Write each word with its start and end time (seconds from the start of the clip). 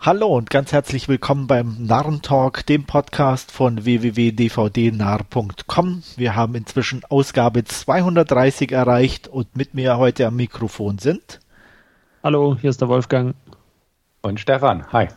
Hallo 0.00 0.28
und 0.28 0.48
ganz 0.48 0.70
herzlich 0.70 1.08
willkommen 1.08 1.48
beim 1.48 1.74
Narrentalk, 1.80 2.64
dem 2.66 2.84
Podcast 2.84 3.50
von 3.50 3.84
www.dvdnarr.com. 3.84 6.04
Wir 6.16 6.36
haben 6.36 6.54
inzwischen 6.54 7.02
Ausgabe 7.08 7.64
230 7.64 8.70
erreicht 8.70 9.26
und 9.26 9.56
mit 9.56 9.74
mir 9.74 9.98
heute 9.98 10.28
am 10.28 10.36
Mikrofon 10.36 10.98
sind. 10.98 11.40
Hallo, 12.22 12.56
hier 12.60 12.70
ist 12.70 12.80
der 12.80 12.88
Wolfgang. 12.88 13.34
Und 14.22 14.38
Stefan, 14.38 14.86
hi. 14.92 15.08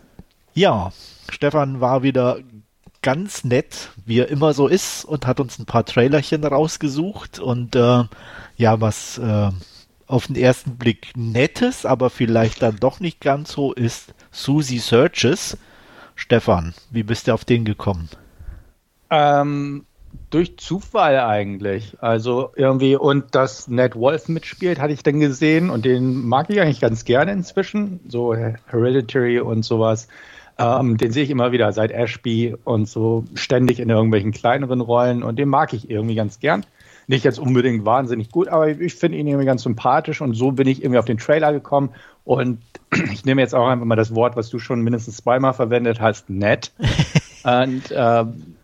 Ja, 0.56 0.92
Stefan 1.30 1.80
war 1.80 2.02
wieder 2.02 2.40
ganz 3.04 3.44
nett, 3.44 3.92
wie 4.08 4.18
er 4.18 4.30
immer 4.30 4.56
so 4.56 4.68
ist, 4.68 5.06
und 5.06 5.28
hat 5.28 5.40
uns 5.40 5.60
ein 5.60 5.68
paar 5.68 5.86
Trailerchen 5.86 6.44
rausgesucht 6.44 7.38
und 7.38 7.76
äh, 7.76 8.06
ja, 8.58 8.82
was 8.82 9.20
äh, 9.20 9.52
auf 10.08 10.26
den 10.26 10.38
ersten 10.38 10.78
Blick 10.78 11.12
nettes, 11.16 11.86
aber 11.86 12.10
vielleicht 12.10 12.64
dann 12.64 12.78
doch 12.78 13.00
nicht 13.00 13.22
ganz 13.22 13.52
so 13.52 13.74
ist 13.74 14.16
Susie 14.32 14.80
Searches. 14.80 15.58
Stefan, 16.16 16.74
wie 16.90 17.04
bist 17.04 17.28
du 17.28 17.34
auf 17.34 17.46
den 17.46 17.66
gekommen? 17.66 18.10
Ähm, 19.10 19.86
durch 20.30 20.58
Zufall 20.58 21.20
eigentlich. 21.20 21.98
Also 22.02 22.52
irgendwie, 22.56 22.96
und 22.96 23.36
dass 23.36 23.68
Ned 23.68 23.96
Wolf 23.96 24.30
mitspielt, 24.30 24.80
hatte 24.80 24.94
ich 24.94 25.04
dann 25.04 25.20
gesehen 25.20 25.70
und 25.70 25.86
den 25.86 26.26
mag 26.28 26.50
ich 26.50 26.62
eigentlich 26.62 26.80
ganz 26.80 27.06
gerne 27.06 27.32
inzwischen. 27.32 28.00
So 28.08 28.34
Hereditary 28.34 29.40
und 29.40 29.64
sowas. 29.64 30.08
Ähm, 30.58 30.98
den 30.98 31.12
sehe 31.12 31.24
ich 31.24 31.30
immer 31.30 31.52
wieder 31.52 31.72
seit 31.74 31.92
Ashby 31.92 32.56
und 32.64 32.88
so 32.88 33.26
ständig 33.34 33.80
in 33.80 33.90
irgendwelchen 33.90 34.32
kleineren 34.32 34.82
Rollen 34.82 35.24
und 35.24 35.38
den 35.40 35.50
mag 35.50 35.74
ich 35.74 35.90
irgendwie 35.90 36.16
ganz 36.16 36.40
gern. 36.40 36.66
Nicht 37.08 37.26
jetzt 37.26 37.40
unbedingt 37.40 37.84
wahnsinnig 37.84 38.32
gut, 38.32 38.48
aber 38.48 38.70
ich 38.70 38.96
finde 38.96 39.18
ihn 39.18 39.28
irgendwie 39.28 39.46
ganz 39.46 39.64
sympathisch 39.64 40.22
und 40.22 40.34
so 40.34 40.52
bin 40.52 40.68
ich 40.68 40.84
irgendwie 40.84 41.00
auf 41.00 41.06
den 41.06 41.18
Trailer 41.18 41.52
gekommen 41.52 41.90
und 42.32 42.60
ich 43.12 43.26
nehme 43.26 43.42
jetzt 43.42 43.54
auch 43.54 43.68
einfach 43.68 43.86
mal 43.86 43.98
das 43.98 44.16
Wort, 44.16 44.38
was 44.38 44.50
du 44.50 44.58
schon 44.58 44.82
mindestens 44.82 45.18
zweimal 45.18 45.54
verwendet 45.54 46.00
hast, 46.00 46.30
nett. 46.30 46.72
und 47.44 47.84
ähm, 47.94 48.56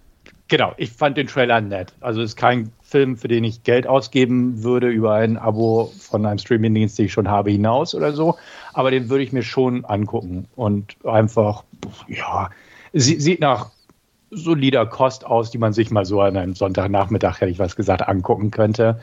genau, 0.47 0.73
ich 0.77 0.91
fand 0.91 1.17
den 1.17 1.27
Trailer 1.27 1.59
nett. 1.59 1.93
Also 1.99 2.21
es 2.21 2.31
ist 2.31 2.35
kein 2.37 2.71
Film, 2.81 3.17
für 3.17 3.27
den 3.27 3.43
ich 3.43 3.63
Geld 3.63 3.85
ausgeben 3.85 4.63
würde 4.63 4.87
über 4.87 5.15
ein 5.15 5.37
Abo 5.37 5.91
von 5.99 6.25
einem 6.25 6.37
Streamingdienst, 6.37 6.97
den 6.97 7.07
ich 7.07 7.13
schon 7.13 7.27
habe, 7.27 7.51
hinaus 7.51 7.93
oder 7.93 8.13
so. 8.13 8.37
Aber 8.73 8.89
den 8.89 9.09
würde 9.09 9.25
ich 9.25 9.33
mir 9.33 9.43
schon 9.43 9.83
angucken 9.83 10.47
und 10.55 10.95
einfach, 11.05 11.65
ja, 12.07 12.49
sie, 12.93 13.19
sieht 13.19 13.41
nach 13.41 13.71
solider 14.29 14.85
Kost 14.85 15.25
aus, 15.25 15.51
die 15.51 15.57
man 15.57 15.73
sich 15.73 15.91
mal 15.91 16.05
so 16.05 16.21
an 16.21 16.35
einem 16.35 16.55
Sonntagnachmittag, 16.55 17.41
hätte 17.41 17.51
ich 17.51 17.59
was 17.59 17.75
gesagt, 17.75 18.07
angucken 18.07 18.51
könnte. 18.51 18.99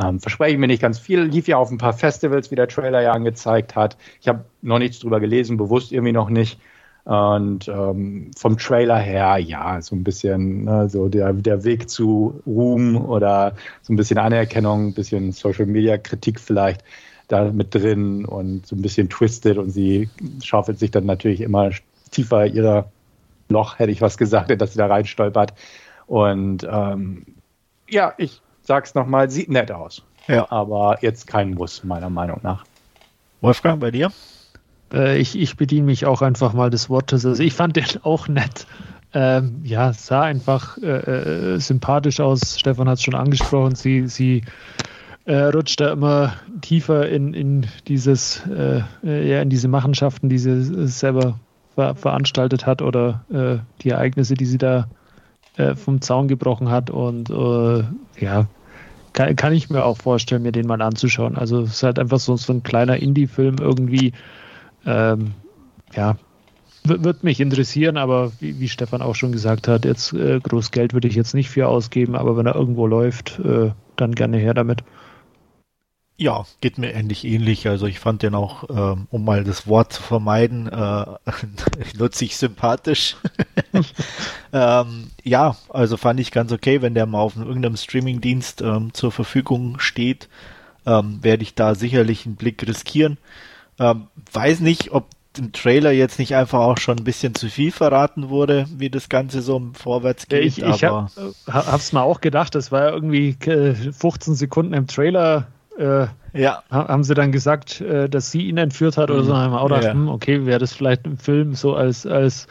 Ähm, 0.00 0.20
verspreche 0.20 0.54
ich 0.54 0.58
mir 0.58 0.66
nicht 0.66 0.82
ganz 0.82 0.98
viel. 0.98 1.22
Lief 1.22 1.46
ja 1.46 1.58
auf 1.58 1.70
ein 1.70 1.78
paar 1.78 1.92
Festivals, 1.92 2.50
wie 2.50 2.56
der 2.56 2.68
Trailer 2.68 3.00
ja 3.00 3.12
angezeigt 3.12 3.76
hat. 3.76 3.96
Ich 4.20 4.28
habe 4.28 4.44
noch 4.62 4.78
nichts 4.78 4.98
drüber 4.98 5.20
gelesen, 5.20 5.56
bewusst 5.56 5.92
irgendwie 5.92 6.12
noch 6.12 6.30
nicht. 6.30 6.58
Und 7.04 7.68
ähm, 7.68 8.30
vom 8.36 8.56
Trailer 8.56 8.98
her, 8.98 9.36
ja, 9.36 9.80
so 9.82 9.94
ein 9.94 10.04
bisschen 10.04 10.64
ne, 10.64 10.88
so 10.88 11.08
der, 11.08 11.34
der 11.34 11.62
Weg 11.62 11.90
zu 11.90 12.40
Ruhm 12.46 12.96
oder 12.96 13.54
so 13.82 13.92
ein 13.92 13.96
bisschen 13.96 14.18
Anerkennung, 14.18 14.88
ein 14.88 14.94
bisschen 14.94 15.32
Social 15.32 15.66
Media 15.66 15.98
Kritik 15.98 16.40
vielleicht 16.40 16.82
da 17.28 17.52
mit 17.52 17.74
drin 17.74 18.24
und 18.24 18.66
so 18.66 18.74
ein 18.74 18.82
bisschen 18.82 19.10
twisted 19.10 19.58
und 19.58 19.70
sie 19.70 20.08
schaufelt 20.42 20.78
sich 20.78 20.90
dann 20.90 21.04
natürlich 21.04 21.42
immer 21.42 21.70
tiefer 22.10 22.46
ihrer 22.46 22.90
Loch, 23.48 23.78
hätte 23.78 23.92
ich 23.92 24.00
was 24.00 24.18
gesagt, 24.18 24.50
dass 24.60 24.72
sie 24.72 24.78
da 24.78 24.86
reinstolpert. 24.86 25.54
Und 26.06 26.66
ähm, 26.70 27.26
ja, 27.88 28.14
ich 28.18 28.40
sag's 28.62 28.94
nochmal, 28.94 29.30
sieht 29.30 29.48
nett 29.48 29.70
aus. 29.70 30.02
Ja. 30.26 30.50
Aber 30.50 30.98
jetzt 31.02 31.26
kein 31.26 31.52
Muss, 31.52 31.84
meiner 31.84 32.10
Meinung 32.10 32.40
nach. 32.42 32.64
Wolfgang, 33.40 33.80
bei 33.80 33.90
dir? 33.90 34.10
Äh, 34.92 35.18
ich, 35.18 35.38
ich 35.38 35.56
bediene 35.56 35.86
mich 35.86 36.06
auch 36.06 36.22
einfach 36.22 36.54
mal 36.54 36.70
des 36.70 36.88
Wortes. 36.88 37.26
Also 37.26 37.42
ich 37.42 37.54
fand 37.54 37.76
den 37.76 37.84
auch 38.02 38.28
nett. 38.28 38.66
Ähm, 39.12 39.60
ja, 39.62 39.92
sah 39.92 40.22
einfach 40.22 40.76
äh, 40.78 41.54
äh 41.54 41.58
sympathisch 41.60 42.20
aus. 42.20 42.58
Stefan 42.58 42.88
hat 42.88 42.98
es 42.98 43.04
schon 43.04 43.14
angesprochen. 43.14 43.76
Sie, 43.76 44.08
sie 44.08 44.42
äh, 45.24 45.36
rutscht 45.36 45.80
da 45.80 45.92
immer 45.92 46.34
tiefer 46.62 47.08
in, 47.08 47.32
in 47.32 47.66
dieses, 47.86 48.44
äh, 48.46 48.82
äh 49.04 49.30
ja, 49.30 49.40
in 49.42 49.50
diese 49.50 49.68
Machenschaften, 49.68 50.28
die 50.28 50.38
sie 50.38 50.88
selber 50.88 51.38
ver 51.74 51.94
veranstaltet 51.94 52.66
hat 52.66 52.82
oder 52.82 53.24
äh, 53.32 53.58
die 53.82 53.90
Ereignisse, 53.90 54.34
die 54.34 54.46
sie 54.46 54.58
da 54.58 54.88
äh, 55.56 55.74
vom 55.74 56.00
Zaun 56.00 56.28
gebrochen 56.28 56.70
hat. 56.70 56.90
Und 56.90 57.30
äh, 57.30 57.84
ja, 58.20 58.46
kann, 59.12 59.36
kann, 59.36 59.52
ich 59.52 59.70
mir 59.70 59.84
auch 59.84 59.98
vorstellen, 59.98 60.42
mir 60.42 60.52
den 60.52 60.66
mal 60.66 60.82
anzuschauen. 60.82 61.36
Also 61.36 61.62
es 61.62 61.74
ist 61.74 61.82
halt 61.82 61.98
einfach 61.98 62.18
so, 62.18 62.36
so 62.36 62.52
ein 62.52 62.62
kleiner 62.62 62.96
Indie-Film 62.96 63.56
irgendwie. 63.60 64.12
Ähm, 64.86 65.32
ja, 65.94 66.16
wird 66.86 67.24
mich 67.24 67.40
interessieren, 67.40 67.96
aber 67.96 68.32
wie, 68.40 68.60
wie, 68.60 68.68
Stefan 68.68 69.00
auch 69.00 69.14
schon 69.14 69.32
gesagt 69.32 69.68
hat, 69.68 69.86
jetzt 69.86 70.12
äh, 70.12 70.38
groß 70.40 70.70
Geld 70.70 70.92
würde 70.92 71.08
ich 71.08 71.14
jetzt 71.14 71.34
nicht 71.34 71.48
für 71.48 71.68
ausgeben, 71.68 72.14
aber 72.14 72.36
wenn 72.36 72.46
er 72.46 72.54
irgendwo 72.54 72.86
läuft, 72.86 73.38
äh, 73.38 73.70
dann 73.96 74.14
gerne 74.14 74.36
her 74.36 74.52
damit. 74.52 74.84
Ja, 76.16 76.46
geht 76.60 76.78
mir 76.78 76.92
ähnlich 76.92 77.24
ähnlich. 77.24 77.66
Also 77.66 77.86
ich 77.86 77.98
fand 77.98 78.22
den 78.22 78.36
auch, 78.36 78.64
ähm, 78.70 79.08
um 79.10 79.24
mal 79.24 79.42
das 79.42 79.66
Wort 79.66 79.92
zu 79.92 80.02
vermeiden, 80.02 80.68
äh, 80.68 81.06
nutze 81.98 82.24
ich 82.24 82.36
sympathisch. 82.36 83.16
ähm, 84.52 85.10
ja, 85.24 85.56
also 85.70 85.96
fand 85.96 86.20
ich 86.20 86.30
ganz 86.30 86.52
okay, 86.52 86.82
wenn 86.82 86.94
der 86.94 87.06
mal 87.06 87.18
auf 87.18 87.36
irgendeinem 87.36 87.76
Streamingdienst 87.76 88.62
ähm, 88.62 88.94
zur 88.94 89.10
Verfügung 89.10 89.80
steht, 89.80 90.28
ähm, 90.86 91.18
werde 91.22 91.42
ich 91.42 91.56
da 91.56 91.74
sicherlich 91.74 92.26
einen 92.26 92.36
Blick 92.36 92.64
riskieren. 92.64 93.18
Ähm, 93.80 94.06
weiß 94.32 94.60
nicht, 94.60 94.92
ob 94.92 95.08
im 95.36 95.50
Trailer 95.50 95.90
jetzt 95.90 96.20
nicht 96.20 96.36
einfach 96.36 96.60
auch 96.60 96.78
schon 96.78 96.98
ein 96.98 97.04
bisschen 97.04 97.34
zu 97.34 97.48
viel 97.48 97.72
verraten 97.72 98.28
wurde, 98.28 98.66
wie 98.76 98.88
das 98.88 99.08
Ganze 99.08 99.42
so 99.42 99.60
vorwärts 99.72 100.28
geht. 100.28 100.44
Ich, 100.44 100.62
ich 100.62 100.84
habe 100.84 101.10
es 101.76 101.92
mir 101.92 102.02
auch 102.02 102.20
gedacht, 102.20 102.54
das 102.54 102.70
war 102.70 102.92
irgendwie 102.92 103.36
15 103.36 104.36
Sekunden 104.36 104.74
im 104.74 104.86
Trailer 104.86 105.48
äh, 105.78 106.06
ja. 106.32 106.62
haben 106.70 107.04
sie 107.04 107.14
dann 107.14 107.32
gesagt, 107.32 107.80
äh, 107.80 108.08
dass 108.08 108.30
sie 108.30 108.48
ihn 108.48 108.58
entführt 108.58 108.96
hat 108.96 109.08
mhm. 109.08 109.14
oder 109.16 109.24
so. 109.24 109.36
Haben 109.36 109.52
wir 109.52 109.60
auch 109.60 109.68
gedacht, 109.68 109.84
ja. 109.84 109.92
hm, 109.92 110.08
okay, 110.08 110.46
wäre 110.46 110.58
das 110.58 110.72
vielleicht 110.72 111.06
im 111.06 111.18
Film 111.18 111.54
so 111.54 111.74
als, 111.74 112.06
als 112.06 112.46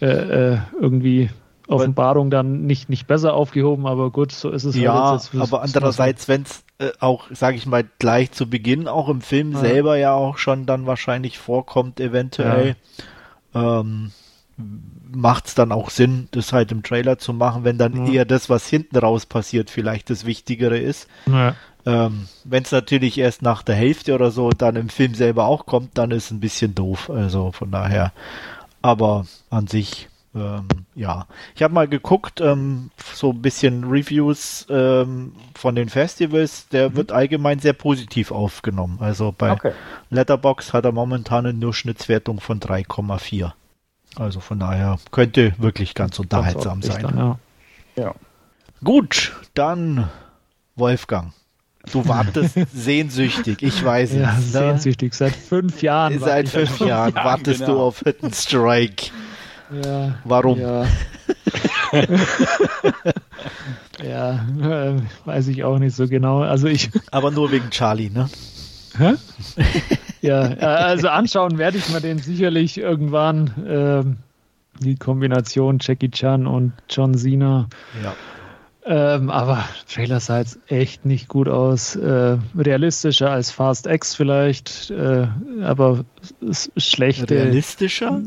äh, 0.00 0.06
äh 0.06 0.58
irgendwie 0.80 1.30
Offenbarung 1.68 2.30
dann 2.30 2.66
nicht, 2.66 2.88
nicht 2.88 3.06
besser 3.06 3.34
aufgehoben, 3.34 3.86
aber 3.86 4.10
gut, 4.10 4.32
so 4.32 4.50
ist 4.50 4.64
es 4.64 4.74
halt 4.74 4.84
ja, 4.84 5.10
halt 5.10 5.30
jetzt. 5.32 5.42
aber 5.42 5.62
andererseits, 5.62 6.28
wenn 6.28 6.42
es 6.42 6.64
äh, 6.78 6.90
auch, 7.00 7.26
sage 7.30 7.56
ich 7.56 7.66
mal, 7.66 7.84
gleich 7.98 8.32
zu 8.32 8.48
Beginn 8.48 8.88
auch 8.88 9.08
im 9.08 9.20
Film 9.20 9.52
ja. 9.52 9.58
selber 9.58 9.96
ja 9.96 10.12
auch 10.12 10.38
schon 10.38 10.66
dann 10.66 10.86
wahrscheinlich 10.86 11.38
vorkommt, 11.38 12.00
eventuell, 12.00 12.76
ähm, 13.54 14.10
macht 15.10 15.46
es 15.46 15.54
dann 15.54 15.72
auch 15.72 15.90
Sinn, 15.90 16.28
das 16.30 16.52
halt 16.52 16.72
im 16.72 16.82
Trailer 16.82 17.18
zu 17.18 17.32
machen, 17.32 17.64
wenn 17.64 17.78
dann 17.78 18.06
eher 18.06 18.24
das, 18.24 18.48
was 18.48 18.66
hinten 18.66 18.96
raus 18.96 19.26
passiert, 19.26 19.70
vielleicht 19.70 20.10
das 20.10 20.24
Wichtigere 20.24 20.78
ist. 20.78 21.08
Ähm, 21.84 22.28
Wenn 22.44 22.62
es 22.62 22.72
natürlich 22.72 23.18
erst 23.18 23.42
nach 23.42 23.62
der 23.62 23.74
Hälfte 23.74 24.14
oder 24.14 24.30
so 24.30 24.50
dann 24.50 24.76
im 24.76 24.88
Film 24.88 25.14
selber 25.14 25.46
auch 25.46 25.66
kommt, 25.66 25.98
dann 25.98 26.10
ist 26.10 26.26
es 26.26 26.30
ein 26.30 26.40
bisschen 26.40 26.74
doof. 26.74 27.10
Also 27.10 27.52
von 27.52 27.70
daher. 27.70 28.12
Aber 28.82 29.26
an 29.50 29.66
sich, 29.66 30.08
ähm, 30.34 30.66
ja. 30.94 31.26
Ich 31.54 31.62
habe 31.62 31.74
mal 31.74 31.88
geguckt, 31.88 32.40
ähm, 32.40 32.90
so 33.14 33.30
ein 33.30 33.42
bisschen 33.42 33.84
Reviews 33.84 34.66
ähm, 34.70 35.32
von 35.54 35.74
den 35.74 35.88
Festivals. 35.88 36.68
Der 36.68 36.90
mhm. 36.90 36.96
wird 36.96 37.12
allgemein 37.12 37.58
sehr 37.58 37.74
positiv 37.74 38.30
aufgenommen. 38.30 38.98
Also 39.00 39.34
bei 39.36 39.52
okay. 39.52 39.72
Letterbox 40.10 40.72
hat 40.72 40.84
er 40.84 40.92
momentan 40.92 41.46
eine 41.46 41.58
Durchschnittswertung 41.58 42.40
von 42.40 42.60
3,4. 42.60 43.52
Also 44.16 44.40
von 44.40 44.58
daher 44.58 44.98
könnte 45.10 45.54
wirklich 45.58 45.94
ganz 45.94 46.18
unterhaltsam 46.18 46.82
sein. 46.82 47.02
Dann, 47.02 47.16
ja. 47.16 47.38
ja. 47.96 48.14
Gut, 48.84 49.32
dann 49.54 50.10
Wolfgang. 50.76 51.32
Du 51.90 52.06
wartest 52.06 52.56
sehnsüchtig, 52.74 53.62
ich 53.62 53.84
weiß 53.84 54.14
ja, 54.14 54.36
es. 54.38 54.54
Ne? 54.54 54.60
sehnsüchtig. 54.60 55.14
Seit 55.14 55.34
fünf 55.34 55.82
Jahren. 55.82 56.18
Seit 56.20 56.48
fünf 56.48 56.78
Jahren 56.78 57.14
Jahr, 57.14 57.24
wartest 57.24 57.60
genau. 57.60 57.72
du 57.72 57.80
auf 57.80 58.00
Hidden 58.00 58.32
Strike. 58.32 59.10
Ja. 59.84 60.14
Warum? 60.24 60.60
Ja. 60.60 60.86
ja, 64.02 64.46
äh, 64.60 65.00
weiß 65.24 65.48
ich 65.48 65.64
auch 65.64 65.78
nicht 65.78 65.96
so 65.96 66.06
genau. 66.06 66.42
Also 66.42 66.68
ich. 66.68 66.90
Aber 67.10 67.30
nur 67.30 67.50
wegen 67.50 67.70
Charlie, 67.70 68.10
ne? 68.10 68.28
Hä? 68.96 69.14
ja, 70.20 70.52
äh, 70.52 70.64
also 70.64 71.08
anschauen 71.08 71.58
werde 71.58 71.78
ich 71.78 71.88
mir 71.88 72.00
den 72.00 72.18
sicherlich 72.18 72.78
irgendwann. 72.78 73.50
Ähm, 73.66 74.16
die 74.78 74.96
Kombination 74.96 75.78
Jackie 75.80 76.10
Chan 76.10 76.46
und 76.46 76.72
John 76.88 77.14
Cena. 77.14 77.68
Ja 78.02 78.14
ähm, 78.84 79.30
aber 79.30 79.64
Trailer 79.92 80.20
sah 80.20 80.38
jetzt 80.38 80.58
echt 80.66 81.04
nicht 81.04 81.28
gut 81.28 81.48
aus. 81.48 81.96
Äh, 81.96 82.38
realistischer 82.56 83.30
als 83.30 83.50
Fast 83.50 83.86
X 83.86 84.14
vielleicht, 84.14 84.90
äh, 84.90 85.26
aber 85.62 86.04
schlechte. 86.76 87.34
Realistischer? 87.34 88.22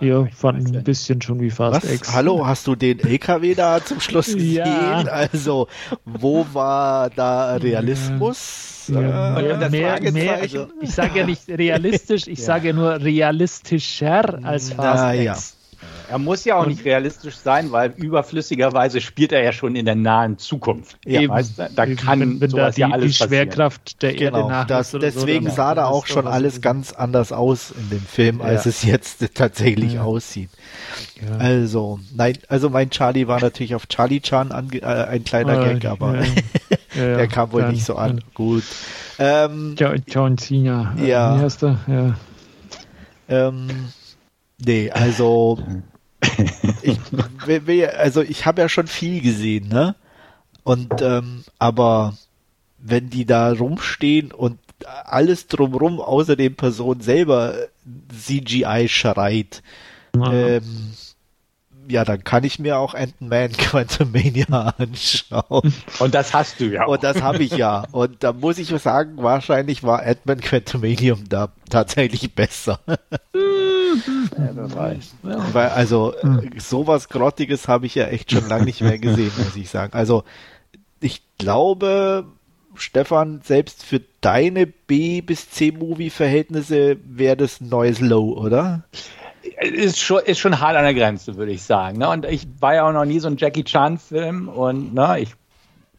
Ja, 0.00 0.26
fand 0.34 0.74
ein 0.74 0.84
bisschen 0.84 1.22
schon 1.22 1.40
wie 1.40 1.50
Fast 1.50 1.84
Was? 1.84 1.92
X. 1.92 2.12
Hallo, 2.12 2.46
hast 2.46 2.66
du 2.66 2.74
den 2.74 2.98
LKW 3.00 3.54
da 3.54 3.84
zum 3.84 4.00
Schluss 4.00 4.26
gesehen? 4.26 4.66
Ja. 4.66 5.02
Also, 5.04 5.68
wo 6.04 6.46
war 6.52 7.10
da 7.10 7.56
Realismus? 7.56 8.88
Ja, 8.88 9.38
Äh, 9.38 9.42
mehr, 9.42 9.58
das 9.58 9.70
mehr, 9.70 10.12
mehr, 10.12 10.42
ich 10.42 10.90
sage 10.90 11.20
ja 11.20 11.26
nicht 11.26 11.48
realistisch, 11.48 12.26
ich 12.26 12.42
sage 12.42 12.68
ja 12.68 12.72
nur 12.74 13.00
realistischer 13.00 14.40
als 14.42 14.72
Fast 14.72 15.02
Na 15.02 15.12
ja. 15.12 15.32
X. 15.32 15.56
Er 16.10 16.18
muss 16.18 16.44
ja 16.44 16.56
auch 16.56 16.66
nicht 16.66 16.84
realistisch 16.84 17.36
sein, 17.36 17.70
weil 17.72 17.92
überflüssigerweise 17.96 19.00
spielt 19.00 19.32
er 19.32 19.42
ja 19.42 19.52
schon 19.52 19.76
in 19.76 19.84
der 19.86 19.94
nahen 19.94 20.38
Zukunft. 20.38 20.98
Ja. 21.06 21.20
Eben. 21.20 21.32
Weißt 21.32 21.58
du, 21.58 21.68
da 21.74 21.84
Eben, 21.84 21.96
kann 21.96 22.20
wenn, 22.20 22.40
wenn 22.40 22.50
da 22.50 22.70
die, 22.70 22.80
ja 22.80 22.88
alles 22.90 23.12
die 23.16 23.22
passieren. 23.24 23.28
Schwerkraft 23.50 24.02
der 24.02 24.18
Erde 24.18 24.42
Genau, 24.42 24.64
das, 24.64 24.90
so, 24.90 24.98
deswegen 24.98 25.46
dann 25.46 25.54
sah 25.54 25.74
da 25.74 25.86
auch 25.86 26.06
schon 26.06 26.26
alles 26.26 26.60
ganz 26.60 26.92
anders 26.92 27.32
aus 27.32 27.70
in 27.70 27.90
dem 27.90 28.00
Film, 28.02 28.40
als 28.42 28.64
Ja. 28.64 28.68
es 28.70 28.82
jetzt 28.82 29.24
tatsächlich 29.34 29.94
Ja. 29.94 30.02
aussieht. 30.02 30.50
Ja. 31.20 31.36
Also, 31.38 32.00
nein, 32.14 32.36
also 32.48 32.70
mein 32.70 32.90
Charlie 32.90 33.28
war 33.28 33.40
natürlich 33.40 33.74
auf 33.74 33.86
Charlie 33.86 34.20
Chan 34.20 34.52
ange 34.52 34.78
äh, 34.82 34.84
ein 34.84 35.24
kleiner 35.24 35.58
Ah, 35.58 35.72
Gag, 35.72 35.84
aber 35.84 36.16
ja. 36.16 36.22
Ja, 36.96 37.04
ja, 37.06 37.16
der 37.18 37.28
kam 37.28 37.52
wohl 37.52 37.62
dann- 37.62 37.70
nicht 37.70 37.84
so 37.84 37.94
an. 37.94 38.20
Gut. 38.34 38.64
Ähm, 39.20 39.76
Ja, 39.78 39.94
John 40.08 40.36
Cena. 40.38 40.92
äh, 40.98 41.08
Ja. 41.08 41.38
Wie 41.38 41.42
heißt 41.42 41.62
er? 41.62 41.78
Ja. 41.86 42.14
Ähm, 43.28 43.68
nee, 44.64 44.90
also 44.90 45.58
ich 46.82 46.98
also 47.98 48.22
ich 48.22 48.46
habe 48.46 48.62
ja 48.62 48.68
schon 48.68 48.86
viel 48.86 49.20
gesehen, 49.20 49.68
ne? 49.68 49.94
Und 50.62 51.00
ähm, 51.02 51.44
aber 51.58 52.16
wenn 52.78 53.10
die 53.10 53.24
da 53.26 53.52
rumstehen 53.52 54.32
und 54.32 54.58
alles 55.04 55.46
drumrum 55.46 56.00
außer 56.00 56.36
den 56.36 56.54
Personen 56.56 57.00
selber 57.00 57.54
CGI 58.16 58.86
schreit, 58.88 59.62
Ja. 60.16 60.32
ähm, 60.32 60.92
ja, 61.88 62.04
dann 62.04 62.22
kann 62.22 62.44
ich 62.44 62.58
mir 62.58 62.78
auch 62.78 62.94
Ant-Man 62.94 63.52
Quantumania 63.58 64.74
anschauen. 64.78 65.74
Und 65.98 66.14
das 66.14 66.32
hast 66.32 66.60
du 66.60 66.66
ja. 66.66 66.84
auch. 66.86 66.92
Und 66.92 67.02
das 67.02 67.20
habe 67.20 67.42
ich 67.42 67.52
ja. 67.52 67.84
Und 67.90 68.22
da 68.22 68.32
muss 68.32 68.58
ich 68.58 68.68
sagen, 68.68 69.16
wahrscheinlich 69.16 69.82
war 69.82 70.02
Ant-Man 70.02 70.40
Quantumanium 70.40 71.28
da 71.28 71.52
tatsächlich 71.68 72.32
besser. 72.34 72.80
Ja, 74.38 74.50
wer 74.54 74.74
weiß. 74.74 75.14
Weil, 75.22 75.68
also, 75.70 76.14
sowas 76.58 77.08
Grottiges 77.08 77.68
habe 77.68 77.86
ich 77.86 77.94
ja 77.94 78.06
echt 78.06 78.32
schon 78.32 78.48
lange 78.48 78.64
nicht 78.64 78.80
mehr 78.80 78.98
gesehen, 78.98 79.32
muss 79.38 79.56
ich 79.56 79.70
sagen. 79.70 79.92
Also, 79.94 80.24
ich 81.00 81.22
glaube, 81.38 82.24
Stefan, 82.74 83.40
selbst 83.42 83.84
für 83.84 84.00
deine 84.20 84.66
B- 84.66 85.20
bis 85.22 85.50
C-Movie-Verhältnisse 85.50 86.96
wäre 87.04 87.36
das 87.36 87.60
ein 87.60 87.68
neues 87.68 88.00
Low, 88.00 88.32
oder? 88.38 88.84
Ist 89.60 89.98
schon, 90.00 90.20
ist 90.24 90.38
schon 90.38 90.60
hart 90.60 90.76
an 90.76 90.84
der 90.84 90.94
Grenze, 90.94 91.36
würde 91.36 91.52
ich 91.52 91.62
sagen. 91.62 91.98
Ne? 91.98 92.08
Und 92.08 92.26
ich 92.26 92.46
war 92.60 92.74
ja 92.74 92.88
auch 92.88 92.92
noch 92.92 93.04
nie 93.06 93.18
so 93.20 93.28
ein 93.28 93.36
Jackie 93.38 93.64
Chan-Film 93.64 94.48
und 94.48 94.94
ne, 94.94 95.20
ich. 95.20 95.30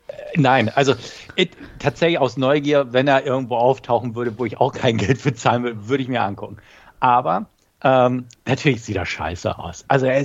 äh, 0.07 0.13
Nein, 0.39 0.69
also 0.69 0.93
it, 1.35 1.51
tatsächlich 1.79 2.19
aus 2.19 2.37
Neugier, 2.37 2.93
wenn 2.93 3.07
er 3.07 3.25
irgendwo 3.25 3.55
auftauchen 3.55 4.15
würde, 4.15 4.37
wo 4.37 4.45
ich 4.45 4.59
auch 4.59 4.73
kein 4.73 4.97
Geld 4.97 5.17
für 5.17 5.33
zahlen 5.33 5.63
würde, 5.63 5.87
würde 5.89 6.03
ich 6.03 6.09
mir 6.09 6.21
angucken. 6.21 6.57
Aber 6.99 7.47
ähm, 7.83 8.25
natürlich 8.45 8.83
sieht 8.83 8.95
er 8.95 9.05
scheiße 9.05 9.57
aus. 9.57 9.85
Also 9.87 10.05
er 10.05 10.19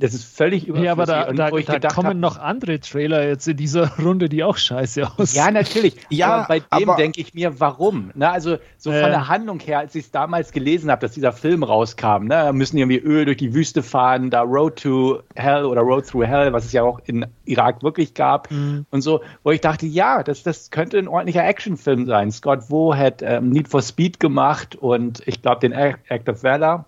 das 0.00 0.14
ist 0.14 0.24
völlig 0.36 0.68
überflüssig. 0.68 0.84
Ja, 0.86 0.92
aber 0.92 1.06
da, 1.06 1.32
da, 1.32 1.50
wo 1.50 1.58
ich 1.58 1.66
da 1.66 1.74
gedacht 1.74 1.94
kommen 1.94 2.08
hab, 2.08 2.16
noch 2.16 2.38
andere 2.38 2.78
Trailer 2.78 3.26
jetzt 3.26 3.48
in 3.48 3.56
dieser 3.56 3.88
Runde, 3.98 4.28
die 4.28 4.44
auch 4.44 4.56
scheiße 4.56 5.10
aussehen. 5.18 5.44
Ja, 5.44 5.50
natürlich. 5.50 5.96
Ja, 6.08 6.46
aber 6.46 6.60
bei 6.68 6.78
dem 6.78 6.90
denke 6.96 7.20
ich 7.20 7.34
mir, 7.34 7.58
warum? 7.58 8.12
Ne, 8.14 8.30
also 8.30 8.58
so 8.76 8.90
von 8.90 9.00
Äh. 9.00 9.10
der 9.10 9.26
Handlung 9.28 9.58
her, 9.58 9.80
als 9.80 9.94
ich 9.96 10.04
es 10.04 10.10
damals 10.12 10.52
gelesen 10.52 10.90
habe, 10.90 11.00
dass 11.00 11.12
dieser 11.12 11.32
Film 11.32 11.64
rauskam, 11.64 12.22
ne, 12.24 12.28
da 12.28 12.52
müssen 12.52 12.78
irgendwie 12.78 12.98
Öl 12.98 13.24
durch 13.24 13.38
die 13.38 13.52
Wüste 13.54 13.82
fahren, 13.82 14.30
da 14.30 14.42
Road 14.42 14.76
to 14.76 15.20
Hell 15.34 15.64
oder 15.64 15.80
Road 15.80 16.06
Through 16.06 16.26
Hell, 16.26 16.52
was 16.52 16.64
es 16.66 16.72
ja 16.72 16.84
auch 16.84 17.00
in 17.06 17.26
Irak 17.44 17.82
wirklich 17.82 18.14
gab 18.14 18.50
Mhm. 18.52 18.86
und 18.90 19.00
so, 19.02 19.20
wo 19.42 19.50
ich 19.50 19.60
dachte, 19.60 19.86
ja, 19.86 20.22
das, 20.22 20.42
das 20.44 20.70
könnte 20.70 20.98
ein 20.98 21.08
ordentlicher 21.08 21.44
Actionfilm 21.44 22.06
sein. 22.06 22.30
Scott 22.30 22.64
Wo 22.68 22.94
hat 22.94 23.20
ähm, 23.22 23.50
Need 23.50 23.66
for 23.68 23.82
Speed 23.82 24.20
gemacht 24.20 24.76
und 24.76 25.22
ich 25.26 25.42
glaube 25.42 25.60
den 25.60 25.72
Act 25.72 26.28
of 26.28 26.42
Valor. 26.44 26.84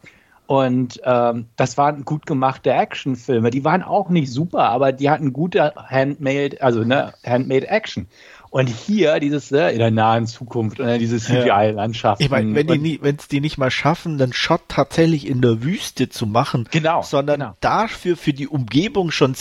Und 0.51 1.01
ähm, 1.05 1.47
das 1.55 1.79
waren 1.79 2.05
gut 2.05 2.27
gemachte 2.27 2.73
Actionfilme. 2.73 3.53
Die 3.53 3.63
waren 3.63 3.85
auch 3.85 4.09
nicht 4.09 4.33
super, 4.33 4.65
aber 4.71 4.91
die 4.91 5.09
hatten 5.09 5.33
gute 5.33 5.73
Handmade, 5.77 6.61
also 6.61 6.83
ne, 6.83 7.15
Handmade 7.25 7.69
Action. 7.69 8.09
Und 8.51 8.69
hier 8.69 9.21
dieses 9.21 9.53
äh, 9.53 9.69
in 9.69 9.79
der 9.79 9.93
nahen 9.93 10.27
Zukunft 10.27 10.81
und 10.81 10.89
dann 10.89 10.99
diese 10.99 11.21
CGI-Landschaft. 11.21 12.21
Ich 12.21 12.31
meine, 12.31 12.53
wenn 12.57 12.67
die 12.67 12.79
nie, 12.79 12.99
wenn 13.01 13.15
es 13.15 13.29
die 13.29 13.41
nicht 13.41 13.59
mal 13.59 13.71
schaffen, 13.71 14.21
einen 14.21 14.33
Shot 14.33 14.63
tatsächlich 14.67 15.29
in 15.29 15.41
der 15.41 15.63
Wüste 15.63 16.09
zu 16.09 16.27
machen, 16.27 16.67
Genau, 16.73 17.03
sondern 17.03 17.39
genau. 17.39 17.57
dafür 17.61 18.17
für 18.17 18.33
die 18.33 18.49
Umgebung 18.49 19.13
schon 19.13 19.37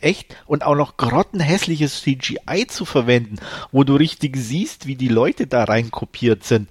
echt 0.00 0.36
und 0.46 0.64
auch 0.64 0.76
noch 0.76 0.96
grottenhässliches 0.96 2.02
CGI 2.02 2.68
zu 2.68 2.84
verwenden, 2.84 3.38
wo 3.72 3.82
du 3.82 3.96
richtig 3.96 4.36
siehst, 4.36 4.86
wie 4.86 4.94
die 4.94 5.08
Leute 5.08 5.48
da 5.48 5.64
rein 5.64 5.90
kopiert 5.90 6.44
sind, 6.44 6.68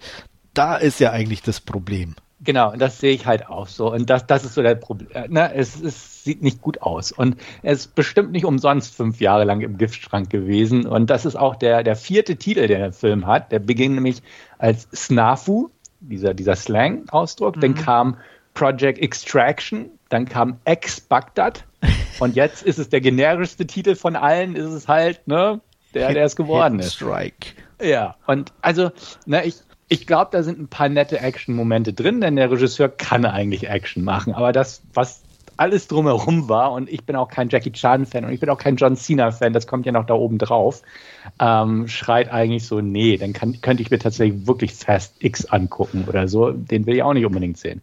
da 0.54 0.78
ist 0.78 1.02
ja 1.02 1.12
eigentlich 1.12 1.42
das 1.42 1.60
Problem. 1.60 2.16
Genau, 2.44 2.72
und 2.72 2.82
das 2.82 3.00
sehe 3.00 3.14
ich 3.14 3.28
halt 3.28 3.48
auch 3.48 3.68
so. 3.68 3.92
Und 3.92 4.10
das, 4.10 4.26
das 4.26 4.44
ist 4.44 4.56
so 4.56 4.64
der 4.64 4.76
Problem. 4.76 5.10
Äh, 5.14 5.28
Ne? 5.28 5.54
Es, 5.54 5.80
es 5.80 6.24
sieht 6.24 6.42
nicht 6.42 6.62
gut 6.62 6.82
aus. 6.82 7.12
Und 7.12 7.38
es 7.62 7.82
ist 7.82 7.96
bestimmt 7.96 8.32
nicht 8.32 8.46
umsonst 8.46 8.96
fünf 8.96 9.22
Jahre 9.22 9.44
lang 9.44 9.62
im 9.62 9.78
Giftschrank 9.78 10.30
gewesen. 10.30 10.88
Und 10.88 11.10
das 11.10 11.26
ist 11.26 11.36
auch 11.36 11.56
der, 11.56 11.84
der 11.84 11.96
vierte 11.96 12.38
Titel, 12.38 12.68
den 12.68 12.80
der 12.80 12.94
Film 12.94 13.28
hat. 13.28 13.52
Der 13.52 13.60
beginnt 13.60 13.96
nämlich 13.96 14.24
als 14.58 14.88
Snafu, 14.94 15.70
dieser, 16.00 16.34
dieser 16.34 16.56
Slang-Ausdruck. 16.56 17.62
Dann 17.62 17.76
kam 17.76 18.18
Project 18.56 19.00
Extraction, 19.00 19.92
dann 20.10 20.26
kam 20.26 20.58
Ex-Baghdad. 20.66 21.64
Und 22.20 22.36
jetzt 22.36 22.64
ist 22.64 22.80
es 22.80 22.90
der 22.90 23.02
generischste 23.02 23.68
Titel 23.68 23.96
von 23.96 24.16
allen, 24.16 24.56
ist 24.56 24.66
es 24.72 24.88
halt, 24.88 25.28
ne, 25.28 25.62
der, 25.94 26.14
der 26.14 26.26
es 26.26 26.36
geworden 26.36 26.76
Hidden 26.76 26.80
ist. 26.80 26.96
Strike. 26.96 27.48
Ja, 27.82 28.16
und 28.28 28.54
also, 28.62 28.92
ne, 29.26 29.44
ich, 29.46 29.56
ich 29.92 30.08
glaube, 30.08 30.30
da 30.32 30.42
sind 30.42 30.58
ein 30.58 30.70
paar 30.70 30.88
nette 30.88 31.20
Action-Momente 31.20 31.92
drin, 31.92 32.22
denn 32.22 32.38
der 32.38 32.50
Regisseur 32.50 32.88
kann 32.88 33.26
eigentlich 33.26 33.68
Action 33.68 34.06
machen. 34.06 34.34
Aber 34.34 34.54
das, 34.54 34.82
was 34.94 35.22
alles 35.58 35.90
drumherum 35.90 36.48
war, 36.48 36.72
und 36.72 36.90
ich 36.90 37.04
bin 37.04 37.18
auch 37.18 37.28
kein 37.28 37.50
Jackie 37.50 37.74
Chan-Fan 37.74 38.24
und 38.24 38.32
ich 38.32 38.40
bin 38.40 38.50
auch 38.50 38.58
kein 38.58 38.78
John 38.78 38.96
Cena-Fan, 38.96 39.52
das 39.52 39.68
kommt 39.68 39.86
ja 39.86 39.92
noch 39.92 40.06
da 40.06 40.14
oben 40.14 40.38
drauf, 40.38 40.82
ähm, 41.42 41.90
schreit 41.90 42.32
eigentlich 42.32 42.66
so, 42.66 42.80
nee, 42.80 43.18
dann 43.18 43.34
kann, 43.34 43.60
könnte 43.60 43.84
ich 43.84 43.92
mir 43.92 44.00
tatsächlich 44.00 44.48
wirklich 44.48 44.74
Fast 44.74 45.22
X 45.22 45.44
angucken 45.48 46.06
oder 46.08 46.30
so. 46.30 46.52
Den 46.52 46.86
will 46.86 46.96
ich 46.96 47.04
auch 47.04 47.14
nicht 47.14 47.26
unbedingt 47.26 47.58
sehen. 47.58 47.82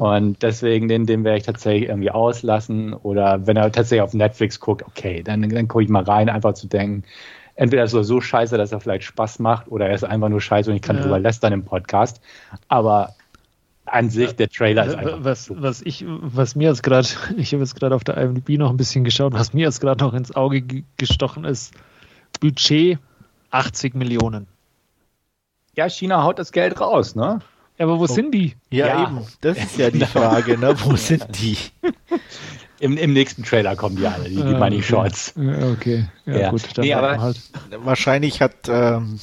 Und 0.00 0.42
deswegen, 0.42 0.88
den, 0.88 1.04
den 1.04 1.22
werde 1.22 1.36
ich 1.36 1.44
tatsächlich 1.44 1.90
irgendwie 1.90 2.10
auslassen. 2.10 2.94
Oder 2.94 3.46
wenn 3.46 3.58
er 3.58 3.70
tatsächlich 3.70 4.00
auf 4.00 4.14
Netflix 4.14 4.58
guckt, 4.58 4.84
okay, 4.86 5.22
dann, 5.22 5.46
dann 5.50 5.68
gucke 5.68 5.84
ich 5.84 5.90
mal 5.90 6.02
rein, 6.02 6.30
einfach 6.30 6.54
zu 6.54 6.66
denken, 6.66 7.04
entweder 7.62 7.84
ist 7.84 7.92
er 7.94 8.04
so 8.04 8.20
scheiße, 8.20 8.56
dass 8.58 8.72
er 8.72 8.80
vielleicht 8.80 9.04
Spaß 9.04 9.38
macht, 9.38 9.68
oder 9.70 9.86
er 9.88 9.94
ist 9.94 10.04
einfach 10.04 10.28
nur 10.28 10.40
scheiße 10.40 10.70
und 10.70 10.76
ich 10.76 10.82
kann 10.82 10.96
Ja. 10.96 11.02
drüber 11.02 11.18
lästern 11.18 11.52
im 11.52 11.64
Podcast. 11.64 12.20
Aber 12.68 13.14
an 13.84 14.10
sich, 14.10 14.34
der 14.36 14.48
Trailer 14.48 14.86
ist 14.86 14.94
einfach. 14.94 15.18
was, 15.24 15.50
was 15.54 15.82
ich, 15.82 16.04
was 16.06 16.54
mir 16.54 16.68
jetzt 16.68 16.82
gerade, 16.82 17.06
ich 17.36 17.52
habe 17.52 17.62
jetzt 17.62 17.74
gerade 17.74 17.94
auf 17.94 18.04
der 18.04 18.16
IMDb 18.16 18.58
noch 18.58 18.70
ein 18.70 18.76
bisschen 18.76 19.04
geschaut, 19.04 19.32
was 19.32 19.52
mir 19.54 19.62
jetzt 19.62 19.80
gerade 19.80 20.04
noch 20.04 20.14
ins 20.14 20.34
Auge 20.34 20.60
ge- 20.62 20.84
gestochen 20.96 21.44
ist, 21.44 21.72
Budget 22.40 22.98
80 23.50 23.94
Millionen. 23.94 24.46
Ja, 25.76 25.88
China 25.88 26.22
haut 26.22 26.38
das 26.38 26.52
Geld 26.52 26.80
raus, 26.80 27.14
ne? 27.14 27.40
Ja, 27.78 27.86
aber 27.86 27.98
wo 27.98 28.06
sind 28.06 28.32
die? 28.34 28.54
Ja, 28.70 28.86
Ja. 28.88 29.02
eben. 29.04 29.26
Das 29.40 29.56
ist 29.58 29.78
ja 29.78 29.90
die 29.90 30.00
Frage, 30.06 30.58
ne? 30.58 30.74
Wo 30.84 30.96
sind 30.96 31.26
die? 31.40 31.56
Im, 32.82 32.96
Im 32.96 33.12
nächsten 33.12 33.44
Trailer 33.44 33.76
kommen 33.76 33.94
die 33.96 34.06
alle, 34.06 34.28
die, 34.28 34.34
die 34.36 34.42
Ah, 34.42 34.58
Money 34.58 34.76
okay. 34.78 34.82
Shots. 34.82 35.34
Ja, 35.36 35.70
okay. 35.70 36.04
Ja, 36.26 36.38
Ja. 36.38 36.50
gut, 36.50 36.62
dann 36.76 36.84
Nee, 36.84 36.94
aber- 36.94 37.20
halt. 37.20 37.40
Wahrscheinlich 37.84 38.40
hat 38.42 38.54
ähm, 38.68 39.20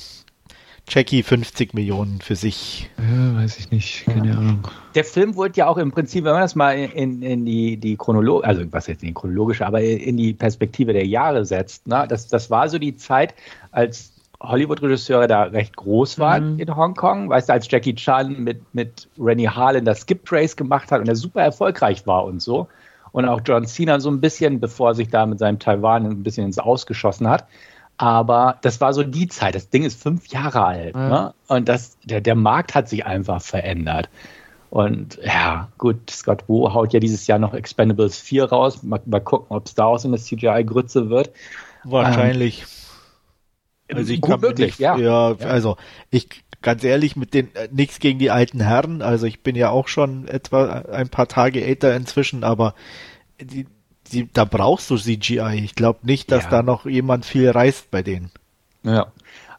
Jackie 0.88 1.24
50 1.24 1.74
Millionen 1.74 2.22
für 2.22 2.36
sich. 2.38 2.90
Ja, 2.98 3.36
weiß 3.36 3.60
ich 3.60 3.70
nicht, 3.70 4.06
keine 4.06 4.38
Ahnung. 4.38 4.68
Der 4.96 5.04
Film 5.04 5.36
wurde 5.36 5.56
ja 5.58 5.68
auch 5.68 5.78
im 5.78 5.92
Prinzip, 5.92 6.24
wenn 6.24 6.32
man 6.32 6.42
das 6.42 6.56
mal 6.56 6.72
in, 6.72 7.22
in 7.22 7.46
die, 7.46 7.76
die 7.78 7.98
Chronologie, 7.98 8.46
also 8.46 8.64
was 8.72 8.88
jetzt 8.88 9.04
in 9.04 9.10
die 9.10 9.14
chronologische, 9.14 9.66
aber 9.68 9.82
in 9.82 10.16
die 10.18 10.34
Perspektive 10.34 10.94
der 10.94 11.06
Jahre 11.06 11.44
setzt, 11.46 11.86
ne? 11.86 12.06
das, 12.10 12.28
das 12.28 12.50
war 12.50 12.70
so 12.70 12.80
die 12.80 12.96
Zeit, 12.96 13.36
als 13.72 14.14
Hollywood-Regisseure 14.42 15.28
da 15.28 15.44
recht 15.44 15.76
groß 15.76 16.18
waren 16.18 16.54
Mhm. 16.54 16.60
in 16.60 16.76
Hongkong. 16.76 17.30
Weißt 17.30 17.50
du, 17.50 17.54
als 17.54 17.70
Jackie 17.70 17.94
Chan 17.94 18.42
mit, 18.42 18.62
mit 18.74 19.10
Rennie 19.20 19.50
Harlan 19.50 19.84
das 19.84 20.02
Skip 20.04 20.32
Race 20.32 20.56
gemacht 20.56 20.92
hat 20.94 21.02
und 21.02 21.10
er 21.10 21.18
super 21.18 21.42
erfolgreich 21.42 22.08
war 22.08 22.24
und 22.24 22.42
so. 22.42 22.70
Und 23.12 23.26
auch 23.26 23.42
John 23.46 23.66
Cena 23.66 24.00
so 24.00 24.10
ein 24.10 24.22
bisschen, 24.22 24.60
bevor 24.60 24.90
er 24.90 24.96
sich 24.96 25.10
da 25.10 25.26
mit 25.26 25.40
seinem 25.40 25.60
Taiwan 25.60 26.06
ein 26.06 26.24
bisschen 26.24 26.46
ins 26.46 26.60
Ausgeschossen 26.60 27.28
hat. 27.28 27.48
Aber 27.98 28.58
das 28.62 28.80
war 28.80 28.94
so 28.94 29.04
die 29.04 29.28
Zeit. 29.28 29.56
Das 29.56 29.70
Ding 29.70 29.84
ist 29.84 30.02
fünf 30.02 30.28
Jahre 30.28 30.64
alt. 30.64 30.96
Ja. 30.96 31.10
Ne? 31.10 31.34
Und 31.48 31.68
das, 31.68 31.98
der, 32.06 32.22
der 32.22 32.36
Markt 32.36 32.74
hat 32.74 32.88
sich 32.88 33.06
einfach 33.06 33.42
verändert. 33.42 34.10
Und 34.70 35.20
ja, 35.24 35.70
gut, 35.78 36.10
Scott 36.10 36.48
Wu 36.48 36.74
haut 36.74 36.94
ja 36.94 37.00
dieses 37.00 37.26
Jahr 37.28 37.40
noch 37.40 37.54
Expendables 37.54 38.18
4 38.20 38.46
raus. 38.46 38.84
Mal, 38.84 39.02
mal 39.06 39.20
gucken, 39.20 39.48
ob 39.50 39.66
es 39.66 39.74
da 39.76 39.86
auch 39.86 39.98
so 39.98 40.08
eine 40.08 40.18
CGI-Grütze 40.18 41.10
wird. 41.10 41.32
Wahrscheinlich. 41.84 42.66
also 43.92 44.14
ich 44.14 44.22
Gut 44.22 44.32
kann 44.32 44.42
möglich, 44.42 44.68
nicht, 44.68 44.80
ja. 44.80 44.98
ja, 44.98 45.36
also 45.44 45.78
ich 46.12 46.44
ganz 46.62 46.84
ehrlich, 46.84 47.16
mit 47.16 47.34
den 47.34 47.54
äh, 47.56 47.70
nichts 47.72 48.00
gegen 48.00 48.20
die 48.20 48.32
alten 48.32 48.60
Herren. 48.60 49.02
Also 49.02 49.26
ich 49.26 49.42
bin 49.42 49.56
ja 49.56 49.70
auch 49.70 49.88
schon 49.88 50.28
etwa 50.28 50.84
ein 50.92 51.10
paar 51.10 51.28
Tage 51.28 51.64
älter 51.64 51.96
inzwischen, 51.96 52.44
aber 52.44 52.74
die, 53.42 53.68
die, 54.12 54.32
da 54.32 54.46
brauchst 54.46 54.90
du 54.90 54.98
CGI. 54.98 55.62
Ich 55.64 55.76
glaube 55.76 56.00
nicht, 56.04 56.32
dass 56.32 56.46
ja. 56.46 56.50
da 56.50 56.64
noch 56.64 56.86
jemand 56.86 57.26
viel 57.26 57.50
reißt 57.50 57.92
bei 57.92 58.02
denen. 58.02 58.32
Ja. 58.84 59.12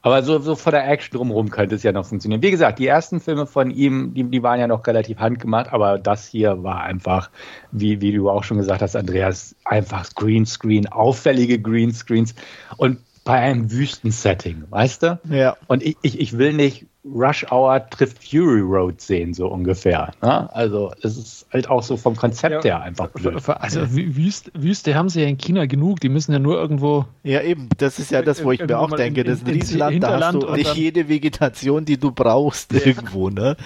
Aber 0.03 0.23
so, 0.23 0.39
so 0.39 0.55
vor 0.55 0.71
der 0.71 0.89
Action 0.89 1.15
drumherum 1.15 1.51
könnte 1.51 1.75
es 1.75 1.83
ja 1.83 1.91
noch 1.91 2.07
funktionieren. 2.07 2.41
Wie 2.41 2.49
gesagt, 2.49 2.79
die 2.79 2.87
ersten 2.87 3.19
Filme 3.19 3.45
von 3.45 3.69
ihm, 3.69 4.15
die, 4.15 4.23
die 4.23 4.41
waren 4.41 4.59
ja 4.59 4.65
noch 4.65 4.85
relativ 4.87 5.19
handgemacht, 5.19 5.71
aber 5.71 5.99
das 5.99 6.27
hier 6.27 6.63
war 6.63 6.81
einfach, 6.81 7.29
wie, 7.71 8.01
wie 8.01 8.11
du 8.11 8.27
auch 8.27 8.43
schon 8.43 8.57
gesagt 8.57 8.81
hast, 8.81 8.95
Andreas, 8.95 9.55
einfach 9.63 10.09
Greenscreen, 10.15 10.87
auffällige 10.87 11.61
Greenscreens 11.61 12.33
und 12.77 12.97
bei 13.23 13.39
einem 13.39 13.71
Wüstensetting, 13.71 14.63
weißt 14.69 15.03
du? 15.03 15.19
Ja. 15.29 15.55
Und 15.67 15.83
ich, 15.83 15.97
ich, 16.01 16.19
ich 16.19 16.37
will 16.37 16.53
nicht 16.53 16.85
Rush 17.03 17.45
Hour 17.51 17.89
trifft 17.89 18.23
Fury 18.23 18.61
Road 18.61 19.01
sehen, 19.01 19.33
so 19.33 19.47
ungefähr. 19.47 20.13
Ne? 20.21 20.53
Also 20.53 20.91
es 21.01 21.17
ist 21.17 21.47
halt 21.51 21.67
auch 21.69 21.81
so 21.81 21.97
vom 21.97 22.15
Konzept 22.15 22.63
ja. 22.63 22.77
her 22.77 22.81
einfach 22.81 23.09
blöd. 23.09 23.41
Also 23.47 23.91
Wüste, 23.91 24.51
Wüste 24.53 24.93
haben 24.93 25.09
sie 25.09 25.21
ja 25.21 25.27
in 25.27 25.37
China 25.37 25.65
genug, 25.65 25.99
die 25.99 26.09
müssen 26.09 26.31
ja 26.31 26.39
nur 26.39 26.59
irgendwo... 26.59 27.05
Ja 27.23 27.41
eben, 27.41 27.69
das 27.77 27.97
ist 27.97 28.11
ja 28.11 28.21
das, 28.21 28.43
wo 28.43 28.51
ich 28.51 28.63
mir 28.63 28.77
auch 28.77 28.91
denke, 28.91 29.23
das 29.23 29.39
ist 29.39 29.47
ein 29.47 29.53
Riesenland, 29.53 30.03
da 30.03 30.19
hast 30.19 30.35
du 30.35 30.51
nicht 30.53 30.75
jede 30.75 31.09
Vegetation, 31.09 31.85
die 31.85 31.97
du 31.97 32.11
brauchst 32.11 32.71
ja. 32.73 32.81
irgendwo, 32.85 33.29
ne? 33.29 33.57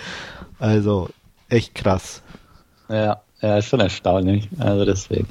Also 0.59 1.09
echt 1.49 1.75
krass. 1.75 2.21
Ja, 2.87 3.21
ja, 3.41 3.61
schon 3.61 3.81
erstaunlich. 3.81 4.47
Also 4.59 4.85
deswegen. 4.85 5.27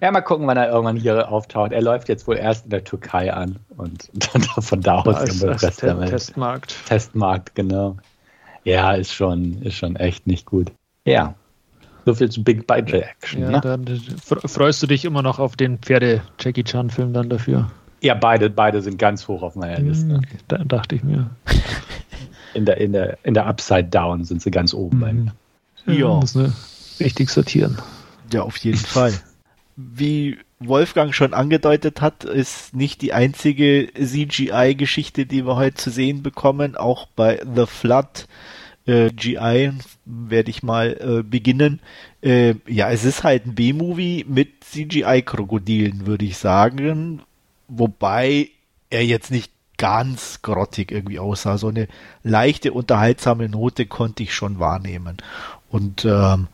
Ja, 0.00 0.10
mal 0.10 0.20
gucken, 0.20 0.46
wann 0.46 0.56
er 0.56 0.68
irgendwann 0.68 0.96
hier 0.96 1.30
auftaucht. 1.30 1.72
Er 1.72 1.82
läuft 1.82 2.08
jetzt 2.08 2.26
wohl 2.26 2.36
erst 2.36 2.64
in 2.64 2.70
der 2.70 2.84
Türkei 2.84 3.32
an 3.32 3.58
und 3.76 4.10
dann 4.32 4.42
von 4.42 4.80
da 4.80 5.00
aus 5.00 5.42
im 5.42 5.48
Rest 5.48 5.82
der 5.82 5.98
Welt. 5.98 6.10
Testmarkt. 6.10 6.76
Testmarkt, 6.86 7.54
genau. 7.54 7.96
Ja, 8.64 8.92
ist 8.92 9.12
schon, 9.12 9.62
ist 9.62 9.76
schon 9.76 9.96
echt 9.96 10.26
nicht 10.26 10.46
gut. 10.46 10.72
Ja. 11.04 11.34
So 12.06 12.14
viel 12.14 12.30
zu 12.30 12.42
Big 12.42 12.66
Budget 12.66 13.02
Action. 13.02 13.42
Ja, 13.42 13.50
ne? 13.50 13.60
dann 13.60 13.86
freust 14.44 14.82
du 14.82 14.86
dich 14.86 15.04
immer 15.04 15.22
noch 15.22 15.38
auf 15.38 15.56
den 15.56 15.78
Pferde-Jackie 15.78 16.64
Chan-Film 16.64 17.12
dann 17.12 17.28
dafür? 17.28 17.70
Ja, 18.00 18.14
beide, 18.14 18.50
beide 18.50 18.82
sind 18.82 18.98
ganz 18.98 19.26
hoch 19.28 19.42
auf 19.42 19.54
meiner 19.54 19.78
Liste. 19.78 20.16
Hm, 20.16 20.22
da 20.48 20.58
dachte 20.58 20.94
ich 20.94 21.02
mir. 21.02 21.30
In 22.52 22.66
der, 22.66 22.76
in 22.76 22.92
der, 22.92 23.18
in 23.22 23.32
der 23.34 23.46
Upside 23.46 23.84
Down 23.84 24.24
sind 24.24 24.42
sie 24.42 24.50
ganz 24.50 24.74
oben. 24.74 24.98
Mhm. 25.86 25.92
Ja. 25.92 26.08
Muss 26.08 26.34
ne, 26.34 26.52
richtig 27.00 27.30
sortieren. 27.30 27.78
Ja, 28.32 28.42
auf 28.42 28.56
jeden 28.58 28.78
Fall 28.78 29.12
wie 29.76 30.38
Wolfgang 30.60 31.14
schon 31.14 31.34
angedeutet 31.34 32.00
hat, 32.00 32.24
ist 32.24 32.74
nicht 32.74 33.02
die 33.02 33.12
einzige 33.12 33.88
CGI-Geschichte, 33.94 35.26
die 35.26 35.46
wir 35.46 35.56
heute 35.56 35.76
zu 35.76 35.90
sehen 35.90 36.22
bekommen. 36.22 36.76
Auch 36.76 37.06
bei 37.16 37.40
The 37.54 37.66
Flood 37.66 38.26
äh, 38.86 39.10
GI 39.10 39.72
werde 40.04 40.50
ich 40.50 40.62
mal 40.62 40.96
äh, 41.00 41.22
beginnen. 41.22 41.80
Äh, 42.22 42.54
ja, 42.66 42.90
es 42.90 43.04
ist 43.04 43.24
halt 43.24 43.46
ein 43.46 43.54
B-Movie 43.54 44.24
mit 44.28 44.64
CGI-Krokodilen, 44.64 46.06
würde 46.06 46.24
ich 46.24 46.36
sagen. 46.36 47.22
Wobei 47.68 48.50
er 48.90 49.04
jetzt 49.04 49.30
nicht 49.30 49.50
ganz 49.76 50.42
grottig 50.42 50.92
irgendwie 50.92 51.18
aussah. 51.18 51.58
So 51.58 51.68
eine 51.68 51.88
leichte, 52.22 52.72
unterhaltsame 52.72 53.48
Note 53.48 53.86
konnte 53.86 54.22
ich 54.22 54.34
schon 54.34 54.58
wahrnehmen. 54.58 55.16
Und 55.68 56.04
ähm, 56.04 56.48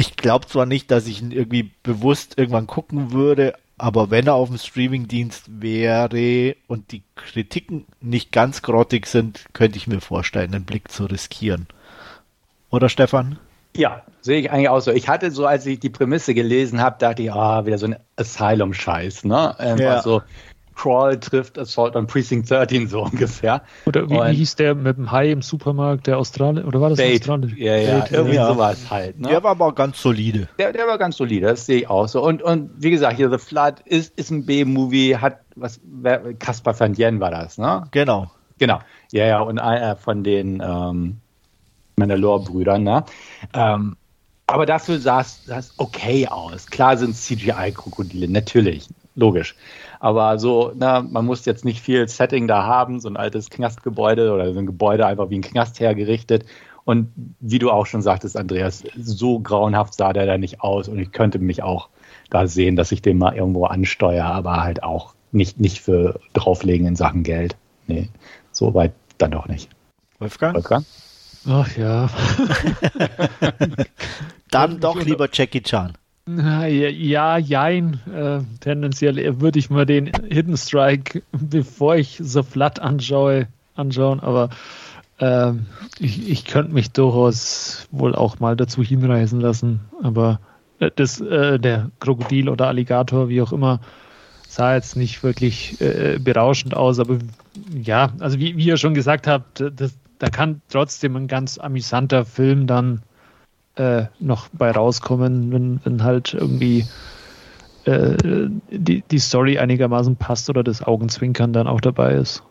ich 0.00 0.16
glaube 0.16 0.46
zwar 0.46 0.64
nicht, 0.64 0.90
dass 0.90 1.06
ich 1.06 1.20
ihn 1.20 1.30
irgendwie 1.30 1.70
bewusst 1.82 2.38
irgendwann 2.38 2.66
gucken 2.66 3.12
würde, 3.12 3.52
aber 3.76 4.10
wenn 4.10 4.26
er 4.26 4.34
auf 4.34 4.48
dem 4.48 4.56
Streamingdienst 4.56 5.60
wäre 5.60 6.56
und 6.66 6.90
die 6.92 7.02
Kritiken 7.16 7.84
nicht 8.00 8.32
ganz 8.32 8.62
grottig 8.62 9.06
sind, 9.06 9.44
könnte 9.52 9.76
ich 9.76 9.86
mir 9.86 10.00
vorstellen, 10.00 10.54
einen 10.54 10.64
Blick 10.64 10.90
zu 10.90 11.04
riskieren. 11.04 11.66
Oder 12.70 12.88
Stefan? 12.88 13.38
Ja, 13.76 14.02
sehe 14.22 14.40
ich 14.40 14.50
eigentlich 14.50 14.70
auch 14.70 14.80
so. 14.80 14.90
Ich 14.90 15.08
hatte 15.08 15.30
so, 15.30 15.46
als 15.46 15.66
ich 15.66 15.80
die 15.80 15.90
Prämisse 15.90 16.32
gelesen 16.32 16.80
habe, 16.80 16.96
dachte 16.98 17.22
ich, 17.22 17.32
ah, 17.32 17.66
wieder 17.66 17.78
so 17.78 17.86
ein 17.86 17.96
Asylum-Scheiß, 18.16 19.24
ne? 19.24 19.58
Einfach 19.58 19.84
ja. 19.84 20.02
so, 20.02 20.22
Crawl 20.74 21.18
trifft 21.18 21.58
Assault 21.58 21.96
on 21.96 22.06
Precinct 22.06 22.50
13 22.50 22.88
so 22.88 23.02
ungefähr. 23.04 23.62
Oder 23.86 24.08
wie, 24.08 24.14
wie 24.14 24.36
hieß 24.36 24.56
der 24.56 24.74
mit 24.74 24.96
dem 24.96 25.10
Hai 25.10 25.30
im 25.30 25.42
Supermarkt, 25.42 26.06
der 26.06 26.18
Australier, 26.18 26.66
oder 26.66 26.80
war 26.80 26.90
das 26.90 26.98
Bait. 26.98 27.20
Australisch? 27.20 27.54
Ja, 27.56 27.76
ja, 27.76 28.00
Bait, 28.00 28.12
irgendwie 28.12 28.36
ja. 28.36 28.52
sowas 28.52 28.90
halt. 28.90 29.20
Ne? 29.20 29.28
Der 29.28 29.42
war 29.42 29.52
aber 29.52 29.74
ganz 29.74 30.00
solide. 30.00 30.48
Der, 30.58 30.72
der 30.72 30.86
war 30.86 30.98
ganz 30.98 31.16
solide, 31.16 31.46
das 31.46 31.66
sehe 31.66 31.80
ich 31.80 31.90
auch 31.90 32.08
so. 32.08 32.22
Und, 32.22 32.42
und 32.42 32.70
wie 32.78 32.90
gesagt, 32.90 33.16
hier 33.16 33.30
The 33.30 33.38
Flood 33.38 33.80
ist, 33.84 34.18
ist 34.18 34.30
ein 34.30 34.46
B-Movie, 34.46 35.16
hat, 35.16 35.40
was, 35.56 35.80
Caspar 36.38 36.78
van 36.78 36.94
Dien 36.94 37.20
war 37.20 37.30
das, 37.30 37.58
ne? 37.58 37.84
Genau. 37.90 38.30
Genau. 38.58 38.80
Ja, 39.10 39.26
ja, 39.26 39.40
und 39.40 39.58
einer 39.58 39.96
von 39.96 40.22
den 40.22 40.62
ähm, 40.62 41.16
Mandalore-Brüdern, 41.96 42.82
ne? 42.82 43.04
Ähm, 43.54 43.96
aber 44.46 44.66
dafür 44.66 44.98
sah 44.98 45.20
es 45.20 45.74
okay 45.76 46.26
aus. 46.26 46.66
Klar 46.66 46.96
sind 46.96 47.14
CGI-Krokodile, 47.14 48.28
natürlich, 48.28 48.88
logisch. 49.14 49.54
Aber 50.00 50.38
so, 50.38 50.72
na, 50.74 51.02
man 51.02 51.26
muss 51.26 51.44
jetzt 51.44 51.64
nicht 51.64 51.82
viel 51.82 52.08
Setting 52.08 52.48
da 52.48 52.64
haben, 52.64 53.00
so 53.00 53.08
ein 53.08 53.18
altes 53.18 53.50
Knastgebäude 53.50 54.32
oder 54.32 54.52
so 54.52 54.58
ein 54.58 54.66
Gebäude 54.66 55.06
einfach 55.06 55.28
wie 55.28 55.36
ein 55.36 55.42
Knast 55.42 55.78
hergerichtet. 55.78 56.46
Und 56.84 57.12
wie 57.40 57.58
du 57.58 57.70
auch 57.70 57.84
schon 57.84 58.00
sagtest, 58.00 58.36
Andreas, 58.36 58.82
so 58.96 59.38
grauenhaft 59.38 59.94
sah 59.94 60.14
der 60.14 60.24
da 60.24 60.38
nicht 60.38 60.62
aus. 60.62 60.88
Und 60.88 60.98
ich 60.98 61.12
könnte 61.12 61.38
mich 61.38 61.62
auch 61.62 61.90
da 62.30 62.46
sehen, 62.46 62.76
dass 62.76 62.90
ich 62.92 63.02
den 63.02 63.18
mal 63.18 63.36
irgendwo 63.36 63.66
ansteuere, 63.66 64.24
aber 64.24 64.62
halt 64.62 64.82
auch 64.82 65.14
nicht, 65.32 65.60
nicht 65.60 65.82
für 65.82 66.18
drauflegen 66.32 66.86
in 66.86 66.96
Sachen 66.96 67.22
Geld. 67.22 67.56
Nee, 67.86 68.08
so 68.52 68.72
weit 68.72 68.92
dann 69.18 69.32
doch 69.32 69.48
nicht. 69.48 69.68
Wolfgang? 70.18 70.54
Wolfgang? 70.54 70.86
Ach 71.46 71.76
ja. 71.76 72.08
dann 74.50 74.80
doch 74.80 75.02
lieber 75.02 75.28
Jackie 75.30 75.62
Chan. 75.62 75.92
Ja, 76.38 77.38
jein. 77.38 78.00
Äh, 78.12 78.40
tendenziell 78.60 79.40
würde 79.40 79.58
ich 79.58 79.70
mal 79.70 79.86
den 79.86 80.12
Hidden 80.28 80.56
Strike, 80.56 81.22
bevor 81.32 81.96
ich 81.96 82.18
The 82.22 82.42
Flood 82.42 82.78
anschaue, 82.78 83.48
anschauen, 83.74 84.20
aber 84.20 84.50
äh, 85.18 85.52
ich, 85.98 86.28
ich 86.28 86.44
könnte 86.44 86.72
mich 86.72 86.92
durchaus 86.92 87.88
wohl 87.90 88.14
auch 88.14 88.38
mal 88.40 88.56
dazu 88.56 88.82
hinreißen 88.82 89.40
lassen. 89.40 89.80
Aber 90.02 90.40
äh, 90.78 90.90
das, 90.94 91.20
äh, 91.20 91.58
der 91.58 91.90
Krokodil 92.00 92.48
oder 92.48 92.68
Alligator, 92.68 93.28
wie 93.28 93.42
auch 93.42 93.52
immer, 93.52 93.80
sah 94.48 94.74
jetzt 94.74 94.96
nicht 94.96 95.22
wirklich 95.22 95.80
äh, 95.80 96.18
berauschend 96.18 96.76
aus. 96.76 96.98
Aber 96.98 97.18
ja, 97.72 98.12
also 98.18 98.38
wie, 98.38 98.56
wie 98.56 98.66
ihr 98.66 98.76
schon 98.76 98.94
gesagt 98.94 99.26
habt, 99.26 99.62
das, 99.76 99.96
da 100.18 100.28
kann 100.28 100.60
trotzdem 100.68 101.16
ein 101.16 101.28
ganz 101.28 101.58
amüsanter 101.58 102.24
Film 102.24 102.66
dann 102.66 103.02
äh, 103.80 104.06
noch 104.18 104.48
bei 104.52 104.70
rauskommen, 104.70 105.52
wenn, 105.52 105.80
wenn 105.84 106.04
halt 106.04 106.34
irgendwie 106.34 106.86
äh, 107.84 108.16
die, 108.70 109.02
die 109.10 109.18
Story 109.18 109.58
einigermaßen 109.58 110.16
passt 110.16 110.50
oder 110.50 110.62
das 110.62 110.82
Augenzwinkern 110.82 111.54
dann 111.54 111.66
auch 111.66 111.80
dabei 111.80 112.12
ist. 112.12 112.42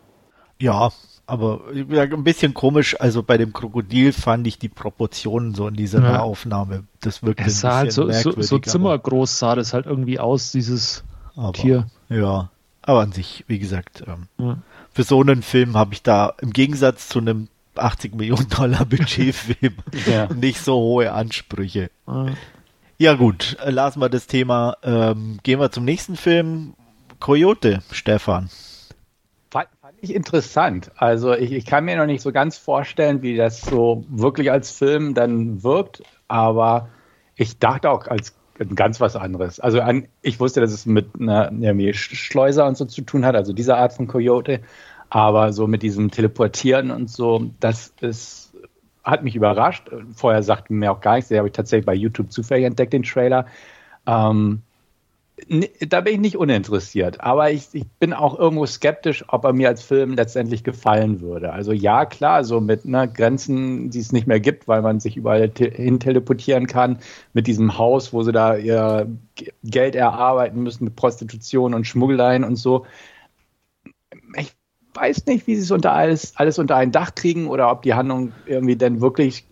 Ja, 0.58 0.90
aber 1.26 1.60
ein 1.72 2.24
bisschen 2.24 2.52
komisch, 2.52 3.00
also 3.00 3.22
bei 3.22 3.38
dem 3.38 3.52
Krokodil 3.52 4.12
fand 4.12 4.48
ich 4.48 4.58
die 4.58 4.68
Proportionen 4.68 5.54
so 5.54 5.68
in 5.68 5.74
dieser 5.74 6.02
ja. 6.02 6.12
Nahaufnahme. 6.12 6.82
Das 6.98 7.22
wirkte 7.22 7.44
es 7.44 7.60
sah 7.60 7.76
halt 7.76 7.92
so, 7.92 8.10
so, 8.10 8.40
so 8.40 8.58
zimmergroß 8.58 9.38
sah 9.38 9.54
das 9.54 9.72
halt 9.72 9.86
irgendwie 9.86 10.18
aus, 10.18 10.50
dieses 10.50 11.04
aber, 11.36 11.52
Tier. 11.52 11.86
Ja, 12.08 12.50
aber 12.82 13.02
an 13.02 13.12
sich, 13.12 13.44
wie 13.46 13.60
gesagt, 13.60 14.02
ähm, 14.08 14.26
ja. 14.38 14.58
für 14.92 15.04
so 15.04 15.20
einen 15.20 15.42
Film 15.42 15.76
habe 15.76 15.94
ich 15.94 16.02
da 16.02 16.34
im 16.42 16.52
Gegensatz 16.52 17.08
zu 17.08 17.20
einem 17.20 17.46
80 17.76 18.14
Millionen 18.14 18.48
Dollar 18.48 18.84
Budgetfilm. 18.84 19.74
ja. 20.06 20.32
Nicht 20.32 20.60
so 20.60 20.74
hohe 20.74 21.12
Ansprüche. 21.12 21.90
Ja 22.98 23.14
gut, 23.14 23.56
äh, 23.64 23.70
lassen 23.70 24.00
wir 24.00 24.08
das 24.08 24.26
Thema. 24.26 24.76
Ähm, 24.82 25.38
gehen 25.42 25.60
wir 25.60 25.70
zum 25.70 25.84
nächsten 25.84 26.16
Film. 26.16 26.74
Coyote, 27.18 27.82
Stefan. 27.92 28.50
Fand, 29.50 29.68
fand 29.80 29.94
ich 30.00 30.14
interessant. 30.14 30.90
Also 30.96 31.34
ich, 31.34 31.52
ich 31.52 31.66
kann 31.66 31.84
mir 31.84 31.96
noch 31.96 32.06
nicht 32.06 32.22
so 32.22 32.32
ganz 32.32 32.58
vorstellen, 32.58 33.22
wie 33.22 33.36
das 33.36 33.60
so 33.60 34.04
wirklich 34.08 34.50
als 34.50 34.70
Film 34.70 35.14
dann 35.14 35.62
wirkt, 35.62 36.02
aber 36.28 36.88
ich 37.36 37.58
dachte 37.58 37.90
auch 37.90 38.06
als 38.06 38.34
ganz 38.74 39.00
was 39.00 39.16
anderes. 39.16 39.60
Also 39.60 39.80
an, 39.80 40.08
ich 40.22 40.38
wusste, 40.40 40.60
dass 40.60 40.72
es 40.72 40.86
mit 40.86 41.08
einer, 41.18 41.50
Schleuser 41.94 42.66
und 42.66 42.76
so 42.76 42.84
zu 42.84 43.02
tun 43.02 43.24
hat, 43.24 43.34
also 43.34 43.52
diese 43.52 43.76
Art 43.76 43.92
von 43.92 44.06
Coyote. 44.06 44.60
Aber 45.10 45.52
so 45.52 45.66
mit 45.66 45.82
diesem 45.82 46.10
Teleportieren 46.10 46.90
und 46.90 47.10
so, 47.10 47.50
das 47.60 47.92
ist, 48.00 48.54
hat 49.04 49.24
mich 49.24 49.36
überrascht. 49.36 49.90
Vorher 50.14 50.42
sagte 50.42 50.72
mir 50.72 50.92
auch 50.92 51.00
gar 51.00 51.16
nichts. 51.16 51.28
Den 51.28 51.38
habe 51.38 51.48
ich 51.48 51.54
tatsächlich 51.54 51.86
bei 51.86 51.94
YouTube 51.94 52.32
zufällig 52.32 52.64
entdeckt, 52.64 52.92
den 52.92 53.02
Trailer. 53.02 53.46
Ähm, 54.06 54.62
da 55.88 56.00
bin 56.00 56.14
ich 56.14 56.20
nicht 56.20 56.36
uninteressiert, 56.36 57.20
aber 57.20 57.50
ich, 57.50 57.68
ich, 57.72 57.86
bin 57.98 58.12
auch 58.12 58.38
irgendwo 58.38 58.66
skeptisch, 58.66 59.24
ob 59.28 59.44
er 59.44 59.52
mir 59.52 59.68
als 59.68 59.82
Film 59.82 60.14
letztendlich 60.14 60.64
gefallen 60.64 61.20
würde. 61.20 61.52
Also 61.52 61.72
ja, 61.72 62.04
klar, 62.04 62.44
so 62.44 62.60
mit 62.60 62.84
ne, 62.84 63.08
Grenzen, 63.08 63.90
die 63.90 64.00
es 64.00 64.12
nicht 64.12 64.26
mehr 64.26 64.40
gibt, 64.40 64.68
weil 64.68 64.82
man 64.82 65.00
sich 65.00 65.16
überall 65.16 65.48
te 65.48 65.70
hin 65.70 66.00
teleportieren 66.00 66.66
kann, 66.66 66.98
mit 67.32 67.46
diesem 67.46 67.78
Haus, 67.78 68.12
wo 68.12 68.22
sie 68.22 68.32
da 68.32 68.56
ihr 68.56 69.08
Geld 69.64 69.94
erarbeiten 69.94 70.62
müssen 70.62 70.84
mit 70.84 70.96
Prostitution 70.96 71.74
und 71.74 71.86
Schmuggeleien 71.86 72.44
und 72.44 72.56
so. 72.56 72.86
Ich 74.36 74.52
weiß 74.94 75.26
nicht, 75.26 75.46
wie 75.46 75.56
sie 75.56 75.62
es 75.62 75.70
unter 75.70 75.92
alles, 75.92 76.34
alles 76.36 76.58
unter 76.58 76.76
ein 76.76 76.92
Dach 76.92 77.14
kriegen 77.14 77.48
oder 77.48 77.70
ob 77.70 77.82
die 77.82 77.94
Handlung 77.94 78.32
irgendwie 78.46 78.76
denn 78.76 79.00
wirklich 79.00 79.44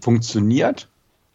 funktioniert. 0.00 0.88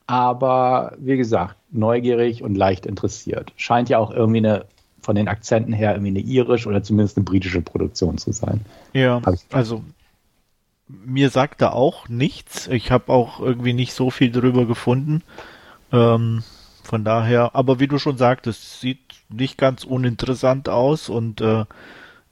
Aber 0.07 0.93
wie 0.97 1.17
gesagt, 1.17 1.55
neugierig 1.71 2.43
und 2.43 2.55
leicht 2.55 2.85
interessiert. 2.85 3.53
Scheint 3.55 3.89
ja 3.89 3.99
auch 3.99 4.11
irgendwie 4.11 4.39
eine, 4.39 4.65
von 5.01 5.15
den 5.15 5.27
Akzenten 5.27 5.73
her, 5.73 5.93
irgendwie 5.93 6.09
eine 6.09 6.19
irisch 6.19 6.67
oder 6.67 6.83
zumindest 6.83 7.17
eine 7.17 7.23
britische 7.23 7.61
Produktion 7.61 8.17
zu 8.17 8.31
sein. 8.31 8.61
Ja, 8.93 9.21
also 9.51 9.83
mir 10.87 11.29
sagt 11.29 11.61
er 11.61 11.73
auch 11.73 12.09
nichts. 12.09 12.67
Ich 12.67 12.91
habe 12.91 13.11
auch 13.11 13.39
irgendwie 13.39 13.73
nicht 13.73 13.93
so 13.93 14.09
viel 14.09 14.31
drüber 14.31 14.65
gefunden. 14.65 15.23
Ähm, 15.91 16.43
von 16.83 17.03
daher, 17.03 17.55
aber 17.55 17.79
wie 17.79 17.87
du 17.87 17.97
schon 17.97 18.17
sagtest, 18.17 18.81
sieht 18.81 18.99
nicht 19.29 19.57
ganz 19.57 19.83
uninteressant 19.83 20.69
aus 20.69 21.09
und 21.09 21.41
äh, 21.41 21.65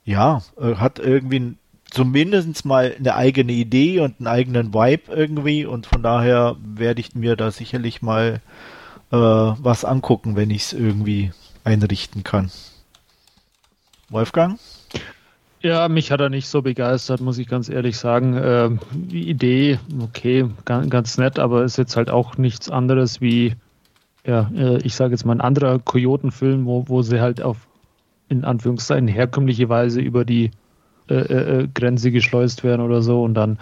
ja, 0.04 0.42
äh, 0.60 0.76
hat 0.76 0.98
irgendwie 0.98 1.56
zumindest 1.90 2.64
mal 2.64 2.94
eine 2.98 3.14
eigene 3.14 3.52
Idee 3.52 4.00
und 4.00 4.18
einen 4.18 4.26
eigenen 4.26 4.74
Vibe 4.74 5.12
irgendwie 5.12 5.66
und 5.66 5.86
von 5.86 6.02
daher 6.02 6.56
werde 6.64 7.00
ich 7.00 7.14
mir 7.14 7.36
da 7.36 7.50
sicherlich 7.50 8.00
mal 8.02 8.40
äh, 9.10 9.16
was 9.16 9.84
angucken, 9.84 10.36
wenn 10.36 10.50
ich 10.50 10.62
es 10.62 10.72
irgendwie 10.72 11.32
einrichten 11.64 12.24
kann. 12.24 12.50
Wolfgang? 14.08 14.58
Ja, 15.60 15.88
mich 15.88 16.10
hat 16.10 16.20
er 16.20 16.28
nicht 16.28 16.48
so 16.48 16.60
begeistert, 16.60 17.20
muss 17.20 17.38
ich 17.38 17.46
ganz 17.46 17.68
ehrlich 17.68 17.96
sagen. 17.96 18.36
Ähm, 18.42 18.80
die 18.92 19.28
Idee, 19.28 19.78
okay, 20.02 20.48
ganz, 20.64 20.90
ganz 20.90 21.18
nett, 21.18 21.38
aber 21.38 21.62
ist 21.62 21.78
jetzt 21.78 21.96
halt 21.96 22.10
auch 22.10 22.36
nichts 22.36 22.68
anderes 22.68 23.20
wie, 23.20 23.54
ja, 24.26 24.50
äh, 24.56 24.78
ich 24.78 24.94
sage 24.96 25.12
jetzt 25.12 25.24
mal 25.24 25.34
ein 25.34 25.40
anderer 25.40 25.78
Kojotenfilm, 25.78 26.66
wo, 26.66 26.88
wo 26.88 27.02
sie 27.02 27.20
halt 27.20 27.42
auf 27.42 27.58
in 28.32 28.44
Anführungszeichen 28.44 29.08
herkömmliche 29.08 29.68
Weise 29.68 30.00
über 30.00 30.24
die 30.24 30.50
äh, 31.08 31.14
äh, 31.14 31.60
äh, 31.62 31.68
Grenze 31.72 32.10
geschleust 32.10 32.64
werden 32.64 32.80
oder 32.80 33.02
so 33.02 33.22
und 33.22 33.34
dann 33.34 33.58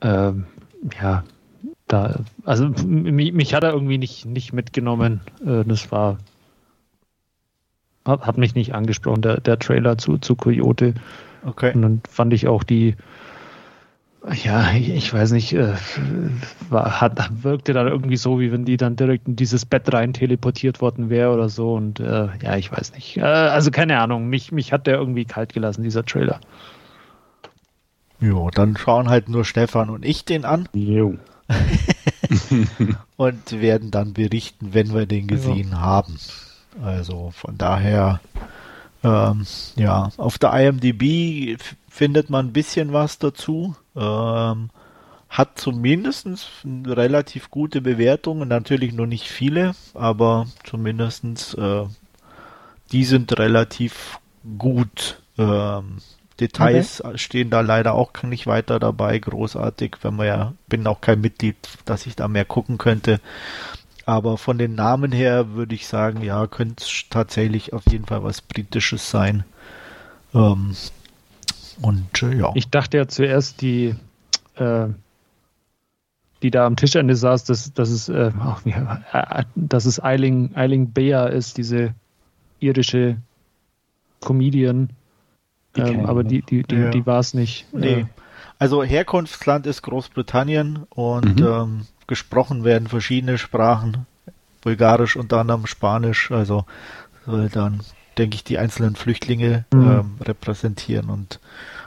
ähm, 0.00 0.46
ja 1.00 1.24
da 1.86 2.20
also 2.44 2.68
mich, 2.86 3.32
mich, 3.32 3.54
hat 3.54 3.64
er 3.64 3.72
irgendwie 3.72 3.98
nicht 3.98 4.26
nicht 4.26 4.52
mitgenommen. 4.52 5.20
Äh, 5.46 5.64
das 5.64 5.92
war 5.92 6.18
hat, 8.04 8.26
hat, 8.26 8.38
mich 8.38 8.54
nicht 8.54 8.74
angesprochen 8.74 9.22
der, 9.22 9.40
der 9.40 9.58
Trailer 9.58 9.98
zu 9.98 10.18
zu 10.18 10.34
Coyote. 10.34 10.94
Okay. 11.46 11.72
Und 11.74 11.82
dann 11.82 12.00
fand 12.08 12.32
ich 12.32 12.48
auch 12.48 12.64
die 12.64 12.96
ja, 14.32 14.72
ich 14.72 15.12
weiß 15.12 15.32
nicht, 15.32 15.52
äh, 15.52 15.74
war, 16.70 17.00
hat, 17.00 17.42
wirkte 17.42 17.74
dann 17.74 17.88
irgendwie 17.88 18.16
so, 18.16 18.40
wie 18.40 18.52
wenn 18.52 18.64
die 18.64 18.78
dann 18.78 18.96
direkt 18.96 19.28
in 19.28 19.36
dieses 19.36 19.66
Bett 19.66 19.92
rein 19.92 20.14
teleportiert 20.14 20.80
worden 20.80 21.10
wäre 21.10 21.32
oder 21.32 21.50
so. 21.50 21.74
Und 21.74 22.00
äh, 22.00 22.28
ja, 22.42 22.56
ich 22.56 22.72
weiß 22.72 22.94
nicht. 22.94 23.18
Äh, 23.18 23.22
also 23.22 23.70
keine 23.70 24.00
Ahnung, 24.00 24.28
mich, 24.28 24.50
mich 24.50 24.72
hat 24.72 24.86
der 24.86 24.96
irgendwie 24.96 25.26
kalt 25.26 25.52
gelassen, 25.52 25.82
dieser 25.82 26.06
Trailer. 26.06 26.40
Jo, 28.18 28.48
dann 28.50 28.76
schauen 28.78 29.10
halt 29.10 29.28
nur 29.28 29.44
Stefan 29.44 29.90
und 29.90 30.04
ich 30.04 30.24
den 30.24 30.46
an. 30.46 30.68
Jo. 30.72 31.16
und 33.16 33.60
werden 33.60 33.90
dann 33.90 34.14
berichten, 34.14 34.72
wenn 34.72 34.94
wir 34.94 35.04
den 35.04 35.26
gesehen 35.26 35.72
ja. 35.72 35.80
haben. 35.80 36.16
Also 36.82 37.30
von 37.36 37.58
daher, 37.58 38.20
ähm, 39.02 39.44
ja, 39.76 40.08
auf 40.16 40.38
der 40.38 40.54
IMDb 40.54 41.58
findet 41.90 42.30
man 42.30 42.46
ein 42.46 42.52
bisschen 42.54 42.94
was 42.94 43.18
dazu. 43.18 43.76
Ähm, 43.96 44.70
hat 45.28 45.58
zumindest 45.58 46.28
relativ 46.86 47.50
gute 47.50 47.80
Bewertungen, 47.80 48.48
natürlich 48.48 48.92
noch 48.92 49.06
nicht 49.06 49.28
viele, 49.28 49.74
aber 49.94 50.46
zumindest 50.62 51.24
äh, 51.58 51.86
die 52.92 53.04
sind 53.04 53.36
relativ 53.38 54.20
gut. 54.58 55.20
Ähm, 55.36 55.98
Details 56.38 57.04
okay. 57.04 57.18
stehen 57.18 57.50
da 57.50 57.60
leider 57.60 57.94
auch 57.94 58.10
nicht 58.22 58.46
weiter 58.46 58.78
dabei, 58.78 59.18
großartig, 59.18 59.96
wenn 60.02 60.16
man 60.16 60.26
ja, 60.26 60.52
bin 60.68 60.86
auch 60.86 61.00
kein 61.00 61.20
Mitglied, 61.20 61.56
dass 61.84 62.06
ich 62.06 62.16
da 62.16 62.28
mehr 62.28 62.44
gucken 62.44 62.78
könnte. 62.78 63.20
Aber 64.06 64.36
von 64.36 64.58
den 64.58 64.74
Namen 64.74 65.12
her 65.12 65.54
würde 65.54 65.74
ich 65.74 65.86
sagen, 65.86 66.22
ja, 66.22 66.46
könnte 66.46 66.84
es 66.84 67.04
tatsächlich 67.08 67.72
auf 67.72 67.82
jeden 67.90 68.04
Fall 68.04 68.22
was 68.22 68.42
Britisches 68.42 69.10
sein. 69.10 69.44
Ähm, 70.34 70.76
und 71.80 72.22
äh, 72.22 72.36
ja. 72.36 72.52
Ich 72.54 72.68
dachte 72.68 72.96
ja 72.96 73.08
zuerst, 73.08 73.60
die, 73.60 73.94
äh, 74.56 74.86
die 76.42 76.50
da 76.50 76.66
am 76.66 76.76
Tischende 76.76 77.16
saß, 77.16 77.44
dass, 77.44 77.72
dass, 77.72 77.90
es, 77.90 78.08
äh, 78.08 78.32
ach, 78.38 78.64
äh, 78.66 79.44
dass 79.54 79.84
es 79.86 80.02
Eiling, 80.02 80.54
Eiling 80.54 80.90
Bea 80.92 81.26
ist, 81.26 81.56
diese 81.56 81.94
irische 82.60 83.16
Comedian. 84.20 84.90
Ähm, 85.76 86.06
aber 86.06 86.24
die, 86.24 86.42
die, 86.42 86.62
die, 86.62 86.76
ja. 86.76 86.90
die 86.90 87.04
war 87.04 87.18
es 87.18 87.34
nicht. 87.34 87.66
Nee. 87.72 88.00
Äh, 88.00 88.06
also 88.58 88.84
Herkunftsland 88.84 89.66
ist 89.66 89.82
Großbritannien 89.82 90.84
und 90.90 91.40
mhm. 91.40 91.46
ähm, 91.46 91.86
gesprochen 92.06 92.64
werden 92.64 92.88
verschiedene 92.88 93.38
Sprachen. 93.38 94.06
Bulgarisch 94.62 95.16
unter 95.16 95.40
anderem 95.40 95.66
Spanisch, 95.66 96.30
also 96.30 96.64
soll 97.26 97.48
dann 97.48 97.80
denke 98.14 98.36
ich, 98.36 98.44
die 98.44 98.58
einzelnen 98.58 98.96
Flüchtlinge 98.96 99.64
mhm. 99.72 99.90
ähm, 99.90 100.18
repräsentieren. 100.20 101.10
Und 101.10 101.40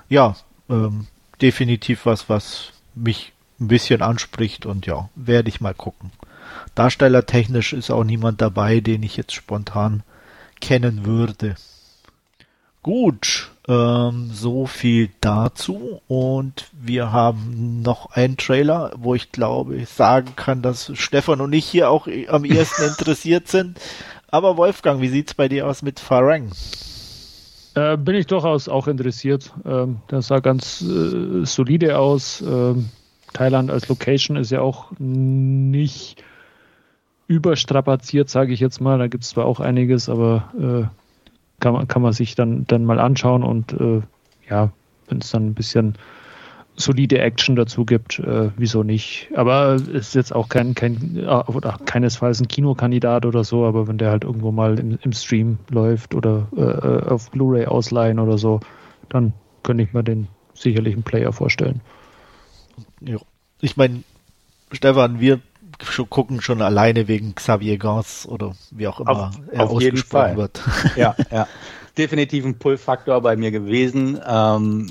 ja, 0.10 0.36
ähm, 0.70 1.08
definitiv 1.42 2.06
was, 2.06 2.30
was 2.30 2.72
mich 2.96 3.34
ein 3.60 3.68
bisschen 3.68 4.02
anspricht 4.02 4.66
und 4.66 4.86
ja, 4.86 5.10
werde 5.16 5.50
ich 5.50 5.62
mal 5.62 5.74
gucken. 5.74 6.12
Darstellertechnisch 6.76 7.74
ist 7.74 7.90
auch 7.90 8.04
niemand 8.04 8.42
dabei, 8.42 8.80
den 8.80 9.04
ich 9.04 9.18
jetzt 9.18 9.34
spontan 9.34 10.04
kennen 10.60 11.06
würde. 11.06 11.56
Gut, 12.84 13.50
ähm, 13.68 14.30
so 14.32 14.66
viel 14.66 15.10
dazu. 15.20 16.02
Und 16.08 16.68
wir 16.72 17.12
haben 17.12 17.82
noch 17.82 18.12
einen 18.12 18.38
Trailer, 18.38 18.94
wo 18.96 19.14
ich 19.14 19.32
glaube, 19.32 19.76
ich 19.76 19.90
sagen 19.90 20.36
kann, 20.36 20.62
dass 20.62 20.92
Stefan 20.94 21.42
und 21.42 21.52
ich 21.54 21.66
hier 21.66 21.90
auch 21.90 22.08
am 22.30 22.46
ehesten 22.46 22.84
interessiert 22.88 23.48
sind. 23.48 23.80
Aber 24.30 24.58
Wolfgang, 24.58 25.02
wie 25.02 25.08
sieht's 25.08 25.34
bei 25.34 25.48
dir 25.48 25.68
aus 25.68 25.82
mit 25.82 26.00
Farang? 26.00 26.50
Äh, 27.76 27.96
bin 27.98 28.16
ich 28.16 28.28
durchaus 28.28 28.68
auch 28.68 28.88
interessiert. 28.88 29.54
Ähm, 29.66 29.98
das 30.08 30.28
sah 30.28 30.40
ganz 30.40 30.82
äh, 30.82 31.46
solide 31.46 31.98
aus. 31.98 32.42
Ähm, 32.42 32.90
Thailand 33.34 33.72
als 33.72 33.88
Location 33.88 34.36
ist 34.36 34.52
ja 34.52 34.62
auch 34.62 34.92
nicht 34.98 36.24
überstrapaziert, 37.28 38.30
sage 38.30 38.54
ich 38.54 38.60
jetzt 38.60 38.82
mal. 38.82 38.98
Da 38.98 39.08
gibt 39.08 39.24
es 39.24 39.30
zwar 39.30 39.46
auch 39.46 39.60
einiges, 39.60 40.10
aber 40.10 40.52
äh, 40.60 41.62
kann, 41.62 41.74
man, 41.74 41.88
kann 41.88 42.02
man 42.02 42.14
sich 42.14 42.36
dann, 42.36 42.66
dann 42.66 42.84
mal 42.84 43.00
anschauen 43.00 43.44
und 43.44 43.74
äh, 43.74 44.02
ja, 44.50 44.72
wenn 45.08 45.20
es 45.20 45.32
dann 45.32 45.48
ein 45.48 45.54
bisschen 45.54 45.96
solide 46.78 47.20
Action 47.20 47.56
dazu 47.56 47.86
gibt, 47.86 48.20
äh, 48.20 48.52
wieso 48.56 48.84
nicht? 48.84 49.30
Aber 49.36 49.74
es 49.74 49.88
ist 49.88 50.16
jetzt 50.16 50.34
auch 50.34 50.48
kein, 50.48 50.76
kein 50.76 51.18
äh, 51.18 51.26
oder 51.26 51.78
keinesfalls 51.86 52.40
ein 52.40 52.48
Kinokandidat 52.48 53.26
oder 53.26 53.44
so, 53.44 53.66
aber 53.66 53.88
wenn 53.88 53.98
der 53.98 54.12
halt 54.12 54.24
irgendwo 54.24 54.52
mal 54.52 54.80
im, 54.80 54.98
im 55.02 55.12
Stream 55.12 55.58
läuft 55.70 56.14
oder 56.14 56.48
äh, 56.56 56.62
äh 56.62 57.10
auf 57.10 57.32
Blu-ray 57.32 57.66
ausleihen 57.66 58.20
oder 58.20 58.38
so, 58.38 58.60
dann 59.10 59.34
könnte 59.64 59.84
ich 59.84 59.94
mir 59.94 60.04
den 60.04 60.28
sicherlich 60.54 60.94
einen 60.94 61.04
Player 61.04 61.34
vorstellen. 61.34 61.82
Ja. 63.02 63.18
Ich 63.60 63.76
meine, 63.76 64.04
Stefan, 64.72 65.20
wir 65.20 65.40
gucken 66.10 66.42
schon 66.42 66.62
alleine 66.62 67.08
wegen 67.08 67.36
Xavier 67.36 67.78
Gans 67.78 68.28
oder 68.28 68.56
wie 68.72 68.88
auch 68.88 69.00
immer 69.00 69.28
auf, 69.28 69.40
er 69.52 69.64
auf 69.64 69.72
ausgesprochen 69.72 70.38
wird. 70.38 70.62
Ja, 70.96 71.16
ja. 71.32 71.48
Definitiv 71.98 72.46
ein 72.46 72.60
Pull-Faktor 72.60 73.22
bei 73.22 73.36
mir 73.36 73.50
gewesen. 73.50 74.20
Ähm, 74.28 74.88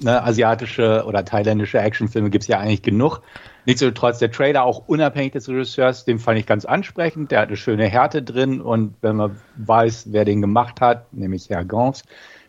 ne, 0.00 0.22
asiatische 0.22 1.04
oder 1.06 1.24
thailändische 1.24 1.78
Actionfilme 1.78 2.30
gibt 2.30 2.44
es 2.44 2.48
ja 2.48 2.58
eigentlich 2.58 2.82
genug. 2.82 3.20
Nichtsdestotrotz, 3.66 4.18
der 4.18 4.30
Trailer, 4.30 4.64
auch 4.64 4.86
unabhängig 4.86 5.32
des 5.32 5.48
Regisseurs, 5.48 6.04
den 6.04 6.18
fand 6.18 6.38
ich 6.38 6.46
ganz 6.46 6.64
ansprechend. 6.64 7.30
Der 7.30 7.40
hat 7.40 7.48
eine 7.48 7.56
schöne 7.56 7.86
Härte 7.86 8.22
drin 8.22 8.60
und 8.60 8.94
wenn 9.00 9.16
man 9.16 9.40
weiß, 9.56 10.08
wer 10.10 10.24
den 10.24 10.40
gemacht 10.40 10.80
hat, 10.80 11.12
nämlich 11.12 11.48
Herr 11.48 11.64
Gans, 11.64 12.02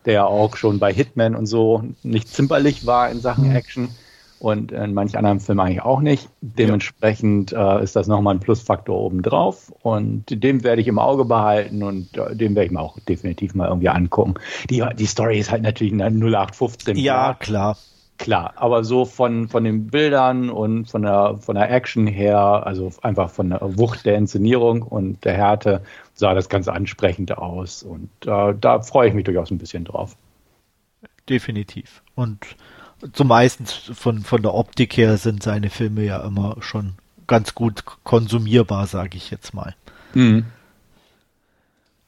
der 0.05 0.13
ja 0.13 0.25
auch 0.25 0.57
schon 0.57 0.79
bei 0.79 0.93
Hitman 0.93 1.35
und 1.35 1.45
so 1.45 1.83
nicht 2.03 2.27
zimperlich 2.27 2.85
war 2.85 3.09
in 3.09 3.21
Sachen 3.21 3.49
mhm. 3.49 3.55
Action, 3.55 3.89
und 4.39 4.71
in 4.71 4.93
manch 4.93 5.17
anderen 5.17 5.39
Filmen 5.39 5.61
eigentlich 5.61 5.81
auch 5.81 6.01
nicht. 6.01 6.29
Dementsprechend 6.41 7.53
äh, 7.53 7.83
ist 7.83 7.95
das 7.95 8.07
nochmal 8.07 8.35
ein 8.35 8.39
Plusfaktor 8.39 8.99
obendrauf 8.99 9.71
und 9.81 10.25
den 10.29 10.63
werde 10.63 10.81
ich 10.81 10.87
im 10.87 10.99
Auge 10.99 11.25
behalten 11.25 11.83
und 11.83 12.17
äh, 12.17 12.35
den 12.35 12.55
werde 12.55 12.67
ich 12.67 12.71
mir 12.71 12.81
auch 12.81 12.99
definitiv 12.99 13.55
mal 13.55 13.67
irgendwie 13.67 13.89
angucken. 13.89 14.35
Die, 14.69 14.83
die 14.97 15.05
Story 15.05 15.39
ist 15.39 15.51
halt 15.51 15.63
natürlich 15.63 15.93
eine 15.93 16.05
0815. 16.05 16.97
Ja, 16.97 17.33
klar. 17.33 17.77
Klar, 18.17 18.53
aber 18.55 18.85
so 18.85 19.03
von, 19.03 19.49
von 19.49 19.65
den 19.65 19.87
Bildern 19.87 20.49
und 20.49 20.85
von 20.89 21.01
der, 21.01 21.37
von 21.37 21.55
der 21.55 21.69
Action 21.69 22.07
her, 22.07 22.39
also 22.65 22.89
einfach 23.01 23.29
von 23.29 23.49
der 23.49 23.77
Wucht 23.77 24.05
der 24.05 24.15
Inszenierung 24.15 24.83
und 24.83 25.25
der 25.25 25.33
Härte, 25.33 25.81
sah 26.13 26.33
das 26.33 26.47
ganz 26.47 26.69
ansprechend 26.69 27.37
aus. 27.37 27.83
Und 27.83 28.09
äh, 28.25 28.53
da 28.57 28.79
freue 28.81 29.09
ich 29.09 29.13
mich 29.13 29.25
durchaus 29.25 29.51
ein 29.51 29.57
bisschen 29.57 29.83
drauf. 29.83 30.15
Definitiv. 31.27 32.03
Und 32.15 32.55
zumeistens 33.13 33.73
von, 33.73 34.21
von 34.21 34.41
der 34.41 34.53
Optik 34.53 34.97
her 34.97 35.17
sind 35.17 35.43
seine 35.43 35.69
Filme 35.69 36.03
ja 36.03 36.23
immer 36.25 36.57
schon 36.59 36.95
ganz 37.27 37.55
gut 37.55 37.83
konsumierbar, 38.03 38.87
sage 38.87 39.17
ich 39.17 39.31
jetzt 39.31 39.53
mal. 39.53 39.75
Mhm. 40.13 40.45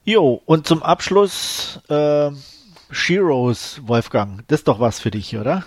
Jo, 0.03 0.41
und 0.45 0.67
zum 0.67 0.83
Abschluss 0.83 1.81
äh, 1.89 2.31
Shiros, 2.91 3.81
Wolfgang, 3.85 4.47
das 4.47 4.61
ist 4.61 4.67
doch 4.67 4.79
was 4.79 4.99
für 4.99 5.11
dich, 5.11 5.37
oder? 5.37 5.63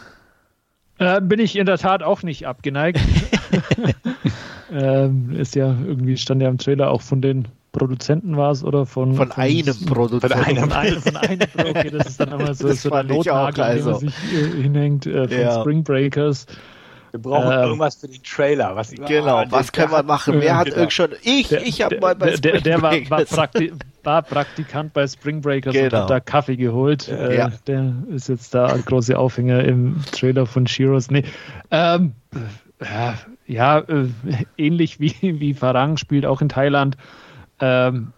Äh, 0.98 1.20
bin 1.20 1.40
ich 1.40 1.56
in 1.56 1.66
der 1.66 1.78
Tat 1.78 2.02
auch 2.02 2.22
nicht 2.22 2.46
abgeneigt. 2.46 3.00
ähm, 4.72 5.34
ist 5.36 5.54
ja 5.54 5.66
irgendwie 5.66 6.16
stand 6.16 6.42
ja 6.42 6.48
im 6.48 6.58
Trailer 6.58 6.90
auch 6.90 7.02
von 7.02 7.20
den 7.20 7.48
Produzenten 7.72 8.36
war 8.36 8.50
es 8.50 8.64
oder 8.64 8.86
von, 8.86 9.14
von, 9.14 9.28
von 9.30 9.38
einem 9.38 9.64
Produzenten. 9.86 10.36
Von 10.36 10.72
einem, 10.72 11.00
von 11.00 11.16
einem, 11.16 11.40
von 11.48 11.60
einem 11.60 11.76
okay, 11.76 11.90
das 11.90 12.06
ist 12.08 12.20
dann 12.20 12.32
immer 12.32 12.54
so, 12.54 12.72
so 12.72 12.90
der 12.90 13.04
Notnagel, 13.04 13.64
also. 13.64 13.92
den 13.92 13.92
man 13.92 14.00
sich 14.00 14.14
äh, 14.32 14.62
hinhängt 14.62 15.06
äh, 15.06 15.28
von 15.28 15.38
ja. 15.38 15.60
Spring 15.60 15.84
Breakers. 15.84 16.46
Wir 17.12 17.20
brauchen 17.20 17.50
ähm, 17.50 17.58
irgendwas 17.58 17.96
für 17.96 18.08
den 18.08 18.22
Trailer. 18.22 18.76
Was 18.76 18.90
genau, 18.92 19.42
was 19.50 19.72
können 19.72 19.90
wir 19.90 20.02
machen? 20.02 20.40
Wer 20.40 20.56
hat 20.56 20.72
genau. 20.72 20.90
schon. 20.90 21.10
Ich, 21.22 21.48
der, 21.48 21.66
ich 21.66 21.82
habe 21.82 21.98
mal 21.98 22.14
bei 22.14 22.36
Spring 22.36 22.52
der, 22.52 22.60
der 22.60 22.82
war, 22.82 22.92
war, 23.10 23.24
Prakti 23.24 23.72
war, 24.04 24.22
Praktikant 24.22 24.92
bei 24.92 25.06
Spring 25.06 25.40
Breakers 25.40 25.72
genau. 25.72 25.86
und 25.86 26.02
hat 26.02 26.10
da 26.10 26.20
Kaffee 26.20 26.56
geholt. 26.56 27.08
Äh, 27.08 27.36
ja. 27.36 27.50
Der 27.66 27.94
ist 28.10 28.28
jetzt 28.28 28.54
da 28.54 28.66
ein 28.66 28.84
großer 28.84 29.18
Aufhänger 29.18 29.64
im 29.64 30.02
Trailer 30.12 30.46
von 30.46 30.66
Shiros. 30.66 31.10
Nee, 31.10 31.24
ähm, 31.72 32.14
äh, 32.78 33.12
ja, 33.46 33.80
äh, 33.80 34.06
ähnlich 34.56 35.00
wie, 35.00 35.14
wie 35.20 35.54
Farang 35.54 35.96
spielt 35.96 36.24
auch 36.26 36.40
in 36.40 36.48
Thailand. 36.48 36.96
Ähm, 37.60 38.12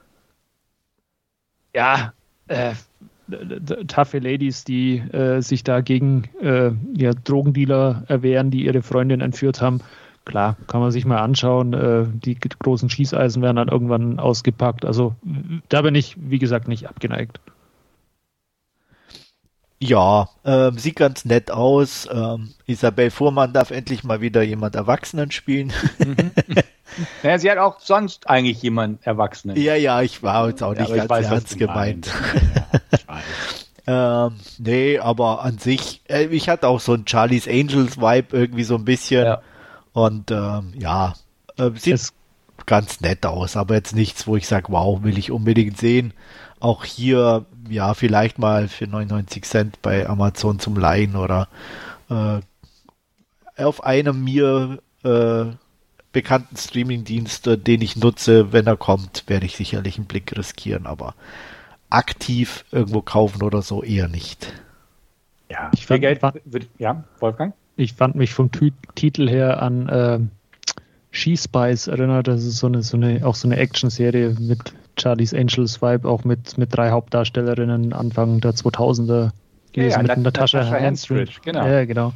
ja, 1.75 2.13
äh, 2.49 2.75
taffe 3.87 4.19
Ladies, 4.19 4.65
die 4.65 4.99
äh, 4.99 5.41
sich 5.41 5.65
da 5.65 5.81
gegen 5.81 6.25
äh, 6.41 6.73
ja, 6.95 7.13
Drogendealer 7.13 8.05
erwehren, 8.09 8.51
die 8.51 8.65
ihre 8.67 8.83
Freundin 8.83 9.21
entführt 9.21 9.61
haben. 9.61 9.81
Klar, 10.25 10.57
kann 10.69 10.81
man 10.81 10.93
sich 10.93 11.05
mal 11.05 11.19
anschauen. 11.19 11.73
Äh, 11.73 12.07
die 12.13 12.37
großen 12.37 12.89
Schießeisen 12.89 13.43
werden 13.43 13.57
dann 13.57 13.69
irgendwann 13.69 14.19
ausgepackt. 14.19 14.85
Also 14.85 15.17
da 15.69 15.83
bin 15.83 15.95
ich, 15.95 16.17
wie 16.19 16.39
gesagt, 16.39 16.69
nicht 16.69 16.89
abgeneigt. 16.89 17.41
Ja, 19.81 20.29
ähm, 20.45 20.79
sieht 20.79 20.95
ganz 20.95 21.25
nett 21.25 21.51
aus. 21.51 22.09
Ähm, 22.13 22.51
Isabel 22.67 23.11
Fuhrmann 23.11 23.53
darf 23.53 23.73
endlich 23.73 24.05
mal 24.05 24.21
wieder 24.21 24.43
jemand 24.43 24.77
Erwachsenen 24.77 25.33
spielen. 25.33 25.73
Mhm. 25.99 26.31
naja, 27.23 27.39
sie 27.39 27.51
hat 27.51 27.59
auch 27.59 27.81
sonst 27.81 28.29
eigentlich 28.29 28.63
jemand 28.63 29.07
Erwachsenen. 29.07 29.57
Ja, 29.57 29.75
ja, 29.75 30.03
ich 30.03 30.23
war 30.23 30.49
jetzt 30.49 30.63
auch 30.63 30.75
nicht 30.75 30.89
ja, 30.89 30.97
ganz 30.97 31.11
weiß, 31.11 31.27
ernst 31.27 31.59
gemeint. 31.59 32.11
ähm, 33.87 34.35
nee, 34.59 34.99
aber 34.99 35.43
an 35.43 35.59
sich, 35.59 36.03
äh, 36.09 36.27
ich 36.27 36.49
hatte 36.49 36.69
auch 36.69 36.81
so 36.81 36.95
ein 36.95 37.07
Charlie's 37.07 37.49
Angels 37.49 37.99
Vibe 37.99 38.37
irgendwie 38.37 38.65
so 38.65 38.77
ein 38.77 38.85
bisschen. 38.85 39.25
Ja. 39.25 39.43
Und 39.93 40.31
ähm, 40.31 40.73
ja, 40.79 41.15
äh, 41.59 41.71
sieht 41.75 41.95
es 41.95 42.13
ganz 42.67 43.01
nett 43.01 43.27
aus, 43.27 43.57
aber 43.57 43.75
jetzt 43.75 43.95
nichts, 43.95 44.27
wo 44.27 44.37
ich 44.37 44.47
sage, 44.47 44.67
wow, 44.69 45.03
will 45.03 45.19
ich 45.19 45.31
unbedingt 45.31 45.79
sehen. 45.79 46.15
Auch 46.61 46.85
hier 46.85 47.45
ja, 47.69 47.95
vielleicht 47.95 48.39
mal 48.39 48.69
für 48.69 48.87
99 48.87 49.45
Cent 49.45 49.83
bei 49.83 50.09
Amazon 50.09 50.59
zum 50.59 50.77
Leihen 50.77 51.17
oder 51.17 51.49
äh, 52.11 52.41
auf 53.63 53.85
einem 53.85 54.25
mir 54.25 54.79
äh, 55.05 55.45
bekannten 56.13 56.57
Streamingdienst, 56.57 57.49
den 57.67 57.81
ich 57.81 57.97
nutze, 57.97 58.53
wenn 58.53 58.67
er 58.67 58.77
kommt, 58.77 59.25
werde 59.27 59.47
ich 59.47 59.57
sicherlich 59.57 59.97
einen 59.97 60.07
Blick 60.07 60.37
riskieren, 60.37 60.87
aber 60.87 61.15
aktiv 61.91 62.65
irgendwo 62.71 63.03
kaufen 63.03 63.43
oder 63.43 63.63
so 63.63 63.83
eher 63.83 64.09
nicht. 64.09 64.53
Ja, 65.51 65.71
ich 65.75 65.87
fand, 65.87 66.01
Geld, 66.01 66.21
fand, 66.21 66.41
ja, 66.79 67.05
Wolfgang? 67.21 67.55
Ich 67.77 67.95
fand 67.95 68.15
mich 68.15 68.33
vom 68.33 68.51
T 68.51 68.73
Titel 68.95 69.29
her 69.29 69.63
an 69.63 69.89
äh, 69.89 70.19
She 71.11 71.37
Spice 71.37 71.89
erinnert. 71.89 72.27
Das 72.29 72.43
ist 72.45 72.59
so 72.59 72.67
eine, 72.67 72.83
so 72.83 72.97
eine, 72.97 73.27
auch 73.27 73.35
so 73.35 73.49
eine 73.49 73.57
Action-Serie 73.57 74.37
mit 74.39 74.73
Charlie's 74.99 75.35
Angels 75.35 75.83
Vibe, 75.83 76.09
auch 76.09 76.25
mit, 76.25 76.57
mit 76.57 76.75
drei 76.75 76.91
Hauptdarstellerinnen 76.91 77.93
Anfang 77.93 78.41
der 78.41 78.53
2000er 78.53 79.31
gewesen, 79.73 80.07
ja, 80.07 80.15
mit 80.15 80.25
Natascha, 80.25 80.59
Natascha 80.59 80.77
Henstridge. 80.77 81.41
Genau. 81.43 81.67
Ja, 81.67 81.85
genau. 81.85 82.13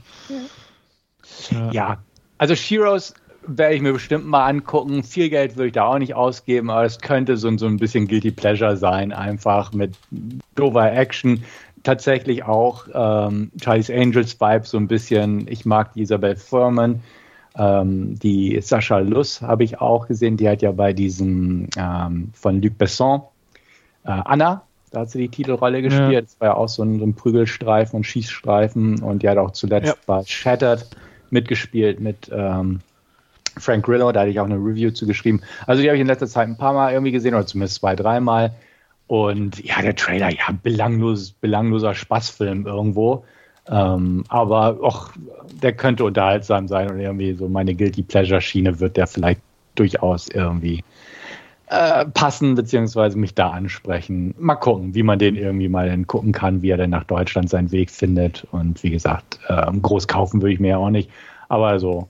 Ja, 1.50 1.70
ja. 1.72 1.98
also 2.38 2.54
Sheroes 2.54 3.14
werde 3.46 3.74
ich 3.74 3.82
mir 3.82 3.92
bestimmt 3.92 4.26
mal 4.26 4.46
angucken. 4.46 5.02
Viel 5.02 5.30
Geld 5.30 5.56
würde 5.56 5.68
ich 5.68 5.72
da 5.72 5.86
auch 5.86 5.98
nicht 5.98 6.14
ausgeben, 6.14 6.70
aber 6.70 6.84
es 6.84 6.98
könnte 6.98 7.36
so, 7.36 7.56
so 7.56 7.66
ein 7.66 7.78
bisschen 7.78 8.08
Guilty 8.08 8.30
Pleasure 8.30 8.76
sein, 8.76 9.12
einfach 9.12 9.72
mit 9.72 9.94
dover 10.54 10.92
Action. 10.92 11.44
Tatsächlich 11.82 12.44
auch 12.44 12.86
ähm, 12.92 13.50
Charlie's 13.62 13.90
Angels 13.90 14.40
Vibe, 14.40 14.66
so 14.66 14.76
ein 14.76 14.88
bisschen. 14.88 15.46
Ich 15.48 15.64
mag 15.64 15.92
die 15.94 16.02
Isabel 16.02 16.36
Furman. 16.36 17.00
Ähm, 17.56 18.18
die 18.18 18.60
Sascha 18.60 18.98
Luss 18.98 19.40
habe 19.40 19.64
ich 19.64 19.80
auch 19.80 20.08
gesehen, 20.08 20.36
die 20.36 20.48
hat 20.48 20.62
ja 20.62 20.72
bei 20.72 20.92
diesem 20.92 21.68
ähm, 21.76 22.30
von 22.34 22.60
Luc 22.60 22.76
Besson 22.76 23.22
äh, 24.06 24.22
Anna, 24.24 24.62
da 24.90 25.00
hat 25.00 25.10
sie 25.10 25.18
die 25.18 25.28
Titelrolle 25.28 25.82
gespielt. 25.82 26.12
Ja. 26.12 26.20
Das 26.20 26.40
war 26.40 26.48
ja 26.48 26.54
auch 26.54 26.68
so 26.68 26.82
ein, 26.82 26.98
so 26.98 27.04
ein, 27.04 27.14
Prügelstreifen 27.14 27.96
und 27.96 28.04
Schießstreifen 28.04 29.02
und 29.02 29.22
die 29.22 29.28
hat 29.28 29.38
auch 29.38 29.50
zuletzt 29.50 29.88
ja. 29.88 29.94
bei 30.06 30.22
Shattered 30.24 30.86
mitgespielt 31.30 32.00
mit 32.00 32.30
ähm, 32.32 32.80
Frank 33.58 33.84
Grillo, 33.84 34.12
da 34.12 34.20
hatte 34.20 34.30
ich 34.30 34.40
auch 34.40 34.44
eine 34.44 34.56
Review 34.56 34.90
zugeschrieben. 34.90 35.42
Also 35.66 35.82
die 35.82 35.88
habe 35.88 35.96
ich 35.96 36.00
in 36.00 36.06
letzter 36.06 36.26
Zeit 36.26 36.48
ein 36.48 36.56
paar 36.56 36.72
Mal 36.72 36.92
irgendwie 36.92 37.12
gesehen 37.12 37.34
oder 37.34 37.46
zumindest 37.46 37.76
zwei, 37.76 37.96
dreimal. 37.96 38.54
Und 39.06 39.64
ja, 39.64 39.80
der 39.82 39.94
Trailer, 39.94 40.30
ja, 40.30 40.52
belanglos, 40.62 41.32
belangloser 41.32 41.94
Spaßfilm 41.94 42.66
irgendwo. 42.66 43.24
Ähm, 43.68 44.24
aber 44.28 44.78
auch, 44.82 45.10
der 45.62 45.72
könnte 45.72 46.04
unterhaltsam 46.04 46.68
sein 46.68 46.90
und 46.90 47.00
irgendwie 47.00 47.32
so 47.34 47.48
meine 47.48 47.74
Guilty 47.74 48.02
Pleasure 48.02 48.40
Schiene 48.40 48.78
wird 48.78 48.96
der 48.96 49.06
vielleicht 49.06 49.40
durchaus 49.74 50.28
irgendwie 50.28 50.84
äh, 51.68 52.06
passen, 52.06 52.54
beziehungsweise 52.54 53.18
mich 53.18 53.34
da 53.34 53.50
ansprechen. 53.50 54.34
Mal 54.38 54.54
gucken, 54.54 54.94
wie 54.94 55.02
man 55.02 55.18
den 55.18 55.36
irgendwie 55.36 55.68
mal 55.68 55.88
dann 55.88 56.06
gucken 56.06 56.32
kann, 56.32 56.62
wie 56.62 56.70
er 56.70 56.76
denn 56.76 56.90
nach 56.90 57.04
Deutschland 57.04 57.50
seinen 57.50 57.72
Weg 57.72 57.90
findet. 57.90 58.46
Und 58.52 58.82
wie 58.84 58.90
gesagt, 58.90 59.40
äh, 59.48 59.66
groß 59.72 60.06
kaufen 60.06 60.42
würde 60.42 60.54
ich 60.54 60.60
mir 60.60 60.68
ja 60.68 60.76
auch 60.76 60.90
nicht, 60.90 61.10
aber 61.48 61.80
so 61.80 62.08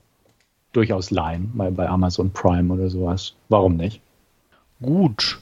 durchaus 0.73 1.11
leihen, 1.11 1.51
mal 1.53 1.71
bei 1.71 1.87
Amazon 1.87 2.31
Prime 2.31 2.73
oder 2.73 2.89
sowas. 2.89 3.33
Warum 3.49 3.77
nicht? 3.77 4.01
Gut. 4.81 5.39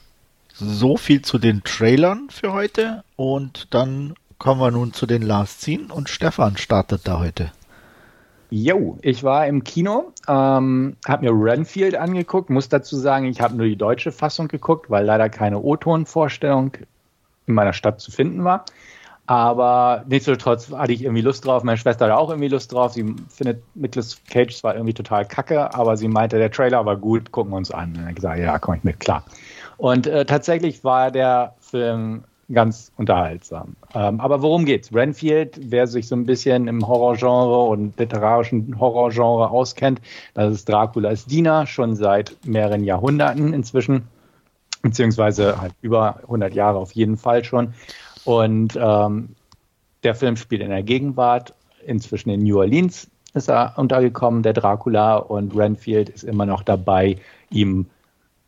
So 0.52 0.96
viel 0.96 1.20
zu 1.22 1.38
den 1.38 1.62
Trailern 1.64 2.28
für 2.30 2.52
heute 2.52 3.04
und 3.16 3.68
dann 3.74 4.14
kommen 4.38 4.60
wir 4.60 4.70
nun 4.70 4.92
zu 4.92 5.06
den 5.06 5.22
Last 5.22 5.60
Scene 5.60 5.92
und 5.92 6.08
Stefan 6.08 6.56
startet 6.56 7.06
da 7.06 7.18
heute. 7.18 7.52
Jo, 8.48 8.96
ich 9.02 9.24
war 9.24 9.46
im 9.46 9.64
Kino, 9.64 10.12
ähm, 10.28 10.96
habe 11.06 11.26
mir 11.26 11.32
Renfield 11.32 11.96
angeguckt, 11.96 12.48
muss 12.48 12.68
dazu 12.68 12.96
sagen, 12.96 13.26
ich 13.26 13.40
habe 13.40 13.56
nur 13.56 13.66
die 13.66 13.76
deutsche 13.76 14.12
Fassung 14.12 14.46
geguckt, 14.46 14.88
weil 14.88 15.04
leider 15.04 15.28
keine 15.28 15.60
O-Ton-Vorstellung 15.60 16.72
in 17.46 17.54
meiner 17.54 17.72
Stadt 17.72 18.00
zu 18.00 18.10
finden 18.10 18.44
war. 18.44 18.64
Aber 19.26 20.04
nichtsdestotrotz 20.08 20.70
hatte 20.72 20.92
ich 20.92 21.02
irgendwie 21.02 21.22
Lust 21.22 21.44
drauf. 21.44 21.64
Meine 21.64 21.76
Schwester 21.76 22.04
hatte 22.04 22.16
auch 22.16 22.30
irgendwie 22.30 22.48
Lust 22.48 22.72
drauf. 22.72 22.92
Sie 22.92 23.14
findet 23.28 23.62
Nicolas 23.74 24.22
Cage 24.30 24.54
zwar 24.54 24.74
irgendwie 24.74 24.94
total 24.94 25.24
kacke, 25.24 25.74
aber 25.74 25.96
sie 25.96 26.06
meinte, 26.06 26.38
der 26.38 26.50
Trailer 26.50 26.86
war 26.86 26.96
gut, 26.96 27.32
gucken 27.32 27.52
wir 27.52 27.56
uns 27.56 27.70
an. 27.70 27.96
Und 27.96 28.04
dann 28.04 28.14
gesagt, 28.14 28.38
ja, 28.38 28.58
komme 28.58 28.78
ich 28.78 28.84
mit, 28.84 29.00
klar. 29.00 29.24
Und 29.78 30.06
äh, 30.06 30.24
tatsächlich 30.24 30.84
war 30.84 31.10
der 31.10 31.54
Film 31.60 32.22
ganz 32.52 32.92
unterhaltsam. 32.96 33.74
Ähm, 33.94 34.20
aber 34.20 34.42
worum 34.42 34.64
geht's? 34.64 34.94
Renfield, 34.94 35.58
wer 35.60 35.86
sich 35.86 36.06
so 36.06 36.14
ein 36.14 36.26
bisschen 36.26 36.68
im 36.68 36.86
Horrorgenre 36.86 37.62
und 37.64 37.98
literarischen 37.98 38.78
Horrorgenre 38.78 39.50
auskennt, 39.50 40.00
das 40.34 40.52
ist 40.52 40.68
Draculas 40.68 41.26
Diener, 41.26 41.66
schon 41.66 41.96
seit 41.96 42.36
mehreren 42.44 42.84
Jahrhunderten 42.84 43.52
inzwischen, 43.52 44.06
beziehungsweise 44.82 45.60
halt 45.60 45.74
über 45.82 46.20
100 46.22 46.54
Jahre 46.54 46.78
auf 46.78 46.92
jeden 46.92 47.16
Fall 47.16 47.42
schon. 47.44 47.74
Und 48.26 48.78
ähm, 48.80 49.30
der 50.02 50.14
Film 50.14 50.36
spielt 50.36 50.60
in 50.60 50.70
der 50.70 50.82
Gegenwart, 50.82 51.54
inzwischen 51.84 52.30
in 52.30 52.42
New 52.42 52.58
Orleans 52.58 53.08
ist 53.36 53.48
er 53.48 53.74
untergekommen, 53.76 54.42
der 54.42 54.54
Dracula, 54.54 55.16
und 55.16 55.54
Renfield 55.54 56.08
ist 56.08 56.24
immer 56.24 56.46
noch 56.46 56.62
dabei, 56.62 57.16
ihm 57.50 57.86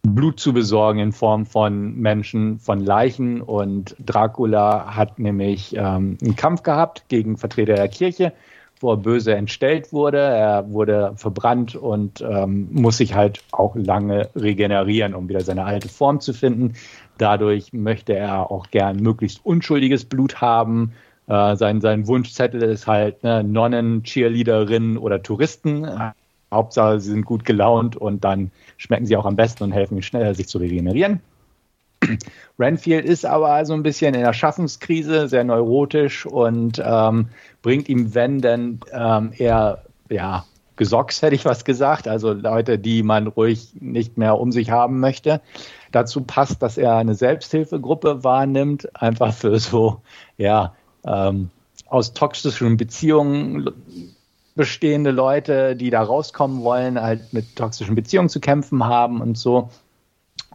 Blut 0.02 0.40
zu 0.40 0.52
besorgen 0.52 1.00
in 1.00 1.12
Form 1.12 1.44
von 1.44 1.96
Menschen, 1.96 2.58
von 2.58 2.80
Leichen. 2.80 3.42
Und 3.42 3.94
Dracula 3.98 4.96
hat 4.96 5.18
nämlich 5.18 5.74
ähm, 5.76 6.16
einen 6.22 6.36
Kampf 6.36 6.62
gehabt 6.62 7.04
gegen 7.08 7.36
Vertreter 7.36 7.74
der 7.74 7.88
Kirche, 7.88 8.32
wo 8.80 8.92
er 8.92 8.96
böse 8.96 9.34
entstellt 9.34 9.92
wurde. 9.92 10.18
Er 10.18 10.70
wurde 10.70 11.12
verbrannt 11.16 11.74
und 11.74 12.22
ähm, 12.22 12.68
muss 12.70 12.98
sich 12.98 13.14
halt 13.14 13.42
auch 13.50 13.74
lange 13.76 14.30
regenerieren, 14.34 15.14
um 15.14 15.28
wieder 15.28 15.40
seine 15.40 15.64
alte 15.64 15.88
Form 15.88 16.20
zu 16.20 16.32
finden. 16.32 16.74
Dadurch 17.18 17.72
möchte 17.72 18.14
er 18.14 18.50
auch 18.50 18.70
gern 18.70 18.96
möglichst 18.96 19.44
unschuldiges 19.44 20.04
Blut 20.04 20.40
haben. 20.40 20.92
Äh, 21.26 21.56
sein, 21.56 21.80
sein 21.80 22.06
Wunschzettel 22.06 22.62
ist 22.62 22.86
halt 22.86 23.22
ne, 23.22 23.44
Nonnen, 23.44 24.02
Cheerleaderinnen 24.02 24.96
oder 24.96 25.22
Touristen. 25.22 25.86
Hauptsache, 26.52 27.00
sie 27.00 27.10
sind 27.10 27.26
gut 27.26 27.44
gelaunt 27.44 27.96
und 27.96 28.24
dann 28.24 28.50
schmecken 28.78 29.06
sie 29.06 29.16
auch 29.16 29.26
am 29.26 29.36
besten 29.36 29.64
und 29.64 29.72
helfen 29.72 29.96
ihm 29.96 30.02
schneller, 30.02 30.34
sich 30.34 30.48
zu 30.48 30.58
regenerieren. 30.58 31.20
Renfield 32.58 33.04
ist 33.04 33.26
aber 33.26 33.64
so 33.66 33.74
ein 33.74 33.82
bisschen 33.82 34.14
in 34.14 34.22
der 34.22 34.32
Schaffenskrise, 34.32 35.28
sehr 35.28 35.44
neurotisch 35.44 36.24
und 36.24 36.80
ähm, 36.82 37.28
bringt 37.60 37.88
ihm, 37.88 38.14
wenn 38.14 38.40
denn 38.40 38.80
ähm, 38.92 39.32
er 39.36 39.84
ja 40.08 40.44
Gesocks, 40.76 41.20
hätte 41.22 41.34
ich 41.34 41.44
was 41.44 41.64
gesagt, 41.64 42.08
also 42.08 42.32
Leute, 42.32 42.78
die 42.78 43.02
man 43.02 43.26
ruhig 43.26 43.72
nicht 43.80 44.16
mehr 44.16 44.38
um 44.38 44.52
sich 44.52 44.70
haben 44.70 45.00
möchte. 45.00 45.40
Dazu 45.92 46.22
passt, 46.22 46.62
dass 46.62 46.78
er 46.78 46.96
eine 46.96 47.14
Selbsthilfegruppe 47.14 48.24
wahrnimmt, 48.24 48.88
einfach 48.94 49.32
für 49.32 49.58
so, 49.58 50.00
ja, 50.36 50.74
ähm, 51.04 51.50
aus 51.88 52.12
toxischen 52.12 52.76
Beziehungen 52.76 53.70
bestehende 54.54 55.12
Leute, 55.12 55.76
die 55.76 55.90
da 55.90 56.02
rauskommen 56.02 56.62
wollen, 56.62 57.00
halt 57.00 57.32
mit 57.32 57.56
toxischen 57.56 57.94
Beziehungen 57.94 58.28
zu 58.28 58.40
kämpfen 58.40 58.84
haben 58.84 59.20
und 59.20 59.38
so. 59.38 59.70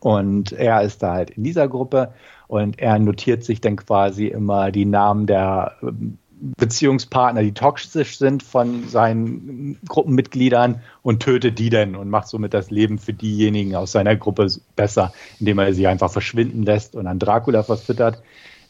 Und 0.01 0.51
er 0.51 0.81
ist 0.81 1.01
da 1.01 1.13
halt 1.13 1.31
in 1.31 1.43
dieser 1.43 1.69
Gruppe 1.69 2.13
und 2.47 2.79
er 2.79 2.99
notiert 2.99 3.43
sich 3.43 3.61
dann 3.61 3.77
quasi 3.77 4.27
immer 4.27 4.71
die 4.71 4.85
Namen 4.85 5.25
der 5.25 5.73
ähm, 5.81 6.17
Beziehungspartner, 6.57 7.41
die 7.41 7.53
toxisch 7.53 8.17
sind 8.17 8.43
von 8.43 8.87
seinen 8.89 9.77
Gruppenmitgliedern 9.87 10.81
und 11.01 11.21
tötet 11.21 11.57
die 11.57 11.69
dann 11.69 11.95
und 11.95 12.09
macht 12.09 12.27
somit 12.27 12.53
das 12.53 12.69
Leben 12.69 12.99
für 12.99 13.13
diejenigen 13.13 13.75
aus 13.75 13.93
seiner 13.93 14.17
Gruppe 14.17 14.47
besser, 14.75 15.13
indem 15.39 15.59
er 15.59 15.73
sie 15.73 15.87
einfach 15.87 16.11
verschwinden 16.11 16.63
lässt 16.63 16.95
und 16.95 17.07
an 17.07 17.17
Dracula 17.19 17.63
verfüttert. 17.63 18.21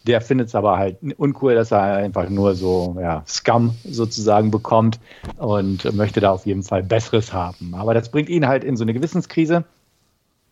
Der 0.05 0.21
findet 0.21 0.49
es 0.49 0.55
aber 0.55 0.77
halt 0.77 0.97
uncool, 1.17 1.55
dass 1.55 1.71
er 1.71 1.81
einfach 1.95 2.29
nur 2.29 2.53
so 2.53 2.95
ja, 2.99 3.23
Scum 3.25 3.73
sozusagen 3.83 4.51
bekommt 4.51 4.99
und 5.37 5.91
möchte 5.95 6.19
da 6.19 6.31
auf 6.31 6.45
jeden 6.45 6.63
Fall 6.63 6.83
Besseres 6.83 7.33
haben. 7.33 7.73
Aber 7.73 7.95
das 7.95 8.11
bringt 8.11 8.29
ihn 8.29 8.47
halt 8.47 8.63
in 8.63 8.77
so 8.77 8.83
eine 8.83 8.93
Gewissenskrise. 8.93 9.63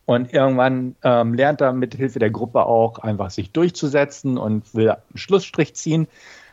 Und 0.05 0.33
irgendwann 0.33 0.95
ähm, 1.03 1.35
lernt 1.35 1.61
er 1.61 1.73
mit 1.73 1.93
Hilfe 1.93 2.19
der 2.19 2.31
Gruppe 2.31 2.65
auch 2.65 2.99
einfach 2.99 3.29
sich 3.29 3.51
durchzusetzen 3.51 4.37
und 4.37 4.73
will 4.73 4.89
einen 4.89 5.01
Schlussstrich 5.15 5.75
ziehen. 5.75 6.07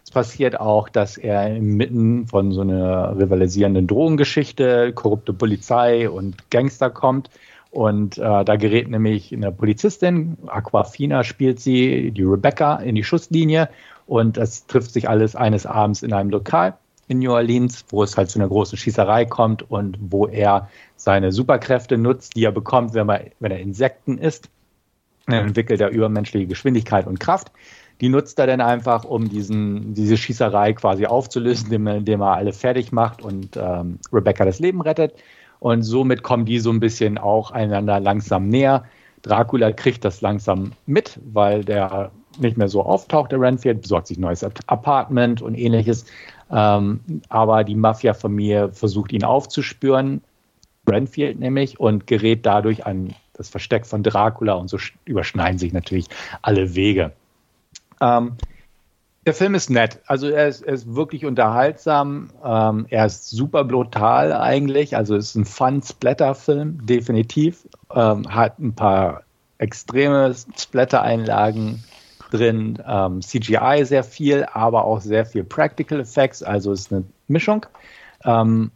Es 0.08 0.12
passiert 0.12 0.58
auch, 0.58 0.88
dass 0.88 1.18
er 1.18 1.54
inmitten 1.54 2.26
von 2.26 2.50
so 2.50 2.62
einer 2.62 3.14
rivalisierenden 3.18 3.86
Drogengeschichte, 3.86 4.94
korrupte 4.94 5.34
Polizei 5.34 6.08
und 6.08 6.50
Gangster 6.50 6.88
kommt. 6.88 7.28
Und 7.70 8.16
äh, 8.16 8.42
da 8.42 8.56
gerät 8.56 8.88
nämlich 8.88 9.34
eine 9.34 9.52
Polizistin, 9.52 10.38
Aquafina 10.46 11.24
spielt 11.24 11.60
sie, 11.60 12.10
die 12.10 12.22
Rebecca, 12.22 12.76
in 12.76 12.94
die 12.94 13.04
Schusslinie. 13.04 13.68
Und 14.06 14.38
es 14.38 14.66
trifft 14.66 14.92
sich 14.92 15.10
alles 15.10 15.36
eines 15.36 15.66
Abends 15.66 16.02
in 16.02 16.14
einem 16.14 16.30
Lokal 16.30 16.78
in 17.08 17.18
New 17.18 17.32
Orleans, 17.32 17.84
wo 17.90 18.02
es 18.02 18.16
halt 18.16 18.30
zu 18.30 18.38
einer 18.38 18.48
großen 18.48 18.78
Schießerei 18.78 19.26
kommt 19.26 19.70
und 19.70 19.98
wo 20.00 20.26
er 20.26 20.70
seine 20.96 21.32
Superkräfte 21.32 21.98
nutzt, 21.98 22.34
die 22.34 22.44
er 22.44 22.52
bekommt, 22.52 22.94
wenn, 22.94 23.06
man, 23.06 23.20
wenn 23.40 23.52
er 23.52 23.60
Insekten 23.60 24.16
isst. 24.16 24.48
Dann 25.26 25.48
entwickelt 25.48 25.82
er 25.82 25.90
übermenschliche 25.90 26.46
Geschwindigkeit 26.46 27.06
und 27.06 27.20
Kraft 27.20 27.52
die 28.00 28.08
nutzt 28.08 28.38
er 28.38 28.46
dann 28.46 28.60
einfach, 28.60 29.04
um 29.04 29.28
diesen, 29.28 29.94
diese 29.94 30.16
Schießerei 30.16 30.72
quasi 30.74 31.06
aufzulösen, 31.06 31.72
indem, 31.72 32.20
er 32.20 32.34
alle 32.34 32.52
fertig 32.52 32.92
macht 32.92 33.22
und 33.22 33.56
ähm, 33.56 33.98
Rebecca 34.12 34.44
das 34.44 34.60
Leben 34.60 34.80
rettet. 34.80 35.14
Und 35.60 35.82
somit 35.82 36.22
kommen 36.22 36.44
die 36.44 36.60
so 36.60 36.70
ein 36.70 36.78
bisschen 36.78 37.18
auch 37.18 37.50
einander 37.50 37.98
langsam 37.98 38.48
näher. 38.48 38.84
Dracula 39.22 39.72
kriegt 39.72 40.04
das 40.04 40.20
langsam 40.20 40.72
mit, 40.86 41.18
weil 41.32 41.64
der 41.64 42.12
nicht 42.38 42.56
mehr 42.56 42.68
so 42.68 42.82
auftaucht, 42.82 43.32
der 43.32 43.40
Renfield, 43.40 43.82
besorgt 43.82 44.06
sich 44.06 44.18
ein 44.18 44.20
neues 44.20 44.44
Apartment 44.44 45.42
und 45.42 45.56
ähnliches. 45.56 46.06
Ähm, 46.50 47.00
aber 47.28 47.64
die 47.64 47.74
Mafia-Familie 47.74 48.72
versucht 48.72 49.12
ihn 49.12 49.24
aufzuspüren, 49.24 50.22
Renfield 50.88 51.38
nämlich, 51.38 51.80
und 51.80 52.06
gerät 52.06 52.46
dadurch 52.46 52.86
an 52.86 53.14
das 53.34 53.48
Versteck 53.48 53.86
von 53.86 54.02
Dracula 54.02 54.54
und 54.54 54.68
so 54.68 54.78
überschneiden 55.04 55.58
sich 55.58 55.72
natürlich 55.72 56.06
alle 56.42 56.74
Wege. 56.74 57.12
Ähm, 58.00 58.36
der 59.28 59.34
Film 59.34 59.54
ist 59.54 59.68
nett. 59.68 60.00
Also 60.06 60.28
er 60.28 60.48
ist, 60.48 60.62
er 60.62 60.72
ist 60.72 60.94
wirklich 60.94 61.26
unterhaltsam. 61.26 62.30
Ähm, 62.42 62.86
er 62.88 63.04
ist 63.04 63.28
super 63.28 63.62
brutal 63.62 64.32
eigentlich. 64.32 64.96
Also 64.96 65.16
es 65.16 65.26
ist 65.26 65.34
ein 65.34 65.44
Fun-Splatter-Film, 65.44 66.86
definitiv. 66.86 67.68
Ähm, 67.94 68.34
hat 68.34 68.58
ein 68.58 68.74
paar 68.74 69.24
extreme 69.58 70.34
Splatter-Einlagen 70.56 71.84
drin. 72.30 72.82
Ähm, 72.86 73.20
CGI 73.20 73.84
sehr 73.84 74.02
viel, 74.02 74.46
aber 74.50 74.84
auch 74.84 75.02
sehr 75.02 75.26
viel 75.26 75.44
Practical 75.44 76.00
Effects. 76.00 76.42
Also 76.42 76.72
es 76.72 76.80
ist 76.80 76.92
eine 76.94 77.04
Mischung. 77.26 77.66
Ähm, 78.24 78.70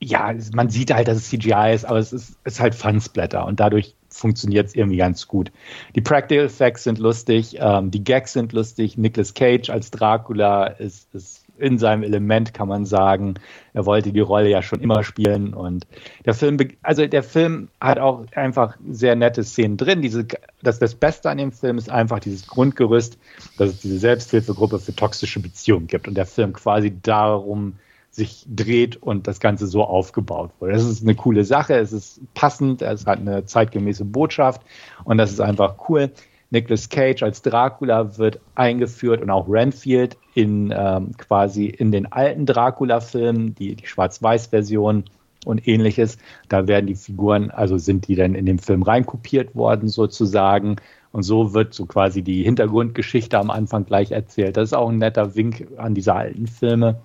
ja, 0.00 0.34
man 0.52 0.68
sieht 0.68 0.92
halt, 0.92 1.08
dass 1.08 1.16
es 1.16 1.30
CGI 1.30 1.72
ist, 1.74 1.86
aber 1.86 1.98
es 1.98 2.12
ist, 2.12 2.36
ist 2.44 2.60
halt 2.60 2.74
Fun-Splatter 2.74 3.46
und 3.46 3.58
dadurch 3.58 3.95
funktioniert 4.18 4.68
es 4.68 4.74
irgendwie 4.74 4.96
ganz 4.96 5.28
gut. 5.28 5.52
Die 5.94 6.00
Practical 6.00 6.46
Effects 6.46 6.84
sind 6.84 6.98
lustig, 6.98 7.56
ähm, 7.60 7.90
die 7.90 8.02
Gags 8.02 8.32
sind 8.32 8.52
lustig. 8.52 8.96
Nicolas 8.96 9.34
Cage 9.34 9.70
als 9.70 9.90
Dracula 9.90 10.66
ist, 10.66 11.14
ist 11.14 11.46
in 11.58 11.78
seinem 11.78 12.02
Element, 12.02 12.54
kann 12.54 12.68
man 12.68 12.84
sagen. 12.84 13.34
Er 13.72 13.86
wollte 13.86 14.12
die 14.12 14.20
Rolle 14.20 14.48
ja 14.48 14.62
schon 14.62 14.80
immer 14.80 15.02
spielen 15.04 15.54
und 15.54 15.86
der 16.24 16.34
Film, 16.34 16.58
also 16.82 17.06
der 17.06 17.22
Film 17.22 17.68
hat 17.80 17.98
auch 17.98 18.26
einfach 18.34 18.76
sehr 18.90 19.16
nette 19.16 19.44
Szenen 19.44 19.76
drin. 19.76 20.02
Diese, 20.02 20.26
das, 20.62 20.78
das 20.78 20.94
Beste 20.94 21.30
an 21.30 21.38
dem 21.38 21.52
Film 21.52 21.78
ist 21.78 21.90
einfach 21.90 22.18
dieses 22.18 22.46
Grundgerüst, 22.46 23.18
dass 23.58 23.70
es 23.70 23.80
diese 23.80 23.98
Selbsthilfegruppe 23.98 24.78
für 24.78 24.94
toxische 24.94 25.40
Beziehungen 25.40 25.86
gibt 25.86 26.08
und 26.08 26.14
der 26.14 26.26
Film 26.26 26.52
quasi 26.52 26.92
darum 27.02 27.74
sich 28.16 28.46
dreht 28.48 28.96
und 28.96 29.26
das 29.26 29.40
Ganze 29.40 29.66
so 29.66 29.84
aufgebaut 29.84 30.50
wurde. 30.58 30.72
Das 30.72 30.84
ist 30.84 31.02
eine 31.02 31.14
coole 31.14 31.44
Sache, 31.44 31.74
es 31.74 31.92
ist 31.92 32.20
passend, 32.34 32.80
es 32.80 33.06
hat 33.06 33.20
eine 33.20 33.44
zeitgemäße 33.44 34.06
Botschaft 34.06 34.62
und 35.04 35.18
das 35.18 35.30
ist 35.30 35.40
einfach 35.40 35.88
cool. 35.88 36.10
Nicolas 36.50 36.88
Cage 36.88 37.22
als 37.22 37.42
Dracula 37.42 38.16
wird 38.18 38.40
eingeführt 38.54 39.20
und 39.20 39.30
auch 39.30 39.48
Renfield 39.48 40.16
in 40.34 40.72
ähm, 40.74 41.16
quasi 41.18 41.66
in 41.66 41.92
den 41.92 42.10
alten 42.10 42.46
Dracula-Filmen, 42.46 43.54
die, 43.54 43.74
die 43.74 43.86
Schwarz-Weiß-Version 43.86 45.04
und 45.44 45.68
ähnliches. 45.68 46.18
Da 46.48 46.66
werden 46.66 46.86
die 46.86 46.94
Figuren, 46.94 47.50
also 47.50 47.76
sind 47.76 48.08
die 48.08 48.14
dann 48.14 48.34
in 48.34 48.46
den 48.46 48.58
Film 48.58 48.82
reinkopiert 48.82 49.54
worden 49.54 49.88
sozusagen. 49.88 50.76
Und 51.12 51.22
so 51.22 51.52
wird 51.52 51.74
so 51.74 51.84
quasi 51.84 52.22
die 52.22 52.44
Hintergrundgeschichte 52.44 53.38
am 53.38 53.50
Anfang 53.50 53.84
gleich 53.84 54.12
erzählt. 54.12 54.56
Das 54.56 54.70
ist 54.70 54.72
auch 54.72 54.88
ein 54.88 54.98
netter 54.98 55.34
Wink 55.34 55.66
an 55.76 55.94
diese 55.94 56.14
alten 56.14 56.46
Filme. 56.46 57.00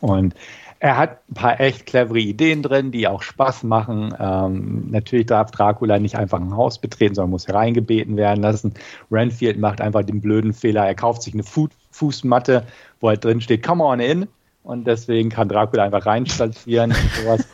Und 0.00 0.34
er 0.80 0.96
hat 0.96 1.18
ein 1.30 1.34
paar 1.34 1.60
echt 1.60 1.84
clevere 1.84 2.18
Ideen 2.18 2.62
drin, 2.62 2.90
die 2.90 3.06
auch 3.06 3.22
Spaß 3.22 3.64
machen. 3.64 4.14
Ähm, 4.18 4.90
natürlich 4.90 5.26
darf 5.26 5.50
Dracula 5.50 5.98
nicht 5.98 6.16
einfach 6.16 6.40
ein 6.40 6.56
Haus 6.56 6.78
betreten, 6.78 7.14
sondern 7.14 7.30
muss 7.30 7.46
hereingebeten 7.46 8.16
werden 8.16 8.42
lassen. 8.42 8.72
Renfield 9.10 9.58
macht 9.58 9.82
einfach 9.82 10.02
den 10.02 10.22
blöden 10.22 10.54
Fehler, 10.54 10.86
er 10.86 10.94
kauft 10.94 11.22
sich 11.22 11.34
eine 11.34 11.42
Fu 11.42 11.68
Fußmatte, 11.92 12.64
wo 13.00 13.08
halt 13.08 13.24
drin 13.24 13.40
steht, 13.40 13.66
come 13.66 13.84
on 13.84 14.00
in. 14.00 14.26
Und 14.62 14.86
deswegen 14.86 15.28
kann 15.28 15.48
Dracula 15.48 15.84
einfach 15.84 16.06
reinspazieren 16.06 16.92
und 16.92 17.10
sowas. 17.12 17.48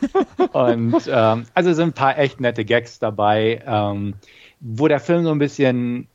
Und 0.53 1.09
ähm, 1.11 1.45
also 1.53 1.73
sind 1.73 1.89
ein 1.89 1.93
paar 1.93 2.17
echt 2.17 2.39
nette 2.39 2.63
Gags 2.63 2.99
dabei. 2.99 3.61
Ähm, 3.65 4.15
wo 4.59 4.87
der 4.87 4.99
Film 4.99 5.23
so 5.23 5.31
ein 5.31 5.39
bisschen 5.39 6.07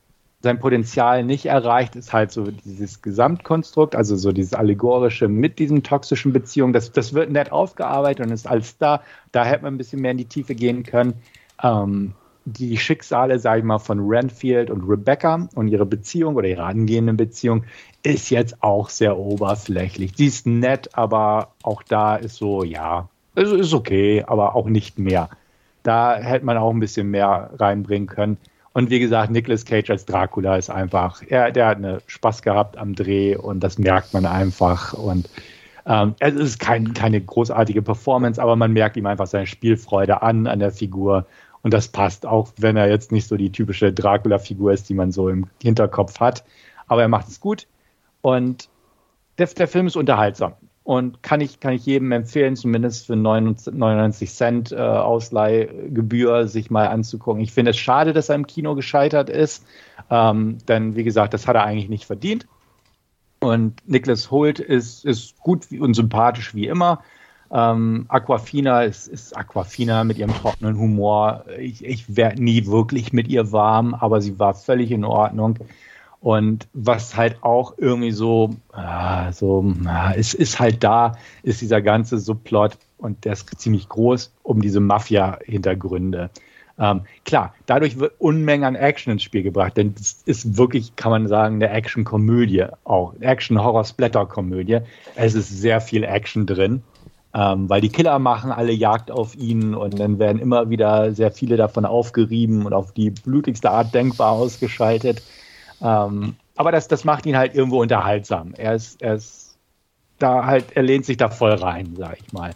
sein 0.43 0.59
Potenzial 0.59 1.25
nicht 1.25 1.47
erreicht, 1.47 1.95
ist 1.95 2.13
halt 2.13 2.33
so 2.33 2.51
dieses 2.51 3.01
Gesamtkonstrukt, 3.01 3.95
also 3.95 4.17
so 4.17 4.33
dieses 4.33 4.55
allegorische 4.55 5.29
mit 5.29 5.59
diesen 5.59 5.83
toxischen 5.83 6.33
Beziehungen. 6.33 6.73
Das, 6.73 6.91
das 6.91 7.15
wird 7.15 7.31
nett 7.31 7.53
aufgearbeitet 7.53 8.27
und 8.27 8.33
ist 8.33 8.49
alles 8.49 8.77
da. 8.77 9.03
Da 9.31 9.45
hätte 9.45 9.63
man 9.63 9.75
ein 9.75 9.79
bisschen 9.79 10.01
mehr 10.01 10.11
in 10.11 10.19
die 10.19 10.25
Tiefe 10.25 10.55
gehen 10.55 10.83
können. 10.83 11.15
Ähm, 11.63 12.15
die 12.45 12.77
Schicksale, 12.77 13.39
sage 13.39 13.61
ich 13.61 13.65
mal, 13.65 13.79
von 13.79 14.01
Renfield 14.01 14.69
und 14.71 14.83
Rebecca 14.89 15.49
und 15.55 15.69
ihre 15.69 15.87
Beziehung 15.87 16.35
oder 16.35 16.49
ihre 16.49 16.65
angehende 16.65 17.15
Beziehung 17.15 17.65
ist 18.03 18.31
jetzt 18.31 18.63
auch 18.65 18.89
sehr 18.89 19.17
oberflächlich. 19.17 20.15
Sie 20.17 20.27
ist 20.27 20.47
nett, 20.47 20.91
aber 20.95 21.53
auch 21.63 21.85
da 21.85 22.17
ist 22.17 22.37
so, 22.37 22.65
ja, 22.65 23.09
es 23.37 23.51
ist 23.53 23.73
okay, 23.73 24.25
aber 24.27 24.57
auch 24.57 24.67
nicht 24.67 24.99
mehr. 24.99 25.31
Da 25.85 26.17
hätte 26.17 26.45
man 26.45 26.57
auch 26.57 26.71
ein 26.71 26.81
bisschen 26.81 27.11
mehr 27.11 27.51
reinbringen 27.59 28.09
können. 28.09 28.39
Und 28.73 28.91
wie 28.91 29.01
gesagt, 29.01 29.31
Nicolas 29.31 29.65
Cage 29.65 29.91
als 29.91 30.07
Dracula 30.07 30.57
ist 30.57 30.71
einfach, 30.71 31.23
er, 31.27 31.51
der 31.53 31.67
hat 31.67 31.77
eine 31.77 32.01
Spaß 32.07 32.43
gehabt 32.43 32.79
am 32.79 32.95
Dreh 32.95 33.37
und 33.37 33.61
das 33.61 33.79
merkt 33.79 34.15
man 34.15 34.25
einfach. 34.25 34.95
Und 34.95 35.29
ähm, 35.87 36.15
es 36.21 36.35
ist 36.35 36.59
kein, 36.59 36.95
keine 36.95 37.21
großartige 37.21 37.83
Performance, 37.83 38.41
aber 38.41 38.57
man 38.57 38.73
merkt 38.73 38.97
ihm 38.97 39.07
einfach 39.07 39.27
seine 39.27 39.47
Spielfreude 39.47 40.23
an, 40.23 40.47
an 40.47 40.59
der 40.59 40.73
Figur. 40.73 41.27
Und 41.63 41.75
das 41.75 41.89
passt, 41.89 42.27
auch 42.27 42.49
wenn 42.57 42.77
er 42.77 42.89
jetzt 42.89 43.13
nicht 43.13 43.29
so 43.29 43.37
die 43.37 43.53
typische 43.53 43.93
Dracula-Figur 43.93 44.73
ist, 44.73 44.89
die 44.89 44.95
man 44.95 45.13
so 45.13 45.29
im 45.29 45.49
Hinterkopf 45.63 46.19
hat. 46.19 46.45
Aber 46.87 47.03
er 47.03 47.09
macht 47.09 47.29
es 47.29 47.41
gut. 47.41 47.67
Und 48.23 48.69
der, 49.39 49.47
der 49.47 49.69
Film 49.69 49.87
ist 49.87 49.97
unterhaltsam 49.97 50.55
und 50.85 51.23
kann 51.23 51.41
ich, 51.41 51.61
kann 51.61 51.75
ich 51.75 51.87
jedem 51.87 52.11
empfehlen, 52.13 52.57
zumindest 52.57 53.07
für 53.07 53.17
99 53.17 54.31
Cent 54.33 54.73
äh, 54.73 54.77
Ausleihgebühr 54.77 56.49
sich 56.49 56.71
mal 56.71 56.89
anzugucken. 56.89 57.43
Ich 57.43 57.53
finde 57.53 57.71
es 57.71 57.79
schade, 57.79 58.13
dass 58.13 58.29
er 58.29 58.35
im 58.35 58.47
Kino 58.47 58.75
gescheitert 58.75 59.31
ist, 59.31 59.65
ähm, 60.11 60.59
denn 60.67 60.97
wie 60.97 61.05
gesagt, 61.05 61.35
das 61.35 61.47
hat 61.47 61.55
er 61.55 61.65
eigentlich 61.65 61.89
nicht 61.89 62.05
verdient. 62.05 62.47
Und 63.39 63.89
Nicholas 63.89 64.31
Holt 64.31 64.61
ist, 64.61 65.05
ist 65.05 65.39
gut 65.39 65.67
und 65.73 65.95
sympathisch 65.95 66.55
wie 66.55 66.67
immer. 66.67 67.03
Ähm, 67.53 68.07
Aquafina 68.09 68.83
ist, 68.83 69.09
ist 69.09 69.37
Aquafina 69.37 70.05
mit 70.05 70.19
ihrem 70.19 70.35
trockenen 70.35 70.79
Humor. 70.79 71.45
Ich, 71.59 71.85
ich 71.85 72.17
werde 72.17 72.43
nie 72.43 72.67
wirklich 72.67 73.13
mit 73.13 73.29
ihr 73.29 73.53
warm, 73.53 73.95
aber 73.95 74.21
sie 74.21 74.39
war 74.39 74.55
völlig 74.55 74.91
in 74.91 75.05
Ordnung. 75.05 75.59
Und 76.23 76.69
was 76.73 77.17
halt 77.17 77.43
auch 77.43 77.75
irgendwie 77.79 78.13
so, 78.13 78.51
äh, 78.77 79.33
so 79.33 79.75
äh, 79.85 80.17
es 80.17 80.35
ist 80.35 80.61
halt 80.61 80.85
da, 80.85 81.17
ist 81.43 81.61
dieser 81.61 81.83
ganze 81.83 82.19
Subplot 82.19 82.79
und 82.97 83.25
der 83.25 83.33
ist 83.33 83.51
ziemlich 83.59 83.89
groß 83.89 84.33
um 84.45 84.63
diese 84.63 84.79
Mafia-Hintergründe. 84.79 86.31
Ähm, 86.79 87.03
klar, 87.25 87.55
dadurch 87.67 87.99
wird 87.99 88.15
Unmengen 88.19 88.65
an 88.65 88.77
Action 88.77 89.13
ins 89.13 89.25
Spiel 89.25 89.43
gebracht, 89.43 89.77
denn 89.77 89.95
es 89.99 90.23
ist 90.25 90.57
wirklich, 90.57 90.95
kann 90.95 91.11
man 91.11 91.27
sagen, 91.27 91.57
eine 91.57 91.71
Action-Komödie 91.71 92.67
auch. 92.85 93.15
Action-Horror-Splatter-Komödie. 93.21 94.79
Es 95.17 95.35
ist 95.35 95.49
sehr 95.49 95.81
viel 95.81 96.05
Action 96.05 96.47
drin, 96.47 96.85
ähm, 97.35 97.69
weil 97.69 97.81
die 97.81 97.89
Killer 97.89 98.21
machen 98.21 98.53
alle 98.53 98.73
Jagd 98.73 99.11
auf 99.11 99.35
ihn 99.35 99.75
und 99.75 99.99
dann 99.99 100.21
werden 100.21 100.41
immer 100.41 100.71
wieder 100.71 101.13
sehr 101.13 101.33
viele 101.33 101.57
davon 101.57 101.85
aufgerieben 101.85 102.65
und 102.65 102.73
auf 102.75 102.93
die 102.93 103.11
blutigste 103.11 103.73
Art 103.73 103.93
denkbar 103.93 104.31
ausgeschaltet. 104.31 105.21
Ähm, 105.83 106.37
aber 106.57 106.73
das, 106.73 106.89
das 106.89 107.05
macht 107.05 107.27
ihn 107.27 107.37
halt 107.37 107.55
irgendwo 107.55 107.81
unterhaltsam. 107.81 108.55
Er 108.55 108.75
ist, 108.75 109.03
er 109.03 109.15
ist 109.15 109.59
da 110.19 110.47
halt, 110.47 110.67
er 110.75 110.83
lehnt 110.83 111.05
sich 111.05 111.17
da 111.17 111.29
voll 111.29 111.53
rein, 111.53 111.95
sag 111.97 112.19
ich 112.21 112.33
mal. 112.33 112.53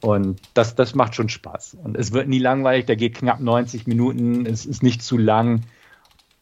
Und 0.00 0.40
das, 0.54 0.74
das 0.74 0.94
macht 0.94 1.14
schon 1.14 1.28
Spaß. 1.28 1.76
Und 1.82 1.96
es 1.96 2.12
wird 2.12 2.28
nie 2.28 2.38
langweilig, 2.38 2.86
der 2.86 2.96
geht 2.96 3.14
knapp 3.16 3.40
90 3.40 3.86
Minuten, 3.86 4.46
es 4.46 4.64
ist 4.64 4.82
nicht 4.82 5.02
zu 5.02 5.18
lang. 5.18 5.62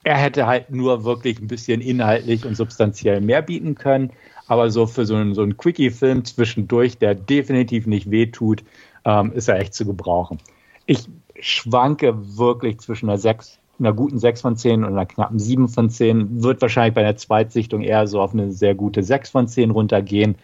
Er 0.05 0.17
hätte 0.17 0.47
halt 0.47 0.71
nur 0.71 1.05
wirklich 1.05 1.41
ein 1.41 1.49
bisschen 1.49 1.81
inhaltlich 1.81 2.45
und 2.45 2.57
substanziell 2.57 3.21
mehr 3.21 3.43
bieten 3.43 3.75
können. 3.75 4.13
Aber 4.47 4.71
so 4.71 4.87
für 4.87 5.05
so 5.05 5.17
einen, 5.17 5.35
so 5.35 5.43
einen 5.43 5.57
Quickie-Film 5.57 6.25
zwischendurch, 6.25 6.99
der 6.99 7.15
definitiv 7.15 7.87
nicht 7.87 8.11
wehtut, 8.11 8.65
ähm, 9.05 9.33
ist 9.33 9.49
er 9.49 9.59
echt 9.59 9.75
zu 9.75 9.85
gebrauchen. 9.85 10.39
Ich 10.87 11.07
schwanke 11.41 12.39
wirklich 12.39 12.79
zwischen 12.79 13.09
einer 13.09 13.19
6 13.19 13.59
einer 13.79 13.93
guten 13.93 14.19
6 14.19 14.41
von 14.41 14.57
10 14.57 14.85
und 14.85 14.93
einer 14.93 15.07
knappen 15.07 15.39
7 15.39 15.69
von 15.69 15.91
10. 15.91 16.43
Wird 16.43 16.61
wahrscheinlich 16.61 16.95
bei 16.95 17.03
der 17.03 17.17
Zweitsichtung 17.17 17.83
eher 17.83 18.07
so 18.07 18.21
auf 18.21 18.33
eine 18.33 18.53
sehr 18.53 18.75
gute 18.75 19.03
6 19.03 19.31
von 19.31 19.49
10 19.49 19.71
runtergehen. 19.71 20.37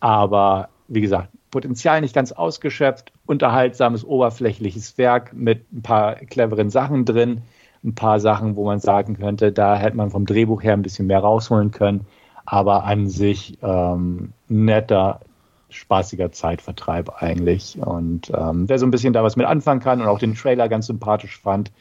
Aber 0.00 0.68
wie 0.88 1.00
gesagt, 1.00 1.28
Potenzial 1.50 2.00
nicht 2.00 2.14
ganz 2.14 2.32
ausgeschöpft, 2.32 3.12
unterhaltsames, 3.24 4.04
oberflächliches 4.04 4.98
Werk 4.98 5.32
mit 5.32 5.72
ein 5.72 5.82
paar 5.82 6.16
cleveren 6.16 6.70
Sachen 6.70 7.04
drin, 7.04 7.42
ein 7.84 7.94
paar 7.94 8.20
Sachen, 8.20 8.56
wo 8.56 8.64
man 8.64 8.80
sagen 8.80 9.16
könnte, 9.16 9.52
da 9.52 9.76
hätte 9.76 9.96
man 9.96 10.10
vom 10.10 10.26
Drehbuch 10.26 10.62
her 10.62 10.74
ein 10.74 10.82
bisschen 10.82 11.06
mehr 11.06 11.20
rausholen 11.20 11.70
können. 11.70 12.06
Aber 12.44 12.84
an 12.84 13.08
sich 13.08 13.58
ähm, 13.62 14.32
netter, 14.48 15.20
spaßiger 15.70 16.30
Zeitvertreib 16.30 17.22
eigentlich. 17.22 17.78
Und 17.80 18.30
ähm, 18.36 18.68
wer 18.68 18.78
so 18.78 18.86
ein 18.86 18.90
bisschen 18.90 19.12
da 19.12 19.22
was 19.22 19.36
mit 19.36 19.46
anfangen 19.46 19.80
kann 19.80 20.00
und 20.00 20.08
auch 20.08 20.18
den 20.18 20.34
Trailer 20.34 20.68
ganz 20.68 20.86
sympathisch 20.86 21.40
fand, 21.40 21.72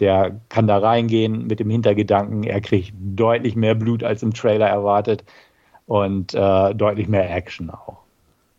der 0.00 0.40
kann 0.48 0.66
da 0.66 0.78
reingehen 0.78 1.46
mit 1.46 1.60
dem 1.60 1.70
Hintergedanken, 1.70 2.42
er 2.42 2.60
kriegt 2.60 2.92
deutlich 2.98 3.54
mehr 3.54 3.74
Blut 3.74 4.02
als 4.02 4.22
im 4.22 4.32
Trailer 4.32 4.68
erwartet 4.68 5.24
und 5.86 6.34
äh, 6.34 6.74
deutlich 6.74 7.08
mehr 7.08 7.34
Action 7.34 7.70
auch. 7.70 7.98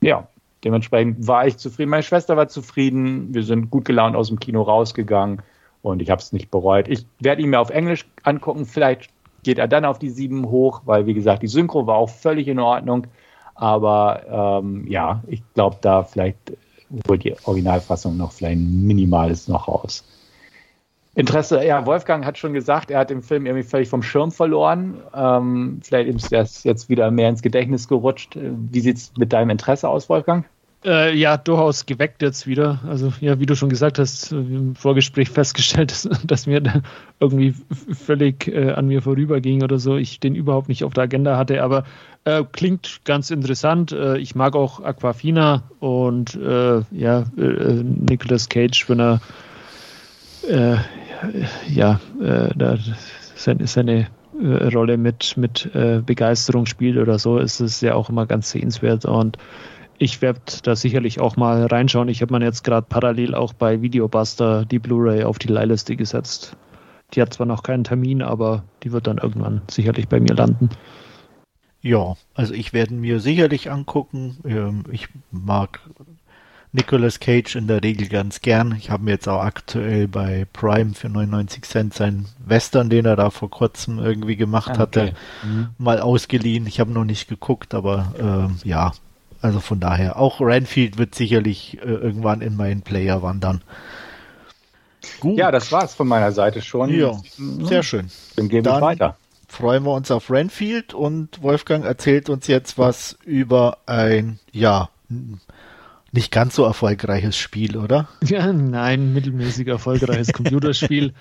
Ja, 0.01 0.27
dementsprechend 0.63 1.27
war 1.27 1.47
ich 1.47 1.57
zufrieden. 1.57 1.89
Meine 1.89 2.03
Schwester 2.03 2.37
war 2.37 2.47
zufrieden. 2.47 3.33
Wir 3.33 3.43
sind 3.43 3.69
gut 3.71 3.85
gelaunt 3.85 4.15
aus 4.15 4.27
dem 4.27 4.39
Kino 4.39 4.61
rausgegangen 4.61 5.41
und 5.81 6.01
ich 6.01 6.09
habe 6.09 6.21
es 6.21 6.33
nicht 6.33 6.51
bereut. 6.51 6.87
Ich 6.87 7.05
werde 7.19 7.41
ihn 7.41 7.49
mir 7.49 7.59
auf 7.59 7.69
Englisch 7.69 8.05
angucken. 8.23 8.65
Vielleicht 8.65 9.09
geht 9.43 9.57
er 9.57 9.67
dann 9.67 9.85
auf 9.85 9.99
die 9.99 10.09
sieben 10.09 10.49
hoch, 10.49 10.81
weil 10.85 11.05
wie 11.07 11.13
gesagt, 11.13 11.41
die 11.41 11.47
Synchro 11.47 11.87
war 11.87 11.95
auch 11.95 12.09
völlig 12.09 12.47
in 12.47 12.59
Ordnung. 12.59 13.07
Aber 13.55 14.61
ähm, 14.61 14.87
ja, 14.87 15.23
ich 15.27 15.41
glaube, 15.53 15.77
da 15.81 16.03
vielleicht 16.03 16.37
holt 17.07 17.23
die 17.23 17.35
Originalfassung 17.45 18.17
noch 18.17 18.31
vielleicht 18.31 18.59
ein 18.59 18.85
minimales 18.85 19.47
noch 19.47 19.67
raus. 19.67 20.03
Interesse, 21.13 21.63
ja, 21.65 21.85
Wolfgang 21.85 22.25
hat 22.25 22.37
schon 22.37 22.53
gesagt, 22.53 22.89
er 22.89 22.99
hat 22.99 23.09
den 23.09 23.21
Film 23.21 23.45
irgendwie 23.45 23.67
völlig 23.67 23.89
vom 23.89 24.01
Schirm 24.01 24.31
verloren. 24.31 24.97
Ähm, 25.13 25.79
vielleicht 25.83 26.07
ist 26.07 26.31
er 26.31 26.47
jetzt 26.63 26.89
wieder 26.89 27.11
mehr 27.11 27.27
ins 27.27 27.41
Gedächtnis 27.41 27.89
gerutscht. 27.89 28.37
Wie 28.39 28.79
sieht 28.79 28.97
es 28.97 29.11
mit 29.17 29.33
deinem 29.33 29.49
Interesse 29.49 29.89
aus, 29.89 30.07
Wolfgang? 30.07 30.45
Äh, 30.83 31.15
ja, 31.15 31.37
durchaus 31.37 31.85
geweckt 31.85 32.23
jetzt 32.23 32.47
wieder. 32.47 32.79
Also, 32.87 33.13
ja, 33.19 33.39
wie 33.39 33.45
du 33.45 33.55
schon 33.55 33.69
gesagt 33.69 33.99
hast, 33.99 34.31
im 34.31 34.75
Vorgespräch 34.75 35.29
festgestellt, 35.29 35.91
dass, 36.05 36.09
dass 36.23 36.47
mir 36.47 36.81
irgendwie 37.19 37.53
völlig 37.93 38.47
äh, 38.47 38.71
an 38.71 38.87
mir 38.87 39.01
vorüberging 39.01 39.63
oder 39.63 39.77
so. 39.77 39.97
Ich 39.97 40.19
den 40.19 40.33
überhaupt 40.33 40.69
nicht 40.69 40.83
auf 40.83 40.93
der 40.93 41.03
Agenda 41.03 41.37
hatte, 41.37 41.61
aber 41.61 41.83
äh, 42.23 42.43
klingt 42.51 43.01
ganz 43.03 43.29
interessant. 43.31 43.91
Äh, 43.91 44.17
ich 44.17 44.33
mag 44.33 44.55
auch 44.55 44.81
Aquafina 44.81 45.63
und 45.79 46.35
äh, 46.35 46.81
ja, 46.91 47.25
äh, 47.37 47.83
Nicolas 47.83 48.49
Cage, 48.49 48.89
wenn 48.89 49.01
er 49.01 49.21
äh, 50.43 50.77
ja, 51.67 51.99
äh, 52.21 52.49
da 52.55 52.77
seine, 53.35 53.67
seine 53.67 54.07
äh, 54.39 54.67
Rolle 54.73 54.97
mit, 54.97 55.37
mit 55.37 55.69
äh, 55.75 56.01
Begeisterung 56.05 56.65
spielt 56.65 56.97
oder 56.97 57.19
so, 57.19 57.37
ist 57.37 57.59
es 57.59 57.81
ja 57.81 57.95
auch 57.95 58.09
immer 58.09 58.25
ganz 58.25 58.51
sehenswert 58.51 59.05
und 59.05 59.37
ich 59.97 60.21
werde 60.23 60.41
da 60.63 60.75
sicherlich 60.75 61.19
auch 61.19 61.37
mal 61.37 61.67
reinschauen. 61.67 62.09
Ich 62.09 62.23
habe 62.23 62.35
mir 62.35 62.43
jetzt 62.43 62.63
gerade 62.63 62.87
parallel 62.89 63.35
auch 63.35 63.53
bei 63.53 63.83
Videobuster 63.83 64.65
die 64.65 64.79
Blu-ray 64.79 65.23
auf 65.25 65.37
die 65.37 65.47
Leihliste 65.47 65.95
gesetzt. 65.95 66.57
Die 67.13 67.21
hat 67.21 67.35
zwar 67.35 67.45
noch 67.45 67.61
keinen 67.61 67.83
Termin, 67.83 68.23
aber 68.23 68.63
die 68.81 68.91
wird 68.91 69.05
dann 69.05 69.19
irgendwann 69.19 69.61
sicherlich 69.69 70.07
bei 70.07 70.19
mir 70.19 70.33
landen. 70.33 70.69
Ja, 71.81 72.15
also 72.33 72.55
ich 72.55 72.73
werde 72.73 72.95
mir 72.95 73.19
sicherlich 73.19 73.69
angucken. 73.69 74.37
Ähm, 74.43 74.85
ich 74.91 75.07
mag 75.29 75.81
Nicolas 76.73 77.19
Cage 77.19 77.55
in 77.55 77.67
der 77.67 77.83
Regel 77.83 78.07
ganz 78.07 78.41
gern. 78.41 78.75
Ich 78.77 78.89
habe 78.89 79.03
mir 79.03 79.11
jetzt 79.11 79.27
auch 79.27 79.41
aktuell 79.41 80.07
bei 80.07 80.47
Prime 80.53 80.93
für 80.93 81.09
99 81.09 81.63
Cent 81.63 81.93
seinen 81.93 82.27
Western, 82.45 82.89
den 82.89 83.05
er 83.05 83.17
da 83.17 83.29
vor 83.29 83.49
kurzem 83.49 83.99
irgendwie 83.99 84.37
gemacht 84.37 84.69
ah, 84.69 84.73
okay. 84.73 84.79
hatte, 84.79 85.13
mhm. 85.43 85.67
mal 85.77 85.99
ausgeliehen. 85.99 86.67
Ich 86.67 86.79
habe 86.79 86.91
noch 86.91 87.03
nicht 87.03 87.27
geguckt, 87.27 87.73
aber 87.73 88.49
äh, 88.63 88.67
ja, 88.67 88.93
also 89.41 89.59
von 89.59 89.79
daher, 89.79 90.17
auch 90.17 90.39
Renfield 90.39 90.97
wird 90.97 91.15
sicherlich 91.15 91.77
äh, 91.79 91.85
irgendwann 91.85 92.41
in 92.41 92.55
meinen 92.55 92.83
Player 92.83 93.21
wandern. 93.21 93.61
Gut. 95.19 95.37
Ja, 95.37 95.51
das 95.51 95.71
war's 95.71 95.95
von 95.95 96.07
meiner 96.07 96.31
Seite 96.31 96.61
schon. 96.61 96.93
Ja, 96.93 97.19
sehr 97.37 97.83
schön. 97.83 98.09
Dann 98.35 98.49
gehen 98.49 98.63
wir 98.63 98.79
weiter. 98.81 99.17
Freuen 99.47 99.83
wir 99.83 99.93
uns 99.93 100.11
auf 100.11 100.31
Renfield 100.31 100.93
und 100.93 101.41
Wolfgang 101.41 101.83
erzählt 101.83 102.29
uns 102.29 102.47
jetzt 102.47 102.77
was 102.77 103.17
über 103.25 103.79
ein, 103.85 104.39
ja, 104.51 104.89
nicht 106.11 106.31
ganz 106.31 106.55
so 106.55 106.65
erfolgreiches 106.65 107.37
Spiel, 107.37 107.77
oder? 107.77 108.07
Ja, 108.23 108.51
nein, 108.51 109.13
mittelmäßig 109.13 109.67
erfolgreiches 109.67 110.27
Computerspiel 110.33 111.13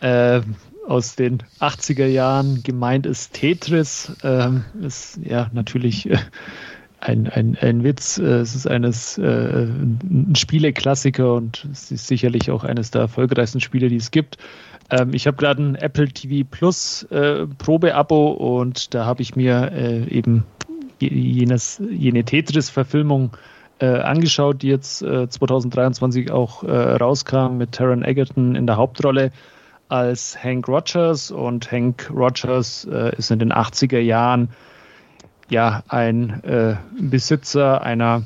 äh, 0.00 0.40
aus 0.86 1.16
den 1.16 1.42
80er 1.60 2.06
Jahren. 2.06 2.62
Gemeint 2.62 3.06
ist 3.06 3.34
Tetris. 3.34 4.12
Ähm, 4.22 4.64
ist 4.80 5.20
ja 5.22 5.50
natürlich 5.52 6.10
äh, 6.10 6.18
ein, 6.98 7.28
ein, 7.28 7.58
ein 7.60 7.84
Witz. 7.84 8.18
Äh, 8.18 8.24
es 8.24 8.54
ist 8.54 8.66
eines 8.66 9.18
äh, 9.18 9.22
ein 9.22 10.34
Spieleklassiker 10.34 11.34
und 11.34 11.68
es 11.70 11.90
ist 11.90 12.06
sicherlich 12.06 12.50
auch 12.50 12.64
eines 12.64 12.90
der 12.90 13.02
erfolgreichsten 13.02 13.60
Spiele, 13.60 13.88
die 13.88 13.96
es 13.96 14.10
gibt. 14.10 14.38
Ähm, 14.90 15.12
ich 15.12 15.26
habe 15.26 15.36
gerade 15.36 15.62
ein 15.62 15.74
Apple 15.74 16.08
TV 16.08 16.48
Plus 16.50 17.02
äh, 17.10 17.46
Probeabo 17.58 18.32
und 18.32 18.94
da 18.94 19.04
habe 19.04 19.20
ich 19.20 19.36
mir 19.36 19.72
äh, 19.72 20.08
eben 20.08 20.44
jenes, 21.00 21.82
jene 21.90 22.24
Tetris-Verfilmung 22.24 23.32
äh, 23.34 23.51
angeschaut, 23.86 24.62
die 24.62 24.68
jetzt 24.68 25.02
äh, 25.02 25.28
2023 25.28 26.30
auch 26.30 26.62
äh, 26.62 26.70
rauskam 26.70 27.58
mit 27.58 27.72
Taron 27.72 28.04
Egerton 28.04 28.54
in 28.54 28.66
der 28.66 28.76
Hauptrolle 28.76 29.32
als 29.88 30.42
Hank 30.42 30.68
Rogers. 30.68 31.30
Und 31.30 31.70
Hank 31.72 32.10
Rogers 32.12 32.86
äh, 32.90 33.14
ist 33.16 33.30
in 33.30 33.38
den 33.38 33.52
80er 33.52 33.98
Jahren 33.98 34.50
ja 35.48 35.82
ein 35.88 36.44
äh, 36.44 36.76
Besitzer 36.98 37.82
einer 37.82 38.22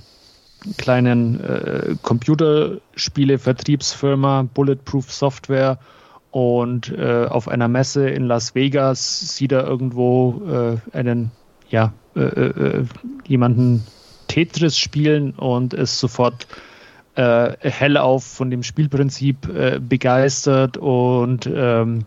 kleinen 0.78 1.40
äh, 1.40 1.96
Computerspiele-Vertriebsfirma 2.02 4.48
Bulletproof 4.52 5.12
Software 5.12 5.78
und 6.30 6.90
äh, 6.92 7.26
auf 7.26 7.48
einer 7.48 7.68
Messe 7.68 8.08
in 8.08 8.24
Las 8.24 8.54
Vegas 8.54 9.36
sieht 9.36 9.52
er 9.52 9.66
irgendwo 9.66 10.42
äh, 10.46 10.78
einen 10.96 11.30
ja 11.68 11.92
äh, 12.14 12.20
äh, 12.20 12.84
jemanden 13.26 13.84
Tetris 14.28 14.78
spielen 14.78 15.32
und 15.32 15.74
ist 15.74 15.98
sofort 15.98 16.46
äh, 17.14 17.56
hellauf 17.60 18.24
von 18.24 18.50
dem 18.50 18.62
Spielprinzip 18.62 19.48
äh, 19.48 19.80
begeistert 19.80 20.76
und 20.76 21.50
ähm, 21.52 22.04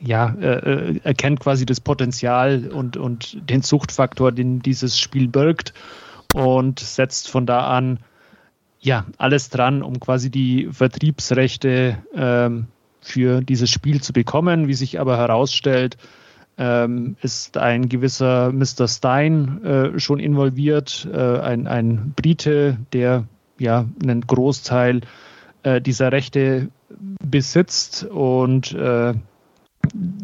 ja, 0.00 0.34
äh, 0.40 0.46
äh, 0.46 1.00
erkennt 1.04 1.40
quasi 1.40 1.66
das 1.66 1.80
Potenzial 1.80 2.68
und, 2.68 2.96
und 2.96 3.38
den 3.48 3.62
Suchtfaktor, 3.62 4.32
den 4.32 4.60
dieses 4.60 4.98
Spiel 4.98 5.28
birgt 5.28 5.72
und 6.32 6.80
setzt 6.80 7.28
von 7.28 7.46
da 7.46 7.68
an 7.68 8.00
ja 8.80 9.06
alles 9.18 9.50
dran, 9.50 9.82
um 9.82 10.00
quasi 10.00 10.30
die 10.30 10.68
Vertriebsrechte 10.70 11.98
ähm, 12.14 12.66
für 13.00 13.40
dieses 13.40 13.70
Spiel 13.70 14.02
zu 14.02 14.12
bekommen. 14.12 14.68
Wie 14.68 14.74
sich 14.74 15.00
aber 15.00 15.16
herausstellt, 15.16 15.96
ähm, 16.58 17.16
ist 17.22 17.56
ein 17.56 17.88
gewisser 17.88 18.52
Mr. 18.52 18.88
Stein 18.88 19.64
äh, 19.64 19.98
schon 19.98 20.20
involviert, 20.20 21.08
äh, 21.12 21.38
ein, 21.38 21.66
ein 21.66 22.12
Brite, 22.16 22.78
der 22.92 23.24
ja 23.58 23.86
einen 24.02 24.20
Großteil 24.22 25.02
äh, 25.62 25.80
dieser 25.80 26.12
Rechte 26.12 26.68
besitzt 27.22 28.04
und 28.04 28.72
äh, 28.72 29.14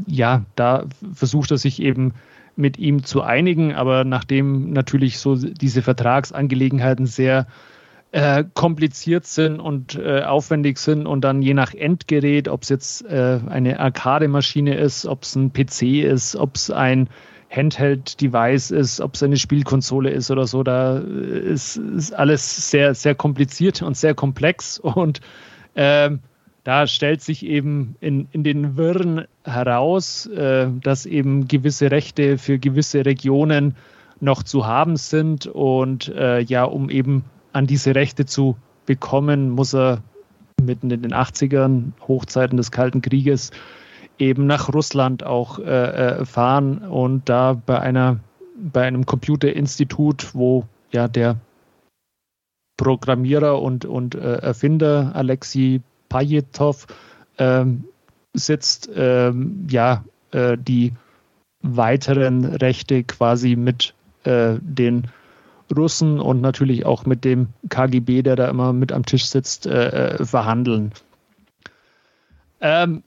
ja, 0.06 0.44
da 0.56 0.84
versucht 1.14 1.50
er 1.50 1.58
sich 1.58 1.82
eben 1.82 2.14
mit 2.56 2.78
ihm 2.78 3.04
zu 3.04 3.22
einigen, 3.22 3.74
aber 3.74 4.04
nachdem 4.04 4.72
natürlich 4.72 5.18
so 5.18 5.36
diese 5.36 5.82
Vertragsangelegenheiten 5.82 7.06
sehr 7.06 7.40
äh, 7.40 7.79
kompliziert 8.54 9.24
sind 9.24 9.60
und 9.60 9.94
äh, 9.94 10.22
aufwendig 10.22 10.78
sind 10.78 11.06
und 11.06 11.22
dann 11.22 11.42
je 11.42 11.54
nach 11.54 11.74
Endgerät, 11.74 12.48
ob 12.48 12.62
es 12.62 12.68
jetzt 12.68 13.04
äh, 13.04 13.38
eine 13.48 13.78
Arcade-Maschine 13.78 14.74
ist, 14.74 15.06
ob 15.06 15.22
es 15.22 15.36
ein 15.36 15.52
PC 15.52 15.82
ist, 16.04 16.34
ob 16.34 16.56
es 16.56 16.70
ein 16.72 17.08
Handheld-Device 17.50 18.72
ist, 18.72 19.00
ob 19.00 19.14
es 19.14 19.22
eine 19.22 19.36
Spielkonsole 19.36 20.10
ist 20.10 20.30
oder 20.30 20.46
so, 20.46 20.62
da 20.62 20.98
ist, 20.98 21.76
ist 21.76 22.12
alles 22.12 22.70
sehr, 22.70 22.94
sehr 22.94 23.14
kompliziert 23.14 23.82
und 23.82 23.96
sehr 23.96 24.14
komplex 24.14 24.78
und 24.78 25.20
ähm, 25.76 26.20
da 26.64 26.86
stellt 26.86 27.22
sich 27.22 27.46
eben 27.46 27.96
in, 28.00 28.28
in 28.32 28.44
den 28.44 28.76
Wirren 28.76 29.24
heraus, 29.44 30.26
äh, 30.26 30.68
dass 30.82 31.06
eben 31.06 31.48
gewisse 31.48 31.90
Rechte 31.90 32.38
für 32.38 32.58
gewisse 32.58 33.06
Regionen 33.06 33.76
noch 34.20 34.42
zu 34.42 34.66
haben 34.66 34.96
sind 34.96 35.46
und 35.46 36.08
äh, 36.08 36.40
ja, 36.40 36.64
um 36.64 36.90
eben 36.90 37.24
an 37.52 37.66
diese 37.66 37.94
Rechte 37.94 38.26
zu 38.26 38.56
bekommen, 38.86 39.50
muss 39.50 39.74
er 39.74 40.02
mitten 40.60 40.90
in 40.90 41.02
den 41.02 41.14
80ern, 41.14 41.92
Hochzeiten 42.06 42.56
des 42.56 42.70
Kalten 42.70 43.02
Krieges, 43.02 43.50
eben 44.18 44.46
nach 44.46 44.72
Russland 44.72 45.24
auch 45.24 45.58
äh, 45.58 45.62
äh, 45.62 46.24
fahren 46.24 46.78
und 46.78 47.28
da 47.28 47.54
bei 47.54 47.80
einer 47.80 48.20
bei 48.60 48.82
einem 48.82 49.06
Computerinstitut, 49.06 50.34
wo 50.34 50.66
ja 50.92 51.08
der 51.08 51.36
Programmierer 52.76 53.60
und, 53.60 53.84
und 53.84 54.14
äh, 54.14 54.36
Erfinder 54.36 55.12
Alexei 55.14 55.80
Pajetov 56.08 56.86
ähm, 57.38 57.84
sitzt, 58.34 58.90
ähm, 58.94 59.66
ja, 59.70 60.04
äh, 60.32 60.56
die 60.58 60.92
weiteren 61.62 62.44
Rechte 62.44 63.04
quasi 63.04 63.56
mit 63.56 63.94
äh, 64.24 64.56
den 64.60 65.08
Russen 65.76 66.20
und 66.20 66.40
natürlich 66.40 66.86
auch 66.86 67.06
mit 67.06 67.24
dem 67.24 67.48
KGB, 67.68 68.22
der 68.22 68.36
da 68.36 68.48
immer 68.48 68.72
mit 68.72 68.92
am 68.92 69.04
Tisch 69.04 69.26
sitzt, 69.26 69.66
äh, 69.66 70.18
äh, 70.18 70.24
verhandeln. 70.24 70.92
Ähm, 72.60 73.02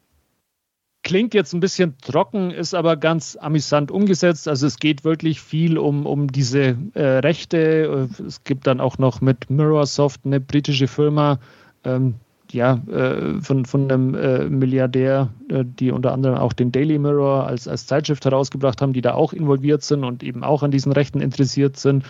klingt 1.03 1.33
jetzt 1.33 1.53
ein 1.53 1.59
bisschen 1.59 1.95
trocken, 2.01 2.51
ist 2.51 2.73
aber 2.73 2.97
ganz 2.97 3.37
amüsant 3.39 3.91
umgesetzt. 3.91 4.47
Also 4.47 4.65
es 4.65 4.77
geht 4.79 5.03
wirklich 5.03 5.41
viel 5.41 5.77
um, 5.77 6.05
um 6.05 6.31
diese 6.31 6.77
äh, 6.93 7.03
Rechte. 7.19 8.09
Es 8.25 8.43
gibt 8.43 8.67
dann 8.67 8.79
auch 8.79 8.97
noch 8.97 9.21
mit 9.21 9.49
Mirrorsoft 9.49 10.21
eine 10.25 10.39
britische 10.39 10.87
Firma, 10.87 11.39
ähm, 11.83 12.15
ja, 12.51 12.79
äh, 12.89 13.41
von, 13.41 13.65
von 13.65 13.91
einem 13.91 14.15
äh, 14.15 14.45
Milliardär, 14.45 15.29
äh, 15.49 15.65
die 15.65 15.91
unter 15.91 16.13
anderem 16.13 16.37
auch 16.37 16.53
den 16.53 16.71
Daily 16.71 16.99
Mirror 16.99 17.47
als, 17.47 17.67
als 17.67 17.87
Zeitschrift 17.87 18.23
herausgebracht 18.25 18.81
haben, 18.81 18.93
die 18.93 19.01
da 19.01 19.13
auch 19.13 19.33
involviert 19.33 19.83
sind 19.83 20.03
und 20.03 20.23
eben 20.23 20.43
auch 20.43 20.63
an 20.63 20.71
diesen 20.71 20.91
Rechten 20.91 21.19
interessiert 21.19 21.77
sind. 21.77 22.05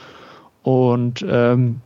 Und 0.64 1.24
ähm, 1.28 1.82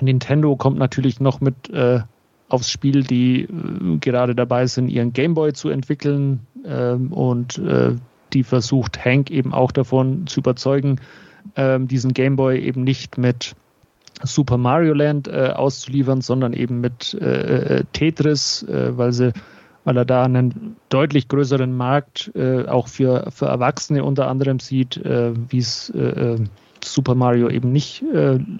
Nintendo 0.00 0.56
kommt 0.56 0.78
natürlich 0.78 1.20
noch 1.20 1.40
mit 1.40 1.70
äh, 1.70 2.00
aufs 2.48 2.70
Spiel, 2.70 3.02
die 3.02 3.42
äh, 3.42 3.98
gerade 3.98 4.34
dabei 4.34 4.66
sind, 4.66 4.88
ihren 4.88 5.12
Gameboy 5.12 5.52
zu 5.52 5.68
entwickeln. 5.68 6.40
Ähm, 6.64 7.12
und 7.12 7.58
äh, 7.58 7.94
die 8.32 8.44
versucht 8.44 9.04
Hank 9.04 9.30
eben 9.30 9.52
auch 9.52 9.72
davon 9.72 10.26
zu 10.26 10.40
überzeugen, 10.40 11.00
ähm, 11.56 11.88
diesen 11.88 12.14
Gameboy 12.14 12.58
eben 12.60 12.84
nicht 12.84 13.18
mit 13.18 13.54
Super 14.24 14.56
Mario 14.56 14.94
Land 14.94 15.28
äh, 15.28 15.52
auszuliefern, 15.54 16.20
sondern 16.20 16.52
eben 16.52 16.80
mit 16.80 17.14
äh, 17.14 17.78
äh, 17.78 17.84
Tetris, 17.92 18.64
weil 18.68 19.12
sie 19.12 19.32
weil 19.84 19.96
er 19.96 20.04
da 20.04 20.22
einen 20.22 20.76
deutlich 20.90 21.26
größeren 21.26 21.76
Markt 21.76 22.30
auch 22.36 22.86
für, 22.86 23.32
für 23.32 23.46
Erwachsene 23.46 24.04
unter 24.04 24.28
anderem 24.28 24.60
sieht, 24.60 25.00
wie 25.04 25.58
es 25.58 25.92
Super 26.84 27.14
Mario 27.14 27.48
eben 27.48 27.72
nicht 27.72 28.04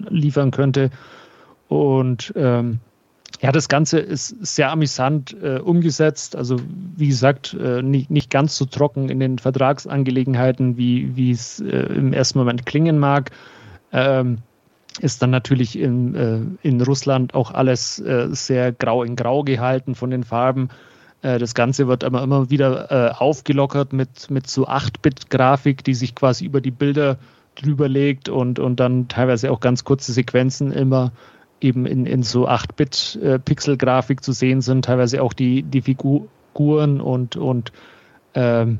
liefern 0.09 0.51
könnte. 0.51 0.89
Und 1.67 2.33
ähm, 2.35 2.79
ja, 3.41 3.51
das 3.51 3.67
Ganze 3.67 3.99
ist 3.99 4.45
sehr 4.45 4.71
amüsant 4.71 5.35
äh, 5.41 5.57
umgesetzt. 5.57 6.35
Also 6.35 6.57
wie 6.95 7.07
gesagt, 7.07 7.55
äh, 7.59 7.81
nicht, 7.81 8.09
nicht 8.09 8.29
ganz 8.29 8.55
so 8.55 8.65
trocken 8.65 9.09
in 9.09 9.19
den 9.19 9.39
Vertragsangelegenheiten, 9.39 10.77
wie 10.77 11.31
es 11.31 11.59
äh, 11.59 11.67
im 11.67 12.13
ersten 12.13 12.39
Moment 12.39 12.65
klingen 12.65 12.99
mag. 12.99 13.31
Ähm, 13.91 14.37
ist 14.99 15.21
dann 15.21 15.31
natürlich 15.31 15.77
in, 15.77 16.15
äh, 16.15 16.67
in 16.67 16.79
Russland 16.81 17.33
auch 17.33 17.51
alles 17.51 17.99
äh, 17.99 18.27
sehr 18.31 18.71
grau 18.71 19.03
in 19.03 19.15
grau 19.15 19.43
gehalten 19.43 19.95
von 19.95 20.11
den 20.11 20.23
Farben. 20.23 20.69
Äh, 21.21 21.39
das 21.39 21.55
Ganze 21.55 21.87
wird 21.87 22.03
aber 22.03 22.21
immer 22.21 22.49
wieder 22.49 22.91
äh, 22.91 23.11
aufgelockert 23.11 23.91
mit, 23.91 24.29
mit 24.29 24.47
so 24.47 24.67
8-Bit-Grafik, 24.67 25.83
die 25.83 25.95
sich 25.95 26.15
quasi 26.15 26.45
über 26.45 26.61
die 26.61 26.71
Bilder 26.71 27.17
drüber 27.55 27.87
legt 27.87 28.29
und, 28.29 28.59
und 28.59 28.79
dann 28.79 29.07
teilweise 29.07 29.51
auch 29.51 29.59
ganz 29.59 29.83
kurze 29.83 30.13
Sequenzen 30.13 30.71
immer 30.71 31.11
eben 31.61 31.85
in, 31.85 32.05
in 32.05 32.23
so 32.23 32.47
8-Bit-Pixel-Grafik 32.47 34.19
äh, 34.19 34.21
zu 34.21 34.33
sehen 34.33 34.61
sind, 34.61 34.85
teilweise 34.85 35.23
auch 35.23 35.33
die, 35.33 35.63
die 35.63 35.81
Figuren 35.81 36.99
und, 36.99 37.37
und 37.37 37.71
ähm, 38.33 38.79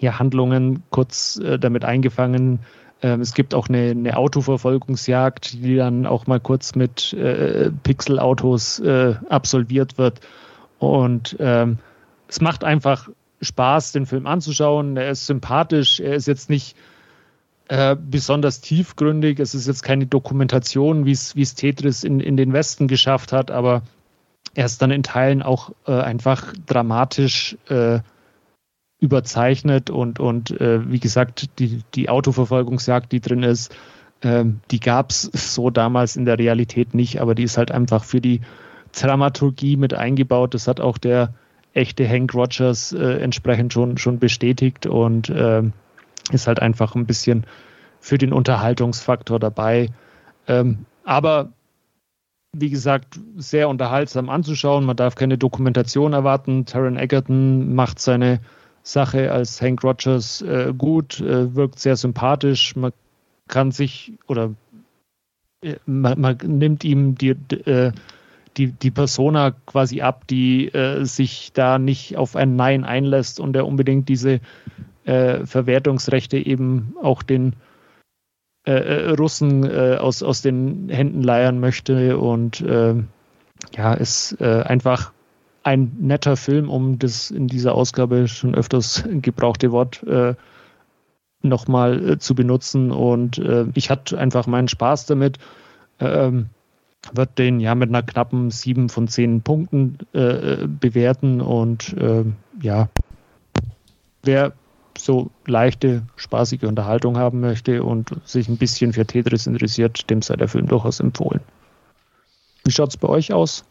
ja, 0.00 0.18
Handlungen 0.18 0.82
kurz 0.90 1.38
äh, 1.38 1.58
damit 1.58 1.84
eingefangen 1.84 2.60
ähm, 3.02 3.20
es 3.20 3.34
gibt 3.34 3.54
auch 3.54 3.68
eine, 3.68 3.90
eine, 3.90 4.16
Autoverfolgungsjagd, 4.16 5.54
die 5.54 5.76
dann 5.76 6.06
auch 6.06 6.26
mal 6.26 6.40
kurz 6.40 6.74
mit 6.74 7.12
äh, 7.14 7.70
Pixelautos 7.82 8.78
äh, 8.80 9.14
absolviert 9.28 9.98
wird. 9.98 10.20
Und 10.78 11.36
ähm, 11.40 11.78
es 12.28 12.40
macht 12.40 12.64
einfach 12.64 13.08
Spaß, 13.40 13.92
den 13.92 14.06
Film 14.06 14.26
anzuschauen. 14.26 14.96
Er 14.96 15.10
ist 15.10 15.26
sympathisch, 15.26 16.00
er 16.00 16.14
ist 16.14 16.26
jetzt 16.26 16.50
nicht 16.50 16.76
äh, 17.70 17.94
besonders 17.94 18.60
tiefgründig. 18.60 19.38
Es 19.38 19.54
ist 19.54 19.68
jetzt 19.68 19.84
keine 19.84 20.06
Dokumentation, 20.06 21.06
wie 21.06 21.12
es 21.12 21.54
Tetris 21.54 22.02
in, 22.02 22.18
in 22.18 22.36
den 22.36 22.52
Westen 22.52 22.88
geschafft 22.88 23.32
hat, 23.32 23.52
aber 23.52 23.82
er 24.56 24.66
ist 24.66 24.82
dann 24.82 24.90
in 24.90 25.04
Teilen 25.04 25.40
auch 25.40 25.70
äh, 25.86 25.92
einfach 25.92 26.52
dramatisch 26.66 27.56
äh, 27.68 28.00
überzeichnet 28.98 29.88
und, 29.88 30.18
und 30.18 30.50
äh, 30.60 30.90
wie 30.90 30.98
gesagt, 30.98 31.60
die, 31.60 31.84
die 31.94 32.08
Autoverfolgungsjagd, 32.08 33.12
die 33.12 33.20
drin 33.20 33.44
ist, 33.44 33.72
ähm, 34.20 34.58
die 34.72 34.80
gab 34.80 35.10
es 35.10 35.30
so 35.32 35.70
damals 35.70 36.16
in 36.16 36.24
der 36.24 36.40
Realität 36.40 36.92
nicht, 36.92 37.20
aber 37.20 37.36
die 37.36 37.44
ist 37.44 37.56
halt 37.56 37.70
einfach 37.70 38.02
für 38.02 38.20
die 38.20 38.40
Dramaturgie 39.00 39.76
mit 39.76 39.94
eingebaut. 39.94 40.54
Das 40.54 40.66
hat 40.66 40.80
auch 40.80 40.98
der 40.98 41.34
echte 41.72 42.08
Hank 42.08 42.34
Rogers 42.34 42.92
äh, 42.92 43.20
entsprechend 43.20 43.72
schon, 43.72 43.96
schon 43.96 44.18
bestätigt 44.18 44.86
und 44.86 45.30
äh, 45.30 45.62
ist 46.30 46.46
halt 46.46 46.60
einfach 46.60 46.94
ein 46.94 47.06
bisschen 47.06 47.44
für 48.00 48.18
den 48.18 48.32
Unterhaltungsfaktor 48.32 49.38
dabei. 49.38 49.90
Ähm, 50.48 50.86
aber 51.04 51.52
wie 52.52 52.70
gesagt, 52.70 53.20
sehr 53.36 53.68
unterhaltsam 53.68 54.28
anzuschauen. 54.28 54.84
Man 54.84 54.96
darf 54.96 55.14
keine 55.14 55.38
Dokumentation 55.38 56.12
erwarten. 56.12 56.66
Taron 56.66 56.96
Egerton 56.96 57.74
macht 57.74 58.00
seine 58.00 58.40
Sache 58.82 59.30
als 59.30 59.60
Hank 59.60 59.84
Rogers 59.84 60.42
äh, 60.42 60.72
gut, 60.76 61.20
äh, 61.20 61.54
wirkt 61.54 61.78
sehr 61.78 61.96
sympathisch. 61.96 62.74
Man 62.74 62.92
kann 63.46 63.70
sich 63.70 64.14
oder 64.26 64.54
äh, 65.62 65.76
man, 65.86 66.20
man, 66.20 66.38
nimmt 66.44 66.84
ihm 66.84 67.14
die, 67.14 67.30
äh, 67.30 67.92
die, 68.56 68.72
die 68.72 68.90
Persona 68.90 69.52
quasi 69.66 70.00
ab, 70.00 70.26
die 70.26 70.68
äh, 70.68 71.04
sich 71.04 71.52
da 71.52 71.78
nicht 71.78 72.16
auf 72.16 72.36
ein 72.36 72.56
Nein 72.56 72.84
einlässt 72.84 73.38
und 73.38 73.52
der 73.52 73.66
unbedingt 73.66 74.08
diese 74.08 74.40
äh, 75.10 75.46
Verwertungsrechte 75.46 76.38
eben 76.38 76.94
auch 77.02 77.22
den 77.22 77.54
Russen 78.66 79.66
aus, 79.98 80.22
aus 80.22 80.42
den 80.42 80.90
Händen 80.90 81.22
leiern 81.22 81.60
möchte 81.60 82.18
und 82.18 82.60
ja, 82.60 83.94
ist 83.94 84.40
einfach 84.42 85.12
ein 85.62 85.96
netter 86.00 86.36
Film, 86.36 86.68
um 86.70 86.98
das 86.98 87.30
in 87.30 87.46
dieser 87.46 87.74
Ausgabe 87.74 88.28
schon 88.28 88.54
öfters 88.54 89.04
gebrauchte 89.08 89.72
Wort 89.72 90.02
äh, 90.04 90.34
nochmal 91.42 92.10
äh, 92.10 92.18
zu 92.18 92.34
benutzen. 92.34 92.90
Und 92.90 93.38
äh, 93.38 93.66
ich 93.74 93.90
hatte 93.90 94.18
einfach 94.18 94.46
meinen 94.46 94.68
Spaß 94.68 95.06
damit. 95.06 95.38
Ähm, 95.98 96.46
wird 97.12 97.38
den 97.38 97.60
ja 97.60 97.74
mit 97.74 97.88
einer 97.88 98.02
knappen 98.02 98.50
7 98.50 98.90
von 98.90 99.08
10 99.08 99.42
Punkten 99.42 99.98
äh, 100.12 100.66
bewerten. 100.66 101.40
Und 101.40 101.96
äh, 101.96 102.24
ja, 102.60 102.88
wer 104.22 104.52
so 104.98 105.30
leichte, 105.46 106.02
spaßige 106.16 106.64
Unterhaltung 106.64 107.16
haben 107.16 107.40
möchte 107.40 107.82
und 107.82 108.10
sich 108.24 108.48
ein 108.48 108.56
bisschen 108.56 108.92
für 108.92 109.06
Tetris 109.06 109.46
interessiert, 109.46 110.10
dem 110.10 110.22
sei 110.22 110.36
der 110.36 110.48
Film 110.48 110.66
durchaus 110.66 111.00
empfohlen. 111.00 111.40
Wie 112.64 112.70
schaut 112.70 112.90
es 112.90 112.96
bei 112.96 113.08
euch 113.08 113.32
aus? 113.32 113.64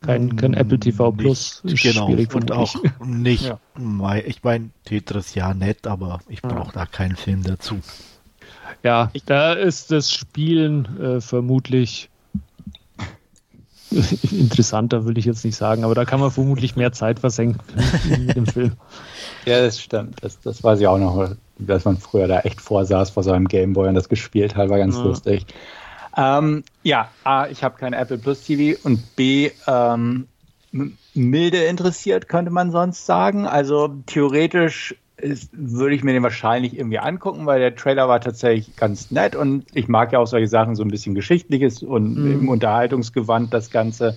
Kein, 0.00 0.36
kein 0.36 0.54
Apple 0.54 0.78
TV 0.78 1.10
Plus. 1.10 1.62
Nicht, 1.64 1.82
genau, 1.82 2.06
und 2.06 2.52
auch 2.52 2.74
nicht. 3.04 3.44
ja. 3.44 3.58
Ich 4.24 4.44
meine, 4.44 4.70
Tetris 4.84 5.34
ja 5.34 5.54
nett, 5.54 5.88
aber 5.88 6.20
ich 6.28 6.40
brauche 6.40 6.68
ja. 6.68 6.84
da 6.84 6.86
keinen 6.86 7.16
Film 7.16 7.42
dazu. 7.42 7.80
Ja, 8.84 9.10
da 9.26 9.54
ist 9.54 9.90
das 9.90 10.12
Spielen 10.12 11.00
äh, 11.00 11.20
vermutlich 11.20 12.10
interessanter 14.30 15.06
will 15.06 15.16
ich 15.18 15.24
jetzt 15.24 15.44
nicht 15.44 15.56
sagen, 15.56 15.84
aber 15.84 15.94
da 15.94 16.04
kann 16.04 16.20
man 16.20 16.30
vermutlich 16.30 16.76
mehr 16.76 16.92
Zeit 16.92 17.20
versenken 17.20 17.60
mit 18.08 18.36
dem 18.36 18.46
Film. 18.46 18.72
Ja, 19.48 19.60
das 19.60 19.80
stimmt. 19.80 20.22
Das, 20.22 20.40
das 20.40 20.62
weiß 20.62 20.80
ich 20.80 20.86
auch 20.86 20.98
noch, 20.98 21.30
dass 21.58 21.84
man 21.84 21.96
früher 21.96 22.28
da 22.28 22.40
echt 22.40 22.60
vorsaß 22.60 23.10
vor 23.10 23.22
seinem 23.22 23.48
Gameboy 23.48 23.88
und 23.88 23.94
das 23.94 24.08
gespielt 24.08 24.56
hat, 24.56 24.68
war 24.68 24.78
ganz 24.78 24.96
ja. 24.96 25.02
lustig. 25.04 25.46
Ähm, 26.16 26.64
ja, 26.82 27.10
A, 27.24 27.46
ich 27.46 27.62
habe 27.62 27.78
kein 27.78 27.92
Apple 27.92 28.18
Plus 28.18 28.42
TV 28.42 28.78
und 28.84 29.16
B, 29.16 29.50
ähm, 29.66 30.26
milde 31.14 31.64
interessiert, 31.64 32.28
könnte 32.28 32.50
man 32.50 32.70
sonst 32.70 33.06
sagen. 33.06 33.46
Also 33.46 33.94
theoretisch 34.06 34.94
ist, 35.16 35.50
würde 35.52 35.94
ich 35.94 36.04
mir 36.04 36.12
den 36.12 36.22
wahrscheinlich 36.22 36.76
irgendwie 36.76 36.98
angucken, 36.98 37.46
weil 37.46 37.60
der 37.60 37.74
Trailer 37.74 38.08
war 38.08 38.20
tatsächlich 38.20 38.76
ganz 38.76 39.10
nett 39.10 39.34
und 39.34 39.64
ich 39.74 39.88
mag 39.88 40.12
ja 40.12 40.18
auch 40.18 40.26
solche 40.26 40.48
Sachen, 40.48 40.76
so 40.76 40.82
ein 40.82 40.88
bisschen 40.88 41.14
Geschichtliches 41.14 41.82
und 41.82 42.16
mhm. 42.16 42.32
im 42.32 42.48
Unterhaltungsgewand 42.48 43.52
das 43.52 43.70
Ganze 43.70 44.16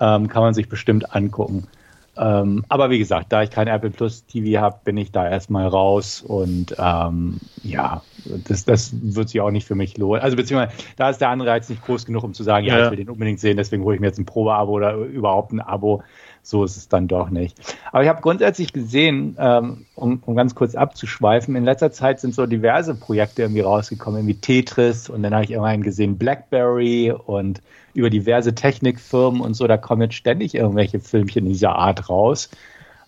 ähm, 0.00 0.28
kann 0.28 0.42
man 0.42 0.54
sich 0.54 0.68
bestimmt 0.68 1.14
angucken. 1.14 1.68
Ähm, 2.14 2.64
aber 2.68 2.90
wie 2.90 2.98
gesagt, 2.98 3.32
da 3.32 3.42
ich 3.42 3.50
kein 3.50 3.68
Apple 3.68 3.90
Plus 3.90 4.26
TV 4.26 4.60
habe, 4.60 4.80
bin 4.84 4.98
ich 4.98 5.12
da 5.12 5.28
erstmal 5.28 5.66
raus 5.66 6.20
und 6.20 6.76
ähm, 6.78 7.38
ja, 7.62 8.02
das, 8.48 8.66
das 8.66 8.92
wird 9.00 9.30
sich 9.30 9.40
auch 9.40 9.50
nicht 9.50 9.66
für 9.66 9.74
mich 9.74 9.96
lohnen. 9.96 10.20
Also 10.20 10.36
beziehungsweise 10.36 10.76
da 10.96 11.08
ist 11.08 11.22
der 11.22 11.30
Anreiz 11.30 11.70
nicht 11.70 11.82
groß 11.84 12.04
genug, 12.04 12.22
um 12.22 12.34
zu 12.34 12.42
sagen, 12.42 12.66
ja, 12.66 12.78
ja 12.78 12.84
ich 12.84 12.90
will 12.90 12.98
den 12.98 13.08
unbedingt 13.08 13.40
sehen, 13.40 13.56
deswegen 13.56 13.82
hole 13.84 13.94
ich 13.94 14.00
mir 14.00 14.08
jetzt 14.08 14.18
ein 14.18 14.26
Probeabo 14.26 14.72
oder 14.72 14.94
überhaupt 14.94 15.52
ein 15.52 15.60
Abo. 15.60 16.02
So 16.44 16.64
ist 16.64 16.76
es 16.76 16.88
dann 16.88 17.06
doch 17.06 17.30
nicht. 17.30 17.56
Aber 17.92 18.02
ich 18.02 18.08
habe 18.08 18.20
grundsätzlich 18.20 18.72
gesehen, 18.72 19.36
ähm, 19.38 19.86
um, 19.94 20.22
um 20.26 20.34
ganz 20.34 20.56
kurz 20.56 20.74
abzuschweifen, 20.74 21.54
in 21.54 21.64
letzter 21.64 21.92
Zeit 21.92 22.18
sind 22.18 22.34
so 22.34 22.46
diverse 22.46 22.96
Projekte 22.96 23.42
irgendwie 23.42 23.60
rausgekommen, 23.60 24.20
irgendwie 24.20 24.40
Tetris 24.40 25.08
und 25.08 25.22
dann 25.22 25.32
habe 25.32 25.44
ich 25.44 25.52
irgendwann 25.52 25.82
gesehen 25.82 26.18
Blackberry 26.18 27.12
und 27.12 27.62
über 27.94 28.10
diverse 28.10 28.54
Technikfirmen 28.54 29.40
und 29.40 29.54
so, 29.54 29.66
da 29.66 29.76
kommen 29.76 30.02
jetzt 30.02 30.14
ständig 30.14 30.54
irgendwelche 30.54 31.00
Filmchen 31.00 31.44
dieser 31.46 31.76
Art 31.76 32.08
raus. 32.08 32.50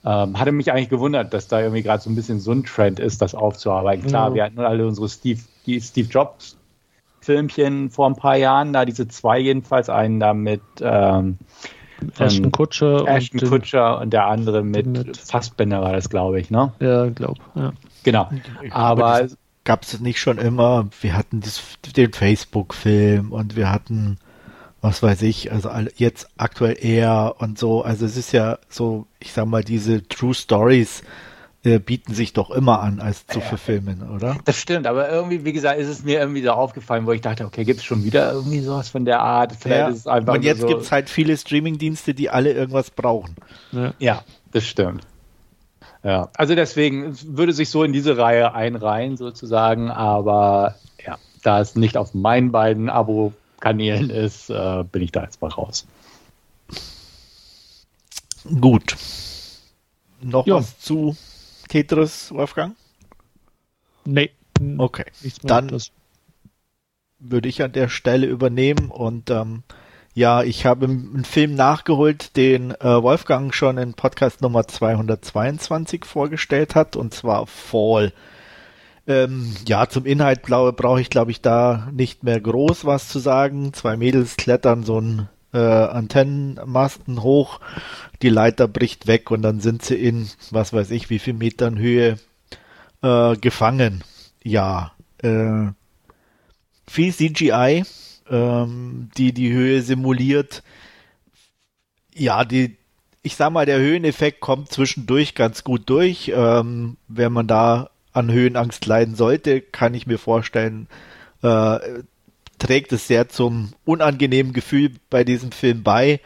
Ähm, 0.04 0.38
hatte 0.38 0.52
mich 0.52 0.70
eigentlich 0.70 0.90
gewundert, 0.90 1.32
dass 1.32 1.48
da 1.48 1.60
irgendwie 1.60 1.82
gerade 1.82 2.02
so 2.02 2.10
ein 2.10 2.14
bisschen 2.14 2.38
so 2.38 2.52
ein 2.52 2.64
Trend 2.64 3.00
ist, 3.00 3.22
das 3.22 3.34
aufzuarbeiten. 3.34 4.06
Klar, 4.06 4.28
ja. 4.30 4.34
wir 4.34 4.44
hatten 4.44 4.60
alle 4.60 4.86
unsere 4.86 5.08
Steve, 5.08 5.40
Steve 5.80 6.08
Jobs 6.08 6.58
Filmchen 7.24 7.88
vor 7.90 8.06
ein 8.06 8.16
paar 8.16 8.36
Jahren, 8.36 8.74
da 8.74 8.84
diese 8.84 9.08
zwei 9.08 9.38
jedenfalls, 9.38 9.88
einen 9.88 10.20
da 10.20 10.34
mit 10.34 10.60
ähm, 10.80 11.38
Ashton 12.18 12.52
Kutscher. 12.52 13.06
Ashton 13.08 13.40
und 13.40 13.48
Kutscher 13.48 14.00
und 14.00 14.10
der 14.12 14.26
andere 14.26 14.62
mit, 14.62 14.86
mit 14.86 15.16
Fassbender 15.16 15.80
war 15.80 15.92
das, 15.92 16.10
glaube 16.10 16.38
ich, 16.38 16.50
ne? 16.50 16.72
Ja, 16.80 17.08
glaube, 17.08 17.40
ja. 17.54 17.72
Genau. 18.02 18.28
Aber 18.70 19.26
gab 19.64 19.82
es 19.82 19.98
nicht 20.00 20.20
schon 20.20 20.36
immer, 20.36 20.88
wir 21.00 21.16
hatten 21.16 21.40
das, 21.40 21.62
den 21.96 22.12
Facebook-Film 22.12 23.32
und 23.32 23.56
wir 23.56 23.70
hatten 23.70 24.18
was 24.84 25.02
weiß 25.02 25.22
ich, 25.22 25.50
also 25.50 25.70
jetzt 25.96 26.28
aktuell 26.36 26.76
eher 26.78 27.36
und 27.38 27.58
so. 27.58 27.82
Also 27.82 28.04
es 28.04 28.18
ist 28.18 28.32
ja 28.32 28.58
so, 28.68 29.06
ich 29.18 29.32
sag 29.32 29.46
mal, 29.46 29.64
diese 29.64 30.06
True 30.06 30.34
Stories 30.34 31.02
äh, 31.62 31.78
bieten 31.78 32.12
sich 32.12 32.34
doch 32.34 32.50
immer 32.50 32.80
an, 32.80 33.00
als 33.00 33.26
zu 33.26 33.38
ja, 33.38 33.46
verfilmen, 33.46 34.02
oder? 34.10 34.36
Das 34.44 34.58
stimmt, 34.58 34.86
aber 34.86 35.08
irgendwie, 35.08 35.46
wie 35.46 35.54
gesagt, 35.54 35.80
ist 35.80 35.88
es 35.88 36.04
mir 36.04 36.20
irgendwie 36.20 36.42
so 36.42 36.50
aufgefallen, 36.50 37.06
wo 37.06 37.12
ich 37.12 37.22
dachte, 37.22 37.46
okay, 37.46 37.64
gibt 37.64 37.80
es 37.80 37.84
schon 37.86 38.04
wieder 38.04 38.30
irgendwie 38.34 38.60
sowas 38.60 38.90
von 38.90 39.06
der 39.06 39.20
Art? 39.20 39.52
Vielleicht 39.58 39.80
ja, 39.80 39.88
ist 39.88 40.00
es 40.00 40.06
einfach 40.06 40.34
und 40.34 40.44
jetzt 40.44 40.60
so 40.60 40.66
gibt 40.66 40.82
es 40.82 40.92
halt 40.92 41.08
viele 41.08 41.34
Streamingdienste, 41.34 42.12
die 42.12 42.28
alle 42.28 42.52
irgendwas 42.52 42.90
brauchen. 42.90 43.36
Ja, 43.72 43.94
ja 43.98 44.22
das 44.52 44.66
stimmt. 44.66 45.06
Ja, 46.02 46.28
also 46.34 46.54
deswegen 46.54 47.16
würde 47.34 47.54
sich 47.54 47.70
so 47.70 47.84
in 47.84 47.94
diese 47.94 48.18
Reihe 48.18 48.54
einreihen 48.54 49.16
sozusagen, 49.16 49.90
aber 49.90 50.74
ja, 51.06 51.16
da 51.42 51.60
es 51.60 51.74
nicht 51.74 51.96
auf 51.96 52.12
meinen 52.12 52.52
beiden 52.52 52.90
Abo 52.90 53.32
Kanälen 53.64 54.10
ist, 54.10 54.50
äh, 54.50 54.84
bin 54.92 55.02
ich 55.02 55.10
da 55.10 55.22
jetzt 55.22 55.40
mal 55.40 55.48
raus. 55.48 55.86
Gut. 58.60 58.94
Noch 60.20 60.46
jo. 60.46 60.56
was 60.56 60.78
zu 60.78 61.16
Tetris, 61.68 62.30
Wolfgang? 62.30 62.76
Nee. 64.04 64.30
Okay. 64.76 65.06
Dann 65.42 65.80
würde 67.18 67.48
ich 67.48 67.62
an 67.62 67.72
der 67.72 67.88
Stelle 67.88 68.26
übernehmen 68.26 68.90
und 68.90 69.30
ähm, 69.30 69.62
ja, 70.12 70.42
ich 70.42 70.66
habe 70.66 70.84
einen 70.84 71.24
Film 71.24 71.54
nachgeholt, 71.54 72.36
den 72.36 72.70
äh, 72.72 73.02
Wolfgang 73.02 73.54
schon 73.54 73.78
in 73.78 73.94
Podcast 73.94 74.42
Nummer 74.42 74.68
222 74.68 76.04
vorgestellt 76.04 76.74
hat, 76.74 76.96
und 76.96 77.14
zwar 77.14 77.46
Fall. 77.46 78.12
Ähm, 79.06 79.54
ja, 79.66 79.88
zum 79.88 80.06
Inhalt 80.06 80.42
brauche 80.42 81.00
ich, 81.00 81.10
glaube 81.10 81.30
ich, 81.30 81.42
da 81.42 81.88
nicht 81.92 82.24
mehr 82.24 82.40
groß 82.40 82.84
was 82.84 83.08
zu 83.08 83.18
sagen. 83.18 83.72
Zwei 83.74 83.96
Mädels 83.96 84.36
klettern 84.36 84.82
so 84.82 84.96
einen 84.96 85.28
äh, 85.52 85.58
Antennenmasten 85.58 87.22
hoch, 87.22 87.60
die 88.22 88.28
Leiter 88.28 88.66
bricht 88.66 89.06
weg 89.06 89.30
und 89.30 89.42
dann 89.42 89.60
sind 89.60 89.82
sie 89.82 89.94
in, 89.94 90.28
was 90.50 90.72
weiß 90.72 90.90
ich, 90.90 91.10
wie 91.10 91.20
viel 91.20 91.34
Metern 91.34 91.78
Höhe 91.78 92.18
äh, 93.02 93.36
gefangen. 93.36 94.02
Ja, 94.42 94.92
äh, 95.22 95.68
viel 96.88 97.14
CGI, 97.14 97.84
ähm, 98.30 99.10
die 99.16 99.32
die 99.32 99.52
Höhe 99.52 99.82
simuliert. 99.82 100.62
Ja, 102.14 102.44
die, 102.44 102.76
ich 103.22 103.36
sag 103.36 103.52
mal, 103.52 103.66
der 103.66 103.78
Höheneffekt 103.78 104.40
kommt 104.40 104.72
zwischendurch 104.72 105.34
ganz 105.34 105.62
gut 105.62 105.88
durch. 105.88 106.32
Ähm, 106.34 106.96
wenn 107.08 107.32
man 107.32 107.46
da 107.46 107.90
an 108.14 108.30
Höhenangst 108.30 108.86
leiden 108.86 109.16
sollte, 109.16 109.60
kann 109.60 109.92
ich 109.92 110.06
mir 110.06 110.18
vorstellen, 110.18 110.86
äh, 111.42 111.78
trägt 112.58 112.92
es 112.92 113.06
sehr 113.06 113.28
zum 113.28 113.72
unangenehmen 113.84 114.52
Gefühl 114.52 114.92
bei 115.10 115.24
diesem 115.24 115.52
Film 115.52 115.82
bei. 115.82 116.20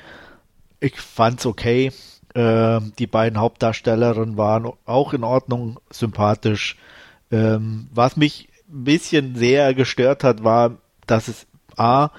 Ich 0.78 1.00
fand's 1.00 1.46
okay. 1.46 1.90
Äh, 2.34 2.80
die 2.98 3.06
beiden 3.06 3.40
Hauptdarstellerinnen 3.40 4.36
waren 4.36 4.70
auch 4.84 5.14
in 5.14 5.24
Ordnung, 5.24 5.80
sympathisch. 5.90 6.76
Ähm, 7.32 7.88
was 7.92 8.16
mich 8.16 8.48
ein 8.70 8.84
bisschen 8.84 9.34
sehr 9.34 9.74
gestört 9.74 10.22
hat, 10.22 10.44
war, 10.44 10.76
dass 11.06 11.26
es 11.28 11.46
A, 11.76 12.10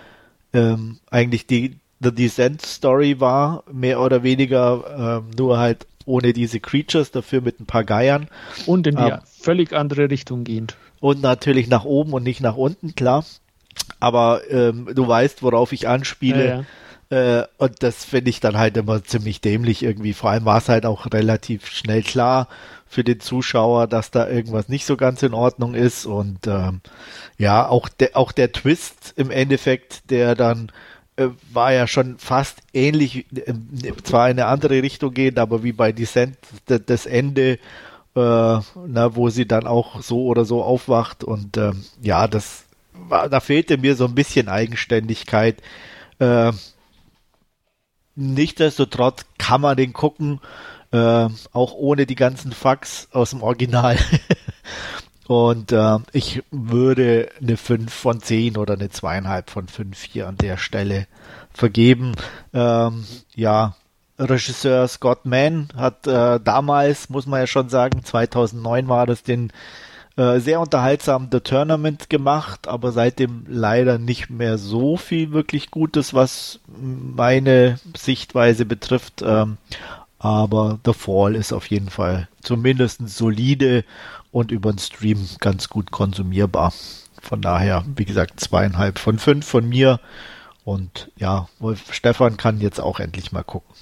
ähm, 0.51 0.99
eigentlich 1.11 1.45
die 1.45 1.77
The 2.01 2.13
Descent 2.13 2.61
Story 2.61 3.19
war, 3.19 3.63
mehr 3.71 4.01
oder 4.01 4.23
weniger, 4.23 5.21
ähm, 5.21 5.31
nur 5.37 5.59
halt 5.59 5.85
ohne 6.09 6.33
diese 6.33 6.59
Creatures, 6.59 7.11
dafür 7.11 7.41
mit 7.41 7.59
ein 7.59 7.65
paar 7.65 7.83
Geiern. 7.83 8.27
Und 8.65 8.87
in 8.87 8.95
die 8.95 9.03
ähm, 9.03 9.19
völlig 9.25 9.73
andere 9.73 10.09
Richtung 10.09 10.43
gehend. 10.43 10.75
Und 10.99 11.21
natürlich 11.21 11.67
nach 11.67 11.85
oben 11.85 12.13
und 12.13 12.23
nicht 12.23 12.41
nach 12.41 12.57
unten, 12.57 12.95
klar. 12.95 13.23
Aber 13.99 14.41
ähm, 14.49 14.89
du 14.93 15.07
weißt, 15.07 15.43
worauf 15.43 15.71
ich 15.71 15.87
anspiele. 15.87 16.45
Ja, 16.45 16.55
ja. 16.55 16.65
Äh, 17.41 17.47
und 17.57 17.81
das 17.81 18.05
finde 18.05 18.29
ich 18.29 18.39
dann 18.39 18.57
halt 18.57 18.75
immer 18.77 19.03
ziemlich 19.03 19.41
dämlich 19.41 19.83
irgendwie. 19.83 20.13
Vor 20.13 20.29
allem 20.31 20.45
war 20.45 20.57
es 20.57 20.69
halt 20.69 20.85
auch 20.85 21.05
relativ 21.11 21.67
schnell 21.67 22.03
klar 22.03 22.47
für 22.87 23.03
den 23.03 23.19
Zuschauer, 23.19 23.87
dass 23.87 24.11
da 24.11 24.27
irgendwas 24.27 24.67
nicht 24.67 24.85
so 24.85 24.97
ganz 24.97 25.23
in 25.23 25.33
Ordnung 25.33 25.75
ist. 25.75 26.05
Und 26.05 26.47
ähm, 26.47 26.81
ja, 27.37 27.67
auch 27.67 27.87
der, 27.87 28.17
auch 28.17 28.31
der 28.31 28.51
Twist 28.51 29.13
im 29.15 29.31
Endeffekt, 29.31 30.09
der 30.09 30.35
dann 30.35 30.71
war 31.51 31.73
ja 31.73 31.87
schon 31.87 32.17
fast 32.17 32.59
ähnlich, 32.73 33.25
äh, 33.35 33.53
zwar 34.03 34.29
in 34.29 34.39
eine 34.39 34.47
andere 34.47 34.81
Richtung 34.83 35.13
gehend, 35.13 35.39
aber 35.39 35.63
wie 35.63 35.73
bei 35.73 35.91
Descent, 35.91 36.37
das 36.65 37.05
Ende, 37.05 37.53
äh, 37.53 37.59
na, 38.15 39.15
wo 39.15 39.29
sie 39.29 39.47
dann 39.47 39.67
auch 39.67 40.01
so 40.01 40.25
oder 40.25 40.45
so 40.45 40.63
aufwacht 40.63 41.23
und 41.23 41.57
ähm, 41.57 41.83
ja, 42.01 42.27
das 42.27 42.65
war, 42.93 43.29
da 43.29 43.39
fehlte 43.39 43.77
mir 43.77 43.95
so 43.95 44.05
ein 44.05 44.15
bisschen 44.15 44.49
Eigenständigkeit. 44.49 45.61
Äh, 46.19 46.51
Nichtsdestotrotz 48.19 49.25
kann 49.37 49.61
man 49.61 49.77
den 49.77 49.93
gucken, 49.93 50.41
äh, 50.91 50.97
auch 51.53 51.73
ohne 51.73 52.05
die 52.05 52.15
ganzen 52.15 52.51
Fax 52.51 53.07
aus 53.13 53.29
dem 53.29 53.41
Original. 53.41 53.97
Und 55.29 55.71
äh, 55.71 55.99
ich 56.11 56.41
würde 56.49 57.29
eine 57.39 57.55
5 57.55 57.93
von 57.93 58.19
10 58.19 58.57
oder 58.57 58.73
eine 58.73 58.89
zweieinhalb 58.89 59.51
von 59.51 59.67
5 59.67 60.01
hier 60.01 60.27
an 60.27 60.37
der 60.37 60.57
Stelle 60.57 61.05
vergeben. 61.53 62.13
Ähm, 62.51 63.05
ja, 63.35 63.75
Regisseur 64.17 64.87
Scott 64.87 65.27
Mann 65.27 65.69
hat 65.77 66.07
äh, 66.07 66.39
damals, 66.39 67.11
muss 67.11 67.27
man 67.27 67.41
ja 67.41 67.45
schon 67.45 67.69
sagen, 67.69 68.03
2009 68.03 68.87
war 68.87 69.05
das, 69.05 69.21
den 69.21 69.53
äh, 70.17 70.39
sehr 70.39 70.59
unterhaltsamen 70.59 71.29
The 71.31 71.41
Tournament 71.41 72.09
gemacht, 72.09 72.67
aber 72.67 72.91
seitdem 72.91 73.45
leider 73.47 73.99
nicht 73.99 74.31
mehr 74.31 74.57
so 74.57 74.97
viel 74.97 75.31
wirklich 75.31 75.69
Gutes, 75.69 76.15
was 76.15 76.59
meine 76.75 77.79
Sichtweise 77.95 78.65
betrifft. 78.65 79.21
Ähm, 79.23 79.57
aber 80.17 80.79
The 80.83 80.93
Fall 80.93 81.35
ist 81.35 81.53
auf 81.53 81.67
jeden 81.67 81.91
Fall 81.91 82.27
zumindest 82.41 83.07
solide 83.07 83.85
und 84.31 84.51
über 84.51 84.71
den 84.71 84.79
Stream 84.79 85.25
ganz 85.39 85.69
gut 85.69 85.91
konsumierbar. 85.91 86.73
Von 87.21 87.41
daher, 87.41 87.83
wie 87.95 88.05
gesagt, 88.05 88.39
zweieinhalb 88.39 88.99
von 88.99 89.19
fünf 89.19 89.45
von 89.45 89.67
mir. 89.67 89.99
Und 90.63 91.11
ja, 91.15 91.47
Stefan 91.91 92.37
kann 92.37 92.61
jetzt 92.61 92.79
auch 92.79 92.99
endlich 92.99 93.31
mal 93.31 93.43
gucken. 93.43 93.73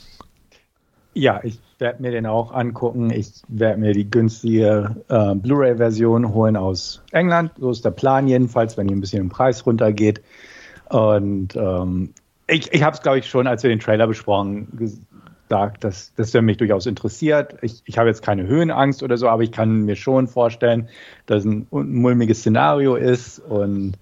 Ja, 1.13 1.41
ich 1.43 1.59
werde 1.79 2.01
mir 2.01 2.11
den 2.11 2.25
auch 2.25 2.51
angucken. 2.51 3.09
Ich 3.09 3.41
werde 3.47 3.79
mir 3.79 3.93
die 3.93 4.09
günstige 4.09 4.95
äh, 5.09 5.35
Blu-ray-Version 5.35 6.33
holen 6.33 6.55
aus 6.55 7.01
England. 7.11 7.51
So 7.59 7.71
ist 7.71 7.83
der 7.83 7.91
Plan 7.91 8.27
jedenfalls, 8.27 8.77
wenn 8.77 8.87
hier 8.87 8.95
ein 8.95 9.01
bisschen 9.01 9.21
im 9.21 9.29
Preis 9.29 9.65
runtergeht. 9.65 10.21
Und 10.89 11.55
ähm, 11.55 12.13
ich, 12.47 12.71
ich 12.71 12.83
habe 12.83 12.95
es, 12.95 13.01
glaube 13.01 13.19
ich, 13.19 13.27
schon, 13.27 13.47
als 13.47 13.63
wir 13.63 13.69
den 13.69 13.79
Trailer 13.79 14.07
besprochen, 14.07 14.67
gesagt, 15.47 15.83
dass, 15.83 16.13
dass 16.15 16.31
der 16.31 16.41
mich 16.41 16.57
durchaus 16.57 16.85
interessiert. 16.85 17.55
Ich, 17.61 17.81
ich 17.85 17.97
habe 17.97 18.09
jetzt 18.09 18.21
keine 18.21 18.47
Höhenangst 18.47 19.03
oder 19.03 19.17
so, 19.17 19.29
aber 19.29 19.43
ich 19.43 19.51
kann 19.51 19.85
mir 19.85 19.95
schon 19.95 20.27
vorstellen, 20.27 20.89
dass 21.25 21.45
ein, 21.45 21.67
ein 21.71 21.93
mulmiges 21.93 22.39
Szenario 22.39 22.95
ist 22.95 23.39
und 23.39 23.93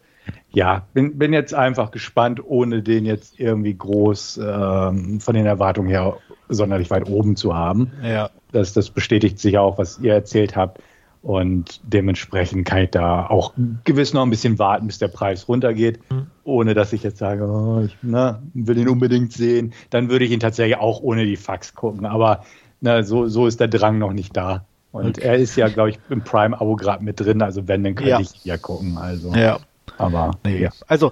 ja, 0.49 0.87
bin, 0.93 1.17
bin 1.17 1.33
jetzt 1.33 1.53
einfach 1.53 1.91
gespannt, 1.91 2.41
ohne 2.43 2.81
den 2.81 3.05
jetzt 3.05 3.39
irgendwie 3.39 3.75
groß 3.75 4.39
ähm, 4.43 5.19
von 5.19 5.35
den 5.35 5.45
Erwartungen 5.45 5.89
her 5.89 6.17
sonderlich 6.49 6.89
weit 6.89 7.07
oben 7.09 7.35
zu 7.35 7.55
haben. 7.55 7.91
Ja. 8.01 8.29
Das, 8.51 8.73
das 8.73 8.89
bestätigt 8.89 9.37
sich 9.37 9.57
auch, 9.57 9.77
was 9.77 9.99
ihr 9.99 10.13
erzählt 10.13 10.55
habt. 10.55 10.81
Und 11.21 11.81
dementsprechend 11.83 12.65
kann 12.65 12.83
ich 12.83 12.91
da 12.91 13.25
auch 13.27 13.53
gewiss 13.83 14.13
noch 14.13 14.23
ein 14.23 14.29
bisschen 14.29 14.57
warten, 14.59 14.87
bis 14.87 14.99
der 14.99 15.07
Preis 15.07 15.47
runtergeht, 15.47 15.99
mhm. 16.09 16.27
Ohne 16.45 16.73
dass 16.73 16.93
ich 16.93 17.03
jetzt 17.03 17.17
sage, 17.17 17.45
oh, 17.45 17.81
ich 17.81 17.97
ne, 18.01 18.41
will 18.53 18.77
ihn 18.77 18.87
unbedingt 18.87 19.33
sehen. 19.33 19.73
Dann 19.89 20.09
würde 20.09 20.23
ich 20.25 20.31
ihn 20.31 20.39
tatsächlich 20.39 20.77
auch 20.77 21.01
ohne 21.01 21.25
die 21.25 21.35
Fax 21.35 21.75
gucken. 21.75 22.05
Aber 22.05 22.45
na, 22.79 23.03
so, 23.03 23.27
so 23.27 23.47
ist 23.47 23.59
der 23.59 23.67
Drang 23.67 23.97
noch 23.97 24.13
nicht 24.13 24.37
da. 24.37 24.63
Und 24.91 25.17
okay. 25.17 25.27
er 25.27 25.35
ist 25.35 25.57
ja, 25.57 25.67
glaube 25.67 25.89
ich, 25.89 25.99
im 26.09 26.23
Prime-Abo 26.23 26.77
gerade 26.77 27.03
mit 27.03 27.19
drin. 27.19 27.41
Also 27.41 27.67
wenn, 27.67 27.83
dann 27.83 27.95
könnte 27.95 28.11
ja. 28.11 28.19
ich 28.19 28.45
ja 28.45 28.57
gucken. 28.57 28.97
Also. 28.97 29.33
Ja. 29.33 29.57
Aber 29.97 30.31
nee. 30.45 30.61
ja. 30.61 30.69
Also 30.87 31.11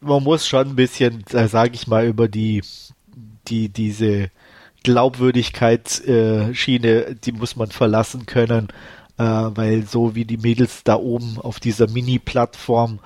man 0.00 0.22
muss 0.22 0.46
schon 0.46 0.68
ein 0.68 0.76
bisschen, 0.76 1.24
äh, 1.32 1.48
sage 1.48 1.72
ich 1.74 1.86
mal, 1.86 2.06
über 2.06 2.28
die, 2.28 2.62
die, 3.48 3.68
diese 3.68 4.30
Glaubwürdigkeitsschiene, 4.82 6.88
äh, 6.88 7.14
die 7.14 7.32
muss 7.32 7.56
man 7.56 7.68
verlassen 7.68 8.26
können 8.26 8.68
äh, 9.18 9.22
weil 9.22 9.86
so 9.86 10.14
wie 10.14 10.24
die 10.24 10.36
Mädels 10.36 10.84
da 10.84 10.96
oben 10.96 11.38
auf 11.40 11.60
dieser 11.60 11.88
Mini-Plattform 11.88 12.98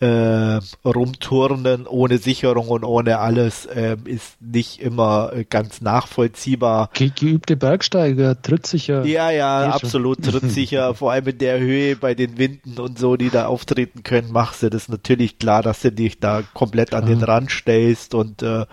äh, 0.00 0.60
rumturnen 0.84 1.86
ohne 1.86 2.18
Sicherung 2.18 2.68
und 2.68 2.84
ohne 2.84 3.18
alles 3.18 3.66
äh, 3.66 3.96
ist 4.04 4.40
nicht 4.40 4.80
immer 4.80 5.32
ganz 5.50 5.80
nachvollziehbar. 5.80 6.90
Ge 6.94 7.10
geübte 7.14 7.56
Bergsteiger, 7.56 8.40
trittsicher. 8.40 9.04
Ja, 9.04 9.30
ja, 9.30 9.70
absolut 9.70 10.22
trittsicher. 10.22 10.94
Vor 10.94 11.12
allem 11.12 11.28
in 11.28 11.38
der 11.38 11.58
Höhe 11.58 11.96
bei 11.96 12.14
den 12.14 12.38
Winden 12.38 12.78
und 12.78 12.98
so, 12.98 13.16
die 13.16 13.30
da 13.30 13.46
auftreten 13.46 14.04
können, 14.04 14.30
machst 14.30 14.62
du 14.62 14.70
das 14.70 14.88
natürlich 14.88 15.38
klar, 15.38 15.62
dass 15.62 15.82
du 15.82 15.90
dich 15.90 16.20
da 16.20 16.42
komplett 16.54 16.94
an 16.94 17.06
den 17.06 17.22
Rand 17.22 17.50
stellst 17.50 18.14
und 18.14 18.42
äh, 18.42 18.66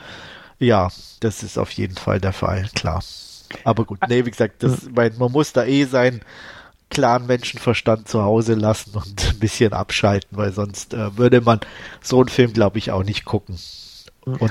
ja, 0.60 0.90
das 1.20 1.44
ist 1.44 1.58
auf 1.58 1.72
jeden 1.72 1.96
Fall 1.96 2.20
der 2.20 2.34
Fall, 2.34 2.70
klar. 2.76 3.04
Aber 3.64 3.86
gut, 3.86 4.00
nee, 4.08 4.26
wie 4.26 4.32
gesagt, 4.32 4.64
das, 4.64 4.88
mein, 4.94 5.18
man 5.18 5.32
muss 5.32 5.54
da 5.54 5.66
eh 5.66 5.86
sein 5.86 6.22
klaren 6.90 7.28
Menschenverstand 7.28 8.08
zu 8.08 8.24
Hause 8.24 8.54
lassen 8.54 8.96
und 8.96 9.34
ein 9.34 9.40
bisschen 9.40 9.74
abschalten, 9.74 10.38
weil 10.38 10.52
sonst 10.52 10.94
äh, 10.94 11.18
würde 11.18 11.42
man 11.42 11.60
so 12.02 12.20
einen 12.20 12.30
Film, 12.30 12.54
glaube 12.54 12.78
ich, 12.78 12.92
auch 12.92 13.04
nicht 13.04 13.26
gucken. 13.26 13.58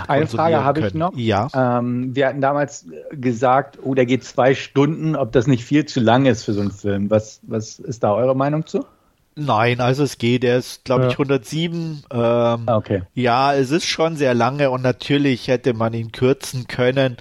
Eine 0.06 0.26
Frage 0.28 0.62
habe 0.62 0.86
ich 0.86 0.94
noch. 0.94 1.16
Ja. 1.16 1.48
Ähm, 1.52 2.14
wir 2.14 2.28
hatten 2.28 2.40
damals 2.40 2.86
gesagt, 3.10 3.78
oh, 3.82 3.94
der 3.94 4.06
geht 4.06 4.24
zwei 4.24 4.54
Stunden, 4.54 5.16
ob 5.16 5.32
das 5.32 5.46
nicht 5.46 5.64
viel 5.64 5.84
zu 5.84 6.00
lang 6.00 6.26
ist 6.26 6.44
für 6.44 6.52
so 6.52 6.60
einen 6.60 6.70
Film. 6.70 7.10
Was, 7.10 7.40
was 7.42 7.80
ist 7.80 8.04
da 8.04 8.12
eure 8.12 8.36
Meinung 8.36 8.66
zu? 8.66 8.84
Nein, 9.36 9.80
also 9.80 10.04
es 10.04 10.18
geht. 10.18 10.44
Er 10.44 10.58
ist, 10.58 10.84
glaube 10.84 11.04
ja. 11.04 11.08
ich, 11.08 11.14
107. 11.14 12.04
Ähm, 12.08 12.18
ah, 12.18 12.62
okay. 12.68 13.02
Ja, 13.14 13.52
es 13.52 13.72
ist 13.72 13.86
schon 13.86 14.16
sehr 14.16 14.32
lange 14.32 14.70
und 14.70 14.82
natürlich 14.82 15.48
hätte 15.48 15.74
man 15.74 15.92
ihn 15.92 16.12
kürzen 16.12 16.68
können 16.68 17.16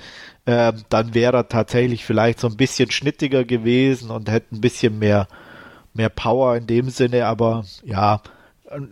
äh, 0.46 0.74
dann 0.90 1.14
wäre 1.14 1.38
er 1.38 1.48
tatsächlich 1.48 2.06
vielleicht 2.06 2.40
so 2.40 2.48
ein 2.48 2.58
bisschen 2.58 2.92
schnittiger 2.92 3.44
gewesen 3.44 4.10
und 4.10 4.30
hätte 4.30 4.56
ein 4.56 4.62
bisschen 4.62 5.00
mehr, 5.00 5.28
mehr 5.94 6.10
Power 6.10 6.56
in 6.56 6.68
dem 6.68 6.90
Sinne, 6.90 7.26
aber 7.26 7.66
ja, 7.84 8.22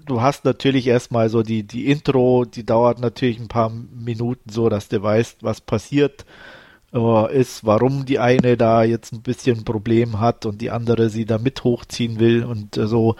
du 0.06 0.22
hast 0.22 0.45
natürlich 0.45 0.88
erstmal 0.88 1.30
so 1.30 1.43
die, 1.43 1.64
die 1.64 1.88
Intro, 1.88 2.45
die 2.45 2.66
dauert 2.66 2.99
natürlich 2.99 3.39
ein 3.39 3.47
paar 3.47 3.70
Minuten 3.70 4.49
so, 4.49 4.70
dass 4.70 4.88
du 4.88 5.02
weißt, 5.02 5.43
was 5.43 5.62
passiert 5.62 6.26
äh, 6.93 7.36
ist, 7.36 7.66
warum 7.66 8.06
die 8.06 8.20
eine 8.20 8.58
da 8.58 8.84
jetzt 8.84 9.14
ein 9.14 9.22
bisschen 9.22 9.60
ein 9.60 9.66
Problem 9.66 10.20
hat 10.20 10.45
und 10.45 10.62
die 10.62 10.72
andere 10.72 11.10
sie 11.10 11.26
da 11.26 11.38
mit 11.38 11.64
hochziehen 11.64 12.20
will 12.20 12.43
und 12.43 12.78
äh, 12.78 12.88
so. 12.88 13.16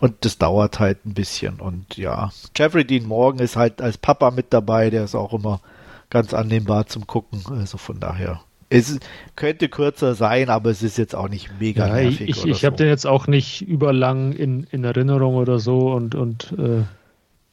Und 0.00 0.24
das 0.24 0.38
dauert 0.38 0.80
halt 0.80 1.04
ein 1.04 1.12
bisschen. 1.12 1.60
Und 1.60 1.98
ja, 1.98 2.30
Jeffrey 2.56 2.86
Dean 2.86 3.06
Morgan 3.06 3.40
ist 3.40 3.56
halt 3.56 3.82
als 3.82 3.98
Papa 3.98 4.30
mit 4.30 4.46
dabei, 4.50 4.88
der 4.88 5.04
ist 5.04 5.14
auch 5.14 5.34
immer 5.34 5.60
ganz 6.10 6.34
annehmbar 6.34 6.86
zum 6.86 7.06
Gucken. 7.06 7.42
Also 7.50 7.78
von 7.78 8.00
daher. 8.00 8.40
Es 8.68 9.00
könnte 9.34 9.68
kürzer 9.68 10.14
sein, 10.14 10.48
aber 10.48 10.70
es 10.70 10.82
ist 10.82 10.96
jetzt 10.96 11.16
auch 11.16 11.28
nicht 11.28 11.50
mega 11.58 11.88
ja, 11.88 11.94
nervig. 11.94 12.20
Ich, 12.28 12.44
ich 12.46 12.60
so. 12.60 12.66
habe 12.66 12.76
den 12.76 12.86
jetzt 12.86 13.06
auch 13.06 13.26
nicht 13.26 13.62
überlang 13.62 14.32
in, 14.32 14.64
in 14.70 14.84
Erinnerung 14.84 15.34
oder 15.34 15.58
so 15.58 15.90
und, 15.92 16.14
und 16.14 16.54
äh, 16.56 16.82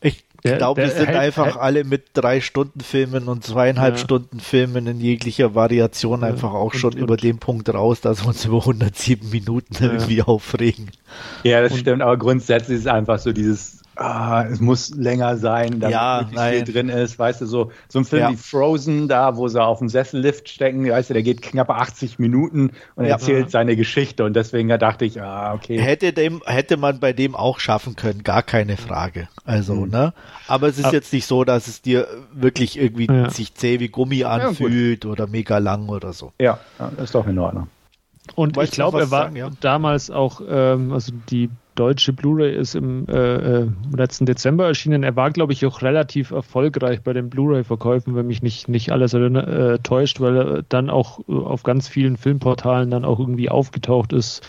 ich 0.01 0.23
glaube, 0.41 0.83
wir 0.83 0.89
sind 0.89 1.07
hält, 1.07 1.17
einfach 1.17 1.45
hält, 1.45 1.57
alle 1.57 1.83
mit 1.83 2.09
drei 2.13 2.39
Stunden 2.39 2.81
Filmen 2.81 3.27
und 3.27 3.43
zweieinhalb 3.43 3.95
ja. 3.95 4.03
Stunden 4.03 4.39
Filmen 4.39 4.85
in 4.85 4.99
jeglicher 4.99 5.55
Variation 5.55 6.21
ja, 6.21 6.27
einfach 6.27 6.53
auch 6.53 6.73
und, 6.73 6.79
schon 6.79 6.93
und, 6.93 6.99
über 6.99 7.17
den 7.17 7.39
Punkt 7.39 7.73
raus, 7.73 8.01
dass 8.01 8.23
wir 8.23 8.27
uns 8.27 8.45
über 8.45 8.59
107 8.59 9.29
Minuten 9.31 9.83
ja. 9.83 9.91
irgendwie 9.91 10.21
aufregen. 10.21 10.91
Ja, 11.43 11.61
das 11.61 11.77
stimmt, 11.77 12.03
aber 12.03 12.17
grundsätzlich 12.17 12.75
ist 12.75 12.81
es 12.81 12.87
einfach 12.87 13.17
so 13.17 13.33
dieses 13.33 13.81
ah, 13.97 14.45
es 14.49 14.59
muss 14.59 14.89
länger 14.95 15.37
sein, 15.37 15.79
damit 15.79 15.93
ja, 15.93 16.27
viel 16.49 16.63
drin 16.63 16.89
ist. 16.89 17.17
Weißt 17.17 17.41
du, 17.41 17.45
so, 17.45 17.71
so 17.87 17.99
ein 17.99 18.05
Film 18.05 18.21
ja. 18.21 18.31
wie 18.31 18.37
Frozen, 18.37 19.07
da, 19.07 19.35
wo 19.35 19.47
sie 19.47 19.61
auf 19.61 19.79
dem 19.79 19.89
Sessellift 19.89 20.49
stecken, 20.49 20.89
weißt 20.89 21.09
du, 21.09 21.13
der 21.13 21.23
geht 21.23 21.41
knapp 21.41 21.69
80 21.69 22.19
Minuten 22.19 22.71
und 22.95 23.05
ja. 23.05 23.11
erzählt 23.11 23.51
seine 23.51 23.75
Geschichte. 23.75 24.23
Und 24.23 24.35
deswegen 24.35 24.69
da 24.69 24.77
dachte 24.77 25.05
ich, 25.05 25.21
ah, 25.21 25.53
okay. 25.53 25.79
Hätte, 25.79 26.13
dem, 26.13 26.41
hätte 26.45 26.77
man 26.77 26.99
bei 26.99 27.13
dem 27.13 27.35
auch 27.35 27.59
schaffen 27.59 27.95
können, 27.95 28.23
gar 28.23 28.43
keine 28.43 28.77
Frage. 28.77 29.27
Also, 29.45 29.73
mhm. 29.73 29.89
ne? 29.89 30.13
Aber 30.47 30.67
es 30.67 30.77
ist 30.77 30.85
Aber, 30.85 30.93
jetzt 30.93 31.11
nicht 31.13 31.25
so, 31.25 31.43
dass 31.43 31.67
es 31.67 31.81
dir 31.81 32.07
wirklich 32.33 32.77
irgendwie 32.77 33.07
ja. 33.07 33.29
sich 33.29 33.55
zäh 33.55 33.79
wie 33.79 33.89
Gummi 33.89 34.23
anfühlt 34.23 35.05
oder 35.05 35.27
mega 35.27 35.57
lang 35.57 35.89
oder 35.89 36.13
so. 36.13 36.33
Ja, 36.39 36.59
ist 37.01 37.15
doch 37.15 37.27
in 37.27 37.39
Ordnung. 37.39 37.67
Und 38.35 38.57
weißt 38.57 38.73
ich 38.73 38.75
glaube, 38.75 38.99
er 38.99 39.11
war 39.11 39.23
sagen, 39.23 39.35
ja? 39.37 39.49
damals 39.61 40.11
auch, 40.11 40.41
ähm, 40.47 40.91
also 40.91 41.13
die 41.29 41.49
deutsche 41.77 42.11
Blu-ray 42.11 42.55
ist 42.55 42.75
im 42.75 43.07
äh, 43.07 43.13
äh, 43.13 43.67
letzten 43.95 44.25
Dezember 44.25 44.65
erschienen. 44.65 45.03
Er 45.03 45.15
war, 45.15 45.31
glaube 45.31 45.53
ich, 45.53 45.65
auch 45.65 45.81
relativ 45.81 46.31
erfolgreich 46.31 47.01
bei 47.01 47.13
den 47.13 47.29
Blu-ray-Verkäufen, 47.29 48.15
wenn 48.15 48.27
mich 48.27 48.41
nicht, 48.41 48.67
nicht 48.67 48.91
alles 48.91 49.13
äh, 49.13 49.79
täuscht, 49.79 50.19
weil 50.19 50.37
er 50.37 50.63
dann 50.63 50.89
auch 50.89 51.19
äh, 51.29 51.33
auf 51.33 51.63
ganz 51.63 51.87
vielen 51.87 52.17
Filmportalen 52.17 52.89
dann 52.89 53.05
auch 53.05 53.19
irgendwie 53.19 53.49
aufgetaucht 53.49 54.11
ist, 54.11 54.41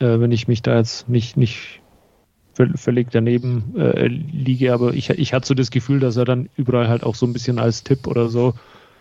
äh, 0.00 0.20
wenn 0.20 0.32
ich 0.32 0.48
mich 0.48 0.62
da 0.62 0.76
jetzt 0.76 1.08
nicht, 1.08 1.36
nicht 1.36 1.80
völlig 2.74 3.10
daneben 3.10 3.74
äh, 3.78 4.06
liege. 4.06 4.72
Aber 4.72 4.92
ich, 4.92 5.10
ich 5.10 5.32
hatte 5.32 5.46
so 5.46 5.54
das 5.54 5.70
Gefühl, 5.70 6.00
dass 6.00 6.16
er 6.16 6.24
dann 6.24 6.48
überall 6.56 6.88
halt 6.88 7.04
auch 7.04 7.14
so 7.14 7.26
ein 7.26 7.32
bisschen 7.32 7.58
als 7.58 7.84
Tipp 7.84 8.06
oder 8.06 8.28
so 8.28 8.54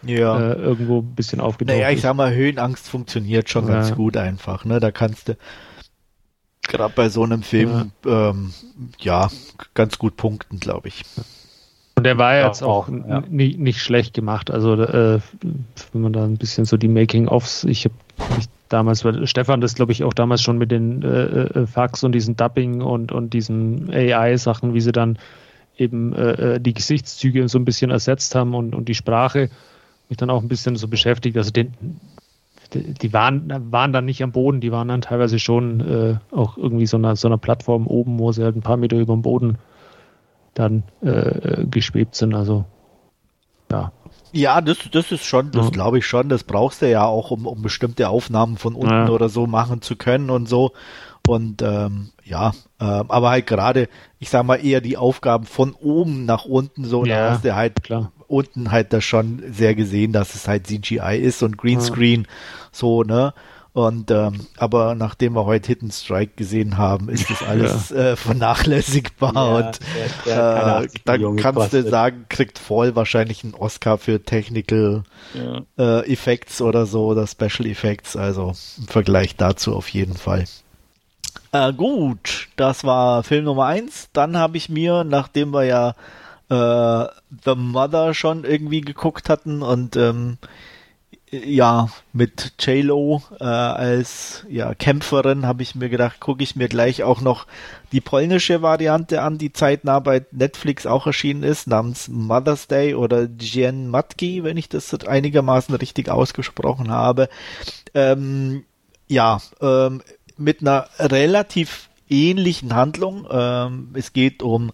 ja. 0.04 0.54
irgendwo 0.54 1.00
ein 1.00 1.16
bisschen 1.16 1.40
aufgetaucht 1.40 1.76
naja, 1.76 1.90
ich 1.90 2.02
sag 2.02 2.16
mal, 2.16 2.34
Höhenangst 2.34 2.88
funktioniert 2.88 3.50
schon 3.50 3.68
ja. 3.68 3.74
ganz 3.74 3.96
gut 3.96 4.18
einfach. 4.18 4.66
Ne? 4.66 4.80
Da 4.80 4.92
kannst 4.92 5.30
du 5.30 5.38
gerade 6.68 6.94
bei 6.96 7.10
so 7.10 7.24
einem 7.24 7.44
Film 7.44 7.92
ja, 8.06 8.30
ähm, 8.30 8.54
ja 9.00 9.30
ganz 9.74 9.98
gut 9.98 10.18
punkten, 10.18 10.60
glaube 10.60 10.88
ich. 10.88 11.04
Und 11.96 12.04
der 12.04 12.18
war 12.18 12.36
jetzt 12.36 12.62
auch, 12.62 12.90
auch 12.90 12.90
ja. 12.90 13.24
nicht, 13.30 13.58
nicht 13.58 13.82
schlecht 13.82 14.14
gemacht. 14.14 14.52
Also 14.52 14.74
äh, 14.74 15.20
wenn 15.94 16.02
man 16.02 16.14
da 16.14 16.26
ein 16.26 16.38
bisschen 16.38 16.66
so 16.66 16.76
die 16.76 16.90
Making-ofs, 16.90 17.64
ich 17.64 17.86
habe 17.86 17.96
damals, 18.70 19.06
weil 19.06 19.26
Stefan 19.28 19.62
das 19.62 19.76
glaube 19.76 19.94
ich 19.94 20.04
auch 20.04 20.14
damals 20.14 20.42
schon 20.42 20.58
mit 20.58 20.72
den 20.72 21.04
äh, 21.04 21.08
äh, 21.08 21.68
Fax 21.68 22.04
und 22.04 22.12
diesen 22.12 22.36
Dubbing 22.36 22.82
und, 22.82 23.12
und 23.12 23.34
diesen 23.34 23.90
AI-Sachen, 23.94 24.74
wie 24.74 24.82
sie 24.82 24.92
dann 24.92 25.18
eben 25.78 26.14
äh, 26.14 26.56
äh, 26.56 26.60
die 26.60 26.74
Gesichtszüge 26.74 27.48
so 27.48 27.58
ein 27.58 27.66
bisschen 27.66 27.92
ersetzt 27.92 28.36
haben 28.36 28.54
und, 28.54 28.76
und 28.76 28.88
die 28.90 28.96
Sprache 28.96 29.50
mich 30.10 30.18
dann 30.18 30.30
auch 30.30 30.42
ein 30.42 30.48
bisschen 30.48 30.76
so 30.76 30.88
beschäftigt. 30.88 31.38
Also 31.38 31.52
den, 31.52 31.74
die 32.74 33.14
waren, 33.14 33.72
waren 33.72 33.94
dann 33.94 34.06
nicht 34.06 34.24
am 34.24 34.32
Boden, 34.32 34.62
die 34.62 34.72
waren 34.72 34.88
dann 34.88 35.02
teilweise 35.02 35.40
schon 35.40 35.80
äh, 35.82 36.36
auch 36.36 36.58
irgendwie 36.58 36.86
so 36.86 36.98
einer, 36.98 37.16
so 37.16 37.28
einer 37.28 37.38
Plattform 37.38 37.88
oben, 37.88 38.20
wo 38.20 38.32
sie 38.32 38.44
halt 38.44 38.56
ein 38.56 38.62
paar 38.62 38.78
Meter 38.78 38.98
über 38.98 39.14
dem 39.14 39.22
Boden 39.22 39.58
dann 40.54 40.84
äh, 41.02 41.66
geschwebt 41.66 42.16
sind. 42.16 42.34
Also 42.34 42.66
ja. 43.72 43.92
Ja, 44.32 44.62
das, 44.62 44.78
das 44.92 45.12
ist 45.12 45.26
schon, 45.26 45.52
das 45.52 45.66
ja. 45.66 45.72
glaube 45.72 45.98
ich 46.00 46.06
schon, 46.06 46.30
das 46.30 46.44
brauchst 46.44 46.82
du 46.82 46.90
ja 46.90 47.06
auch, 47.06 47.32
um, 47.32 47.48
um 47.48 47.62
bestimmte 47.62 48.10
Aufnahmen 48.10 48.58
von 48.58 48.76
unten 48.76 49.08
ja. 49.08 49.10
oder 49.10 49.30
so 49.30 49.48
machen 49.48 49.82
zu 49.82 49.96
können 49.96 50.30
und 50.30 50.48
so. 50.48 50.72
Und 51.28 51.62
ähm, 51.62 52.12
ja, 52.24 52.52
äh, 52.80 52.84
aber 52.84 53.30
halt 53.30 53.48
gerade, 53.48 53.88
ich 54.20 54.30
sag 54.30 54.46
mal, 54.46 54.58
eher 54.58 54.82
die 54.82 54.98
Aufgaben 54.98 55.46
von 55.46 55.74
oben 55.74 56.26
nach 56.26 56.46
unten 56.46 56.86
so, 56.86 57.06
ja, 57.06 57.16
da 57.16 57.32
hast 57.32 57.46
du 57.46 57.56
halt 57.56 57.82
klar 57.84 58.12
unten 58.28 58.72
halt 58.72 58.94
das 58.94 59.04
schon 59.04 59.44
sehr 59.52 59.76
gesehen, 59.76 60.12
dass 60.12 60.36
es 60.36 60.48
halt 60.48 60.68
CGI 60.68 61.18
ist 61.18 61.44
und 61.44 61.58
Greenscreen, 61.58 62.22
ja. 62.22 62.30
so, 62.72 63.04
ne? 63.04 63.34
Und 63.76 64.10
ähm, 64.10 64.48
aber 64.56 64.96
nachdem 64.96 65.34
wir 65.34 65.44
heute 65.44 65.68
Hidden 65.68 65.92
Strike 65.92 66.36
gesehen 66.38 66.78
haben, 66.78 67.10
ist 67.10 67.30
das 67.30 67.44
alles 67.48 67.90
ja. 67.90 68.12
äh, 68.12 68.16
vernachlässigbar 68.16 69.34
ja, 69.34 69.58
und 69.58 69.80
der 70.26 70.82
äh, 70.84 70.88
dann 71.04 71.36
kannst 71.36 71.74
du 71.74 71.84
sagen, 71.84 72.26
kriegt 72.30 72.58
Fall 72.58 72.96
wahrscheinlich 72.96 73.44
einen 73.44 73.54
Oscar 73.54 73.98
für 73.98 74.24
Technical 74.24 75.04
ja. 75.34 75.64
äh, 75.78 76.10
Effects 76.10 76.62
oder 76.62 76.86
so 76.86 77.08
oder 77.08 77.28
Special 77.28 77.66
Effects, 77.66 78.16
also 78.16 78.54
im 78.78 78.88
Vergleich 78.88 79.36
dazu 79.36 79.76
auf 79.76 79.90
jeden 79.90 80.16
Fall. 80.16 80.46
Äh, 81.52 81.74
gut, 81.74 82.48
das 82.56 82.86
war 82.86 83.24
Film 83.24 83.44
Nummer 83.44 83.66
eins. 83.66 84.08
Dann 84.14 84.38
habe 84.38 84.56
ich 84.56 84.70
mir, 84.70 85.04
nachdem 85.04 85.54
wir 85.54 85.66
ja 85.66 85.96
äh, 86.50 87.06
The 87.44 87.56
Mother 87.56 88.14
schon 88.14 88.44
irgendwie 88.44 88.82
geguckt 88.82 89.30
hatten 89.30 89.62
und 89.62 89.96
ähm, 89.96 90.38
ja, 91.32 91.90
mit 92.14 92.54
J-Lo 92.60 93.22
äh, 93.40 93.44
als 93.44 94.46
ja, 94.48 94.74
Kämpferin 94.74 95.46
habe 95.46 95.64
ich 95.64 95.76
mir 95.76 95.90
gedacht, 95.90 96.20
gucke 96.20 96.44
ich 96.44 96.56
mir 96.56 96.70
gleich 96.70 97.04
auch 97.04 97.22
noch 97.22 97.48
die 97.92 98.02
polnische 98.02 98.62
Variante 98.62 99.22
an, 99.22 99.38
die 99.38 99.52
zeitnah 99.52 100.00
bei 100.00 100.24
Netflix 100.32 100.86
auch 100.86 101.08
erschienen 101.08 101.44
ist, 101.44 101.68
namens 101.68 102.08
Mother's 102.08 102.68
Day 102.68 102.94
oder 102.94 103.28
Dzień 103.28 103.88
Matki, 103.88 104.44
wenn 104.44 104.58
ich 104.58 104.70
das 104.70 104.94
einigermaßen 104.94 105.76
richtig 105.76 106.10
ausgesprochen 106.10 106.92
habe. 106.92 107.28
Ähm, 107.94 108.64
ja, 109.08 109.42
ähm, 109.62 110.02
mit 110.38 110.62
einer 110.62 110.88
relativ 111.00 111.90
ähnlichen 112.10 112.76
Handlung. 112.76 113.28
Ähm, 113.30 113.90
es 113.94 114.14
geht 114.14 114.44
um 114.44 114.72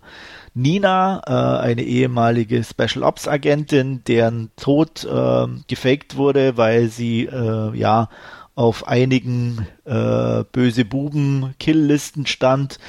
Nina, 0.54 1.22
äh, 1.26 1.64
eine 1.64 1.84
ehemalige 1.84 2.64
Special 2.64 3.04
Ops 3.04 3.28
Agentin, 3.28 4.04
deren 4.06 4.52
Tod 4.58 5.06
äh, 5.06 5.48
gefaked 5.68 6.18
wurde, 6.18 6.58
weil 6.58 6.90
sie 6.90 7.26
äh, 7.26 7.76
ja 7.78 8.10
auf 8.56 8.88
einigen 8.88 9.66
äh, 9.86 10.44
böse 10.52 10.86
Buben 10.86 11.56
Killlisten 11.60 12.26
stand. 12.26 12.80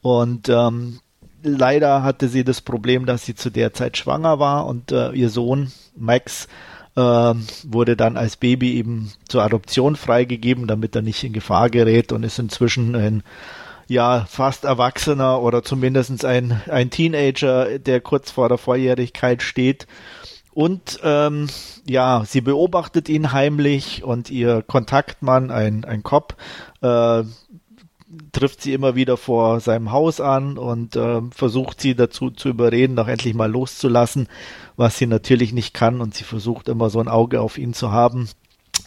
Und 0.00 0.48
ähm, 0.48 1.00
leider 1.42 2.02
hatte 2.02 2.28
sie 2.28 2.44
das 2.44 2.60
Problem, 2.60 3.04
dass 3.04 3.26
sie 3.26 3.34
zu 3.34 3.50
der 3.50 3.72
Zeit 3.72 3.96
schwanger 3.96 4.38
war 4.38 4.66
und 4.66 4.92
äh, 4.92 5.10
ihr 5.10 5.28
Sohn 5.28 5.72
Max 5.96 6.46
äh, 6.94 7.00
wurde 7.00 7.96
dann 7.96 8.16
als 8.16 8.36
Baby 8.36 8.74
eben 8.74 9.12
zur 9.28 9.42
Adoption 9.42 9.96
freigegeben, 9.96 10.66
damit 10.66 10.94
er 10.94 11.02
nicht 11.02 11.24
in 11.24 11.32
Gefahr 11.32 11.68
gerät 11.70 12.12
und 12.12 12.22
ist 12.22 12.38
inzwischen 12.38 12.94
ein 12.94 13.22
ja 13.88 14.26
fast 14.28 14.64
Erwachsener 14.64 15.40
oder 15.42 15.62
zumindest 15.62 16.24
ein, 16.24 16.60
ein 16.68 16.90
Teenager, 16.90 17.78
der 17.78 18.00
kurz 18.00 18.30
vor 18.30 18.48
der 18.48 18.58
Volljährigkeit 18.58 19.42
steht. 19.42 19.86
Und 20.52 21.00
ähm, 21.02 21.48
ja, 21.86 22.24
sie 22.26 22.40
beobachtet 22.40 23.08
ihn 23.08 23.32
heimlich 23.32 24.02
und 24.04 24.30
ihr 24.30 24.62
Kontaktmann, 24.62 25.50
ein, 25.50 25.84
ein 25.84 26.02
Cop, 26.02 26.36
äh, 26.80 27.22
trifft 28.32 28.62
sie 28.62 28.72
immer 28.72 28.94
wieder 28.94 29.16
vor 29.16 29.60
seinem 29.60 29.92
Haus 29.92 30.20
an 30.20 30.58
und 30.58 30.96
äh, 30.96 31.20
versucht 31.30 31.80
sie 31.80 31.94
dazu 31.94 32.30
zu 32.30 32.48
überreden, 32.48 32.96
doch 32.96 33.08
endlich 33.08 33.34
mal 33.34 33.50
loszulassen, 33.50 34.28
was 34.76 34.98
sie 34.98 35.06
natürlich 35.06 35.52
nicht 35.52 35.74
kann 35.74 36.00
und 36.00 36.14
sie 36.14 36.24
versucht 36.24 36.68
immer 36.68 36.90
so 36.90 37.00
ein 37.00 37.08
Auge 37.08 37.40
auf 37.40 37.58
ihn 37.58 37.74
zu 37.74 37.92
haben. 37.92 38.28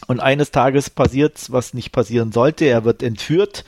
Und 0.08 0.20
eines 0.20 0.50
Tages 0.50 0.90
passiert's, 0.90 1.52
was 1.52 1.74
nicht 1.74 1.92
passieren 1.92 2.32
sollte. 2.32 2.64
Er 2.64 2.84
wird 2.84 3.02
entführt 3.02 3.64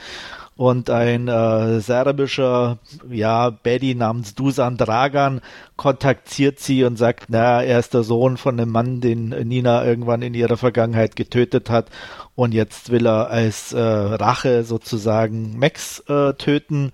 und 0.57 0.89
ein 0.89 1.29
äh, 1.29 1.81
serbischer 1.81 2.79
ja 3.11 3.51
Betty 3.51 3.95
namens 3.95 4.35
Dusan 4.35 4.77
Dragan 4.77 5.41
kontaktiert 5.77 6.61
sie 6.61 6.85
und 6.85 6.97
sagt, 6.97 7.27
na, 7.29 7.63
er 7.63 7.81
ist 7.81 7.95
der 7.95 8.05
Sohn 8.05 8.37
von 8.37 8.59
einem 8.61 8.71
Mann, 8.71 9.01
den 9.01 9.31
Nina 9.31 9.85
irgendwann 9.85 10.23
in 10.23 10.35
ihrer 10.35 10.57
Vergangenheit 10.57 11.17
getötet 11.17 11.71
hat 11.71 11.89
und 12.37 12.55
jetzt 12.55 12.91
will 12.91 13.07
er 13.07 13.31
als 13.31 13.73
äh, 13.73 13.81
Rache 13.81 14.65
sozusagen 14.65 15.59
Max 15.59 16.01
äh, 16.09 16.35
töten. 16.35 16.93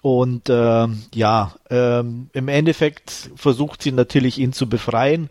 Und 0.00 0.48
äh, 0.48 0.86
ja, 1.12 1.54
ähm, 1.70 2.30
im 2.32 2.48
Endeffekt 2.48 3.30
versucht 3.34 3.82
sie 3.82 3.90
natürlich 3.90 4.38
ihn 4.38 4.52
zu 4.52 4.68
befreien 4.68 5.28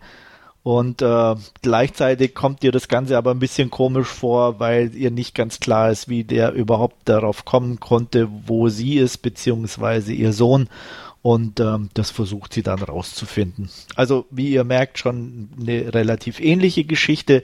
und 0.68 1.02
äh, 1.02 1.36
gleichzeitig 1.62 2.36
kommt 2.36 2.62
ihr 2.62 2.74
das 2.74 2.90
Ganze 2.90 3.18
aber 3.18 3.32
ein 3.32 3.40
bisschen 3.40 3.70
komisch 3.70 4.10
vor, 4.10 4.60
weil 4.60 4.94
ihr 4.96 5.12
nicht 5.12 5.34
ganz 5.34 5.62
klar 5.62 5.92
ist, 5.92 6.10
wie 6.10 6.26
der 6.26 6.52
überhaupt 6.52 7.08
darauf 7.08 7.46
kommen 7.46 7.80
konnte, 7.80 8.28
wo 8.48 8.68
sie 8.68 8.98
ist, 8.98 9.20
beziehungsweise 9.20 10.12
ihr 10.12 10.34
Sohn. 10.34 10.68
Und 11.22 11.62
ähm, 11.62 11.88
das 11.94 12.12
versucht 12.12 12.54
sie 12.54 12.64
dann 12.64 12.84
rauszufinden. 12.84 13.70
Also, 13.96 14.26
wie 14.30 14.50
ihr 14.50 14.66
merkt, 14.66 15.00
schon 15.00 15.48
eine 15.58 15.94
relativ 15.94 16.42
ähnliche 16.42 16.84
Geschichte. 16.84 17.44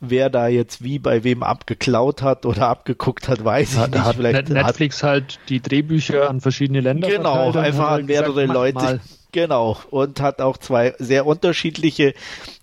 Wer 0.00 0.28
da 0.28 0.48
jetzt 0.48 0.82
wie 0.82 0.98
bei 0.98 1.22
wem 1.22 1.44
abgeklaut 1.44 2.22
hat 2.22 2.44
oder 2.44 2.66
abgeguckt 2.66 3.28
hat, 3.28 3.44
weiß 3.44 3.74
ich 3.74 3.86
nicht. 3.86 3.98
Hat 4.00 4.16
Vielleicht 4.16 4.48
Netflix 4.48 5.04
hat, 5.04 5.10
halt 5.10 5.38
die 5.48 5.60
Drehbücher 5.60 6.28
an 6.28 6.40
verschiedene 6.40 6.80
Länder 6.80 7.08
Genau, 7.08 7.52
einfach 7.52 7.90
an 7.92 8.06
mehrere 8.06 8.32
gesagt, 8.32 8.52
Leute. 8.52 8.74
Mal. 8.74 9.00
Genau. 9.34 9.76
Und 9.90 10.20
hat 10.20 10.40
auch 10.40 10.58
zwei 10.58 10.94
sehr 11.00 11.26
unterschiedliche 11.26 12.14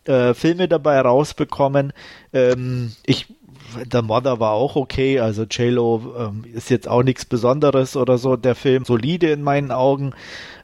äh, 0.05 0.34
Filme 0.34 0.69
dabei 0.69 1.01
rausbekommen. 1.01 1.91
Ähm, 2.32 2.93
ich 3.05 3.28
der 3.86 4.01
Mother 4.01 4.39
war 4.39 4.51
auch 4.51 4.76
okay, 4.78 5.19
also 5.19 5.43
J-Lo 5.43 6.13
ähm, 6.17 6.45
ist 6.53 6.69
jetzt 6.69 6.88
auch 6.88 7.03
nichts 7.03 7.26
Besonderes 7.26 7.97
oder 7.97 8.17
so. 8.17 8.38
Der 8.38 8.55
Film 8.55 8.86
solide 8.86 9.32
in 9.32 9.43
meinen 9.43 9.72
Augen. 9.72 10.13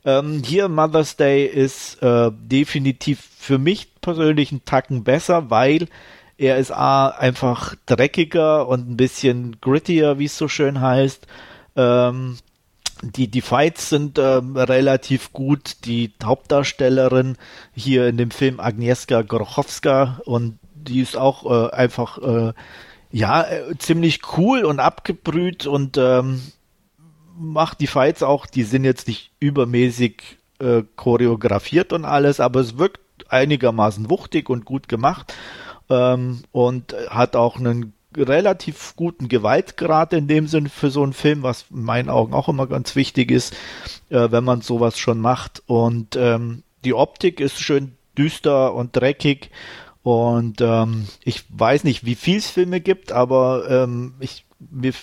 Ähm, 0.05 0.41
hier 0.45 0.69
Mother's 0.69 1.17
Day 1.17 1.45
ist 1.45 2.01
äh, 2.01 2.31
definitiv 2.33 3.21
für 3.37 3.57
mich 3.57 3.99
persönlich 3.99 4.53
ein 4.53 4.63
Tacken 4.63 5.03
besser, 5.03 5.49
weil 5.49 5.87
er 6.37 6.57
ist 6.57 6.71
A, 6.71 7.09
einfach 7.09 7.75
dreckiger 7.85 8.67
und 8.67 8.89
ein 8.89 8.97
bisschen 8.97 9.57
grittier, 9.59 10.19
wie 10.19 10.25
es 10.25 10.37
so 10.37 10.47
schön 10.47 10.79
heißt. 10.79 11.27
Ähm, 11.75 12.37
die, 13.01 13.27
die 13.27 13.41
Fights 13.41 13.89
sind 13.89 14.19
ähm, 14.19 14.55
relativ 14.55 15.33
gut. 15.33 15.85
Die 15.85 16.13
Hauptdarstellerin 16.23 17.37
hier 17.73 18.07
in 18.07 18.17
dem 18.17 18.31
Film 18.31 18.59
Agnieszka 18.59 19.21
Grochowska 19.21 20.21
und 20.25 20.59
die 20.73 21.01
ist 21.01 21.17
auch 21.17 21.45
äh, 21.45 21.71
einfach 21.73 22.17
äh, 22.17 22.53
ja 23.11 23.43
äh, 23.43 23.77
ziemlich 23.77 24.21
cool 24.37 24.65
und 24.65 24.79
abgebrüht 24.79 25.67
und 25.67 25.97
ähm, 25.97 26.41
macht 27.37 27.79
die 27.79 27.87
Fights 27.87 28.23
auch. 28.23 28.45
Die 28.45 28.63
sind 28.63 28.83
jetzt 28.83 29.07
nicht 29.07 29.31
übermäßig 29.39 30.37
äh, 30.59 30.83
choreografiert 30.95 31.93
und 31.93 32.05
alles, 32.05 32.39
aber 32.39 32.61
es 32.61 32.77
wirkt 32.77 33.01
einigermaßen 33.29 34.09
wuchtig 34.09 34.49
und 34.49 34.65
gut 34.65 34.87
gemacht 34.87 35.33
ähm, 35.89 36.43
und 36.51 36.95
hat 37.09 37.35
auch 37.35 37.57
einen 37.57 37.93
relativ 38.17 38.95
guten 38.95 39.27
Gewaltgrad 39.27 40.13
in 40.13 40.27
dem 40.27 40.47
Sinn 40.47 40.69
für 40.69 40.89
so 40.89 41.03
einen 41.03 41.13
Film, 41.13 41.43
was 41.43 41.65
in 41.71 41.83
meinen 41.83 42.09
Augen 42.09 42.33
auch 42.33 42.49
immer 42.49 42.67
ganz 42.67 42.95
wichtig 42.95 43.31
ist, 43.31 43.53
äh, 44.09 44.31
wenn 44.31 44.43
man 44.43 44.61
sowas 44.61 44.97
schon 44.97 45.19
macht. 45.19 45.63
Und 45.65 46.15
ähm, 46.15 46.63
die 46.83 46.93
Optik 46.93 47.39
ist 47.39 47.59
schön 47.59 47.95
düster 48.17 48.73
und 48.73 48.95
dreckig. 48.95 49.51
Und 50.03 50.61
ähm, 50.61 51.07
ich 51.23 51.43
weiß 51.49 51.83
nicht, 51.83 52.05
wie 52.05 52.15
viel 52.15 52.37
es 52.37 52.49
Filme 52.49 52.79
gibt, 52.79 53.11
aber 53.11 53.69
ähm, 53.69 54.13
ich 54.19 54.45
mir, 54.59 54.93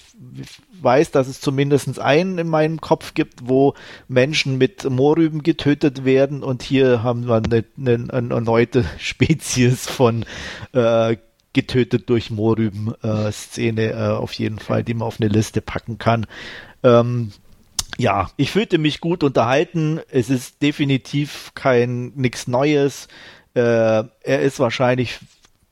weiß, 0.81 1.11
dass 1.13 1.29
es 1.29 1.41
zumindest 1.41 1.99
einen 1.99 2.39
in 2.39 2.49
meinem 2.49 2.81
Kopf 2.81 3.15
gibt, 3.15 3.49
wo 3.49 3.75
Menschen 4.09 4.59
mit 4.59 4.89
Moorrüben 4.89 5.43
getötet 5.43 6.05
werden 6.05 6.43
und 6.43 6.63
hier 6.63 7.03
haben 7.03 7.29
wir 7.29 7.37
eine, 7.37 7.65
eine, 7.79 8.13
eine 8.13 8.35
erneute 8.35 8.85
Spezies 8.99 9.89
von 9.89 10.25
äh, 10.73 11.17
getötet 11.55 12.11
durch 12.11 12.31
Moorrüben-Szene 12.31 13.93
äh, 13.93 14.09
auf 14.11 14.33
jeden 14.35 14.59
Fall, 14.59 14.85
die 14.85 14.95
man 14.95 15.09
auf 15.09 15.21
eine 15.21 15.31
Liste 15.31 15.63
packen 15.63 15.99
kann. 15.99 16.27
Ähm, 16.83 17.33
ja, 17.97 18.31
ich 18.37 18.51
fühlte 18.51 18.79
mich 18.79 19.01
gut 19.01 19.23
unterhalten. 19.23 20.01
Es 20.11 20.29
ist 20.29 20.61
definitiv 20.63 21.53
kein 21.55 22.13
nichts 22.17 22.47
Neues. 22.47 23.09
Äh, 23.55 23.61
er 23.61 24.43
ist 24.43 24.59
wahrscheinlich 24.59 25.21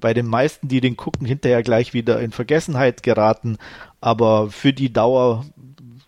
bei 0.00 0.14
den 0.14 0.26
meisten, 0.26 0.68
die 0.68 0.80
den 0.80 0.96
gucken, 0.96 1.26
hinterher 1.26 1.62
gleich 1.62 1.94
wieder 1.94 2.20
in 2.20 2.32
Vergessenheit 2.32 3.02
geraten. 3.02 3.58
Aber 4.00 4.50
für 4.50 4.72
die 4.72 4.92
Dauer, 4.92 5.44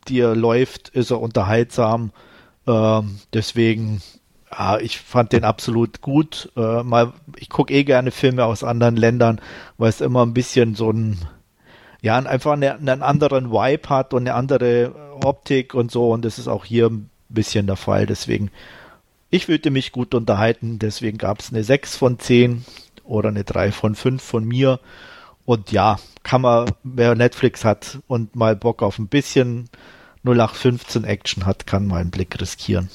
die 0.09 0.21
er 0.21 0.37
läuft, 0.37 0.91
ist 0.91 1.11
er 1.11 1.21
unterhaltsam. 1.21 2.13
Ähm, 2.67 3.19
deswegen 3.33 4.03
ja, 4.59 4.79
ich 4.79 5.01
fand 5.01 5.33
den 5.33 5.45
absolut 5.45 6.01
gut. 6.01 6.51
Äh, 6.57 6.83
mal, 6.83 7.13
ich 7.37 7.49
gucke 7.49 7.73
eh 7.75 7.85
gerne 7.85 8.11
Filme 8.11 8.45
aus 8.45 8.63
anderen 8.63 8.97
Ländern, 8.97 9.41
weil 9.79 9.89
es 9.89 10.01
immer 10.01 10.25
ein 10.25 10.35
bisschen 10.35 10.75
so 10.75 10.91
ein, 10.91 11.19
ja, 12.03 12.17
einfach 12.19 12.53
eine, 12.53 12.75
einen 12.75 13.03
anderen 13.03 13.51
Vibe 13.51 13.89
hat 13.89 14.15
und 14.15 14.23
eine 14.23 14.35
andere 14.35 14.93
Optik 15.25 15.75
und 15.75 15.91
so. 15.91 16.13
Und 16.13 16.25
das 16.25 16.39
ist 16.39 16.49
auch 16.49 16.65
hier 16.65 16.89
ein 16.89 17.11
bisschen 17.29 17.67
der 17.67 17.77
Fall. 17.77 18.07
Deswegen, 18.07 18.51
ich 19.31 19.47
fühlte 19.47 19.71
mich 19.71 19.93
gut 19.93 20.15
unterhalten. 20.15 20.79
Deswegen 20.79 21.19
gab 21.19 21.41
es 21.41 21.51
eine 21.51 21.65
6 21.65 21.97
von 21.97 22.19
10 22.19 22.65
oder 23.03 23.31
eine 23.31 23.45
3 23.45 23.73
von 23.73 23.95
5 23.95 24.23
von 24.23 24.45
mir. 24.45 24.81
Und 25.45 25.73
ja, 25.73 25.99
kann 26.23 26.43
man, 26.43 26.71
wer 26.85 27.15
Netflix 27.15 27.65
hat 27.65 27.99
und 28.07 28.37
mal 28.37 28.57
Bock 28.57 28.83
auf 28.83 28.99
ein 28.99 29.09
bisschen 29.09 29.69
0815 30.25 31.05
Action 31.05 31.45
hat, 31.45 31.67
kann 31.67 31.87
mal 31.87 32.01
einen 32.01 32.11
Blick 32.11 32.41
riskieren. 32.41 32.89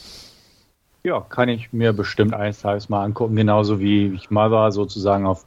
Ja, 1.03 1.21
kann 1.21 1.49
ich 1.49 1.71
mir 1.71 1.93
bestimmt 1.93 2.33
eines 2.33 2.61
Tages 2.61 2.89
mal 2.89 3.03
angucken, 3.03 3.35
genauso 3.35 3.79
wie 3.79 4.07
ich 4.07 4.29
Mother 4.29 4.71
sozusagen 4.71 5.25
auf 5.25 5.45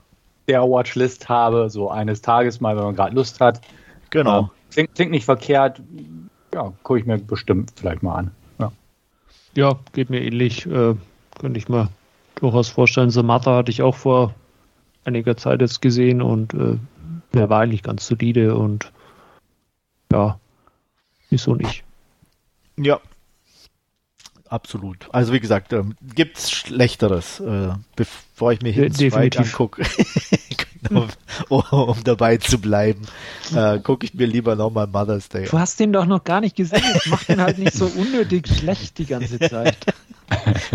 der 0.49 0.63
Watchlist 0.63 1.29
habe, 1.29 1.69
so 1.71 1.91
eines 1.91 2.23
Tages 2.23 2.61
mal, 2.61 2.77
wenn 2.77 2.85
man 2.85 2.97
gerade 2.97 3.15
Lust 3.15 3.41
hat. 3.41 3.61
Genau. 4.11 4.41
Äh, 4.41 4.73
klingt, 4.73 4.95
klingt, 4.95 5.11
nicht 5.11 5.25
verkehrt. 5.25 5.81
Ja, 6.55 6.73
gucke 6.83 7.01
ich 7.01 7.07
mir 7.07 7.19
bestimmt 7.19 7.73
vielleicht 7.77 8.03
mal 8.03 8.17
an. 8.17 8.31
Ja, 8.59 8.73
ja 9.55 9.79
geht 9.93 10.11
mir 10.11 10.23
ähnlich. 10.23 10.67
Äh, 10.67 10.95
könnte 11.39 11.59
ich 11.59 11.69
mir 11.69 11.89
durchaus 12.37 12.69
vorstellen. 12.69 13.11
Samantha 13.11 13.57
hatte 13.57 13.71
ich 13.71 13.83
auch 13.83 13.95
vor 13.95 14.35
einiger 15.05 15.37
Zeit 15.37 15.61
jetzt 15.61 15.83
gesehen 15.83 16.23
und 16.23 16.55
äh, 16.55 16.79
der 17.35 17.51
war 17.51 17.61
eigentlich 17.61 17.83
ganz 17.83 18.07
solide 18.07 18.57
und 18.57 18.93
ja, 20.13 20.39
wieso 21.31 21.55
nicht? 21.55 21.85
Ja, 22.77 23.01
absolut. 24.53 25.09
Also 25.13 25.33
wie 25.33 25.41
gesagt, 25.41 25.73
ähm, 25.73 25.95
gibt's 26.15 26.51
Schlechteres, 26.51 27.41
äh, 27.41 27.71
bevor 27.97 28.53
ich 28.53 28.63
mir 28.63 28.73
Hidden 28.73 29.11
Strike 29.11 29.39
angucke. 29.39 29.83
um, 30.91 31.09
um, 31.49 32.05
dabei 32.05 32.37
zu 32.37 32.59
bleiben, 32.59 33.03
äh, 33.55 33.79
gucke 33.79 34.07
ich 34.07 34.15
mir 34.15 34.27
lieber 34.27 34.57
nochmal 34.57 34.87
Mother's 34.87 35.29
Day. 35.29 35.47
Du 35.47 35.59
hast 35.59 35.81
den 35.81 35.93
doch 35.93 36.07
noch 36.07 36.25
gar 36.25 36.41
nicht 36.41 36.57
gesehen. 36.57 36.85
Das 36.93 37.07
macht 37.07 37.29
den 37.29 37.41
halt 37.41 37.59
nicht 37.59 37.75
so 37.75 37.87
unnötig 37.97 38.49
schlecht 38.49 38.99
die 38.99 39.07
ganze 39.07 39.39
Zeit. 39.39 39.77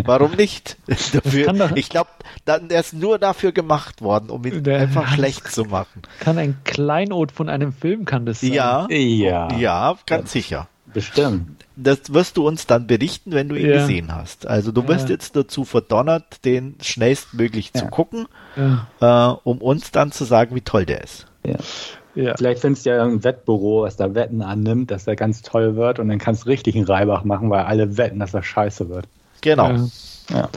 Warum 0.04 0.32
nicht? 0.34 0.78
Dafür, 0.88 1.76
ich 1.76 1.90
glaube, 1.90 2.10
der 2.46 2.80
ist 2.80 2.94
nur 2.94 3.18
dafür 3.18 3.52
gemacht 3.52 4.02
worden, 4.02 4.30
um 4.30 4.46
ihn 4.46 4.68
einfach 4.70 5.14
schlecht 5.14 5.52
zu 5.52 5.66
machen. 5.66 6.04
Kann 6.20 6.38
ein 6.38 6.58
Kleinod 6.64 7.32
von 7.32 7.50
einem 7.50 7.74
Film, 7.74 8.06
kann 8.06 8.26
das 8.26 8.42
sein? 8.42 8.54
Ja, 8.54 8.88
ja, 8.90 9.52
ja 9.58 9.98
ganz 10.06 10.32
sicher. 10.32 10.68
Bestimmt. 10.94 11.66
Das 11.76 12.14
wirst 12.14 12.38
du 12.38 12.48
uns 12.48 12.66
dann 12.66 12.88
berichten, 12.88 13.32
wenn 13.32 13.50
du 13.50 13.56
ihn 13.56 13.70
ja. 13.70 13.82
gesehen 13.82 14.16
hast. 14.16 14.48
Also 14.48 14.72
du 14.72 14.88
wirst 14.88 15.10
ja. 15.10 15.16
jetzt 15.16 15.36
dazu 15.36 15.66
verdonnert, 15.66 16.46
den 16.46 16.76
schnellstmöglich 16.82 17.72
ja. 17.74 17.82
zu 17.82 17.88
gucken, 17.88 18.28
äh, 18.56 19.06
um 19.06 19.60
uns 19.60 19.92
dann 19.92 20.12
zu 20.12 20.24
sagen, 20.24 20.56
wie 20.56 20.62
toll 20.62 20.86
der 20.86 21.04
ist. 21.04 21.28
Ja. 21.44 22.36
Vielleicht 22.36 22.62
findest 22.62 22.86
du 22.86 22.90
ja 22.90 23.04
ein 23.04 23.24
Wettbüro, 23.24 23.84
was 23.84 23.96
da 23.96 24.16
Wetten 24.16 24.42
annimmt, 24.42 24.90
dass 24.90 25.06
der 25.06 25.16
ganz 25.16 25.44
toll 25.44 25.76
wird 25.76 26.00
und 26.00 26.08
dann 26.08 26.18
kannst 26.18 26.46
du 26.46 26.50
richtig 26.50 26.76
einen 26.76 26.86
Reibach 26.86 27.24
machen, 27.24 27.52
weil 27.52 27.66
alle 27.66 27.98
wetten, 27.98 28.20
dass 28.20 28.34
er 28.34 28.42
scheiße 28.42 28.90
wird. 28.90 29.08
Genau. 29.42 29.88
Ja. 30.32 30.50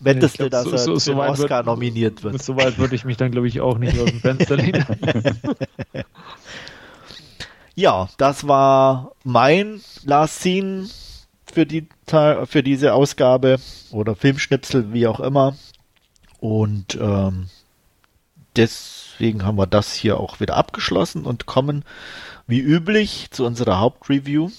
Wettest 0.00 0.38
du, 0.38 0.50
dass 0.50 0.64
so, 0.64 0.72
er 0.72 0.78
so, 0.78 0.96
so 0.96 1.22
Oscar 1.22 1.58
wird, 1.58 1.66
nominiert 1.66 2.22
wird? 2.22 2.42
Soweit 2.42 2.76
würde 2.78 2.94
ich 2.94 3.06
mich 3.06 3.16
dann, 3.16 3.30
glaube 3.30 3.48
ich, 3.48 3.60
auch 3.62 3.78
nicht 3.78 3.98
aus 3.98 4.10
dem 4.10 4.20
Fenster 4.20 4.56
lehnen. 4.56 4.84
ja, 7.74 8.08
das 8.18 8.46
war 8.46 9.12
mein 9.24 9.80
Last 10.04 10.40
Scene 10.40 10.88
für, 11.52 11.66
die, 11.66 11.86
für 12.06 12.62
diese 12.62 12.94
Ausgabe 12.94 13.58
oder 13.90 14.14
Filmschnipsel, 14.14 14.92
wie 14.92 15.06
auch 15.06 15.20
immer. 15.20 15.54
Und 16.40 16.98
ähm, 17.00 17.48
deswegen 18.56 19.44
haben 19.44 19.58
wir 19.58 19.66
das 19.66 19.94
hier 19.94 20.18
auch 20.18 20.40
wieder 20.40 20.56
abgeschlossen 20.56 21.24
und 21.24 21.46
kommen 21.46 21.84
wie 22.46 22.60
üblich 22.60 23.28
zu 23.30 23.46
unserer 23.46 23.78
Hauptreview. 23.78 24.50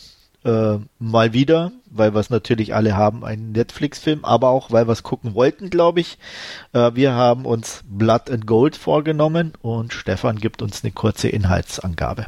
Äh, 0.45 0.79
mal 0.99 1.31
wieder, 1.31 1.71
weil 1.89 2.13
wir 2.13 2.19
es 2.19 2.29
natürlich 2.29 2.75
alle 2.75 2.97
haben, 2.97 3.23
einen 3.23 3.53
Netflix-Film, 3.53 4.25
aber 4.25 4.49
auch 4.49 4.71
weil 4.71 4.87
wir 4.87 4.91
es 4.91 5.03
gucken 5.03 5.35
wollten, 5.35 5.69
glaube 5.69 6.01
ich. 6.01 6.17
Äh, 6.73 6.91
wir 6.95 7.13
haben 7.13 7.45
uns 7.45 7.81
Blood 7.87 8.29
and 8.29 8.45
Gold 8.45 8.75
vorgenommen 8.75 9.53
und 9.61 9.93
Stefan 9.93 10.37
gibt 10.39 10.61
uns 10.61 10.83
eine 10.83 10.91
kurze 10.91 11.29
Inhaltsangabe. 11.29 12.25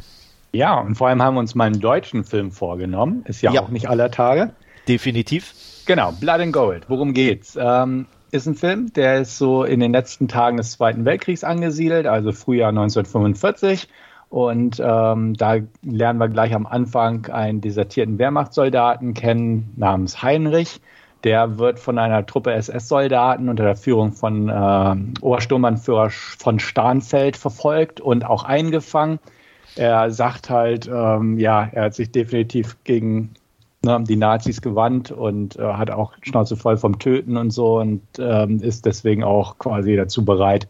Ja, 0.52 0.80
und 0.80 0.94
vor 0.94 1.08
allem 1.08 1.22
haben 1.22 1.34
wir 1.34 1.40
uns 1.40 1.54
mal 1.54 1.64
einen 1.64 1.80
deutschen 1.80 2.24
Film 2.24 2.50
vorgenommen. 2.50 3.24
Ist 3.26 3.42
ja, 3.42 3.52
ja. 3.52 3.62
auch 3.62 3.68
nicht 3.68 3.88
aller 3.88 4.10
Tage. 4.10 4.52
Definitiv. 4.88 5.54
Genau, 5.86 6.12
Blood 6.12 6.40
and 6.40 6.52
Gold. 6.52 6.84
Worum 6.88 7.12
geht's? 7.12 7.58
Ähm, 7.60 8.06
ist 8.30 8.46
ein 8.46 8.54
Film, 8.54 8.92
der 8.92 9.20
ist 9.20 9.38
so 9.38 9.64
in 9.64 9.80
den 9.80 9.92
letzten 9.92 10.28
Tagen 10.28 10.56
des 10.56 10.72
Zweiten 10.72 11.04
Weltkriegs 11.04 11.44
angesiedelt, 11.44 12.06
also 12.06 12.32
Frühjahr 12.32 12.70
1945. 12.70 13.88
Und 14.28 14.82
ähm, 14.84 15.34
da 15.34 15.56
lernen 15.82 16.18
wir 16.18 16.28
gleich 16.28 16.54
am 16.54 16.66
Anfang 16.66 17.26
einen 17.26 17.60
desertierten 17.60 18.18
Wehrmachtssoldaten 18.18 19.14
kennen 19.14 19.72
namens 19.76 20.22
Heinrich. 20.22 20.80
Der 21.24 21.58
wird 21.58 21.78
von 21.78 21.98
einer 21.98 22.26
Truppe 22.26 22.52
SS-Soldaten 22.52 23.48
unter 23.48 23.64
der 23.64 23.76
Führung 23.76 24.12
von 24.12 24.48
äh, 24.48 25.20
Obersturmbannführer 25.20 26.10
von 26.10 26.58
Starnfeld 26.58 27.36
verfolgt 27.36 28.00
und 28.00 28.24
auch 28.24 28.44
eingefangen. 28.44 29.18
Er 29.76 30.10
sagt 30.10 30.50
halt, 30.50 30.88
ähm, 30.92 31.38
ja, 31.38 31.68
er 31.72 31.84
hat 31.84 31.94
sich 31.94 32.10
definitiv 32.10 32.76
gegen 32.84 33.34
ne, 33.84 34.02
die 34.06 34.16
Nazis 34.16 34.60
gewandt 34.60 35.10
und 35.10 35.56
äh, 35.56 35.62
hat 35.62 35.90
auch 35.90 36.12
Schnauze 36.22 36.56
voll 36.56 36.76
vom 36.76 36.98
Töten 36.98 37.36
und 37.36 37.50
so 37.50 37.78
und 37.78 38.02
ähm, 38.18 38.60
ist 38.60 38.84
deswegen 38.84 39.24
auch 39.24 39.58
quasi 39.58 39.96
dazu 39.96 40.24
bereit, 40.24 40.68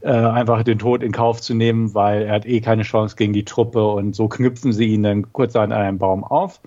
äh, 0.00 0.10
einfach 0.10 0.64
den 0.64 0.78
Tod 0.78 1.02
in 1.02 1.12
Kauf 1.12 1.40
zu 1.40 1.54
nehmen, 1.54 1.94
weil 1.94 2.22
er 2.22 2.34
hat 2.34 2.46
eh 2.46 2.60
keine 2.60 2.82
Chance 2.82 3.16
gegen 3.16 3.32
die 3.32 3.44
Truppe 3.44 3.86
und 3.86 4.16
so 4.16 4.28
knüpfen 4.28 4.72
sie 4.72 4.86
ihn 4.86 5.04
dann 5.04 5.32
kurz 5.32 5.54
an 5.54 5.72
einem 5.72 5.98
Baum 5.98 6.24
auf. 6.24 6.60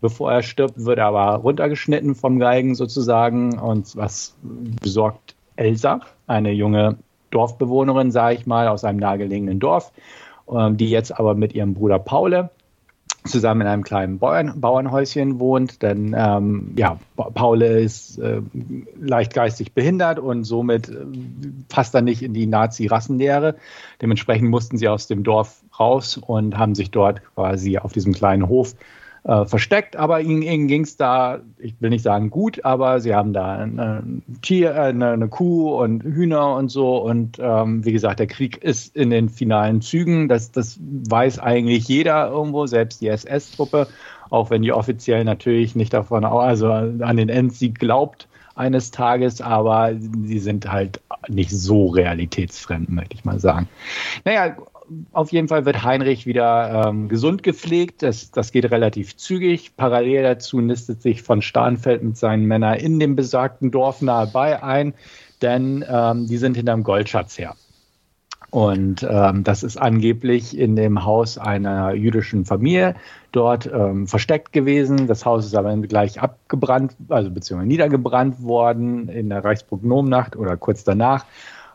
Bevor 0.00 0.30
er 0.30 0.42
stirbt, 0.42 0.84
wird 0.84 0.98
er 0.98 1.06
aber 1.06 1.36
runtergeschnitten 1.36 2.14
vom 2.14 2.38
Geigen 2.38 2.76
sozusagen 2.76 3.58
und 3.58 3.96
was 3.96 4.36
besorgt 4.80 5.34
Elsa, 5.56 6.00
eine 6.28 6.52
junge 6.52 6.98
Dorfbewohnerin, 7.30 8.12
sage 8.12 8.36
ich 8.36 8.46
mal, 8.46 8.68
aus 8.68 8.84
einem 8.84 9.00
nahegelegenen 9.00 9.58
Dorf, 9.58 9.92
die 10.72 10.90
jetzt 10.90 11.18
aber 11.18 11.34
mit 11.34 11.54
ihrem 11.54 11.74
Bruder 11.74 11.98
Paule 11.98 12.50
zusammen 13.24 13.62
in 13.62 13.66
einem 13.66 13.84
kleinen 13.84 14.18
Bauern, 14.18 14.60
Bauernhäuschen 14.60 15.38
wohnt, 15.38 15.82
denn 15.82 16.14
ähm, 16.16 16.72
ja, 16.76 16.98
Paul 17.16 17.62
ist 17.62 18.18
äh, 18.18 18.40
leicht 18.98 19.34
geistig 19.34 19.72
behindert 19.72 20.18
und 20.18 20.44
somit 20.44 20.88
äh, 20.88 21.04
passt 21.68 21.94
er 21.94 22.02
nicht 22.02 22.22
in 22.22 22.32
die 22.32 22.46
Nazi-Rassenlehre. 22.46 23.56
Dementsprechend 24.00 24.48
mussten 24.48 24.78
sie 24.78 24.88
aus 24.88 25.06
dem 25.06 25.24
Dorf 25.24 25.62
raus 25.78 26.16
und 26.16 26.56
haben 26.56 26.74
sich 26.74 26.90
dort 26.90 27.22
quasi 27.34 27.78
auf 27.78 27.92
diesem 27.92 28.12
kleinen 28.12 28.48
Hof 28.48 28.74
äh, 29.28 29.44
versteckt, 29.44 29.94
aber 29.94 30.22
ihnen, 30.22 30.40
ihnen 30.40 30.68
ging 30.68 30.84
es 30.84 30.96
da, 30.96 31.40
ich 31.58 31.74
will 31.80 31.90
nicht 31.90 32.02
sagen 32.02 32.30
gut, 32.30 32.64
aber 32.64 32.98
sie 33.00 33.14
haben 33.14 33.34
da 33.34 33.58
ein 33.58 34.22
Tier, 34.40 34.70
äh, 34.70 34.88
eine, 34.88 35.10
eine, 35.10 35.28
Kuh 35.28 35.74
und 35.74 36.02
Hühner 36.02 36.54
und 36.56 36.70
so. 36.70 36.96
Und 36.96 37.36
ähm, 37.38 37.84
wie 37.84 37.92
gesagt, 37.92 38.20
der 38.20 38.26
Krieg 38.26 38.56
ist 38.64 38.96
in 38.96 39.10
den 39.10 39.28
finalen 39.28 39.82
Zügen. 39.82 40.28
Das, 40.28 40.50
das 40.50 40.80
weiß 40.80 41.40
eigentlich 41.40 41.86
jeder 41.88 42.30
irgendwo, 42.30 42.66
selbst 42.66 43.02
die 43.02 43.08
SS-Truppe, 43.08 43.86
auch 44.30 44.48
wenn 44.48 44.62
die 44.62 44.72
offiziell 44.72 45.24
natürlich 45.24 45.76
nicht 45.76 45.92
davon, 45.92 46.24
also 46.24 46.70
an 46.70 47.16
den 47.18 47.28
Endsieg 47.28 47.78
glaubt 47.78 48.28
eines 48.54 48.92
Tages, 48.92 49.42
aber 49.42 49.92
sie 50.24 50.38
sind 50.38 50.72
halt 50.72 51.02
nicht 51.28 51.50
so 51.50 51.88
realitätsfremd, 51.88 52.88
möchte 52.88 53.14
ich 53.14 53.26
mal 53.26 53.38
sagen. 53.38 53.68
Naja, 54.24 54.56
auf 55.12 55.32
jeden 55.32 55.48
Fall 55.48 55.64
wird 55.64 55.82
Heinrich 55.84 56.26
wieder 56.26 56.86
ähm, 56.88 57.08
gesund 57.08 57.42
gepflegt. 57.42 58.02
Das, 58.02 58.30
das 58.30 58.52
geht 58.52 58.70
relativ 58.70 59.16
zügig. 59.16 59.76
Parallel 59.76 60.22
dazu 60.22 60.60
nistet 60.60 61.02
sich 61.02 61.22
von 61.22 61.42
Starnfeld 61.42 62.02
mit 62.02 62.16
seinen 62.16 62.44
Männern 62.44 62.74
in 62.74 62.98
dem 62.98 63.16
besagten 63.16 63.70
Dorf 63.70 64.02
nahe 64.02 64.26
bei 64.26 64.62
ein, 64.62 64.94
denn 65.42 65.84
ähm, 65.88 66.26
die 66.26 66.36
sind 66.36 66.56
hinterm 66.56 66.82
Goldschatz 66.82 67.38
her. 67.38 67.54
Und 68.50 69.06
ähm, 69.08 69.44
das 69.44 69.62
ist 69.62 69.76
angeblich 69.76 70.56
in 70.56 70.74
dem 70.74 71.04
Haus 71.04 71.36
einer 71.36 71.92
jüdischen 71.92 72.46
Familie 72.46 72.94
dort 73.30 73.70
ähm, 73.70 74.06
versteckt 74.06 74.52
gewesen. 74.52 75.06
Das 75.06 75.26
Haus 75.26 75.44
ist 75.44 75.54
aber 75.54 75.76
gleich 75.76 76.20
abgebrannt, 76.20 76.96
also 77.10 77.30
beziehungsweise 77.30 77.68
niedergebrannt 77.68 78.42
worden 78.42 79.10
in 79.10 79.28
der 79.28 79.44
Reichsprognomnacht 79.44 80.34
oder 80.34 80.56
kurz 80.56 80.82
danach. 80.82 81.26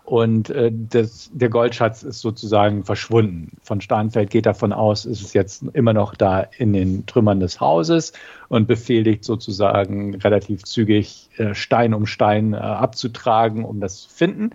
Und 0.05 0.49
äh, 0.49 0.69
das, 0.73 1.31
der 1.33 1.49
Goldschatz 1.49 2.03
ist 2.03 2.19
sozusagen 2.19 2.83
verschwunden. 2.83 3.57
Von 3.61 3.79
Steinfeld 3.79 4.29
geht 4.29 4.45
davon 4.45 4.73
aus, 4.73 5.05
ist 5.05 5.21
es 5.21 5.33
jetzt 5.33 5.63
immer 5.73 5.93
noch 5.93 6.13
da 6.15 6.41
in 6.57 6.73
den 6.73 7.05
Trümmern 7.05 7.39
des 7.39 7.61
Hauses 7.61 8.11
und 8.49 8.67
befehligt 8.67 9.23
sozusagen 9.23 10.15
relativ 10.15 10.63
zügig 10.63 11.29
äh, 11.37 11.55
Stein 11.55 11.93
um 11.93 12.05
Stein 12.05 12.53
äh, 12.53 12.57
abzutragen, 12.57 13.63
um 13.63 13.79
das 13.79 14.01
zu 14.01 14.09
finden. 14.09 14.51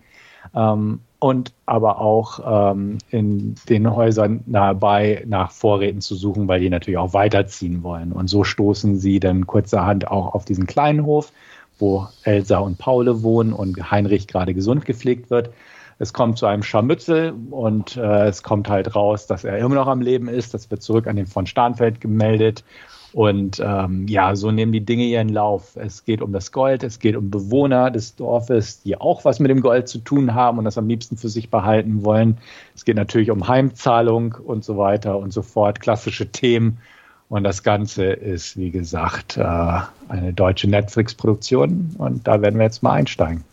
Ähm, 0.55 1.01
und 1.21 1.53
aber 1.67 2.01
auch 2.01 2.73
ähm, 2.73 2.99
in 3.11 3.57
den 3.69 3.93
Häusern 3.93 4.45
nahebei 4.47 5.25
nach 5.27 5.51
Vorräten 5.51 6.01
zu 6.01 6.15
suchen, 6.15 6.47
weil 6.47 6.61
die 6.61 6.71
natürlich 6.71 6.99
auch 6.99 7.13
weiterziehen 7.13 7.83
wollen. 7.83 8.13
Und 8.13 8.29
so 8.29 8.45
stoßen 8.45 8.97
sie 8.99 9.19
dann 9.19 9.47
kurzerhand 9.47 10.09
auch 10.09 10.35
auf 10.35 10.45
diesen 10.45 10.67
kleinen 10.67 11.05
Hof, 11.05 11.33
wo 11.79 12.09
Elsa 12.23 12.59
und 12.59 12.79
Paule 12.79 13.23
wohnen 13.23 13.53
und 13.53 13.91
Heinrich 13.91 14.27
gerade 14.27 14.55
gesund 14.55 14.85
gepflegt 14.85 15.31
wird. 15.31 15.51
Es 16.01 16.13
kommt 16.13 16.39
zu 16.39 16.47
einem 16.47 16.63
Scharmützel 16.63 17.35
und 17.51 17.97
äh, 17.97 18.27
es 18.27 18.43
kommt 18.43 18.69
halt 18.69 18.95
raus, 18.95 19.27
dass 19.27 19.45
er 19.45 19.59
immer 19.59 19.75
noch 19.75 19.89
am 19.89 20.01
Leben 20.01 20.29
ist. 20.29 20.55
Das 20.55 20.71
wird 20.71 20.83
zurück 20.83 21.09
an 21.09 21.17
den 21.17 21.27
von 21.27 21.47
Starnfeld 21.47 22.01
gemeldet. 22.01 22.63
Und 23.13 23.61
ähm, 23.65 24.07
ja, 24.07 24.37
so 24.37 24.51
nehmen 24.51 24.71
die 24.71 24.85
Dinge 24.85 25.05
ihren 25.05 25.31
Lauf. 25.31 25.77
Es 25.77 26.05
geht 26.05 26.21
um 26.21 26.33
das 26.33 26.53
Gold, 26.53 26.83
es 26.85 26.99
geht 26.99 27.17
um 27.17 27.31
Bewohner 27.31 27.91
des 27.91 28.17
Dorfes, 28.17 28.83
die 28.83 29.01
auch 29.01 29.25
was 29.25 29.41
mit 29.41 29.51
dem 29.51 29.63
Gold 29.63 29.89
zu 29.89 29.99
tun 29.99 30.35
haben 30.35 30.59
und 30.59 30.65
das 30.65 30.79
am 30.79 30.89
liebsten 30.89 31.17
für 31.17 31.29
sich 31.29 31.51
behalten 31.51 32.05
wollen. 32.05 32.39
Es 32.75 32.85
geht 32.85 32.97
natürlich 32.97 33.31
um 33.31 33.49
Heimzahlung 33.49 34.35
und 34.35 34.63
so 34.63 34.77
weiter 34.77 35.19
und 35.19 35.33
so 35.33 35.43
fort, 35.43 35.81
klassische 35.81 36.31
Themen. 36.31 36.79
Und 37.29 37.45
das 37.45 37.63
Ganze 37.63 38.07
ist, 38.07 38.57
wie 38.57 38.71
gesagt, 38.71 39.37
äh, 39.37 39.43
eine 39.43 40.33
deutsche 40.33 40.69
Netflix-Produktion. 40.69 41.97
Und 41.99 42.27
da 42.27 42.41
werden 42.41 42.59
wir 42.59 42.65
jetzt 42.65 42.83
mal 42.83 42.93
einsteigen. 42.93 43.45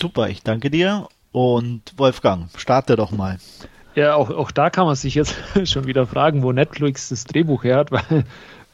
Super, 0.00 0.28
ich 0.28 0.42
danke 0.42 0.70
dir. 0.70 1.08
Und 1.30 1.82
Wolfgang, 1.96 2.48
starte 2.56 2.96
doch 2.96 3.12
mal. 3.12 3.38
Ja, 3.94 4.14
auch, 4.14 4.30
auch 4.30 4.50
da 4.50 4.70
kann 4.70 4.86
man 4.86 4.96
sich 4.96 5.14
jetzt 5.14 5.36
schon 5.64 5.86
wieder 5.86 6.06
fragen, 6.06 6.42
wo 6.42 6.52
Netflix 6.52 7.08
das 7.08 7.24
Drehbuch 7.24 7.62
her 7.64 7.76
hat, 7.76 7.90
weil 7.92 8.24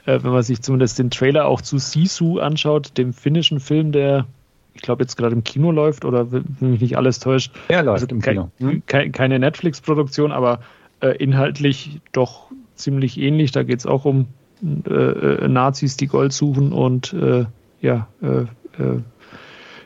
äh, 0.06 0.22
wenn 0.22 0.32
man 0.32 0.42
sich 0.42 0.62
zumindest 0.62 0.98
den 0.98 1.10
Trailer 1.10 1.46
auch 1.46 1.60
zu 1.60 1.78
Sisu 1.78 2.38
anschaut, 2.38 2.96
dem 2.96 3.12
finnischen 3.12 3.60
Film, 3.60 3.92
der 3.92 4.26
ich 4.74 4.80
glaube 4.80 5.02
jetzt 5.02 5.16
gerade 5.16 5.34
im 5.34 5.44
Kino 5.44 5.70
läuft 5.70 6.06
oder 6.06 6.32
wenn 6.32 6.44
mich 6.60 6.80
nicht 6.80 6.96
alles 6.96 7.18
täuscht. 7.18 7.52
Er 7.68 7.82
läuft 7.82 8.04
also 8.04 8.14
im 8.14 8.22
Kino. 8.22 8.50
Hm? 8.58 8.82
keine 8.86 9.38
Netflix-Produktion, 9.38 10.32
aber 10.32 10.60
äh, 11.00 11.16
inhaltlich 11.18 12.00
doch 12.12 12.50
ziemlich 12.74 13.18
ähnlich. 13.18 13.52
Da 13.52 13.62
geht 13.62 13.80
es 13.80 13.86
auch 13.86 14.04
um 14.04 14.28
äh, 14.62 15.48
Nazis, 15.48 15.96
die 15.96 16.06
Gold 16.06 16.32
suchen 16.32 16.72
und 16.72 17.12
äh, 17.12 17.46
ja, 17.80 18.08
äh, 18.22 18.42
äh, 18.82 19.00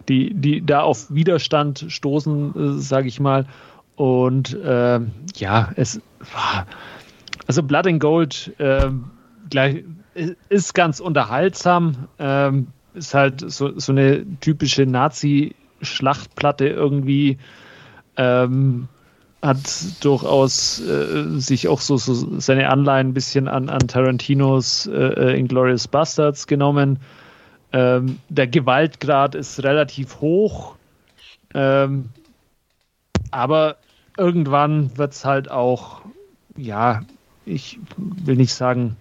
die, 0.09 0.35
die 0.35 0.65
da 0.65 0.83
auf 0.83 1.13
Widerstand 1.13 1.87
stoßen, 1.89 2.55
äh, 2.55 2.81
sage 2.81 3.09
ich 3.09 3.21
mal. 3.21 3.47
Und 3.97 4.57
ähm, 4.63 5.13
ja, 5.37 5.73
es 5.77 6.01
war, 6.33 6.67
also 7.47 7.63
Blood 7.63 7.87
and 7.87 8.01
Gold 8.01 8.53
ähm, 8.59 9.07
gleich, 9.49 9.85
ist 10.49 10.75
ganz 10.75 11.01
unterhaltsam. 11.01 12.09
Ähm, 12.19 12.69
ist 12.95 13.15
halt 13.15 13.51
so, 13.51 13.79
so 13.79 13.93
eine 13.93 14.25
typische 14.41 14.87
Nazi-Schlachtplatte 14.87 16.69
irgendwie. 16.69 17.39
Ähm, 18.17 18.89
hat 19.43 20.05
durchaus 20.05 20.81
äh, 20.81 21.39
sich 21.39 21.69
auch 21.69 21.81
so, 21.81 21.97
so, 21.97 22.41
seine 22.41 22.69
Anleihen 22.69 23.09
ein 23.09 23.15
bisschen 23.15 23.49
an, 23.49 23.69
an 23.69 23.87
Tarantinos 23.87 24.87
äh, 24.87 24.93
äh 24.93 25.39
Inglourious 25.39 25.89
Bastards 25.89 26.47
genommen. 26.47 26.99
Ähm, 27.73 28.19
der 28.29 28.47
Gewaltgrad 28.47 29.35
ist 29.35 29.63
relativ 29.63 30.21
hoch, 30.21 30.77
ähm, 31.55 32.09
aber 33.31 33.77
irgendwann 34.17 34.97
wird 34.97 35.13
es 35.13 35.25
halt 35.25 35.51
auch, 35.51 36.01
ja, 36.57 37.03
ich 37.45 37.79
will 37.97 38.37
nicht 38.37 38.55
sagen 38.55 38.97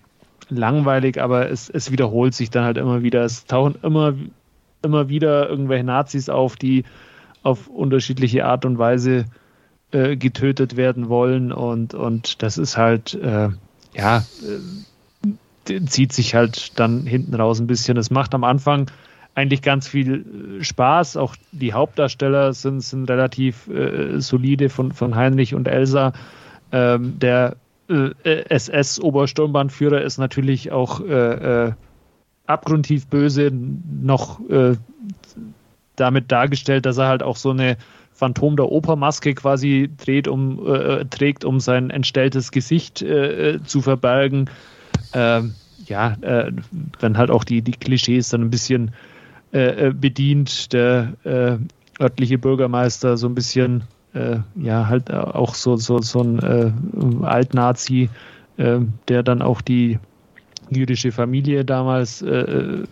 langweilig, 0.50 1.22
aber 1.22 1.50
es, 1.50 1.70
es 1.70 1.92
wiederholt 1.92 2.34
sich 2.34 2.50
dann 2.50 2.66
halt 2.66 2.78
immer 2.78 3.02
wieder. 3.02 3.24
Es 3.24 3.46
tauchen 3.46 3.76
immer, 3.82 4.14
immer 4.84 5.10
wieder 5.10 5.50
irgendwelche 5.50 5.84
Nazis 5.84 6.30
auf, 6.30 6.56
die 6.56 6.84
auf 7.44 7.68
unterschiedliche 7.68 8.46
Art 8.46 8.66
und 8.66 8.78
Weise 8.78 9.26
äh, 9.92 10.18
getötet 10.18 10.78
werden 10.78 11.10
wollen 11.10 11.52
und, 11.52 11.94
und 11.94 12.42
das 12.42 12.58
ist 12.58 12.76
halt, 12.76 13.14
äh, 13.14 13.50
ja, 13.94 14.26
äh, 15.68 15.86
zieht 15.86 16.12
sich 16.12 16.36
halt 16.36 16.80
dann 16.80 17.06
hinten 17.06 17.36
raus 17.36 17.60
ein 17.60 17.68
bisschen. 17.68 17.98
Es 17.98 18.10
macht 18.10 18.34
am 18.34 18.44
Anfang 18.44 18.90
eigentlich 19.36 19.62
ganz 19.62 19.88
viel 19.88 20.60
äh, 20.60 20.64
Spaß. 20.64 21.18
Auch 21.18 21.36
die 21.52 21.74
Hauptdarsteller 21.74 22.54
sind, 22.54 22.82
sind 22.82 23.10
relativ 23.10 23.68
äh, 23.68 24.20
solide 24.20 24.70
von, 24.70 24.92
von 24.92 25.16
Heinrich 25.16 25.54
und 25.54 25.68
Elsa. 25.68 26.14
Ähm, 26.72 27.20
der 27.20 27.58
SS-Obersturmbannführer 27.88 30.02
ist 30.02 30.18
natürlich 30.18 30.72
auch 30.72 31.02
abgrundtief 32.48 33.06
böse, 33.06 33.52
noch 33.52 34.40
damit 35.96 36.32
dargestellt, 36.32 36.88
dass 36.88 36.98
er 36.98 37.08
halt 37.08 37.22
auch 37.22 37.38
so 37.38 37.52
eine 37.52 37.78
Phantom 38.16 38.56
der 38.56 38.72
Opermaske 38.72 39.36
quasi 39.36 39.92
dreht, 39.98 40.28
um, 40.28 40.66
äh, 40.66 41.06
trägt, 41.06 41.46
um 41.46 41.60
sein 41.60 41.92
entstelltes 41.92 42.52
Gesicht 42.52 43.02
äh, 43.02 43.60
zu 43.64 43.82
verbergen. 43.82 44.50
Ähm, 45.14 45.54
ja, 45.86 46.18
dann 47.00 47.18
halt 47.18 47.30
auch 47.30 47.44
die, 47.44 47.62
die 47.62 47.74
Klischees 47.74 48.30
dann 48.30 48.42
ein 48.42 48.50
bisschen 48.50 48.92
bedient. 49.52 50.74
Der 50.74 51.14
örtliche 52.00 52.40
Bürgermeister 52.40 53.18
so 53.18 53.28
ein 53.28 53.36
bisschen 53.36 53.84
äh, 54.16 54.40
ja 54.56 54.88
halt 54.88 55.14
auch 55.14 55.54
so, 55.54 55.76
so, 55.76 56.00
so 56.00 56.22
ein 56.22 56.40
äh, 56.40 57.26
Altnazi, 57.26 58.10
äh, 58.58 58.80
der 59.08 59.24
dann 59.24 59.42
auch 59.42 59.62
die 59.62 60.00
jüdische 60.70 61.12
Familie 61.12 61.64
damals 61.64 62.22
äh, 62.22 62.84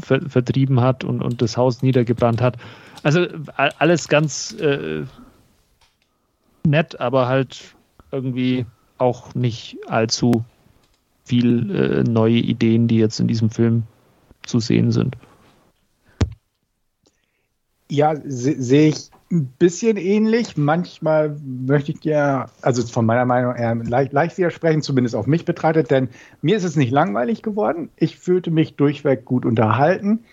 ver 0.00 0.20
vertrieben 0.28 0.80
hat 0.80 1.04
und, 1.04 1.22
und 1.22 1.40
das 1.40 1.56
Haus 1.56 1.82
niedergebrannt 1.82 2.42
hat. 2.42 2.56
Also 3.04 3.26
alles 3.54 4.08
ganz 4.08 4.52
äh, 4.58 5.04
nett, 6.66 6.98
aber 6.98 7.28
halt 7.28 7.76
irgendwie 8.10 8.64
auch 8.96 9.34
nicht 9.34 9.76
allzu 9.86 10.42
viel 11.24 11.70
äh, 11.70 12.02
neue 12.02 12.36
Ideen, 12.36 12.88
die 12.88 12.96
jetzt 12.96 13.20
in 13.20 13.28
diesem 13.28 13.50
Film 13.50 13.82
zu 14.42 14.58
sehen 14.58 14.90
sind. 14.90 15.16
Ja, 17.90 18.14
sehe 18.24 18.88
ich 18.88 19.10
ein 19.30 19.46
bisschen 19.58 19.98
ähnlich. 19.98 20.56
Manchmal 20.56 21.36
möchte 21.44 21.92
ich 21.92 22.00
dir, 22.00 22.46
also 22.62 22.86
von 22.86 23.04
meiner 23.04 23.26
Meinung 23.26 23.54
her, 23.54 23.74
leicht, 23.74 24.14
leicht 24.14 24.38
widersprechen, 24.38 24.80
zumindest 24.80 25.14
auf 25.14 25.26
mich 25.26 25.44
betrachtet, 25.44 25.90
denn 25.90 26.08
mir 26.40 26.56
ist 26.56 26.64
es 26.64 26.76
nicht 26.76 26.90
langweilig 26.90 27.42
geworden. 27.42 27.90
Ich 27.96 28.18
fühlte 28.18 28.50
mich 28.50 28.76
durchweg 28.76 29.26
gut 29.26 29.44
unterhalten. 29.44 30.24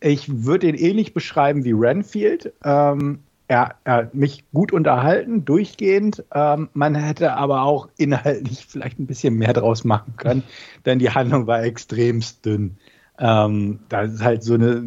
Ich 0.00 0.44
würde 0.44 0.68
ihn 0.68 0.74
ähnlich 0.74 1.14
beschreiben 1.14 1.64
wie 1.64 1.72
Renfield. 1.72 2.52
Ähm, 2.64 3.20
er, 3.48 3.74
er, 3.84 3.94
hat 3.94 4.14
mich 4.14 4.44
gut 4.52 4.72
unterhalten, 4.72 5.44
durchgehend. 5.44 6.24
Ähm, 6.32 6.68
man 6.72 6.94
hätte 6.94 7.34
aber 7.34 7.62
auch 7.62 7.88
inhaltlich 7.96 8.64
vielleicht 8.66 8.98
ein 8.98 9.06
bisschen 9.06 9.34
mehr 9.34 9.52
draus 9.52 9.84
machen 9.84 10.14
können, 10.16 10.42
denn 10.86 10.98
die 10.98 11.10
Handlung 11.10 11.46
war 11.46 11.62
extremst 11.62 12.46
dünn. 12.46 12.76
Ähm, 13.18 13.80
da 13.88 14.02
ist 14.02 14.22
halt 14.22 14.42
so 14.42 14.54
eine 14.54 14.84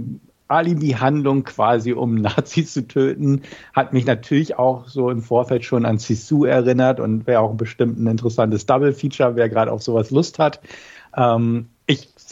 Alibi-Handlung 0.48 1.44
quasi, 1.44 1.94
um 1.94 2.16
Nazis 2.22 2.74
zu 2.74 2.88
töten, 2.88 3.42
hat 3.74 3.94
mich 3.94 4.06
natürlich 4.06 4.58
auch 4.58 4.88
so 4.88 5.10
im 5.10 5.22
Vorfeld 5.22 5.66
schon 5.66 5.86
an 5.86 5.98
Sisu 5.98 6.46
erinnert 6.46 7.00
und 7.00 7.28
wäre 7.28 7.42
auch 7.42 7.56
bestimmt 7.56 8.00
ein 8.00 8.08
interessantes 8.08 8.66
Double-Feature, 8.66 9.36
wer 9.36 9.50
gerade 9.50 9.72
auf 9.72 9.84
sowas 9.84 10.10
Lust 10.10 10.40
hat. 10.40 10.62
Ähm, 11.16 11.68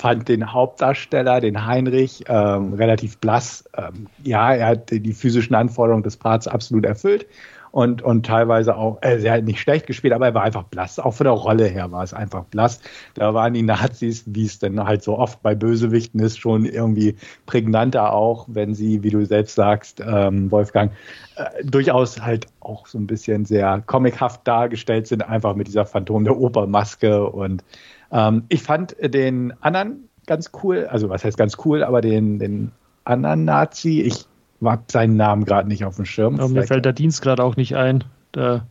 fand 0.02 0.28
den 0.28 0.52
Hauptdarsteller, 0.52 1.42
den 1.42 1.68
Heinrich, 1.68 2.24
ähm, 2.28 2.74
relativ 2.74 3.20
blass. 3.20 3.70
Ähm, 3.78 4.08
ja, 4.24 4.52
er 4.52 4.66
hat 4.66 4.90
die 4.90 5.14
physischen 5.14 5.54
Anforderungen 5.54 6.02
des 6.02 6.18
Parts 6.18 6.48
absolut 6.48 6.86
erfüllt 6.86 7.28
und, 7.70 8.02
und 8.02 8.26
teilweise 8.26 8.76
auch, 8.76 8.98
äh, 9.02 9.22
er 9.24 9.34
hat 9.34 9.44
nicht 9.44 9.60
schlecht 9.60 9.86
gespielt, 9.86 10.14
aber 10.14 10.26
er 10.26 10.34
war 10.34 10.42
einfach 10.42 10.64
blass. 10.64 10.98
Auch 10.98 11.14
von 11.14 11.26
der 11.26 11.34
Rolle 11.34 11.66
her 11.66 11.92
war 11.92 12.04
es 12.04 12.16
einfach 12.16 12.46
blass. 12.46 12.82
Da 13.14 13.36
waren 13.36 13.54
die 13.54 13.62
Nazis, 13.62 14.24
wie 14.26 14.46
es 14.46 14.58
denn 14.58 14.84
halt 14.84 15.04
so 15.04 15.20
oft 15.20 15.44
bei 15.44 15.54
Bösewichten 15.54 16.20
ist, 16.20 16.40
schon 16.40 16.66
irgendwie 16.66 17.16
prägnanter 17.46 18.12
auch, 18.12 18.48
wenn 18.50 18.74
sie, 18.74 19.04
wie 19.04 19.12
du 19.12 19.24
selbst 19.24 19.54
sagst, 19.54 20.02
ähm, 20.04 20.50
Wolfgang, 20.50 20.94
äh, 21.36 21.64
durchaus 21.64 22.22
halt 22.22 22.48
auch 22.60 22.88
so 22.88 22.98
ein 22.98 23.06
bisschen 23.06 23.46
sehr 23.46 23.84
comichaft 23.86 24.42
dargestellt 24.46 25.06
sind, 25.06 25.22
einfach 25.22 25.56
mit 25.56 25.68
dieser 25.68 25.86
Phantom 25.86 26.24
der 26.24 26.38
Opermaske. 26.38 27.24
Und 27.24 27.64
ähm, 28.12 28.44
ich 28.50 28.64
fand 28.64 28.96
den 29.02 29.54
anderen 29.62 30.10
ganz 30.28 30.52
cool, 30.64 30.88
also 30.90 31.10
was 31.10 31.24
heißt 31.24 31.38
ganz 31.38 31.58
cool, 31.66 31.84
aber 31.84 32.02
den, 32.02 32.40
den 32.40 32.72
anderen 33.04 33.46
Nazi, 33.46 34.02
ich 34.02 34.26
habe 34.64 34.84
seinen 34.88 35.16
Namen 35.16 35.46
gerade 35.46 35.68
nicht 35.68 35.86
auf 35.86 35.96
dem 35.96 36.06
Schirm. 36.06 36.38
Ja, 36.38 36.48
mir 36.48 36.64
fällt 36.64 36.86
der 36.86 36.94
Dienst 36.94 37.22
gerade 37.22 37.44
auch 37.44 37.56
nicht 37.56 37.76
ein. 37.76 38.04
Der 38.36 38.66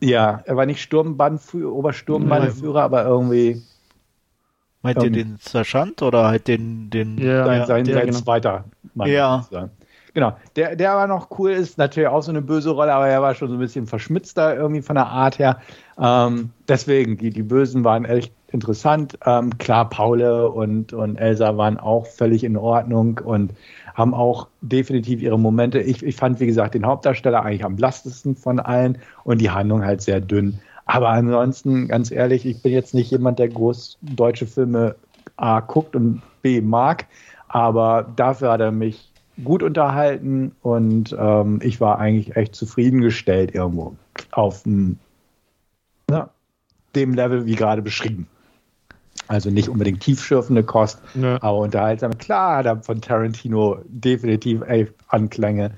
ja, 0.00 0.42
er 0.44 0.56
war 0.56 0.66
nicht 0.66 0.80
Sturmbannführer, 0.80 1.72
Obersturmbannführer, 1.72 2.82
aber 2.82 3.04
irgendwie. 3.04 3.62
Meint 4.82 5.02
ihr 5.02 5.10
den 5.10 5.38
Sergeant 5.40 6.02
oder 6.02 6.28
halt 6.28 6.46
den, 6.46 6.88
den 6.88 7.18
ja, 7.18 7.44
sein, 7.44 7.66
sein, 7.66 7.84
sein 7.84 8.06
genau. 8.06 8.18
zweiter 8.18 8.64
Mann? 8.94 9.08
Ja. 9.08 9.44
Genau, 10.14 10.36
der, 10.56 10.76
der 10.76 10.94
war 10.94 11.06
noch 11.06 11.38
cool, 11.38 11.50
ist 11.50 11.78
natürlich 11.78 12.08
auch 12.08 12.22
so 12.22 12.30
eine 12.30 12.42
böse 12.42 12.70
Rolle, 12.70 12.92
aber 12.94 13.08
er 13.08 13.20
war 13.20 13.34
schon 13.34 13.48
so 13.48 13.54
ein 13.54 13.60
bisschen 13.60 13.86
verschmitzter 13.86 14.56
irgendwie 14.56 14.82
von 14.82 14.94
der 14.94 15.06
Art 15.06 15.38
her. 15.38 15.60
Ähm, 15.98 16.50
deswegen, 16.66 17.18
die, 17.18 17.30
die 17.30 17.42
Bösen 17.42 17.84
waren 17.84 18.04
echt 18.04 18.32
interessant. 18.52 19.18
Ähm, 19.24 19.56
klar, 19.58 19.88
Paule 19.88 20.48
und, 20.48 20.92
und 20.92 21.16
Elsa 21.16 21.56
waren 21.56 21.78
auch 21.78 22.06
völlig 22.06 22.44
in 22.44 22.56
Ordnung 22.56 23.20
und 23.22 23.52
haben 23.94 24.14
auch 24.14 24.48
definitiv 24.60 25.22
ihre 25.22 25.38
Momente. 25.38 25.80
Ich, 25.80 26.02
ich 26.02 26.16
fand, 26.16 26.40
wie 26.40 26.46
gesagt, 26.46 26.74
den 26.74 26.86
Hauptdarsteller 26.86 27.44
eigentlich 27.44 27.64
am 27.64 27.76
blastesten 27.76 28.36
von 28.36 28.60
allen 28.60 28.98
und 29.24 29.40
die 29.40 29.50
Handlung 29.50 29.84
halt 29.84 30.02
sehr 30.02 30.20
dünn. 30.20 30.60
Aber 30.86 31.10
ansonsten, 31.10 31.88
ganz 31.88 32.10
ehrlich, 32.10 32.46
ich 32.46 32.62
bin 32.62 32.72
jetzt 32.72 32.94
nicht 32.94 33.10
jemand, 33.10 33.38
der 33.38 33.48
groß 33.48 33.98
deutsche 34.00 34.46
Filme 34.46 34.94
A 35.36 35.60
guckt 35.60 35.94
und 35.94 36.22
B 36.42 36.60
mag, 36.60 37.06
aber 37.48 38.06
dafür 38.16 38.52
hat 38.52 38.60
er 38.60 38.72
mich 38.72 39.10
gut 39.44 39.62
unterhalten 39.62 40.52
und 40.62 41.14
ähm, 41.18 41.60
ich 41.62 41.80
war 41.80 41.98
eigentlich 41.98 42.36
echt 42.36 42.54
zufriedengestellt 42.54 43.54
irgendwo 43.54 43.96
auf 44.32 44.62
dem, 44.62 44.98
na, 46.08 46.30
dem 46.94 47.14
Level 47.14 47.46
wie 47.46 47.54
gerade 47.54 47.82
beschrieben. 47.82 48.26
Also 49.28 49.50
nicht 49.50 49.68
unbedingt 49.68 50.00
tiefschürfende 50.00 50.64
Kost, 50.64 51.00
ja. 51.14 51.36
aber 51.42 51.58
unterhaltsam. 51.58 52.16
Klar, 52.16 52.62
da 52.62 52.76
von 52.76 53.00
Tarantino 53.00 53.78
definitiv 53.86 54.62
ey, 54.66 54.88
Anklänge 55.08 55.72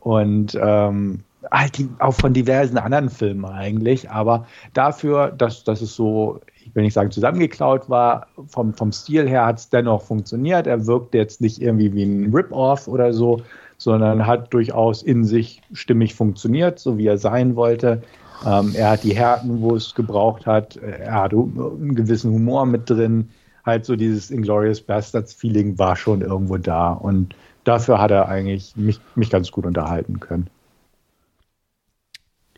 und 0.00 0.56
ähm, 0.60 1.20
halt 1.50 1.78
die, 1.78 1.88
auch 1.98 2.14
von 2.14 2.32
diversen 2.32 2.78
anderen 2.78 3.10
Filmen 3.10 3.44
eigentlich. 3.44 4.10
Aber 4.10 4.46
dafür, 4.72 5.32
dass, 5.32 5.64
dass 5.64 5.80
es 5.80 5.94
so, 5.94 6.40
ich 6.64 6.74
will 6.74 6.84
nicht 6.84 6.94
sagen 6.94 7.10
zusammengeklaut 7.10 7.90
war, 7.90 8.28
vom, 8.46 8.72
vom 8.74 8.92
Stil 8.92 9.28
her 9.28 9.46
hat 9.46 9.58
es 9.58 9.68
dennoch 9.68 10.02
funktioniert. 10.02 10.66
Er 10.66 10.86
wirkt 10.86 11.14
jetzt 11.14 11.40
nicht 11.40 11.60
irgendwie 11.60 11.92
wie 11.92 12.04
ein 12.04 12.32
Rip-Off 12.32 12.86
oder 12.86 13.12
so, 13.12 13.42
sondern 13.78 14.26
hat 14.26 14.54
durchaus 14.54 15.02
in 15.02 15.24
sich 15.24 15.60
stimmig 15.72 16.14
funktioniert, 16.14 16.78
so 16.78 16.98
wie 16.98 17.06
er 17.08 17.18
sein 17.18 17.56
wollte. 17.56 18.02
Ähm, 18.44 18.74
er 18.74 18.90
hat 18.90 19.04
die 19.04 19.14
Härten, 19.14 19.60
wo 19.60 19.74
es 19.74 19.94
gebraucht 19.94 20.46
hat. 20.46 20.76
Er 20.76 21.14
hat 21.14 21.32
einen 21.32 21.94
gewissen 21.94 22.32
Humor 22.32 22.66
mit 22.66 22.88
drin. 22.88 23.30
Halt 23.64 23.84
so 23.84 23.96
dieses 23.96 24.30
Inglorious 24.30 24.80
Bastards 24.80 25.32
Feeling 25.32 25.78
war 25.78 25.96
schon 25.96 26.22
irgendwo 26.22 26.56
da. 26.56 26.92
Und 26.92 27.34
dafür 27.64 28.00
hat 28.00 28.10
er 28.10 28.28
eigentlich 28.28 28.74
mich, 28.76 29.00
mich 29.14 29.30
ganz 29.30 29.50
gut 29.50 29.66
unterhalten 29.66 30.20
können. 30.20 30.48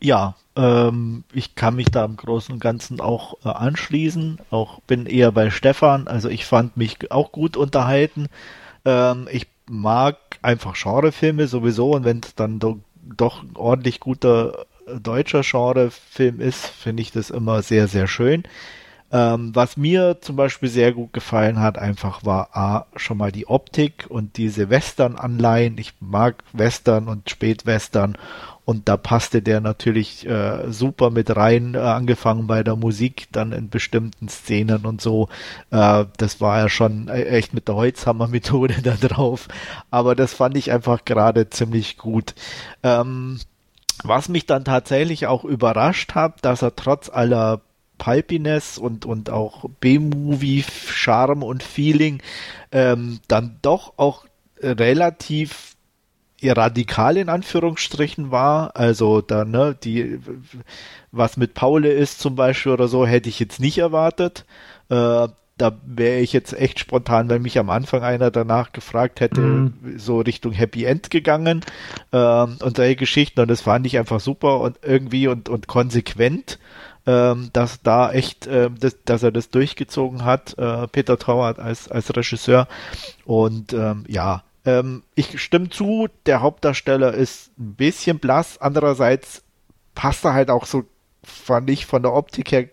Ja, 0.01 0.35
ähm, 0.55 1.23
ich 1.33 1.55
kann 1.55 1.75
mich 1.75 1.87
da 1.87 2.05
im 2.05 2.17
Großen 2.17 2.53
und 2.53 2.59
Ganzen 2.59 2.99
auch 2.99 3.35
äh, 3.45 3.49
anschließen. 3.49 4.39
Auch 4.49 4.81
bin 4.81 5.05
eher 5.05 5.31
bei 5.31 5.49
Stefan. 5.49 6.07
Also 6.07 6.29
ich 6.29 6.45
fand 6.45 6.77
mich 6.77 7.11
auch 7.11 7.31
gut 7.31 7.57
unterhalten. 7.57 8.27
Ähm, 8.83 9.27
ich 9.31 9.47
mag 9.67 10.17
einfach 10.41 10.75
Genrefilme 10.75 11.47
sowieso 11.47 11.95
und 11.95 12.05
wenn 12.05 12.21
es 12.23 12.35
dann 12.35 12.59
do 12.59 12.79
doch 13.17 13.43
ordentlich 13.53 13.99
guter 13.99 14.65
deutscher 15.01 15.41
Genrefilm 15.41 16.39
ist, 16.41 16.65
finde 16.65 17.01
ich 17.01 17.11
das 17.11 17.29
immer 17.29 17.61
sehr, 17.61 17.87
sehr 17.87 18.07
schön. 18.07 18.43
Ähm, 19.11 19.51
was 19.53 19.77
mir 19.77 20.17
zum 20.21 20.35
Beispiel 20.35 20.67
sehr 20.67 20.91
gut 20.91 21.13
gefallen 21.13 21.59
hat, 21.59 21.77
einfach 21.77 22.25
war 22.25 22.49
A, 22.57 22.87
schon 22.95 23.17
mal 23.17 23.31
die 23.31 23.47
Optik 23.47 24.07
und 24.09 24.37
diese 24.37 24.69
Western-Anleihen. 24.69 25.77
Ich 25.77 25.93
mag 25.99 26.43
Western 26.53 27.07
und 27.07 27.29
Spätwestern 27.29 28.17
und 28.65 28.89
da 28.89 28.97
passte 28.97 29.43
der 29.43 29.61
natürlich 29.61 30.27
äh, 30.27 30.71
super 30.71 31.11
mit 31.11 31.35
rein, 31.35 31.75
äh, 31.75 31.77
angefangen 31.77 32.47
bei 32.47 32.63
der 32.63 32.75
Musik, 32.75 33.27
dann 33.31 33.51
in 33.51 33.69
bestimmten 33.69 34.27
Szenen 34.27 34.85
und 34.87 35.01
so. 35.01 35.29
Äh, 35.69 36.05
das 36.17 36.41
war 36.41 36.57
ja 36.59 36.67
schon 36.67 37.07
e-, 37.07 37.25
echt 37.25 37.53
mit 37.53 37.67
der 37.67 37.75
Holzhammer-Methode 37.75 38.81
da 38.83 38.95
drauf. 38.95 39.47
Aber 39.91 40.15
das 40.15 40.33
fand 40.33 40.57
ich 40.57 40.71
einfach 40.71 41.05
gerade 41.05 41.49
ziemlich 41.51 41.97
gut. 41.97 42.33
Ähm, 42.81 43.39
was 44.03 44.29
mich 44.29 44.45
dann 44.45 44.65
tatsächlich 44.65 45.27
auch 45.27 45.43
überrascht 45.43 46.15
hat, 46.15 46.43
dass 46.43 46.61
er 46.61 46.75
trotz 46.75 47.09
aller 47.09 47.61
Pulpiness 47.97 48.77
und, 48.77 49.05
und 49.05 49.29
auch 49.29 49.65
B-Movie-Charme 49.79 51.43
und 51.43 51.63
Feeling 51.63 52.21
ähm, 52.71 53.19
dann 53.27 53.57
doch 53.61 53.93
auch 53.97 54.25
relativ 54.61 55.75
radikal 56.43 57.17
in 57.17 57.29
Anführungsstrichen 57.29 58.31
war. 58.31 58.75
Also 58.75 59.21
da, 59.21 59.45
ne, 59.45 59.75
die, 59.83 60.19
was 61.11 61.37
mit 61.37 61.53
Paule 61.53 61.91
ist 61.91 62.19
zum 62.19 62.35
Beispiel 62.35 62.73
oder 62.73 62.87
so, 62.87 63.05
hätte 63.05 63.29
ich 63.29 63.39
jetzt 63.39 63.59
nicht 63.59 63.77
erwartet. 63.77 64.45
Äh, 64.89 65.27
da 65.57 65.77
wäre 65.85 66.19
ich 66.19 66.33
jetzt 66.33 66.53
echt 66.53 66.79
spontan, 66.79 67.29
wenn 67.29 67.41
mich 67.41 67.57
am 67.57 67.69
Anfang 67.69 68.03
einer 68.03 68.29
danach 68.29 68.73
gefragt 68.73 69.21
hätte, 69.21 69.39
mhm. 69.39 69.73
so 69.97 70.19
Richtung 70.19 70.51
Happy 70.51 70.83
End 70.83 71.09
gegangen 71.09 71.61
ähm, 72.11 72.57
und 72.61 72.75
solche 72.75 72.97
Geschichten. 72.97 73.39
Und 73.39 73.47
das 73.47 73.61
fand 73.61 73.85
ich 73.85 73.97
einfach 73.97 74.19
super 74.19 74.59
und 74.59 74.79
irgendwie 74.81 75.29
und, 75.29 75.47
und 75.47 75.67
konsequent, 75.67 76.59
ähm, 77.05 77.51
dass 77.53 77.81
da 77.81 78.11
echt, 78.11 78.47
äh, 78.47 78.69
das, 78.77 78.97
dass 79.05 79.23
er 79.23 79.31
das 79.31 79.49
durchgezogen 79.49 80.25
hat, 80.25 80.57
äh, 80.57 80.87
Peter 80.87 81.17
Trauert 81.17 81.59
als, 81.59 81.89
als 81.89 82.13
Regisseur. 82.13 82.67
Und 83.23 83.71
ähm, 83.71 84.03
ja, 84.09 84.43
ähm, 84.65 85.03
ich 85.13 85.39
stimme 85.41 85.69
zu, 85.69 86.09
der 86.25 86.41
Hauptdarsteller 86.41 87.13
ist 87.13 87.57
ein 87.57 87.75
bisschen 87.75 88.19
blass. 88.19 88.57
Andererseits 88.59 89.43
passt 89.93 90.25
er 90.25 90.33
halt 90.33 90.49
auch 90.49 90.65
so, 90.65 90.83
fand 91.23 91.69
ich 91.69 91.85
von 91.85 92.01
der 92.01 92.13
Optik 92.13 92.51
her 92.51 92.65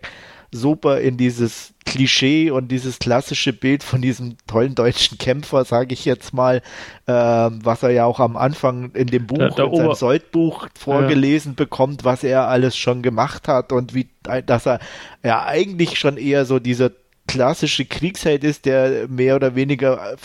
super 0.53 1.01
in 1.01 1.17
dieses 1.17 1.73
Klischee 1.85 2.49
und 2.49 2.69
dieses 2.69 2.99
klassische 2.99 3.51
Bild 3.53 3.83
von 3.83 4.01
diesem 4.01 4.37
tollen 4.47 4.75
deutschen 4.75 5.17
Kämpfer, 5.17 5.65
sage 5.65 5.93
ich 5.93 6.05
jetzt 6.05 6.33
mal, 6.33 6.61
ähm, 7.07 7.59
was 7.63 7.83
er 7.83 7.89
ja 7.89 8.05
auch 8.05 8.19
am 8.19 8.37
Anfang 8.37 8.91
in 8.93 9.07
dem 9.07 9.27
Buch, 9.27 9.37
der, 9.37 9.49
der 9.49 9.65
in 9.65 9.75
seinem 9.75 9.93
Soldbuch 9.93 10.67
vorgelesen 10.77 11.51
ja. 11.51 11.55
bekommt, 11.55 12.05
was 12.05 12.23
er 12.23 12.47
alles 12.47 12.77
schon 12.77 13.01
gemacht 13.01 13.47
hat 13.47 13.71
und 13.71 13.93
wie, 13.93 14.07
dass 14.45 14.65
er 14.65 14.79
ja 15.23 15.45
eigentlich 15.45 15.99
schon 15.99 16.17
eher 16.17 16.45
so 16.45 16.59
dieser 16.59 16.91
klassische 17.33 17.85
Kriegsheld 17.85 18.43
ist, 18.43 18.65
der 18.65 19.07
mehr 19.07 19.35
oder 19.35 19.55
weniger 19.55 20.15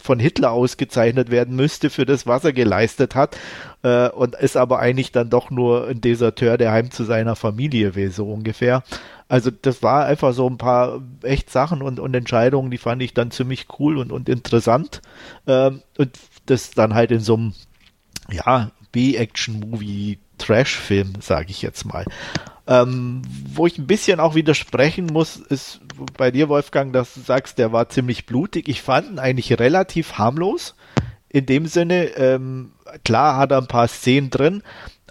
von 0.00 0.20
Hitler 0.20 0.52
ausgezeichnet 0.52 1.28
werden 1.28 1.56
müsste 1.56 1.90
für 1.90 2.06
das, 2.06 2.24
was 2.24 2.44
er 2.44 2.52
geleistet 2.52 3.16
hat, 3.16 3.36
äh, 3.82 4.08
und 4.10 4.36
ist 4.36 4.56
aber 4.56 4.78
eigentlich 4.78 5.10
dann 5.10 5.28
doch 5.28 5.50
nur 5.50 5.88
ein 5.88 6.00
Deserteur, 6.00 6.56
der 6.56 6.70
heim 6.70 6.92
zu 6.92 7.02
seiner 7.02 7.34
Familie 7.34 7.96
will, 7.96 8.12
so 8.12 8.30
ungefähr. 8.30 8.84
Also 9.26 9.50
das 9.50 9.82
war 9.82 10.04
einfach 10.06 10.32
so 10.34 10.48
ein 10.48 10.56
paar 10.56 11.02
echt 11.22 11.50
Sachen 11.50 11.82
und, 11.82 11.98
und 11.98 12.14
Entscheidungen, 12.14 12.70
die 12.70 12.78
fand 12.78 13.02
ich 13.02 13.12
dann 13.12 13.32
ziemlich 13.32 13.66
cool 13.80 13.98
und, 13.98 14.12
und 14.12 14.28
interessant. 14.28 15.02
Ähm, 15.48 15.82
und 15.98 16.16
das 16.46 16.70
dann 16.70 16.94
halt 16.94 17.10
in 17.10 17.20
so 17.20 17.34
einem, 17.34 17.54
ja, 18.30 18.70
B-Action-Movie, 18.92 20.20
Trash-Film, 20.38 21.14
sage 21.20 21.50
ich 21.50 21.62
jetzt 21.62 21.84
mal. 21.84 22.04
Ähm, 22.68 23.22
wo 23.54 23.66
ich 23.66 23.78
ein 23.78 23.86
bisschen 23.86 24.18
auch 24.18 24.34
widersprechen 24.34 25.06
muss, 25.06 25.36
ist 25.36 25.80
bei 26.16 26.30
dir, 26.30 26.48
Wolfgang, 26.48 26.92
dass 26.92 27.14
du 27.14 27.20
sagst, 27.20 27.58
der 27.58 27.72
war 27.72 27.88
ziemlich 27.88 28.26
blutig. 28.26 28.68
Ich 28.68 28.82
fand 28.82 29.08
ihn 29.10 29.18
eigentlich 29.18 29.58
relativ 29.58 30.14
harmlos. 30.14 30.74
In 31.28 31.46
dem 31.46 31.66
Sinne, 31.66 32.06
ähm, 32.16 32.72
klar 33.04 33.36
hat 33.36 33.52
er 33.52 33.58
ein 33.58 33.68
paar 33.68 33.88
Szenen 33.88 34.30
drin, 34.30 34.62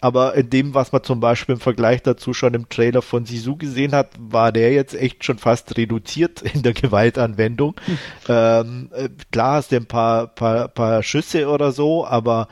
aber 0.01 0.35
in 0.35 0.49
dem, 0.49 0.73
was 0.73 0.91
man 0.91 1.03
zum 1.03 1.19
Beispiel 1.19 1.55
im 1.55 1.61
Vergleich 1.61 2.03
dazu 2.03 2.33
schon 2.33 2.53
im 2.53 2.67
Trailer 2.67 3.01
von 3.01 3.25
Sisu 3.25 3.55
gesehen 3.55 3.93
hat, 3.93 4.11
war 4.19 4.51
der 4.51 4.73
jetzt 4.73 4.93
echt 4.93 5.23
schon 5.23 5.37
fast 5.37 5.77
reduziert 5.77 6.41
in 6.41 6.61
der 6.61 6.73
Gewaltanwendung. 6.75 7.75
Hm. 7.85 7.97
Ähm, 8.27 8.89
äh, 8.93 9.09
klar 9.31 9.55
hast 9.55 9.71
du 9.71 9.77
ein 9.77 9.85
paar, 9.85 10.27
paar, 10.27 10.67
paar 10.67 11.03
Schüsse 11.03 11.47
oder 11.47 11.71
so, 11.71 12.05
aber 12.05 12.49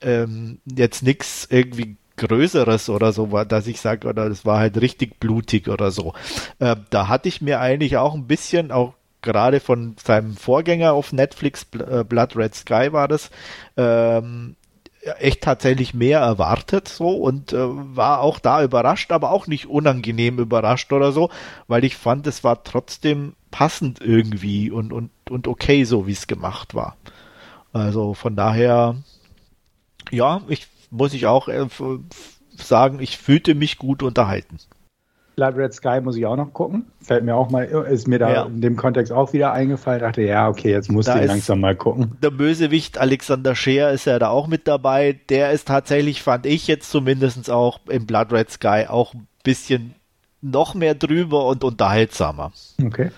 ähm, 0.00 0.60
jetzt 0.64 1.02
nichts 1.02 1.46
irgendwie 1.50 1.96
Größeres 2.18 2.90
oder 2.90 3.12
so 3.12 3.32
war, 3.32 3.46
dass 3.46 3.66
ich 3.66 3.80
sage, 3.80 4.06
oder 4.08 4.28
das 4.28 4.44
war 4.44 4.58
halt 4.58 4.80
richtig 4.80 5.18
blutig 5.18 5.68
oder 5.68 5.90
so. 5.90 6.12
Äh, 6.58 6.76
da 6.90 7.08
hatte 7.08 7.28
ich 7.28 7.40
mir 7.40 7.60
eigentlich 7.60 7.96
auch 7.96 8.14
ein 8.14 8.26
bisschen, 8.26 8.70
auch 8.70 8.92
gerade 9.22 9.60
von 9.60 9.96
seinem 10.02 10.36
Vorgänger 10.36 10.92
auf 10.92 11.12
Netflix, 11.12 11.66
äh, 11.72 12.04
Blood 12.04 12.36
Red 12.36 12.54
Sky 12.54 12.92
war 12.92 13.08
das, 13.08 13.30
ähm, 13.76 14.56
echt 15.18 15.42
tatsächlich 15.42 15.94
mehr 15.94 16.20
erwartet 16.20 16.88
so 16.88 17.10
und 17.10 17.52
äh, 17.52 17.58
war 17.58 18.20
auch 18.20 18.38
da 18.38 18.62
überrascht, 18.62 19.12
aber 19.12 19.30
auch 19.30 19.46
nicht 19.46 19.66
unangenehm 19.66 20.38
überrascht 20.38 20.92
oder 20.92 21.12
so, 21.12 21.30
weil 21.66 21.84
ich 21.84 21.96
fand, 21.96 22.26
es 22.26 22.44
war 22.44 22.62
trotzdem 22.64 23.34
passend 23.50 24.00
irgendwie 24.00 24.70
und, 24.70 24.92
und, 24.92 25.10
und 25.30 25.48
okay, 25.48 25.84
so 25.84 26.06
wie 26.06 26.12
es 26.12 26.26
gemacht 26.26 26.74
war. 26.74 26.96
Also 27.72 28.14
von 28.14 28.36
daher, 28.36 28.96
ja, 30.10 30.42
ich 30.48 30.66
muss 30.90 31.14
ich 31.14 31.26
auch 31.26 31.48
äh, 31.48 31.66
sagen, 32.56 33.00
ich 33.00 33.18
fühlte 33.18 33.54
mich 33.54 33.78
gut 33.78 34.02
unterhalten. 34.02 34.58
Blood 35.38 35.56
Red 35.56 35.72
Sky 35.72 36.00
muss 36.00 36.16
ich 36.16 36.26
auch 36.26 36.34
noch 36.34 36.52
gucken. 36.52 36.86
Fällt 37.00 37.22
mir 37.24 37.36
auch 37.36 37.48
mal, 37.48 37.62
ist 37.62 38.08
mir 38.08 38.18
da 38.18 38.32
ja. 38.32 38.42
in 38.46 38.60
dem 38.60 38.74
Kontext 38.74 39.12
auch 39.12 39.32
wieder 39.32 39.52
eingefallen. 39.52 40.00
Dachte, 40.00 40.22
ja, 40.22 40.48
okay, 40.48 40.72
jetzt 40.72 40.90
muss 40.90 41.06
ich 41.06 41.14
langsam 41.14 41.60
mal 41.60 41.76
gucken. 41.76 42.16
Der 42.20 42.30
Bösewicht 42.30 42.98
Alexander 42.98 43.54
Scheer 43.54 43.92
ist 43.92 44.06
ja 44.06 44.18
da 44.18 44.30
auch 44.30 44.48
mit 44.48 44.66
dabei. 44.66 45.20
Der 45.28 45.52
ist 45.52 45.68
tatsächlich, 45.68 46.24
fand 46.24 46.44
ich 46.44 46.66
jetzt 46.66 46.90
zumindest 46.90 47.48
auch 47.50 47.78
im 47.88 48.04
Blood 48.04 48.32
Red 48.32 48.50
Sky 48.50 48.86
auch 48.88 49.14
ein 49.14 49.28
bisschen 49.44 49.94
noch 50.40 50.74
mehr 50.74 50.96
drüber 50.96 51.46
und 51.46 51.62
unterhaltsamer. 51.62 52.50
Okay. 52.84 53.12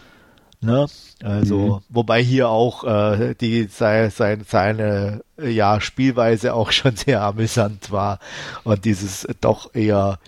Ne? 0.62 0.86
Also, 1.22 1.58
mhm. 1.58 1.80
wobei 1.88 2.22
hier 2.22 2.48
auch 2.48 2.84
äh, 2.84 3.34
die 3.34 3.64
seine, 3.64 4.10
seine, 4.10 4.44
seine 4.44 5.22
ja, 5.42 5.80
Spielweise 5.80 6.54
auch 6.54 6.70
schon 6.72 6.96
sehr 6.96 7.22
amüsant 7.22 7.90
war 7.90 8.18
und 8.64 8.84
dieses 8.84 9.26
doch 9.40 9.74
eher 9.74 10.18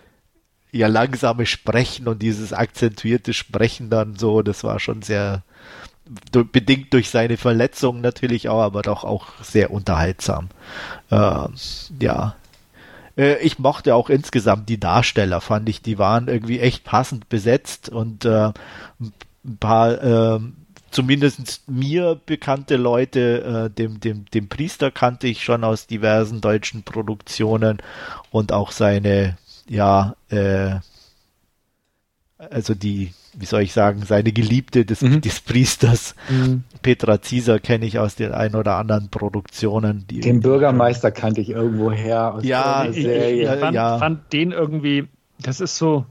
ja 0.71 0.87
langsame 0.87 1.45
Sprechen 1.45 2.09
und 2.09 2.23
dieses 2.23 2.53
akzentuierte 2.55 3.35
Sprechen 3.35 3.91
dann 3.91 4.17
so, 4.17 4.41
das 4.43 4.65
war 4.65 4.81
schon 4.81 5.03
sehr 5.03 5.43
bedingt 6.33 6.93
durch 6.93 7.11
seine 7.11 7.37
Verletzung 7.37 8.01
natürlich 8.01 8.49
auch, 8.49 8.63
aber 8.63 8.83
doch 8.83 9.05
auch 9.05 9.29
sehr 9.43 9.71
unterhaltsam. 9.71 10.49
Äh, 11.11 11.47
ja, 12.01 12.35
äh, 13.17 13.39
ich 13.39 13.59
mochte 13.59 13.95
auch 13.95 14.11
insgesamt 14.11 14.69
die 14.69 14.81
Darsteller, 14.81 15.41
fand 15.41 15.69
ich, 15.69 15.83
die 15.83 15.99
waren 15.99 16.29
irgendwie 16.29 16.61
echt 16.61 16.85
passend 16.85 17.29
besetzt 17.29 17.89
und 17.89 18.25
äh, 18.25 18.53
ein 19.45 19.57
paar 19.59 20.37
äh, 20.37 20.41
zumindest 20.93 21.69
mir 21.69 22.21
bekannte 22.25 22.77
Leute, 22.77 23.71
äh, 23.71 23.71
dem, 23.71 23.99
dem, 23.99 24.27
dem 24.27 24.49
Priester 24.49 24.91
kannte 24.91 25.27
ich 25.27 25.43
schon 25.43 25.65
aus 25.65 25.87
diversen 25.87 26.41
deutschen 26.41 26.83
Produktionen 26.85 27.79
und 28.31 28.53
auch 28.53 28.71
seine, 28.71 29.37
ja, 29.69 30.15
äh, 30.29 30.77
also 32.39 32.75
die, 32.75 33.13
wie 33.35 33.47
soll 33.47 33.63
ich 33.63 33.73
sagen, 33.73 34.03
seine 34.05 34.33
Geliebte 34.33 34.85
des, 34.85 35.01
mhm. 35.01 35.21
des 35.21 35.41
Priesters, 35.41 36.15
mhm. 36.29 36.65
Petra 36.83 37.23
Zieser, 37.23 37.59
kenne 37.59 37.87
ich 37.87 37.99
aus 37.99 38.15
den 38.15 38.33
ein 38.33 38.55
oder 38.55 38.77
anderen 38.77 39.09
Produktionen. 39.09 40.05
den 40.09 40.41
Bürgermeister 40.41 41.11
kannte 41.11 41.41
ich 41.41 41.51
irgendwo 41.51 41.91
her. 41.91 42.39
ja, 42.43 42.85
ich, 42.85 42.99
ich 43.07 43.49
fand, 43.49 43.75
ja. 43.75 43.99
fand 43.99 44.33
den 44.33 44.53
irgendwie, 44.53 45.09
das 45.41 45.61
ist 45.61 45.79
so, 45.79 46.05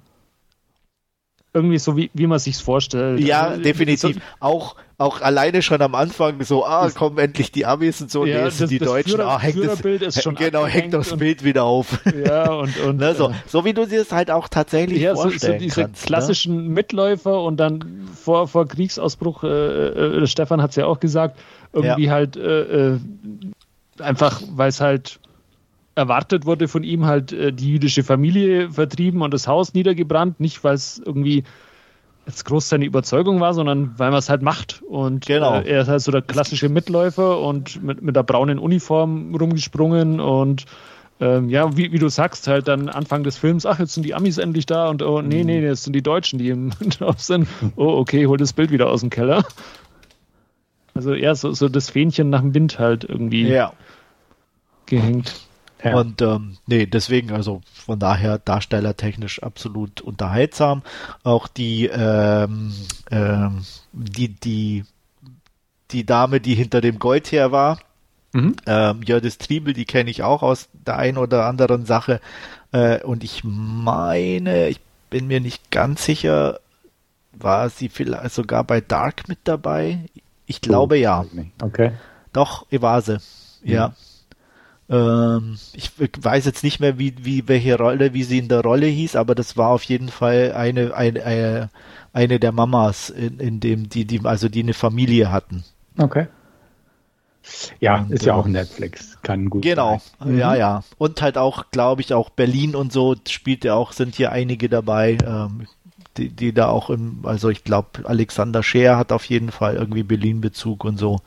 irgendwie 1.53 1.79
so, 1.79 1.97
wie, 1.97 2.09
wie 2.13 2.27
man 2.27 2.39
sich's 2.39 2.61
vorstellt. 2.61 3.19
Ja, 3.19 3.47
also, 3.47 3.61
definitiv. 3.61 4.15
So, 4.15 4.21
auch, 4.39 4.75
auch 4.97 5.21
alleine 5.21 5.61
schon 5.61 5.81
am 5.81 5.95
Anfang 5.95 6.41
so, 6.43 6.65
ah, 6.65 6.89
kommen 6.91 7.17
endlich 7.17 7.51
die 7.51 7.65
Amis 7.65 8.01
und 8.01 8.09
so, 8.09 8.25
ja, 8.25 8.45
nee, 8.45 8.49
sind 8.51 8.71
die 8.71 8.79
Deutschen, 8.79 9.17
Führer, 9.17 9.27
ah, 9.27 9.39
hängt 9.39 9.63
das, 9.63 9.81
ist 9.81 10.23
schon 10.23 10.35
genau, 10.35 10.65
hängt 10.65 10.93
das 10.93 11.15
Bild 11.17 11.43
wieder 11.43 11.63
auf. 11.63 11.99
Ja, 12.25 12.53
und, 12.53 12.79
und 12.85 12.97
ne, 12.97 13.13
so, 13.15 13.33
so 13.47 13.65
wie 13.65 13.73
du 13.73 13.85
dir 13.85 13.99
das 13.99 14.11
halt 14.11 14.31
auch 14.31 14.47
tatsächlich 14.47 15.01
ja, 15.01 15.13
vorstellen 15.13 15.53
so, 15.53 15.59
so 15.59 15.63
diese 15.63 15.81
kannst, 15.81 16.03
ne? 16.03 16.07
klassischen 16.07 16.63
ne? 16.63 16.69
Mitläufer 16.69 17.41
und 17.41 17.57
dann 17.57 18.07
vor, 18.15 18.47
vor 18.47 18.67
Kriegsausbruch, 18.67 19.43
äh, 19.43 19.47
äh, 19.47 20.27
Stefan 20.27 20.61
hat's 20.61 20.77
ja 20.77 20.85
auch 20.85 20.99
gesagt, 20.99 21.39
irgendwie 21.73 22.05
ja. 22.05 22.11
halt 22.11 22.37
äh, 22.37 22.93
äh 22.93 22.99
einfach, 23.99 24.41
weil 24.51 24.69
es 24.69 24.79
halt 24.81 25.19
erwartet 25.95 26.45
wurde 26.45 26.68
von 26.68 26.84
ihm 26.84 27.05
halt 27.05 27.31
äh, 27.31 27.51
die 27.51 27.72
jüdische 27.72 28.03
Familie 28.03 28.69
vertrieben 28.69 29.22
und 29.22 29.34
das 29.34 29.47
Haus 29.47 29.73
niedergebrannt, 29.73 30.39
nicht 30.39 30.63
weil 30.63 30.76
es 30.76 31.01
irgendwie 31.03 31.43
jetzt 32.26 32.45
groß 32.45 32.69
seine 32.69 32.85
Überzeugung 32.85 33.39
war, 33.39 33.53
sondern 33.53 33.97
weil 33.97 34.11
man 34.11 34.19
es 34.19 34.30
halt 34.30 34.41
macht. 34.41 34.81
Und 34.84 35.26
genau. 35.26 35.59
äh, 35.59 35.69
er 35.69 35.81
ist 35.81 35.88
halt 35.88 36.01
so 36.01 36.11
der 36.11 36.22
klassische 36.22 36.69
Mitläufer 36.69 37.39
und 37.39 37.84
mit, 37.84 38.01
mit 38.01 38.15
der 38.15 38.23
braunen 38.23 38.59
Uniform 38.59 39.35
rumgesprungen 39.35 40.19
und 40.19 40.65
ähm, 41.19 41.49
ja, 41.49 41.77
wie, 41.77 41.91
wie 41.91 41.99
du 41.99 42.09
sagst, 42.09 42.47
halt 42.47 42.68
dann 42.68 42.89
Anfang 42.89 43.23
des 43.23 43.38
Films, 43.38 43.68
ach, 43.68 43.77
jetzt 43.77 43.93
sind 43.93 44.03
die 44.03 44.15
Amis 44.15 44.39
endlich 44.39 44.65
da 44.65 44.89
und 44.89 45.03
oh, 45.03 45.22
nee, 45.22 45.43
nee, 45.43 45.61
jetzt 45.61 45.84
sind 45.84 45.93
die 45.93 46.01
Deutschen, 46.01 46.39
die 46.39 46.49
im 46.49 46.72
drauf 46.80 47.22
sind. 47.22 47.47
Oh, 47.76 47.97
okay, 47.97 48.26
hol 48.26 48.38
das 48.38 48.53
Bild 48.53 48.72
wieder 48.72 48.89
aus 48.89 49.01
dem 49.01 49.11
Keller. 49.11 49.45
Also 50.95 51.13
eher 51.13 51.35
so, 51.35 51.51
so 51.53 51.69
das 51.69 51.91
Fähnchen 51.91 52.31
nach 52.31 52.41
dem 52.41 52.55
Wind 52.55 52.80
halt 52.80 53.03
irgendwie 53.03 53.47
ja. 53.47 53.73
gehängt. 54.88 55.41
Ja. 55.83 55.95
Und 55.95 56.21
ähm, 56.21 56.57
nee, 56.67 56.85
deswegen, 56.85 57.31
also 57.31 57.61
von 57.73 57.99
daher 57.99 58.37
darstellertechnisch 58.37 59.41
absolut 59.41 60.01
unterhaltsam. 60.01 60.83
Auch 61.23 61.47
die, 61.47 61.87
ähm, 61.87 62.73
ähm, 63.09 63.63
die, 63.91 64.29
die, 64.29 64.85
die 65.91 66.05
Dame, 66.05 66.39
die 66.39 66.55
hinter 66.55 66.81
dem 66.81 66.99
Gold 66.99 67.31
her 67.31 67.51
war, 67.51 67.79
mhm. 68.33 68.55
ähm, 68.67 69.01
Jördis 69.03 69.37
Triebel, 69.37 69.73
die 69.73 69.85
kenne 69.85 70.11
ich 70.11 70.23
auch 70.23 70.43
aus 70.43 70.69
der 70.73 70.97
einen 70.97 71.17
oder 71.17 71.45
anderen 71.45 71.85
Sache. 71.85 72.21
Äh, 72.71 73.01
und 73.03 73.23
ich 73.23 73.43
meine, 73.43 74.69
ich 74.69 74.79
bin 75.09 75.27
mir 75.27 75.41
nicht 75.41 75.71
ganz 75.71 76.05
sicher, 76.05 76.59
war 77.33 77.69
sie 77.69 77.89
vielleicht 77.89 78.33
sogar 78.33 78.63
bei 78.63 78.81
Dark 78.81 79.27
mit 79.27 79.39
dabei? 79.45 79.99
Ich 80.45 80.61
glaube 80.61 80.95
oh, 80.95 80.97
ja. 80.97 81.25
Okay. 81.61 81.91
Doch, 82.33 82.65
sie. 83.01 83.17
Ja. 83.63 83.89
Mhm. 83.89 83.93
Ähm, 84.91 85.57
ich 85.72 85.91
weiß 85.97 86.45
jetzt 86.45 86.63
nicht 86.63 86.81
mehr, 86.81 86.99
wie, 86.99 87.15
wie, 87.22 87.47
welche 87.47 87.77
Rolle, 87.77 88.13
wie 88.13 88.23
sie 88.23 88.39
in 88.39 88.49
der 88.49 88.59
Rolle 88.61 88.88
hieß, 88.88 89.15
aber 89.15 89.35
das 89.35 89.55
war 89.55 89.69
auf 89.69 89.84
jeden 89.84 90.09
Fall 90.09 90.51
eine, 90.53 90.93
eine, 90.93 91.23
eine, 91.23 91.69
eine 92.11 92.39
der 92.39 92.51
Mamas, 92.51 93.09
in, 93.09 93.39
in 93.39 93.59
dem, 93.61 93.88
die, 93.88 94.03
die, 94.03 94.19
also 94.26 94.49
die 94.49 94.63
eine 94.63 94.73
Familie 94.73 95.31
hatten. 95.31 95.63
Okay. 95.97 96.27
Ja, 97.80 98.01
und, 98.01 98.11
ist 98.11 98.26
ja 98.26 98.35
auch 98.35 98.45
ähm, 98.45 98.51
Netflix, 98.51 99.18
kann 99.23 99.49
gut 99.49 99.63
Genau, 99.63 100.01
sein. 100.19 100.38
ja, 100.38 100.51
mhm. 100.51 100.59
ja. 100.59 100.84
Und 100.97 101.22
halt 101.22 101.38
auch, 101.38 101.72
glaube 101.72 102.01
ich, 102.01 102.13
auch 102.13 102.30
Berlin 102.30 102.76
und 102.76 102.91
so 102.91 103.15
spielt 103.27 103.63
ja 103.63 103.76
auch, 103.76 103.93
sind 103.93 104.15
hier 104.15 104.34
einige 104.34 104.68
dabei, 104.68 105.18
ähm, 105.26 105.68
die, 106.18 106.30
die 106.30 106.53
da 106.53 106.68
auch 106.68 106.89
im, 106.89 107.22
also 107.23 107.49
ich 107.49 107.63
glaube, 107.63 108.03
Alexander 108.03 108.61
Scheer 108.61 108.97
hat 108.97 109.13
auf 109.13 109.23
jeden 109.26 109.51
Fall 109.51 109.76
irgendwie 109.76 110.03
Berlin-Bezug 110.03 110.84
und 110.84 110.97
so 110.97 111.22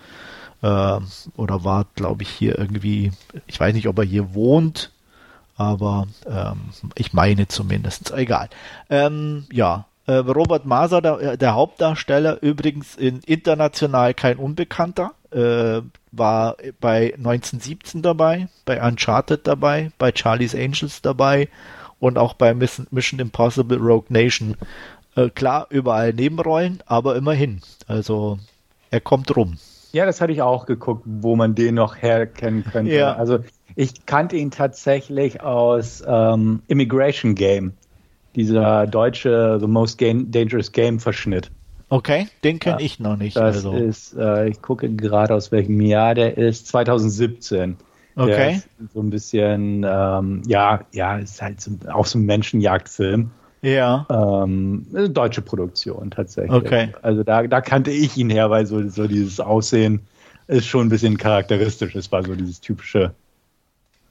äh, 0.64 1.00
oder 1.36 1.64
war, 1.64 1.86
glaube 1.94 2.22
ich, 2.22 2.30
hier 2.30 2.58
irgendwie, 2.58 3.12
ich 3.46 3.60
weiß 3.60 3.74
nicht, 3.74 3.86
ob 3.86 3.98
er 3.98 4.04
hier 4.04 4.34
wohnt, 4.34 4.90
aber 5.56 6.06
ähm, 6.26 6.70
ich 6.94 7.12
meine 7.12 7.46
zumindest, 7.48 8.12
egal. 8.12 8.48
Ähm, 8.88 9.44
ja, 9.52 9.84
äh, 10.06 10.14
Robert 10.14 10.64
Maser, 10.64 11.02
der, 11.02 11.20
äh, 11.20 11.38
der, 11.38 11.54
Hauptdarsteller, 11.54 12.42
übrigens 12.42 12.96
in 12.96 13.20
international 13.20 14.14
kein 14.14 14.38
Unbekannter, 14.38 15.12
äh, 15.32 15.82
war 16.12 16.56
bei 16.80 17.14
1917 17.16 18.00
dabei, 18.00 18.48
bei 18.64 18.80
Uncharted 18.82 19.46
dabei, 19.46 19.90
bei 19.98 20.12
Charlie's 20.14 20.54
Angels 20.54 21.02
dabei 21.02 21.48
und 22.00 22.16
auch 22.16 22.34
bei 22.34 22.54
Mission 22.54 23.18
Impossible 23.18 23.78
Rogue 23.78 24.06
Nation. 24.08 24.56
Äh, 25.14 25.28
klar, 25.28 25.66
überall 25.68 26.14
Nebenrollen, 26.14 26.82
aber 26.86 27.16
immerhin. 27.16 27.60
Also 27.86 28.38
er 28.90 29.00
kommt 29.00 29.36
rum. 29.36 29.58
Ja, 29.94 30.06
das 30.06 30.20
hatte 30.20 30.32
ich 30.32 30.42
auch 30.42 30.66
geguckt, 30.66 31.04
wo 31.06 31.36
man 31.36 31.54
den 31.54 31.76
noch 31.76 31.96
herkennen 31.96 32.64
könnte. 32.64 32.92
Ja. 32.92 33.14
Also 33.14 33.38
ich 33.76 34.06
kannte 34.06 34.36
ihn 34.36 34.50
tatsächlich 34.50 35.40
aus 35.40 36.02
ähm, 36.04 36.62
Immigration 36.66 37.36
Game, 37.36 37.74
dieser 38.34 38.88
deutsche 38.88 39.58
The 39.60 39.68
Most 39.68 39.96
Game, 39.98 40.32
Dangerous 40.32 40.72
Game 40.72 40.98
Verschnitt. 40.98 41.52
Okay, 41.90 42.26
den 42.42 42.58
kenne 42.58 42.80
ja, 42.80 42.86
ich 42.86 42.98
noch 42.98 43.16
nicht. 43.16 43.36
Das 43.36 43.64
also. 43.64 43.72
ist, 43.72 44.16
äh, 44.16 44.48
ich 44.48 44.60
gucke 44.60 44.90
gerade 44.90 45.32
aus 45.32 45.52
welchem 45.52 45.80
Jahr 45.80 46.16
der 46.16 46.36
ist, 46.36 46.66
2017. 46.66 47.76
Okay. 48.16 48.62
so 48.92 49.00
ein 49.00 49.10
bisschen, 49.10 49.86
ähm, 49.88 50.42
ja, 50.46 50.80
ja, 50.92 51.18
ist 51.18 51.40
halt 51.40 51.60
so, 51.60 51.70
auch 51.92 52.06
so 52.06 52.18
ein 52.18 52.24
Menschenjagdfilm. 52.24 53.30
Ja. 53.64 54.06
Ähm, 54.10 54.86
deutsche 54.92 55.40
Produktion 55.40 56.10
tatsächlich. 56.10 56.52
Okay. 56.52 56.92
Also 57.00 57.22
da, 57.22 57.46
da 57.46 57.60
kannte 57.62 57.90
ich 57.90 58.16
ihn 58.16 58.28
her, 58.28 58.50
weil 58.50 58.66
so, 58.66 58.86
so 58.88 59.06
dieses 59.06 59.40
Aussehen 59.40 60.00
ist 60.48 60.66
schon 60.66 60.86
ein 60.86 60.90
bisschen 60.90 61.16
charakteristisch. 61.16 61.94
Es 61.94 62.12
war 62.12 62.22
so 62.22 62.34
dieses 62.34 62.60
typische 62.60 63.14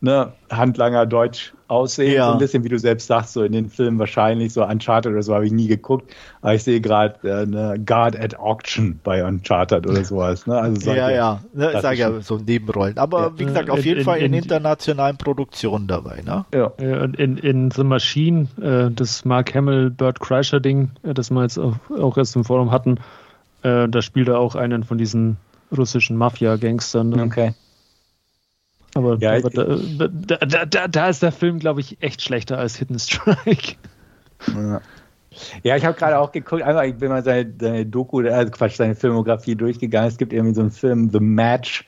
ne, 0.04 0.34
Handlanger 0.52 1.06
Deutsch 1.06 1.54
aussehen. 1.70 2.16
Ja. 2.16 2.28
So 2.28 2.34
ein 2.34 2.40
bisschen, 2.40 2.64
wie 2.66 2.70
du 2.70 2.78
selbst 2.78 3.08
sagst, 3.08 3.34
so 3.34 3.44
in 3.44 3.54
den 3.54 3.70
Filmen 3.70 3.98
wahrscheinlich, 4.00 4.52
so 4.52 4.64
Uncharted 4.64 5.14
oder 5.14 5.24
so 5.24 5.34
habe 5.34 5.46
ich 5.46 5.54
nie 5.54 5.68
geguckt. 5.68 6.14
Aber 6.42 6.54
ich 6.54 6.64
sehe 6.64 6.82
gerade 6.82 7.16
äh, 7.24 7.46
ne, 7.46 7.82
Guard 7.84 8.20
at 8.20 8.38
Auction 8.38 9.00
bei 9.02 9.26
Uncharted 9.26 9.88
oder 9.88 10.04
sowas. 10.04 10.46
Ne? 10.46 10.58
Also 10.58 10.92
ja, 10.92 11.10
ja, 11.10 11.42
ne, 11.54 11.72
ich 11.74 11.80
sage 11.80 12.00
ja 12.00 12.22
so 12.22 12.38
Nebenrollen. 12.38 12.98
Aber 12.98 13.22
ja. 13.22 13.40
wie 13.40 13.46
gesagt, 13.46 13.70
auf 13.70 13.80
in, 13.80 13.86
jeden 13.86 14.00
in, 14.00 14.06
Fall 14.06 14.18
in, 14.20 14.34
in, 14.34 14.44
internationalen 14.44 15.18
Produktionen 15.18 15.88
dabei. 15.88 16.22
Ne? 16.22 16.46
Ja. 16.54 16.66
Und 17.02 17.16
in, 17.18 17.38
in 17.38 17.72
The 17.72 17.86
Machine, 17.86 18.50
äh, 18.62 18.94
das 18.94 19.24
Mark 19.24 19.56
Hamill, 19.56 19.90
Burt 19.90 20.20
Kreischer 20.20 20.60
Ding, 20.60 20.92
äh, 21.04 21.14
das 21.14 21.32
wir 21.32 21.44
jetzt 21.44 21.58
auch, 21.58 21.76
auch 21.98 22.18
erst 22.18 22.36
im 22.36 22.44
Forum 22.44 22.72
hatten, 22.72 22.98
äh, 23.62 23.88
da 23.88 24.02
spielt 24.02 24.28
er 24.28 24.40
auch 24.40 24.56
einen 24.56 24.84
von 24.84 24.98
diesen 24.98 25.38
russischen 25.76 26.18
Mafia-Gangstern. 26.18 27.10
Ne? 27.10 27.24
Okay. 27.24 27.54
Aber, 28.96 29.18
ja, 29.20 29.38
aber 29.38 29.50
da, 29.50 30.38
da, 30.38 30.66
da, 30.66 30.88
da, 30.88 31.10
ist 31.10 31.24
der 31.24 31.32
Film, 31.32 31.60
glaube 31.60 31.80
ich, 31.80 32.02
echt 32.02 32.22
schlechter 32.22 32.58
als 32.60 32.76
Hidden 32.76 33.00
Strike. 33.00 33.76
Ja. 34.54 34.82
Ja, 35.64 35.76
ich 35.76 35.84
habe 35.84 35.98
gerade 35.98 36.20
auch 36.20 36.32
geguckt, 36.32 36.62
einfach, 36.62 36.84
ich 36.84 36.96
bin 36.96 37.10
mal 37.10 37.24
seine, 37.24 37.52
seine 37.60 37.86
Doku, 37.88 38.20
also 38.20 38.52
Quatsch, 38.52 38.76
seine 38.76 38.94
Filmografie 38.94 39.56
durchgegangen. 39.56 40.08
Es 40.08 40.18
gibt 40.18 40.32
irgendwie 40.32 40.54
so 40.54 40.62
einen 40.62 40.70
Film, 40.70 41.10
The 41.12 41.20
Match, 41.20 41.86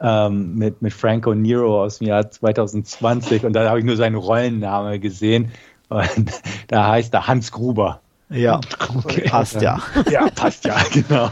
ähm, 0.00 0.54
mit, 0.56 0.82
mit 0.82 0.92
Franco 0.92 1.34
Nero 1.34 1.82
aus 1.82 1.98
dem 1.98 2.08
Jahr 2.08 2.30
2020 2.30 3.44
und 3.44 3.52
da 3.54 3.68
habe 3.68 3.78
ich 3.78 3.84
nur 3.84 3.96
seinen 3.96 4.16
Rollenname 4.16 4.98
gesehen. 4.98 5.52
Und 5.88 6.30
da 6.68 6.88
heißt 6.88 7.14
er 7.14 7.26
Hans 7.26 7.52
Gruber. 7.52 8.00
Ja, 8.28 8.60
okay. 8.94 9.20
passt 9.28 9.62
ja. 9.62 9.80
Ja, 10.10 10.28
passt 10.34 10.64
ja, 10.64 10.74
genau. 10.92 11.30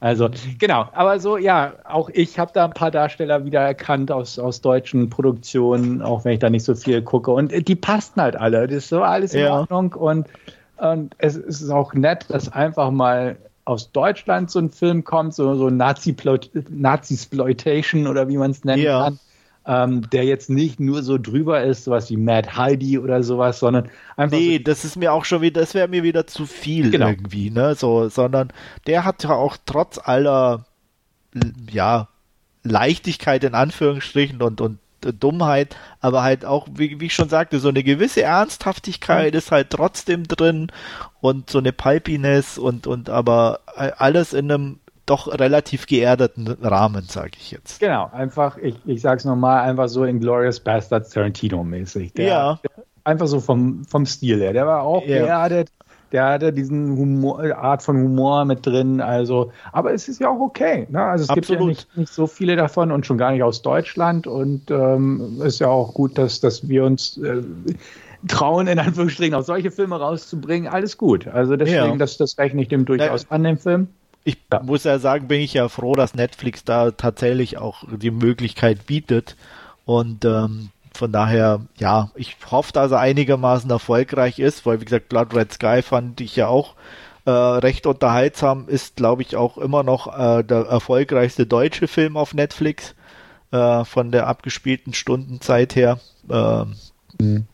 Also, 0.00 0.28
genau. 0.58 0.90
Aber 0.92 1.18
so, 1.18 1.38
ja, 1.38 1.72
auch 1.84 2.10
ich 2.12 2.38
habe 2.38 2.50
da 2.52 2.66
ein 2.66 2.74
paar 2.74 2.90
Darsteller 2.90 3.46
wiedererkannt 3.46 4.12
aus, 4.12 4.38
aus 4.38 4.60
deutschen 4.60 5.08
Produktionen, 5.08 6.02
auch 6.02 6.22
wenn 6.24 6.32
ich 6.32 6.40
da 6.40 6.50
nicht 6.50 6.64
so 6.64 6.74
viel 6.74 7.00
gucke. 7.02 7.30
Und 7.30 7.66
die 7.66 7.76
passten 7.76 8.20
halt 8.20 8.36
alle. 8.36 8.66
Das 8.66 8.76
ist 8.76 8.90
so 8.90 9.02
alles 9.02 9.32
in 9.32 9.40
ja. 9.40 9.60
Ordnung. 9.60 9.94
Und, 9.94 10.26
und 10.76 11.14
es, 11.18 11.36
ist 11.36 11.70
auch 11.70 11.94
nett, 11.94 12.26
dass 12.28 12.52
einfach 12.52 12.90
mal 12.90 13.38
aus 13.64 13.92
Deutschland 13.92 14.50
so 14.50 14.58
ein 14.58 14.68
Film 14.70 15.04
kommt, 15.04 15.34
so, 15.34 15.54
so 15.54 15.70
Nazi-Sploitation 15.70 18.06
oder 18.06 18.28
wie 18.28 18.36
man 18.36 18.50
es 18.50 18.62
nennen 18.64 18.82
ja. 18.82 19.04
kann 19.04 19.18
ähm, 19.66 20.08
der 20.10 20.24
jetzt 20.24 20.50
nicht 20.50 20.80
nur 20.80 21.02
so 21.02 21.18
drüber 21.18 21.62
ist, 21.62 21.84
sowas 21.84 22.10
wie 22.10 22.16
Mad 22.16 22.50
Heidi 22.56 22.98
oder 22.98 23.22
sowas, 23.22 23.58
sondern 23.58 23.88
einfach. 24.16 24.36
Nee, 24.36 24.58
so 24.58 24.64
das 24.64 24.84
ist 24.84 24.96
mir 24.96 25.12
auch 25.12 25.24
schon 25.24 25.42
wieder, 25.42 25.60
das 25.60 25.74
wäre 25.74 25.88
mir 25.88 26.02
wieder 26.02 26.26
zu 26.26 26.46
viel 26.46 26.90
genau. 26.90 27.08
irgendwie, 27.08 27.50
ne? 27.50 27.74
So, 27.74 28.08
sondern 28.08 28.52
der 28.86 29.04
hat 29.04 29.24
ja 29.24 29.30
auch 29.30 29.56
trotz 29.64 29.98
aller, 29.98 30.66
ja, 31.70 32.08
Leichtigkeit 32.62 33.44
in 33.44 33.54
Anführungsstrichen 33.54 34.42
und, 34.42 34.60
und 34.60 34.78
Dummheit, 35.12 35.76
aber 36.00 36.22
halt 36.22 36.46
auch, 36.46 36.66
wie, 36.74 36.98
wie 36.98 37.06
ich 37.06 37.14
schon 37.14 37.28
sagte, 37.28 37.60
so 37.60 37.68
eine 37.68 37.82
gewisse 37.82 38.22
Ernsthaftigkeit 38.22 39.34
mhm. 39.34 39.38
ist 39.38 39.50
halt 39.50 39.68
trotzdem 39.68 40.24
drin 40.24 40.72
und 41.20 41.50
so 41.50 41.58
eine 41.58 41.72
Pulpiness 41.72 42.56
und, 42.56 42.86
und 42.86 43.10
aber 43.10 43.60
alles 43.74 44.32
in 44.32 44.50
einem 44.50 44.80
doch 45.06 45.28
relativ 45.28 45.86
geerdeten 45.86 46.48
Rahmen, 46.62 47.04
sage 47.04 47.32
ich 47.36 47.50
jetzt. 47.50 47.80
Genau, 47.80 48.10
einfach, 48.12 48.56
ich, 48.58 48.76
ich 48.86 49.00
sage 49.00 49.18
es 49.18 49.24
nochmal, 49.24 49.68
einfach 49.68 49.88
so 49.88 50.04
in 50.04 50.20
Glorious 50.20 50.60
Bastards 50.60 51.10
Tarantino-mäßig. 51.10 52.12
Ja. 52.18 52.58
einfach 53.04 53.26
so 53.26 53.40
vom, 53.40 53.84
vom 53.84 54.06
Stil 54.06 54.40
her. 54.40 54.52
Der 54.52 54.66
war 54.66 54.82
auch 54.82 55.02
ja. 55.02 55.22
geerdet, 55.22 55.70
der 56.12 56.26
hatte 56.26 56.52
diesen 56.52 56.96
Humor, 56.96 57.42
Art 57.56 57.82
von 57.82 57.96
Humor 57.96 58.44
mit 58.44 58.64
drin, 58.64 59.00
also, 59.00 59.52
aber 59.72 59.92
es 59.92 60.08
ist 60.08 60.20
ja 60.20 60.28
auch 60.28 60.40
okay. 60.40 60.86
Ne? 60.88 61.02
Also 61.02 61.24
es 61.24 61.30
Absolut. 61.30 61.48
gibt 61.48 61.60
ja 61.60 61.66
nicht, 61.66 61.96
nicht 61.96 62.12
so 62.12 62.26
viele 62.26 62.56
davon 62.56 62.92
und 62.92 63.04
schon 63.04 63.18
gar 63.18 63.32
nicht 63.32 63.42
aus 63.42 63.62
Deutschland 63.62 64.26
und 64.26 64.70
ähm, 64.70 65.42
ist 65.44 65.58
ja 65.58 65.68
auch 65.68 65.92
gut, 65.92 66.16
dass, 66.16 66.40
dass 66.40 66.68
wir 66.68 66.84
uns 66.84 67.18
äh, 67.18 67.42
trauen, 68.28 68.68
in 68.68 68.78
Anführungsstrichen, 68.78 69.34
auch 69.34 69.42
solche 69.42 69.70
Filme 69.70 69.96
rauszubringen, 69.96 70.72
alles 70.72 70.96
gut. 70.96 71.26
Also 71.26 71.56
deswegen, 71.56 71.76
ja. 71.76 71.96
das, 71.96 72.16
das 72.16 72.38
rechne 72.38 72.62
ich 72.62 72.68
dem 72.68 72.84
durchaus 72.84 73.30
an, 73.30 73.42
dem 73.42 73.58
Film 73.58 73.88
ich 74.24 74.38
ja. 74.52 74.62
muss 74.62 74.84
ja 74.84 74.98
sagen, 74.98 75.28
bin 75.28 75.40
ich 75.40 75.54
ja 75.54 75.68
froh, 75.68 75.94
dass 75.94 76.14
Netflix 76.14 76.64
da 76.64 76.90
tatsächlich 76.90 77.58
auch 77.58 77.84
die 77.88 78.10
Möglichkeit 78.10 78.86
bietet. 78.86 79.36
Und 79.84 80.24
ähm, 80.24 80.70
von 80.92 81.12
daher, 81.12 81.60
ja, 81.78 82.10
ich 82.14 82.36
hoffe, 82.50 82.72
dass 82.72 82.92
er 82.92 83.00
einigermaßen 83.00 83.70
erfolgreich 83.70 84.38
ist, 84.38 84.64
weil 84.66 84.80
wie 84.80 84.84
gesagt, 84.84 85.08
Blood 85.08 85.34
Red 85.34 85.52
Sky 85.52 85.82
fand 85.82 86.20
ich 86.20 86.36
ja 86.36 86.48
auch 86.48 86.74
äh, 87.26 87.30
recht 87.30 87.86
unterhaltsam, 87.86 88.68
ist 88.68 88.96
glaube 88.96 89.22
ich 89.22 89.36
auch 89.36 89.58
immer 89.58 89.82
noch 89.82 90.06
äh, 90.18 90.42
der 90.42 90.66
erfolgreichste 90.66 91.46
deutsche 91.46 91.88
Film 91.88 92.16
auf 92.16 92.34
Netflix. 92.34 92.94
äh, 93.54 93.84
von 93.84 94.10
der 94.10 94.26
abgespielten 94.26 94.94
Stundenzeit 94.94 95.76
her. 95.76 96.00
Ähm, 96.28 96.74
mhm. 97.20 97.46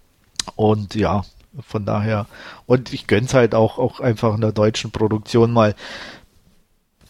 Und 0.57 0.95
ja, 0.95 1.23
von 1.61 1.85
daher. 1.85 2.27
Und 2.67 2.93
ich 2.93 3.07
gönn's 3.07 3.35
halt 3.35 3.55
auch, 3.55 3.79
auch 3.79 4.01
einfach 4.01 4.35
in 4.35 4.41
der 4.41 4.53
deutschen 4.53 4.91
Produktion 4.93 5.53
mal 5.53 5.75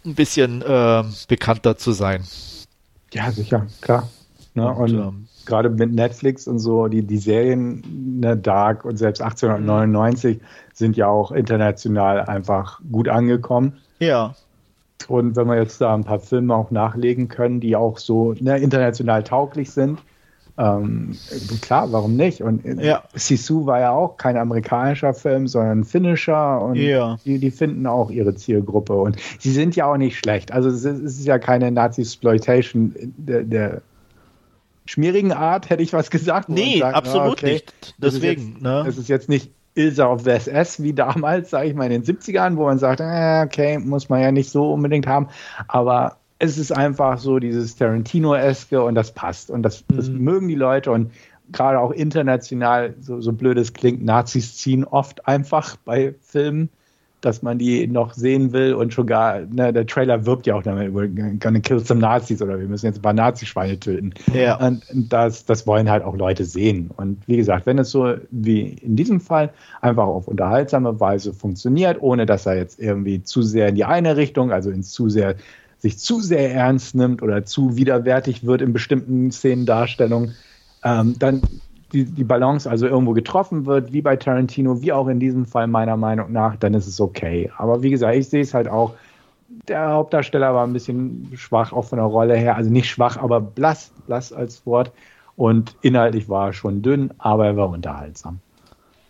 ein 0.05 0.15
bisschen 0.15 0.63
äh, 0.63 1.05
bekannter 1.29 1.77
zu 1.77 1.93
sein. 1.93 2.25
Ja, 3.13 3.31
sicher, 3.31 3.67
klar. 3.81 4.09
Ne? 4.55 4.69
Und, 4.69 4.95
und 4.95 4.99
ähm, 4.99 5.29
gerade 5.47 5.71
mit 5.71 5.93
Netflix 5.93 6.47
und 6.47 6.59
so, 6.59 6.87
die, 6.87 7.03
die 7.03 7.19
Serien 7.19 8.21
ne, 8.21 8.37
Dark 8.37 8.85
und 8.85 8.97
selbst 8.97 9.21
1899 9.21 10.39
mhm. 10.39 10.43
sind 10.73 10.97
ja 10.97 11.09
auch 11.09 11.33
international 11.33 12.23
einfach 12.23 12.81
gut 12.91 13.09
angekommen. 13.09 13.79
Ja. 13.99 14.35
Und 15.09 15.37
wenn 15.37 15.49
wir 15.49 15.57
jetzt 15.57 15.81
da 15.81 15.95
ein 15.95 16.05
paar 16.05 16.21
Filme 16.21 16.55
auch 16.55 16.71
nachlegen 16.71 17.29
können, 17.29 17.61
die 17.61 17.75
auch 17.75 17.99
so 17.99 18.35
ne, 18.39 18.59
international 18.59 19.23
tauglich 19.23 19.71
sind, 19.71 19.99
ähm, 20.61 21.16
klar, 21.62 21.91
warum 21.91 22.16
nicht? 22.16 22.43
Und 22.43 22.65
ja. 22.82 23.03
Sisu 23.15 23.65
war 23.65 23.81
ja 23.81 23.93
auch 23.93 24.19
kein 24.19 24.37
amerikanischer 24.37 25.15
Film, 25.15 25.49
sondern 25.49 25.85
finnischer 25.85 26.61
und 26.61 26.77
ja. 26.77 27.16
die, 27.24 27.39
die 27.39 27.51
finden 27.51 27.87
auch 27.87 28.11
ihre 28.11 28.35
Zielgruppe 28.35 28.95
und 28.95 29.16
sie 29.39 29.53
sind 29.53 29.74
ja 29.74 29.87
auch 29.87 29.97
nicht 29.97 30.19
schlecht. 30.19 30.53
Also 30.53 30.69
es 30.69 30.85
ist, 30.85 31.03
es 31.03 31.19
ist 31.20 31.27
ja 31.27 31.39
keine 31.39 31.70
Nazi-Exploitation 31.70 32.95
der, 33.16 33.45
der, 33.45 33.82
schmierigen 34.87 35.32
Art, 35.32 35.70
hätte 35.70 35.85
ich 35.85 35.93
was 35.93 36.11
gesagt. 36.11 36.49
Nee, 36.49 36.81
sagt, 36.81 36.97
absolut 36.97 37.28
oh, 37.28 37.32
okay, 37.32 37.53
nicht. 37.53 37.95
Deswegen, 37.99 38.57
es 38.57 38.62
ne? 38.62 38.85
Es 38.89 38.99
ist 38.99 39.09
jetzt 39.09 39.28
nicht 39.28 39.53
Ilsa 39.74 40.11
of 40.11 40.23
the 40.23 40.31
SS 40.31 40.82
wie 40.82 40.93
damals, 40.93 41.51
sage 41.51 41.69
ich 41.69 41.74
mal, 41.74 41.85
in 41.91 42.03
den 42.03 42.05
70ern, 42.05 42.57
wo 42.57 42.65
man 42.65 42.78
sagt, 42.78 43.01
äh, 43.01 43.45
okay, 43.45 43.78
muss 43.78 44.09
man 44.09 44.20
ja 44.20 44.32
nicht 44.32 44.51
so 44.51 44.73
unbedingt 44.73 45.07
haben. 45.07 45.28
Aber 45.69 46.16
es 46.41 46.57
ist 46.57 46.73
einfach 46.73 47.19
so 47.19 47.39
dieses 47.39 47.77
Tarantino-eske 47.77 48.83
und 48.83 48.95
das 48.95 49.12
passt. 49.12 49.51
Und 49.51 49.62
das, 49.62 49.85
das 49.89 50.09
mhm. 50.09 50.25
mögen 50.25 50.49
die 50.49 50.55
Leute 50.55 50.91
und 50.91 51.12
gerade 51.53 51.79
auch 51.79 51.93
international, 51.93 52.95
so, 53.01 53.21
so 53.21 53.33
blöd 53.33 53.59
es 53.59 53.75
klingt, 53.75 54.03
Nazis 54.03 54.57
ziehen 54.57 54.85
oft 54.85 55.29
einfach 55.29 55.77
bei 55.77 56.15
Filmen 56.23 56.71
dass 57.21 57.43
man 57.43 57.59
die 57.59 57.87
noch 57.87 58.15
sehen 58.15 58.53
will 58.53 58.75
und 58.75 58.95
schon 58.95 59.07
gar, 59.07 59.41
ne, 59.41 59.73
der 59.73 59.87
Trailer 59.87 60.25
wirbt 60.27 60.47
ja 60.47 60.55
auch 60.55 60.62
damit, 60.62 60.93
we're 60.93 61.39
gonna 61.39 61.61
kill 61.61 61.79
some 61.81 62.01
Nazis 62.01 62.41
oder 62.41 62.59
wir 62.59 62.67
müssen 62.67 62.87
jetzt 62.87 62.99
ein 62.99 63.03
paar 63.03 63.12
Nazischweine 63.12 63.79
töten. 63.79 64.15
Ja. 64.33 64.57
Und 64.57 64.83
das, 64.93 65.45
das 65.45 65.67
wollen 65.67 65.91
halt 65.91 66.03
auch 66.03 66.17
Leute 66.17 66.45
sehen. 66.45 66.91
Und 66.97 67.23
wie 67.27 67.37
gesagt, 67.37 67.67
wenn 67.67 67.79
es 67.79 67.91
so 67.91 68.15
wie 68.31 68.75
in 68.83 68.97
diesem 68.97 69.21
Fall 69.21 69.51
einfach 69.81 70.07
auf 70.07 70.29
unterhaltsame 70.29 70.99
Weise 71.01 71.33
funktioniert, 71.33 71.99
ohne 72.01 72.27
dass 72.27 72.47
er 72.47 72.57
jetzt 72.57 72.81
irgendwie 72.81 73.23
zu 73.23 73.43
sehr 73.43 73.69
in 73.69 73.75
die 73.75 73.85
eine 73.85 74.17
Richtung, 74.17 74.51
also 74.53 74.71
ins 74.71 74.91
zu 74.91 75.09
sehr, 75.09 75.37
sich 75.81 75.98
zu 75.98 76.20
sehr 76.20 76.52
ernst 76.52 76.94
nimmt 76.94 77.23
oder 77.23 77.44
zu 77.44 77.77
widerwärtig 77.77 78.47
wird 78.47 78.62
in 78.62 78.73
bestimmten 78.73 79.32
Szenendarstellungen, 79.32 80.35
ähm, 80.85 81.16
dann 81.19 81.43
die, 81.93 82.05
die 82.05 82.24
Balance 82.24 82.70
also 82.70 82.86
irgendwo 82.86 83.12
getroffen 83.12 83.66
wird, 83.66 83.93
wie 83.93 84.02
bei 84.02 84.16
Tarantino, 84.16 84.81
wie 84.82 84.93
auch 84.93 85.09
in 85.09 85.19
diesem 85.19 85.47
Fall 85.47 85.66
meiner 85.66 85.97
Meinung 85.97 86.32
nach, 86.32 86.57
dann 86.57 86.74
ist 86.74 86.86
es 86.86 87.01
okay. 87.01 87.51
Aber 87.57 87.82
wie 87.82 87.90
gesagt, 87.90 88.16
ich 88.16 88.28
sehe 88.28 88.43
es 88.43 88.55
halt 88.55 88.69
auch, 88.69 88.94
der 89.66 89.90
Hauptdarsteller 89.90 90.55
war 90.55 90.66
ein 90.66 90.73
bisschen 90.73 91.32
schwach, 91.35 91.73
auch 91.73 91.86
von 91.86 91.98
der 91.98 92.07
Rolle 92.07 92.36
her. 92.36 92.57
Also 92.57 92.70
nicht 92.70 92.89
schwach, 92.89 93.16
aber 93.16 93.40
blass, 93.40 93.93
blass 94.07 94.32
als 94.32 94.65
Wort. 94.66 94.93
Und 95.36 95.74
inhaltlich 95.82 96.28
war 96.28 96.48
er 96.48 96.52
schon 96.52 96.82
dünn, 96.82 97.12
aber 97.19 97.47
er 97.47 97.57
war 97.57 97.70
unterhaltsam. 97.70 98.39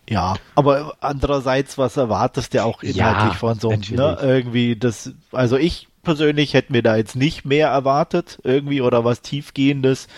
Ja, 0.09 0.35
aber 0.55 0.95
andererseits, 1.01 1.77
was 1.79 1.97
erwartest 1.97 2.55
du 2.55 2.65
auch 2.65 2.83
inhaltlich 2.83 3.33
ja, 3.33 3.39
von 3.39 3.59
so 3.59 3.71
einem, 3.71 3.83
ne? 3.91 4.19
Irgendwie 4.21 4.77
das, 4.77 5.13
also 5.31 5.57
ich 5.57 5.90
persönlich 6.03 6.55
hätte 6.55 6.73
mir 6.73 6.83
da 6.83 6.97
jetzt 6.97 7.17
nicht 7.17 7.45
mehr 7.45 7.69
erwartet, 7.69 8.39
irgendwie, 8.43 8.81
oder 8.81 9.05
was 9.05 9.23
tiefgehendes. 9.23 10.09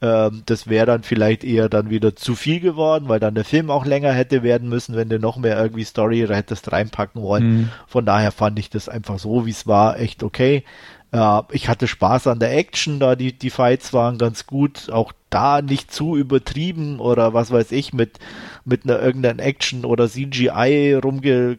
Ähm, 0.00 0.42
das 0.46 0.68
wäre 0.68 0.86
dann 0.86 1.02
vielleicht 1.02 1.44
eher 1.44 1.68
dann 1.68 1.90
wieder 1.90 2.14
zu 2.16 2.34
viel 2.34 2.60
geworden, 2.60 3.08
weil 3.08 3.20
dann 3.20 3.34
der 3.34 3.44
Film 3.44 3.70
auch 3.70 3.86
länger 3.86 4.12
hätte 4.12 4.42
werden 4.42 4.68
müssen, 4.68 4.96
wenn 4.96 5.08
du 5.08 5.18
noch 5.18 5.36
mehr 5.36 5.60
irgendwie 5.60 5.84
Story 5.84 6.26
hättest 6.28 6.72
reinpacken 6.72 7.22
wollen. 7.22 7.44
Mhm. 7.46 7.68
Von 7.86 8.04
daher 8.04 8.32
fand 8.32 8.58
ich 8.58 8.70
das 8.70 8.88
einfach 8.88 9.18
so, 9.18 9.46
wie 9.46 9.50
es 9.50 9.66
war, 9.66 9.98
echt 9.98 10.22
okay. 10.22 10.64
Äh, 11.12 11.42
ich 11.52 11.68
hatte 11.68 11.86
Spaß 11.86 12.26
an 12.26 12.40
der 12.40 12.56
Action, 12.56 12.98
da 12.98 13.16
die, 13.16 13.32
die 13.32 13.50
Fights 13.50 13.92
waren 13.92 14.18
ganz 14.18 14.46
gut. 14.46 14.90
Auch 14.90 15.12
da 15.30 15.62
nicht 15.62 15.92
zu 15.92 16.16
übertrieben 16.16 17.00
oder 17.00 17.32
was 17.32 17.50
weiß 17.50 17.72
ich, 17.72 17.92
mit, 17.92 18.18
mit 18.64 18.84
einer 18.84 19.00
irgendeiner 19.00 19.42
Action 19.42 19.84
oder 19.84 20.08
CGI 20.08 20.98
rumge 21.02 21.58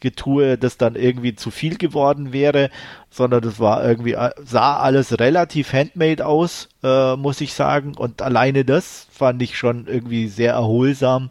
Getue, 0.00 0.56
das 0.58 0.78
dann 0.78 0.94
irgendwie 0.94 1.34
zu 1.34 1.50
viel 1.50 1.76
geworden 1.76 2.32
wäre, 2.32 2.70
sondern 3.10 3.42
das 3.42 3.58
war 3.58 3.84
irgendwie, 3.84 4.12
äh, 4.12 4.30
sah 4.44 4.78
alles 4.78 5.18
relativ 5.18 5.72
handmade 5.72 6.24
aus, 6.26 6.68
äh, 6.82 7.16
muss 7.16 7.40
ich 7.40 7.54
sagen. 7.54 7.96
Und 7.96 8.22
alleine 8.22 8.64
das 8.64 9.06
fand 9.10 9.42
ich 9.42 9.58
schon 9.58 9.86
irgendwie 9.86 10.28
sehr 10.28 10.52
erholsam 10.52 11.30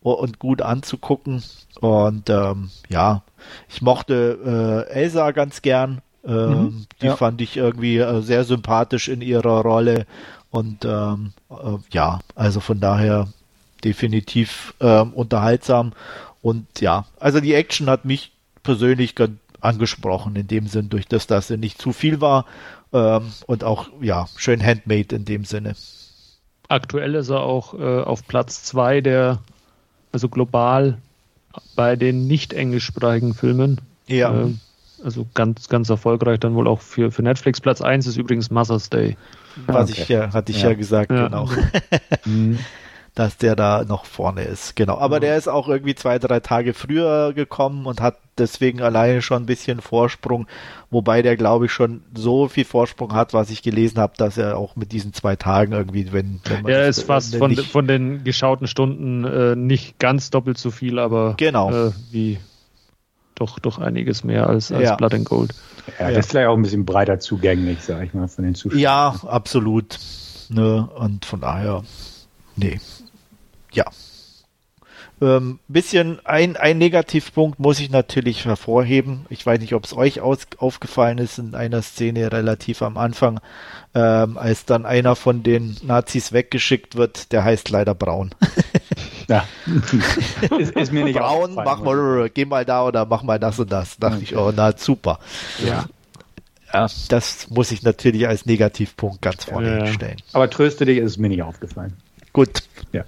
und 0.00 0.38
gut 0.38 0.62
anzugucken. 0.62 1.42
Und 1.80 2.30
ähm, 2.30 2.70
ja, 2.88 3.22
ich 3.68 3.82
mochte 3.82 4.86
äh, 4.88 4.92
Elsa 4.92 5.30
ganz 5.32 5.62
gern. 5.62 6.02
Ähm, 6.24 6.50
mhm, 6.50 6.86
die 7.00 7.06
ja. 7.06 7.16
fand 7.16 7.40
ich 7.40 7.56
irgendwie 7.56 7.98
äh, 7.98 8.20
sehr 8.20 8.44
sympathisch 8.44 9.08
in 9.08 9.20
ihrer 9.20 9.62
Rolle. 9.62 10.06
Und 10.50 10.84
ähm, 10.84 11.32
äh, 11.50 11.78
ja, 11.90 12.20
also 12.36 12.60
von 12.60 12.78
daher 12.78 13.28
definitiv 13.84 14.74
ähm, 14.80 15.12
unterhaltsam. 15.12 15.92
Und 16.42 16.80
ja, 16.80 17.06
also 17.18 17.40
die 17.40 17.54
Action 17.54 17.88
hat 17.88 18.04
mich 18.04 18.32
persönlich 18.62 19.14
ganz 19.14 19.38
angesprochen, 19.62 20.36
in 20.36 20.48
dem 20.48 20.66
Sinn, 20.66 20.88
durch 20.88 21.06
das, 21.06 21.26
dass 21.26 21.48
sie 21.48 21.56
nicht 21.56 21.80
zu 21.80 21.92
viel 21.92 22.20
war 22.20 22.46
ähm, 22.92 23.32
und 23.46 23.64
auch, 23.64 23.88
ja, 24.00 24.26
schön 24.36 24.62
handmade 24.62 25.14
in 25.14 25.24
dem 25.24 25.44
Sinne. 25.44 25.74
Aktuell 26.68 27.14
ist 27.14 27.30
er 27.30 27.40
auch 27.40 27.74
äh, 27.74 28.00
auf 28.02 28.26
Platz 28.26 28.64
zwei 28.64 29.00
der, 29.00 29.38
also 30.10 30.28
global 30.28 30.98
bei 31.76 31.96
den 31.96 32.26
nicht 32.26 32.52
englischsprachigen 32.52 33.34
Filmen. 33.34 33.80
Ja. 34.08 34.46
Äh, 34.46 34.54
also 35.04 35.26
ganz, 35.34 35.68
ganz 35.68 35.90
erfolgreich 35.90 36.40
dann 36.40 36.54
wohl 36.54 36.68
auch 36.68 36.80
für, 36.80 37.10
für 37.10 37.22
Netflix. 37.22 37.60
Platz 37.60 37.80
eins 37.80 38.06
ist 38.06 38.16
übrigens 38.16 38.50
Mother's 38.50 38.88
Day. 38.88 39.16
Was 39.66 39.90
okay. 39.90 40.02
ich 40.02 40.08
ja, 40.08 40.32
hatte 40.32 40.52
ich 40.52 40.62
ja, 40.62 40.70
ja 40.70 40.74
gesagt, 40.74 41.10
ja. 41.10 41.28
genau. 41.28 41.48
mhm 42.24 42.58
dass 43.14 43.36
der 43.36 43.56
da 43.56 43.84
noch 43.84 44.06
vorne 44.06 44.42
ist. 44.42 44.74
Genau. 44.74 44.96
Aber 44.96 45.16
ja. 45.16 45.20
der 45.20 45.36
ist 45.36 45.48
auch 45.48 45.68
irgendwie 45.68 45.94
zwei, 45.94 46.18
drei 46.18 46.40
Tage 46.40 46.72
früher 46.72 47.34
gekommen 47.34 47.84
und 47.86 48.00
hat 48.00 48.16
deswegen 48.38 48.80
alleine 48.80 49.20
schon 49.20 49.42
ein 49.42 49.46
bisschen 49.46 49.80
Vorsprung, 49.80 50.46
wobei 50.90 51.20
der, 51.20 51.36
glaube 51.36 51.66
ich, 51.66 51.72
schon 51.72 52.02
so 52.14 52.48
viel 52.48 52.64
Vorsprung 52.64 53.12
hat, 53.12 53.34
was 53.34 53.50
ich 53.50 53.62
gelesen 53.62 53.98
habe, 53.98 54.14
dass 54.16 54.38
er 54.38 54.56
auch 54.56 54.76
mit 54.76 54.92
diesen 54.92 55.12
zwei 55.12 55.36
Tagen 55.36 55.72
irgendwie, 55.72 56.10
wenn, 56.12 56.40
wenn 56.44 56.62
man. 56.62 56.72
Er 56.72 56.88
ist 56.88 57.02
fast 57.02 57.36
von, 57.36 57.54
von 57.54 57.86
den 57.86 58.24
geschauten 58.24 58.66
Stunden 58.66 59.24
äh, 59.24 59.56
nicht 59.56 59.98
ganz 59.98 60.30
doppelt 60.30 60.56
so 60.56 60.70
viel, 60.70 60.98
aber 60.98 61.34
genau. 61.36 61.88
Äh, 61.88 61.92
wie 62.10 62.38
doch, 63.34 63.58
doch 63.58 63.78
einiges 63.78 64.24
mehr 64.24 64.46
als, 64.46 64.72
als 64.72 64.84
ja. 64.84 64.96
Blood 64.96 65.14
and 65.14 65.24
Gold. 65.26 65.54
Ja, 65.98 66.10
das 66.10 66.26
ist 66.26 66.30
vielleicht 66.30 66.48
auch 66.48 66.56
ein 66.56 66.62
bisschen 66.62 66.86
breiter 66.86 67.18
zugänglich, 67.18 67.80
sag 67.80 68.04
ich 68.04 68.14
mal, 68.14 68.28
von 68.28 68.44
den 68.44 68.54
Zuschauern. 68.54 68.80
Ja, 68.80 69.16
absolut. 69.26 69.98
Ne? 70.48 70.88
Und 70.96 71.24
von 71.24 71.40
daher, 71.40 71.82
nee, 72.56 72.78
ja. 73.72 73.84
Ähm, 75.22 75.60
bisschen 75.68 76.18
ein, 76.24 76.56
ein 76.56 76.78
Negativpunkt 76.78 77.60
muss 77.60 77.78
ich 77.78 77.90
natürlich 77.90 78.44
hervorheben. 78.44 79.24
Ich 79.30 79.46
weiß 79.46 79.60
nicht, 79.60 79.72
ob 79.74 79.84
es 79.84 79.96
euch 79.96 80.20
aus, 80.20 80.38
aufgefallen 80.58 81.18
ist 81.18 81.38
in 81.38 81.54
einer 81.54 81.80
Szene 81.82 82.32
relativ 82.32 82.82
am 82.82 82.96
Anfang, 82.96 83.38
ähm, 83.94 84.36
als 84.36 84.64
dann 84.64 84.84
einer 84.84 85.14
von 85.14 85.44
den 85.44 85.76
Nazis 85.82 86.32
weggeschickt 86.32 86.96
wird, 86.96 87.30
der 87.30 87.44
heißt 87.44 87.70
leider 87.70 87.94
Braun. 87.94 88.34
ja. 89.28 89.46
ist, 90.58 90.72
ist, 90.72 90.92
mir 90.92 91.04
nicht 91.04 91.20
Braun, 91.20 91.54
mach 91.54 91.80
mal, 91.80 92.28
geh 92.28 92.44
mal 92.44 92.64
da 92.64 92.84
oder 92.84 93.06
mach 93.06 93.22
mal 93.22 93.38
das 93.38 93.60
und 93.60 93.70
das. 93.70 93.98
Dachte 93.98 94.16
okay. 94.16 94.24
ich, 94.24 94.36
oh, 94.36 94.52
na 94.54 94.76
super. 94.76 95.20
Ja. 95.64 95.84
Ja, 96.72 96.88
das 97.10 97.50
muss 97.50 97.70
ich 97.70 97.82
natürlich 97.82 98.26
als 98.26 98.46
Negativpunkt 98.46 99.20
ganz 99.20 99.44
vorne 99.44 99.80
ja. 99.80 99.86
stellen. 99.86 100.16
Aber 100.32 100.48
tröste 100.48 100.86
dich, 100.86 100.98
ist 100.98 101.18
mir 101.18 101.28
nicht 101.28 101.42
aufgefallen. 101.42 101.98
Gut. 102.32 102.62
Ja. 102.92 103.04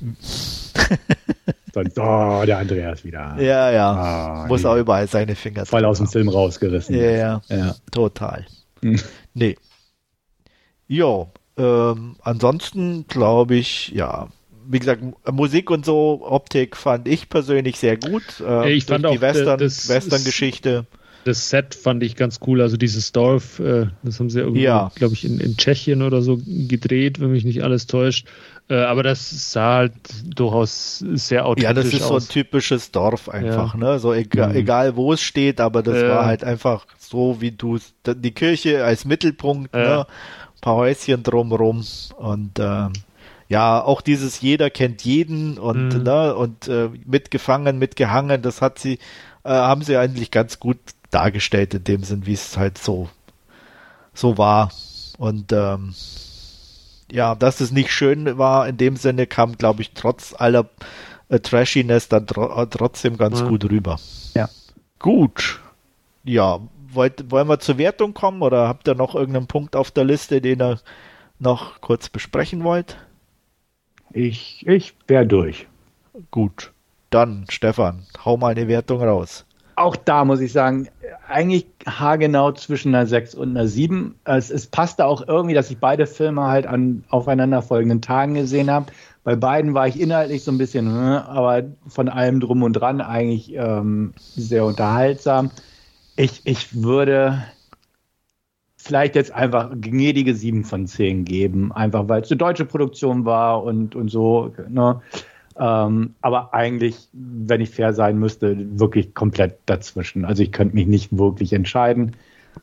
Sonst, 1.72 1.98
oh, 1.98 2.42
der 2.46 2.58
Andreas 2.58 3.04
wieder. 3.04 3.36
Ja, 3.40 3.70
ja. 3.70 4.44
Oh, 4.44 4.48
Muss 4.48 4.64
auch 4.64 4.76
überall 4.76 5.08
seine 5.08 5.34
Finger 5.34 5.66
Voll 5.66 5.84
aus 5.84 5.98
dem 5.98 6.06
Film 6.06 6.28
rausgerissen. 6.28 6.94
Ja, 6.94 7.10
ja. 7.10 7.42
ja. 7.48 7.74
Total. 7.90 8.46
Hm. 8.82 9.00
Nee. 9.34 9.56
Jo. 10.86 11.30
Ähm, 11.56 12.16
ansonsten 12.20 13.06
glaube 13.08 13.54
ich, 13.56 13.88
ja, 13.88 14.28
wie 14.66 14.78
gesagt, 14.78 15.02
Musik 15.30 15.70
und 15.70 15.84
so, 15.84 16.22
Optik 16.24 16.76
fand 16.76 17.08
ich 17.08 17.28
persönlich 17.28 17.78
sehr 17.78 17.96
gut. 17.96 18.22
Äh, 18.40 18.72
ich 18.72 18.84
fand 18.84 19.06
auch 19.06 19.12
die 19.12 19.20
Western, 19.20 19.60
Western-Geschichte. 19.60 20.86
Das 21.24 21.48
Set 21.48 21.74
fand 21.74 22.02
ich 22.02 22.16
ganz 22.16 22.40
cool. 22.46 22.60
Also 22.60 22.76
dieses 22.76 23.12
Dorf, 23.12 23.58
äh, 23.58 23.86
das 24.02 24.20
haben 24.20 24.28
sie 24.28 24.40
irgendwie, 24.40 24.62
ja. 24.62 24.92
glaube 24.94 25.14
ich, 25.14 25.24
in, 25.24 25.40
in 25.40 25.56
Tschechien 25.56 26.02
oder 26.02 26.20
so 26.20 26.38
gedreht, 26.46 27.18
wenn 27.18 27.32
mich 27.32 27.44
nicht 27.44 27.62
alles 27.62 27.86
täuscht. 27.86 28.26
Äh, 28.68 28.76
aber 28.76 29.02
das 29.02 29.52
sah 29.52 29.74
halt 29.74 29.92
durchaus 30.24 30.98
sehr 30.98 31.44
authentisch 31.44 31.68
aus. 31.68 31.76
Ja, 31.76 31.82
das 31.82 31.92
ist 31.92 32.02
aus. 32.02 32.08
so 32.08 32.16
ein 32.16 32.28
typisches 32.32 32.90
Dorf 32.90 33.28
einfach, 33.28 33.74
ja. 33.74 33.80
ne? 33.80 33.98
So 33.98 34.14
egal, 34.14 34.50
mhm. 34.50 34.56
egal 34.56 34.96
wo 34.96 35.12
es 35.12 35.20
steht, 35.20 35.60
aber 35.60 35.82
das 35.82 35.96
äh, 35.96 36.08
war 36.08 36.24
halt 36.24 36.44
einfach 36.44 36.86
so, 36.98 37.40
wie 37.40 37.50
du 37.50 37.78
die 38.06 38.32
Kirche 38.32 38.84
als 38.84 39.04
Mittelpunkt, 39.04 39.74
äh. 39.74 39.78
ne? 39.78 40.06
paar 40.64 40.76
Häuschen 40.76 41.22
drumrum 41.22 41.84
und 42.16 42.58
ähm, 42.58 42.92
ja, 43.48 43.82
auch 43.84 44.00
dieses 44.00 44.40
jeder 44.40 44.70
kennt 44.70 45.04
jeden 45.04 45.58
und, 45.58 45.90
mhm. 45.90 46.02
ne, 46.02 46.34
und 46.34 46.66
äh, 46.68 46.88
mitgefangen, 47.04 47.78
mitgehangen, 47.78 48.40
das 48.40 48.62
hat 48.62 48.78
sie, 48.78 48.94
äh, 49.44 49.50
haben 49.50 49.82
sie 49.82 49.98
eigentlich 49.98 50.30
ganz 50.30 50.58
gut 50.58 50.78
dargestellt 51.10 51.74
in 51.74 51.84
dem 51.84 52.02
Sinn, 52.02 52.24
wie 52.24 52.32
es 52.32 52.56
halt 52.56 52.78
so, 52.78 53.10
so 54.14 54.38
war. 54.38 54.72
Und 55.18 55.52
ähm, 55.52 55.94
ja, 57.14 57.36
dass 57.36 57.60
es 57.60 57.70
nicht 57.70 57.92
schön 57.92 58.38
war, 58.38 58.66
in 58.66 58.76
dem 58.76 58.96
Sinne 58.96 59.28
kam, 59.28 59.56
glaube 59.56 59.82
ich, 59.82 59.92
trotz 59.92 60.34
aller 60.36 60.68
äh, 61.28 61.38
Trashiness 61.38 62.08
dann 62.08 62.26
tro 62.26 62.60
äh, 62.60 62.66
trotzdem 62.66 63.16
ganz 63.16 63.40
ja. 63.40 63.46
gut 63.46 63.70
rüber. 63.70 63.98
Ja. 64.34 64.48
Gut. 64.98 65.60
Ja, 66.24 66.58
wollt, 66.88 67.30
wollen 67.30 67.48
wir 67.48 67.60
zur 67.60 67.78
Wertung 67.78 68.14
kommen 68.14 68.42
oder 68.42 68.66
habt 68.66 68.88
ihr 68.88 68.96
noch 68.96 69.14
irgendeinen 69.14 69.46
Punkt 69.46 69.76
auf 69.76 69.92
der 69.92 70.04
Liste, 70.04 70.40
den 70.40 70.60
ihr 70.60 70.80
noch 71.38 71.80
kurz 71.80 72.08
besprechen 72.08 72.64
wollt? 72.64 72.96
Ich, 74.10 74.66
ich 74.66 74.94
wäre 75.06 75.26
durch. 75.26 75.68
Gut. 76.32 76.72
Dann, 77.10 77.46
Stefan, 77.48 78.06
hau 78.24 78.36
mal 78.36 78.50
eine 78.50 78.66
Wertung 78.66 79.00
raus. 79.00 79.44
Auch 79.76 79.94
da 79.94 80.24
muss 80.24 80.40
ich 80.40 80.52
sagen, 80.52 80.88
eigentlich 81.28 81.66
haargenau 81.86 82.52
zwischen 82.52 82.94
einer 82.94 83.06
6 83.06 83.34
und 83.34 83.50
einer 83.50 83.66
7. 83.66 84.14
Es, 84.24 84.50
es 84.50 84.66
passte 84.66 85.06
auch 85.06 85.26
irgendwie, 85.26 85.54
dass 85.54 85.70
ich 85.70 85.78
beide 85.78 86.06
Filme 86.06 86.42
halt 86.42 86.66
an 86.66 87.04
aufeinanderfolgenden 87.08 88.00
Tagen 88.00 88.34
gesehen 88.34 88.70
habe. 88.70 88.86
Bei 89.22 89.36
beiden 89.36 89.74
war 89.74 89.88
ich 89.88 89.98
inhaltlich 89.98 90.44
so 90.44 90.52
ein 90.52 90.58
bisschen, 90.58 90.86
hm, 90.86 90.94
aber 90.94 91.64
von 91.86 92.08
allem 92.08 92.40
drum 92.40 92.62
und 92.62 92.74
dran 92.74 93.00
eigentlich 93.00 93.54
ähm, 93.54 94.12
sehr 94.16 94.64
unterhaltsam. 94.64 95.50
Ich, 96.16 96.42
ich 96.44 96.82
würde 96.82 97.42
vielleicht 98.76 99.14
jetzt 99.14 99.32
einfach 99.32 99.70
gnädige 99.80 100.34
7 100.34 100.64
von 100.64 100.86
10 100.86 101.24
geben, 101.24 101.72
einfach 101.72 102.06
weil 102.06 102.20
es 102.20 102.30
eine 102.30 102.38
deutsche 102.38 102.66
Produktion 102.66 103.24
war 103.24 103.62
und, 103.64 103.96
und 103.96 104.10
so. 104.10 104.52
Ne? 104.68 105.00
Ähm, 105.58 106.14
aber 106.20 106.52
eigentlich, 106.52 106.96
wenn 107.12 107.60
ich 107.60 107.70
fair 107.70 107.92
sein 107.92 108.18
müsste, 108.18 108.56
wirklich 108.78 109.14
komplett 109.14 109.58
dazwischen. 109.66 110.24
Also 110.24 110.42
ich 110.42 110.52
könnte 110.52 110.74
mich 110.74 110.86
nicht 110.86 111.16
wirklich 111.16 111.52
entscheiden. 111.52 112.16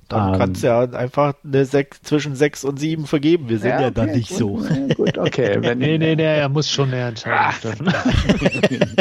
Dann 0.09 0.33
ähm, 0.33 0.39
kannst 0.39 0.63
du 0.63 0.67
ja 0.67 0.81
einfach 0.81 1.33
eine 1.43 1.65
sechs, 1.65 2.01
zwischen 2.01 2.35
6 2.35 2.65
und 2.65 2.79
7 2.79 3.05
vergeben. 3.05 3.49
Wir 3.49 3.59
sind 3.59 3.69
ja, 3.69 3.81
ja 3.81 3.91
dann 3.91 4.11
nicht 4.11 4.29
gut, 4.29 4.37
so. 4.37 4.61
Gut, 4.95 5.17
okay. 5.17 5.57
Wenn, 5.61 5.79
nee, 5.79 5.97
nee, 5.97 6.15
nee, 6.15 6.23
er 6.23 6.49
muss 6.49 6.69
schon 6.69 6.89
eine 6.89 7.07
Entscheidung 7.09 7.53
treffen. 7.61 8.95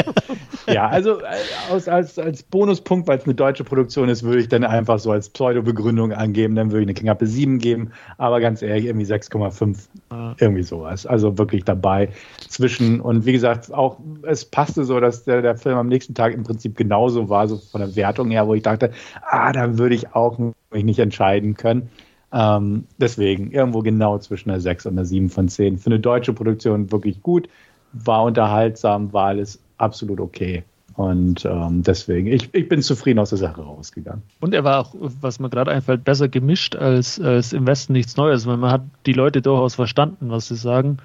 Ja, 0.67 0.87
also 0.87 1.19
äh, 1.19 1.25
als, 1.71 1.87
als, 1.87 2.19
als 2.19 2.43
Bonuspunkt, 2.43 3.07
weil 3.07 3.17
es 3.17 3.25
eine 3.25 3.33
deutsche 3.33 3.63
Produktion 3.63 4.09
ist, 4.09 4.23
würde 4.23 4.39
ich 4.39 4.47
dann 4.47 4.63
einfach 4.63 4.99
so 4.99 5.11
als 5.11 5.29
Pseudo-Begründung 5.29 6.13
angeben, 6.13 6.55
dann 6.55 6.71
würde 6.71 6.81
ich 6.81 6.87
eine 6.87 6.93
knappe 6.93 7.27
7 7.27 7.59
geben, 7.59 7.91
aber 8.17 8.39
ganz 8.39 8.61
ehrlich, 8.61 8.85
irgendwie 8.85 9.05
6,5, 9.05 9.77
ah. 10.09 10.35
irgendwie 10.39 10.63
sowas. 10.63 11.05
Also 11.05 11.37
wirklich 11.37 11.63
dabei 11.63 12.09
zwischen 12.47 13.01
und 13.01 13.25
wie 13.25 13.33
gesagt, 13.33 13.73
auch 13.73 13.97
es 14.23 14.45
passte 14.45 14.83
so, 14.83 14.99
dass 14.99 15.23
der, 15.23 15.41
der 15.41 15.57
Film 15.57 15.77
am 15.77 15.87
nächsten 15.87 16.13
Tag 16.13 16.33
im 16.33 16.43
Prinzip 16.43 16.77
genauso 16.77 17.29
war, 17.29 17.47
so 17.47 17.57
von 17.57 17.81
der 17.81 17.95
Wertung 17.95 18.31
her, 18.31 18.47
wo 18.47 18.53
ich 18.53 18.63
dachte, 18.63 18.91
ah, 19.21 19.51
da 19.51 19.77
würde 19.77 19.95
ich 19.95 20.13
auch 20.15 20.37
mich 20.71 20.83
nicht 20.83 20.99
entscheiden 20.99 21.55
können. 21.55 21.89
Ähm, 22.33 22.85
deswegen 22.97 23.51
irgendwo 23.51 23.81
genau 23.81 24.17
zwischen 24.19 24.49
einer 24.49 24.59
6 24.59 24.85
und 24.85 24.93
einer 24.93 25.05
7 25.05 25.29
von 25.29 25.49
10. 25.49 25.77
Für 25.79 25.87
eine 25.87 25.99
deutsche 25.99 26.33
Produktion 26.33 26.91
wirklich 26.91 27.21
gut, 27.21 27.49
war 27.93 28.23
unterhaltsam, 28.23 29.11
war 29.11 29.27
alles 29.27 29.59
absolut 29.81 30.19
okay. 30.19 30.63
Und 30.95 31.45
ähm, 31.45 31.83
deswegen, 31.83 32.27
ich, 32.27 32.49
ich 32.53 32.67
bin 32.67 32.81
zufrieden 32.81 33.19
aus 33.19 33.29
der 33.29 33.37
Sache 33.37 33.61
rausgegangen. 33.61 34.23
Und 34.41 34.53
er 34.53 34.63
war 34.63 34.79
auch, 34.79 34.93
was 34.99 35.39
mir 35.39 35.49
gerade 35.49 35.71
einfällt, 35.71 36.03
besser 36.03 36.27
gemischt 36.27 36.75
als, 36.75 37.19
als 37.19 37.53
im 37.53 37.65
Westen 37.65 37.93
nichts 37.93 38.17
Neues, 38.17 38.45
weil 38.45 38.57
man 38.57 38.71
hat 38.71 38.81
die 39.05 39.13
Leute 39.13 39.41
durchaus 39.41 39.75
verstanden, 39.75 40.29
was 40.29 40.49
sie 40.49 40.55
sagen. 40.55 40.97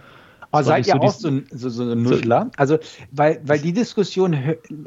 Aber 0.50 0.64
seid 0.64 0.86
ihr 0.86 0.94
so 0.94 0.98
auch 1.00 1.12
so 1.12 1.28
ein, 1.28 1.46
so, 1.50 1.68
so 1.68 1.84
ein 1.84 2.02
Nuschler? 2.02 2.50
Also, 2.56 2.78
weil, 3.12 3.40
weil 3.44 3.58
die 3.58 3.72
Diskussion 3.72 4.36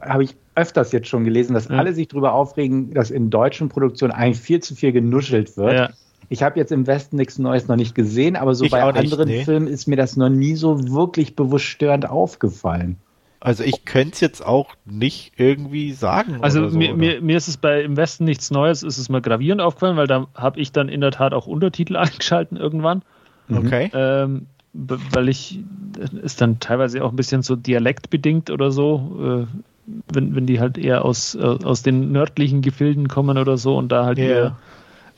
habe 0.01 0.23
ich 0.23 0.35
öfters 0.55 0.91
jetzt 0.91 1.07
schon 1.07 1.23
gelesen, 1.23 1.53
dass 1.53 1.69
ja. 1.69 1.77
alle 1.77 1.93
sich 1.93 2.07
darüber 2.07 2.33
aufregen, 2.33 2.93
dass 2.93 3.11
in 3.11 3.29
deutschen 3.29 3.69
Produktionen 3.69 4.11
eigentlich 4.11 4.39
viel 4.39 4.61
zu 4.61 4.75
viel 4.75 4.91
genuschelt 4.91 5.57
wird. 5.57 5.73
Ja. 5.73 5.89
Ich 6.27 6.43
habe 6.43 6.59
jetzt 6.59 6.71
im 6.71 6.85
Westen 6.87 7.15
nichts 7.15 7.39
Neues 7.39 7.67
noch 7.67 7.75
nicht 7.75 7.95
gesehen, 7.95 8.35
aber 8.35 8.53
so 8.53 8.65
ich 8.65 8.71
bei 8.71 8.83
anderen 8.83 9.27
nicht, 9.27 9.39
nee. 9.39 9.45
Filmen 9.45 9.67
ist 9.67 9.87
mir 9.87 9.95
das 9.95 10.15
noch 10.15 10.29
nie 10.29 10.55
so 10.55 10.91
wirklich 10.91 11.35
bewusst 11.35 11.65
störend 11.65 12.07
aufgefallen. 12.07 12.97
Also 13.41 13.63
ich 13.63 13.85
könnte 13.85 14.13
es 14.13 14.19
jetzt 14.19 14.45
auch 14.45 14.75
nicht 14.85 15.33
irgendwie 15.37 15.93
sagen. 15.93 16.39
Also 16.41 16.67
so, 16.67 16.77
mir, 16.77 16.93
mir, 16.93 17.21
mir, 17.21 17.37
ist 17.37 17.47
es 17.47 17.55
bei 17.55 17.81
im 17.81 17.95
Westen 17.95 18.25
nichts 18.25 18.51
Neues, 18.51 18.83
ist 18.83 18.97
es 18.97 19.07
mir 19.07 19.21
gravierend 19.21 19.61
aufgefallen, 19.61 19.95
weil 19.95 20.07
da 20.07 20.27
habe 20.35 20.59
ich 20.59 20.73
dann 20.73 20.89
in 20.89 20.99
der 20.99 21.11
Tat 21.11 21.33
auch 21.33 21.47
Untertitel 21.47 21.95
eingeschalten 21.97 22.57
irgendwann. 22.57 23.01
Okay. 23.49 23.89
Ähm, 23.93 24.47
weil 24.73 25.29
ich 25.29 25.59
ist 26.21 26.41
dann 26.41 26.59
teilweise 26.59 27.03
auch 27.03 27.09
ein 27.09 27.15
bisschen 27.15 27.41
so 27.41 27.55
dialektbedingt 27.55 28.51
oder 28.51 28.71
so, 28.71 29.47
äh, 29.47 29.59
wenn, 30.13 30.35
wenn 30.35 30.45
die 30.45 30.59
halt 30.59 30.77
eher 30.77 31.03
aus, 31.05 31.33
äh, 31.33 31.39
aus 31.41 31.81
den 31.81 32.11
nördlichen 32.11 32.61
Gefilden 32.61 33.07
kommen 33.07 33.37
oder 33.37 33.57
so 33.57 33.77
und 33.77 33.91
da 33.91 34.05
halt 34.05 34.19
yeah. 34.19 34.27
eher 34.27 34.57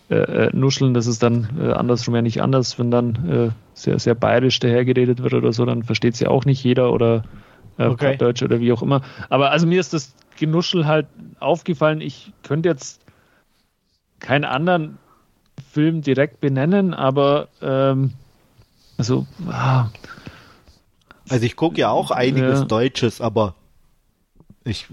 äh, 0.10 0.46
äh, 0.46 0.50
nuscheln, 0.54 0.94
das 0.94 1.08
ist 1.08 1.24
dann 1.24 1.50
äh, 1.60 1.72
andersrum 1.72 2.16
ja 2.16 2.22
nicht 2.22 2.42
anders, 2.42 2.80
wenn 2.80 2.92
dann 2.92 3.30
äh, 3.30 3.50
sehr, 3.74 4.00
sehr 4.00 4.16
bayerisch 4.16 4.60
dahergeredet 4.60 5.24
wird 5.24 5.34
oder 5.34 5.52
so, 5.52 5.66
dann 5.66 5.84
versteht 5.84 6.14
es 6.14 6.20
ja 6.20 6.30
auch 6.30 6.46
nicht 6.46 6.64
jeder 6.64 6.94
oder 6.94 7.24
äh, 7.78 7.86
okay. 7.86 8.18
Deutsch 8.18 8.44
oder 8.44 8.60
wie 8.60 8.72
auch 8.72 8.82
immer. 8.82 9.02
Aber 9.30 9.52
also 9.52 9.68
mir 9.68 9.80
ist 9.80 9.94
das 9.94 10.14
Genuschel 10.38 10.86
halt 10.86 11.08
aufgefallen, 11.40 12.02
ich 12.02 12.32
könnte 12.44 12.70
jetzt 12.70 13.02
keinen 14.20 14.46
anderen 14.46 14.98
Film 15.72 16.02
direkt 16.02 16.42
benennen, 16.42 16.94
aber 16.94 17.48
ähm, 17.62 18.14
also 18.98 19.26
ah, 19.48 19.90
also 21.30 21.46
ich 21.46 21.56
gucke 21.56 21.80
ja 21.80 21.90
auch 21.90 22.12
einiges 22.12 22.60
ja. 22.60 22.66
Deutsches, 22.66 23.22
aber 23.22 23.56
ich 24.64 24.88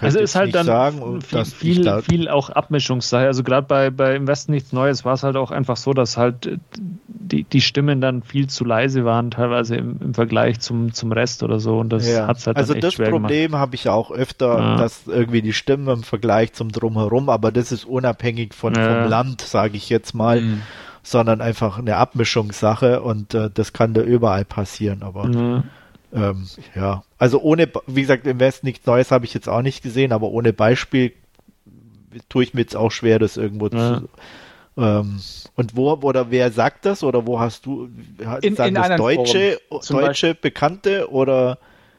also 0.00 0.18
ist 0.18 0.34
halt 0.34 0.54
dann 0.54 0.66
sagen, 0.66 1.20
viel, 1.22 1.44
viel, 1.44 2.02
viel, 2.02 2.28
auch 2.28 2.50
Abmischungssache. 2.50 3.26
Also 3.26 3.42
gerade 3.42 3.66
bei, 3.66 3.90
bei 3.90 4.14
Im 4.14 4.26
Westen 4.26 4.52
nichts 4.52 4.72
Neues 4.72 5.04
war 5.04 5.14
es 5.14 5.22
halt 5.22 5.36
auch 5.36 5.50
einfach 5.50 5.76
so, 5.76 5.92
dass 5.92 6.16
halt 6.16 6.46
äh, 6.46 6.58
die, 7.06 7.44
die 7.44 7.60
Stimmen 7.60 8.00
dann 8.00 8.22
viel 8.22 8.48
zu 8.48 8.64
leise 8.64 9.04
waren, 9.04 9.30
teilweise 9.30 9.76
im, 9.76 9.98
im 10.00 10.14
Vergleich 10.14 10.60
zum, 10.60 10.92
zum 10.92 11.12
Rest 11.12 11.42
oder 11.42 11.58
so. 11.58 11.78
Und 11.78 11.90
das 11.90 12.08
ja. 12.08 12.26
hat 12.26 12.46
halt 12.46 12.56
Also 12.56 12.74
das 12.74 12.96
Problem 12.96 13.56
habe 13.56 13.74
ich 13.74 13.88
auch 13.88 14.10
öfter, 14.10 14.58
ja. 14.58 14.76
dass 14.76 15.06
irgendwie 15.06 15.42
die 15.42 15.52
Stimmen 15.52 15.88
im 15.88 16.02
Vergleich 16.02 16.52
zum 16.52 16.70
Drumherum, 16.70 17.28
aber 17.28 17.50
das 17.50 17.72
ist 17.72 17.84
unabhängig 17.84 18.54
von, 18.54 18.74
ja. 18.74 19.02
vom 19.02 19.10
Land, 19.10 19.40
sage 19.40 19.76
ich 19.76 19.88
jetzt 19.88 20.14
mal. 20.14 20.40
Mhm. 20.40 20.62
sondern 21.02 21.40
einfach 21.40 21.78
eine 21.78 21.96
Abmischungssache 21.98 23.00
und 23.00 23.32
äh, 23.32 23.48
das 23.54 23.72
kann 23.72 23.94
da 23.94 24.00
überall 24.00 24.44
passieren, 24.44 25.04
aber 25.04 25.28
mhm. 25.28 25.62
Ähm, 26.12 26.46
ja, 26.74 27.02
also 27.18 27.40
ohne, 27.40 27.70
wie 27.86 28.02
gesagt, 28.02 28.26
im 28.26 28.40
Westen 28.40 28.66
nichts 28.66 28.86
Neues 28.86 29.10
habe 29.10 29.24
ich 29.24 29.34
jetzt 29.34 29.48
auch 29.48 29.62
nicht 29.62 29.82
gesehen, 29.82 30.12
aber 30.12 30.28
ohne 30.28 30.52
Beispiel 30.52 31.12
tue 32.28 32.44
ich 32.44 32.54
mir 32.54 32.62
jetzt 32.62 32.76
auch 32.76 32.90
schwer, 32.90 33.18
das 33.18 33.36
irgendwo 33.36 33.68
ja. 33.68 33.98
zu. 33.98 34.08
Ähm, 34.78 35.20
und 35.54 35.76
wo 35.76 35.92
oder 35.92 36.30
wer 36.30 36.52
sagt 36.52 36.84
das 36.84 37.02
oder 37.02 37.26
wo 37.26 37.40
hast 37.40 37.64
du 37.64 37.88
in, 38.42 38.56
sagen 38.56 38.68
in 38.68 38.74
das 38.74 38.96
Deutsche, 38.96 39.58
Deutsche 39.88 40.34
Bekannte 40.34 41.10
oder 41.10 41.58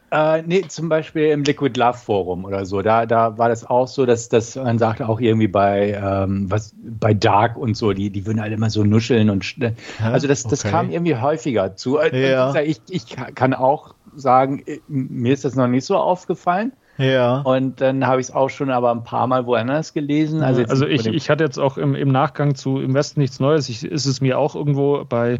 äh, 0.09 0.41
nee, 0.43 0.61
zum 0.67 0.88
Beispiel 0.88 1.25
im 1.25 1.43
Liquid 1.43 1.77
Love 1.77 1.97
Forum 1.97 2.45
oder 2.45 2.65
so. 2.65 2.81
Da, 2.81 3.05
da 3.05 3.38
war 3.38 3.49
das 3.49 3.65
auch 3.65 3.89
so, 3.89 4.05
dass, 4.05 4.29
dass 4.29 4.55
man 4.55 4.79
sagt 4.79 5.01
auch 5.01 5.19
irgendwie 5.19 5.49
bei 5.49 5.99
ähm, 6.01 6.49
was 6.49 6.73
bei 6.81 7.13
Dark 7.13 7.57
und 7.57 7.75
so, 7.75 7.91
die, 7.91 8.09
die 8.09 8.25
würden 8.25 8.39
halt 8.39 8.53
immer 8.53 8.69
so 8.69 8.85
nuscheln 8.85 9.29
und 9.29 9.55
also 10.01 10.27
das, 10.27 10.43
das 10.43 10.63
okay. 10.63 10.71
kam 10.71 10.91
irgendwie 10.91 11.17
häufiger 11.17 11.75
zu. 11.75 11.97
Äh, 11.97 12.31
ja. 12.31 12.55
Ich, 12.61 12.79
ich 12.89 13.05
kann 13.35 13.53
auch 13.53 13.95
sagen, 14.18 14.64
äh, 14.65 14.80
mir 14.88 15.34
ist 15.34 15.45
das 15.45 15.56
noch 15.56 15.68
nicht 15.68 15.85
so 15.85 15.98
aufgefallen. 15.98 16.73
Ja. 16.98 17.41
Und 17.41 17.80
dann 17.80 18.07
habe 18.07 18.19
ich 18.19 18.27
es 18.27 18.34
auch 18.34 18.49
schon 18.49 18.72
aber 18.72 18.91
ein 18.91 19.03
paar 19.03 19.27
Mal 19.27 19.45
woanders 19.45 19.94
gelesen. 19.94 20.41
Also, 20.41 20.64
also 20.64 20.88
ich, 20.88 21.06
ich 21.06 21.30
hatte 21.30 21.44
jetzt 21.44 21.60
auch 21.60 21.77
im, 21.77 21.94
im 21.94 22.11
Nachgang 22.11 22.56
zu 22.56 22.80
Im 22.80 22.94
Westen 22.95 23.19
nichts 23.19 23.39
Neues. 23.39 23.69
Ich, 23.69 23.84
ist 23.84 24.06
es 24.06 24.19
mir 24.19 24.39
auch 24.39 24.56
irgendwo 24.56 25.06
bei 25.06 25.39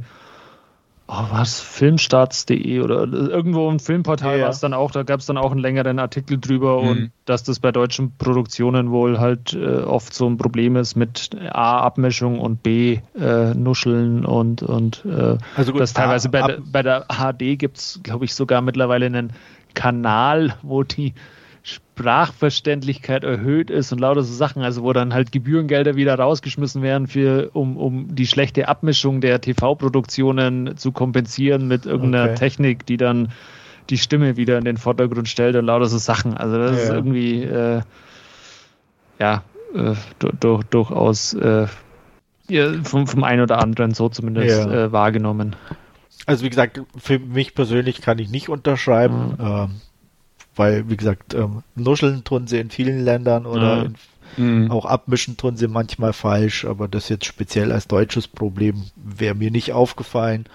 oh, 1.08 1.26
was, 1.32 1.60
filmstarts.de 1.60 2.82
oder 2.82 3.08
irgendwo 3.12 3.70
ein 3.70 3.80
Filmportal 3.80 4.38
ja, 4.38 4.44
war 4.44 4.50
es 4.50 4.60
dann 4.60 4.74
auch, 4.74 4.92
da 4.92 5.04
gab 5.04 5.20
es 5.20 5.26
dann 5.26 5.38
auch 5.38 5.52
einen 5.52 5.60
längeren 5.60 6.00
Artikel 6.00 6.38
drüber 6.38 6.82
mhm. 6.82 6.90
und 6.90 7.12
dass 7.26 7.44
das 7.44 7.60
bei 7.60 7.72
deutschen 7.72 8.18
Produktionen 8.18 8.92
wohl 8.92 9.20
halt 9.20 9.54
äh, 9.54 9.80
oft 9.80 10.14
so 10.14 10.28
ein 10.28 10.38
Problem 10.38 10.76
ist 10.76 10.96
mit 10.96 11.30
A, 11.52 11.80
Abmischung 11.80 12.40
und 12.40 12.64
B, 12.64 13.00
äh, 13.20 13.54
Nuscheln 13.54 14.26
und, 14.26 14.64
und 14.64 15.06
äh, 15.06 15.38
also 15.56 15.72
gut, 15.72 15.82
das 15.82 15.94
teilweise 15.94 16.28
A, 16.28 16.32
bei, 16.32 16.42
der, 16.42 16.60
bei 16.62 16.84
der 16.84 17.06
HD 17.10 17.58
gibt 17.58 17.78
es, 17.78 18.00
glaube 18.04 18.26
ich, 18.26 18.36
sogar 18.36 18.62
mittlerweile 18.62 19.06
einen 19.06 19.34
Kanal, 19.74 20.56
wo 20.62 20.84
die 20.84 21.14
Sprachverständlichkeit 21.98 23.24
erhöht 23.24 23.72
ist 23.72 23.92
und 23.92 24.00
lauter 24.00 24.22
so 24.22 24.34
Sachen, 24.34 24.62
also 24.62 24.84
wo 24.84 24.94
dann 24.94 25.16
halt 25.16 25.32
Gebührengelder 25.32 25.96
wieder 25.96 26.14
rausgeschmissen 26.14 26.84
werden, 26.84 27.08
für, 27.08 27.50
um, 27.54 27.76
um 27.76 28.16
die 28.16 28.28
schlechte 28.28 28.68
Abmischung 28.68 29.20
der 29.20 29.42
TV-Produktionen 29.42 30.78
zu 30.78 30.92
kompensieren 30.92 31.68
mit 31.68 31.88
irgendeiner 31.88 32.26
okay. 32.26 32.36
Technik, 32.36 32.86
die 32.86 32.98
dann 32.98 33.30
die 33.90 33.98
Stimme 33.98 34.38
wieder 34.38 34.60
in 34.60 34.66
den 34.66 34.78
Vordergrund 34.78 35.28
stellt 35.28 35.56
und 35.56 35.66
lauter 35.66 35.88
so 35.88 35.98
Sachen. 35.98 36.38
Also 36.38 36.58
das 36.58 36.78
ja. 36.78 36.84
ist 36.84 36.90
irgendwie 36.90 37.44
äh, 37.44 37.82
ja 39.20 39.44
äh, 39.74 39.96
durchaus 40.70 41.34
äh, 41.34 41.66
vom, 42.84 43.08
vom 43.08 43.24
einen 43.24 43.42
oder 43.42 43.60
anderen 43.60 43.96
so 43.96 44.08
zumindest 44.10 44.68
ja. 44.68 44.86
äh, 44.86 44.92
wahrgenommen. 44.92 45.56
Also 46.28 46.46
wie 46.46 46.50
gesagt, 46.50 46.80
für 46.96 47.18
mich 47.18 47.56
persönlich 47.56 48.02
kann 48.02 48.20
ich 48.20 48.30
nicht 48.30 48.50
unterschreiben, 48.50 49.36
mhm. 49.40 49.46
ähm, 49.46 49.70
weil 50.58 50.90
wie 50.90 50.98
gesagt, 50.98 51.34
ähm, 51.34 51.64
nuscheln 51.76 52.24
tun 52.24 52.48
sie 52.48 52.60
in 52.60 52.70
vielen 52.70 53.04
Ländern 53.04 53.46
oder 53.46 53.86
mhm. 53.86 53.96
in, 54.38 54.64
mhm. 54.64 54.72
auch 54.72 54.86
abmischen 54.86 55.38
tun 55.38 55.58
sie 55.58 55.68
manchmal 55.68 56.14
falsch, 56.14 56.66
aber 56.66 56.88
das 56.88 57.10
jetzt 57.10 57.26
speziell 57.26 57.72
als 57.72 57.88
deutsches 57.88 58.28
Problem 58.28 58.84
wäre 58.96 59.36
mir 59.36 59.52
nicht 59.52 59.74
aufgefallen. 59.74 60.46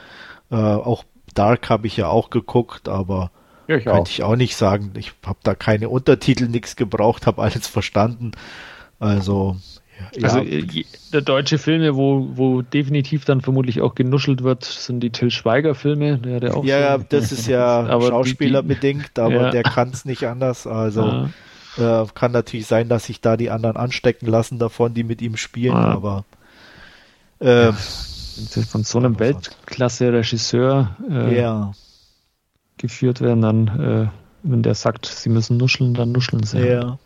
Äh, 0.50 0.56
auch 0.56 1.04
Dark 1.34 1.70
habe 1.70 1.86
ich 1.86 1.96
ja 1.96 2.08
auch 2.08 2.30
geguckt, 2.30 2.88
aber 2.88 3.30
ja, 3.68 3.76
ich 3.76 3.84
kann 3.84 4.02
ich 4.06 4.22
auch 4.22 4.36
nicht 4.36 4.56
sagen. 4.56 4.92
Ich 4.96 5.12
habe 5.24 5.38
da 5.42 5.54
keine 5.54 5.88
Untertitel, 5.88 6.48
nichts 6.48 6.76
gebraucht, 6.76 7.26
habe 7.26 7.42
alles 7.42 7.66
verstanden. 7.66 8.32
Also 8.98 9.56
ja. 9.98 10.24
Also 10.24 10.40
äh, 10.40 11.22
deutsche 11.22 11.58
Filme, 11.58 11.96
wo, 11.96 12.28
wo 12.34 12.62
definitiv 12.62 13.24
dann 13.24 13.40
vermutlich 13.40 13.80
auch 13.80 13.94
genuschelt 13.94 14.42
wird, 14.42 14.64
sind 14.64 15.00
die 15.00 15.10
Till 15.10 15.30
Schweiger 15.30 15.74
Filme. 15.74 16.18
Der, 16.18 16.40
der 16.40 16.56
auch 16.56 16.64
ja, 16.64 16.98
so 16.98 17.04
das 17.08 17.32
ist 17.32 17.46
ja 17.46 17.86
schauspielerbedingt, 18.00 19.18
aber 19.18 19.34
ja. 19.34 19.50
der 19.50 19.62
kann 19.62 19.90
es 19.90 20.04
nicht 20.04 20.26
anders. 20.26 20.66
Also 20.66 21.28
äh, 21.78 22.04
kann 22.14 22.32
natürlich 22.32 22.66
sein, 22.66 22.88
dass 22.88 23.04
sich 23.04 23.20
da 23.20 23.36
die 23.36 23.50
anderen 23.50 23.76
anstecken 23.76 24.26
lassen 24.26 24.58
davon, 24.58 24.94
die 24.94 25.04
mit 25.04 25.22
ihm 25.22 25.36
spielen, 25.36 25.74
aber 25.74 26.24
äh, 27.38 27.72
von 27.72 28.84
so 28.84 28.98
einem 28.98 29.18
Weltklasse-Regisseur 29.18 30.96
äh, 31.10 31.72
geführt 32.78 33.20
werden, 33.20 33.42
dann, 33.42 33.68
äh, 33.68 34.08
wenn 34.42 34.62
der 34.62 34.74
sagt, 34.74 35.06
sie 35.06 35.28
müssen 35.28 35.56
nuscheln, 35.56 35.94
dann 35.94 36.12
nuscheln 36.12 36.42
sie. 36.42 36.66
Ja. 36.66 36.98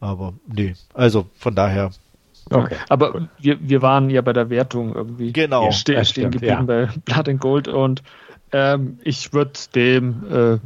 Aber 0.00 0.34
nee, 0.46 0.74
also 0.94 1.26
von 1.36 1.54
daher 1.54 1.90
Okay. 2.54 2.76
Aber 2.88 3.28
wir, 3.38 3.58
wir 3.60 3.82
waren 3.82 4.10
ja 4.10 4.20
bei 4.20 4.32
der 4.32 4.50
Wertung 4.50 4.94
irgendwie 4.94 5.32
genau, 5.32 5.70
stehen, 5.70 6.04
stehen 6.04 6.30
geblieben 6.30 6.52
ja. 6.52 6.62
bei 6.62 6.88
Blood 7.04 7.28
and 7.28 7.40
Gold 7.40 7.68
und 7.68 8.02
ähm, 8.52 8.98
ich 9.02 9.32
würde 9.32 9.52
dem 9.74 10.24
äh, 10.30 10.58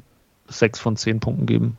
6 0.49 0.81
von 0.81 0.97
10 0.97 1.21
Punkten 1.21 1.47
geben. 1.47 1.77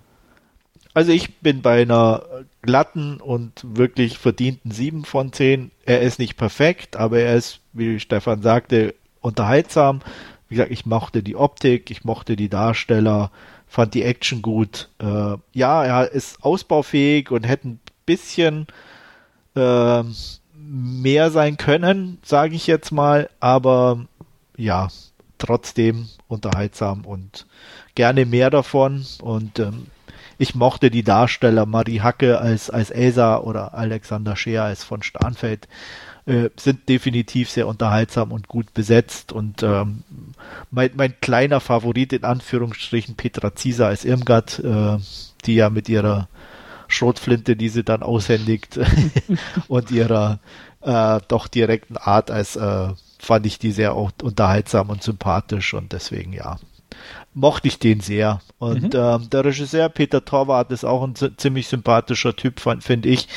Also 0.94 1.12
ich 1.12 1.38
bin 1.38 1.62
bei 1.62 1.84
einer 1.84 2.24
glatten 2.64 3.22
und 3.22 3.64
wirklich 3.64 4.18
verdienten 4.18 4.72
7 4.72 5.06
von 5.06 5.32
10. 5.32 5.72
Er 5.86 6.02
ist 6.02 6.18
nicht 6.18 6.38
perfekt, 6.38 6.96
aber 6.96 7.20
er 7.20 7.36
ist, 7.36 7.60
wie 7.74 8.00
Stefan 8.00 8.42
sagte, 8.42 8.96
unterhaltsam. 9.22 10.02
Wie 10.50 10.56
gesagt, 10.56 10.72
ich 10.72 10.86
mochte 10.86 11.22
die 11.22 11.36
Optik, 11.36 11.92
ich 11.92 12.04
mochte 12.04 12.36
die 12.36 12.50
Darsteller, 12.50 13.32
fand 13.68 13.94
die 13.94 14.04
Action 14.04 14.42
gut. 14.42 14.90
Äh, 15.00 15.36
ja, 15.54 15.84
er 15.84 16.12
ist 16.12 16.44
ausbaufähig 16.44 17.30
und 17.30 17.44
hätte 17.44 17.68
ein 17.68 17.80
bisschen 18.06 18.66
äh, 19.58 20.04
mehr 20.54 21.32
sein 21.32 21.58
können, 21.58 22.20
sage 22.24 22.56
ich 22.56 22.68
jetzt 22.68 22.92
mal, 22.92 23.30
aber 23.40 24.06
ja, 24.56 24.90
trotzdem 25.38 26.08
unterhaltsam 26.28 27.06
und 27.06 27.46
gerne 27.96 28.26
mehr 28.26 28.50
davon. 28.50 29.06
Und 29.22 29.60
ähm, 29.60 29.88
ich 30.38 30.56
mochte 30.56 30.92
die 30.92 31.04
Darsteller 31.04 31.66
Marie 31.66 32.02
Hacke 32.02 32.40
als, 32.40 32.70
als 32.70 32.92
Elsa 32.92 33.40
oder 33.40 33.74
Alexander 33.74 34.36
Scheer 34.36 34.64
als 34.64 34.84
von 34.84 35.04
Starnfeld 35.04 35.68
äh, 36.26 36.50
sind 36.58 36.90
definitiv 36.90 37.50
sehr 37.50 37.68
unterhaltsam 37.68 38.32
und 38.32 38.48
gut 38.48 38.74
besetzt. 38.74 39.32
Und 39.32 39.64
ähm, 39.64 40.04
mein, 40.70 40.92
mein 40.96 41.20
kleiner 41.22 41.60
Favorit 41.60 42.14
in 42.14 42.24
Anführungsstrichen 42.24 43.16
Petra 43.16 43.56
Zieser 43.56 43.88
als 43.88 44.06
Irmgard, 44.06 44.60
äh, 44.60 44.98
die 45.46 45.56
ja 45.56 45.70
mit 45.70 45.90
ihrer 45.90 46.28
Schrotflinte, 46.88 47.56
die 47.56 47.70
sie 47.70 47.84
dann 47.84 48.04
aushändigt 48.04 48.80
und 49.68 49.92
ihrer 49.92 50.40
äh, 50.82 51.20
doch 51.28 51.48
direkten 51.48 51.98
Art 51.98 52.32
als 52.32 52.56
äh, 52.56 52.90
fand 53.20 53.46
ich 53.46 53.60
die 53.60 53.72
sehr 53.72 53.94
auch 53.94 54.12
unterhaltsam 54.22 54.90
und 54.90 55.04
sympathisch 55.04 55.74
und 55.74 55.92
deswegen 55.92 56.34
ja 56.34 56.58
mochte 57.34 57.68
ich 57.68 57.80
den 57.80 58.00
sehr. 58.00 58.42
Und 58.58 58.94
mhm. 58.94 59.00
ähm, 59.00 59.30
der 59.30 59.46
Regisseur 59.46 59.90
Peter 59.90 60.26
Torwart 60.26 60.72
ist 60.72 60.84
auch 60.84 61.04
ein 61.04 61.14
ziemlich 61.38 61.68
sympathischer 61.68 62.36
Typ, 62.36 62.60
finde 62.80 63.10
ich. 63.10 63.28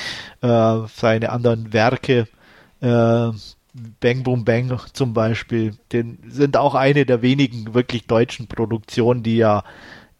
Äh, 0.40 0.78
seine 0.94 1.30
anderen 1.30 1.72
Werke, 1.72 2.26
äh, 2.80 3.30
Bang 4.00 4.22
Boom 4.24 4.44
Bang 4.44 4.80
zum 4.92 5.14
Beispiel, 5.14 5.76
den 5.92 6.18
sind 6.28 6.56
auch 6.56 6.74
eine 6.74 7.06
der 7.06 7.22
wenigen 7.22 7.74
wirklich 7.74 8.06
deutschen 8.06 8.48
Produktionen, 8.48 9.22
die 9.22 9.36
ja 9.36 9.62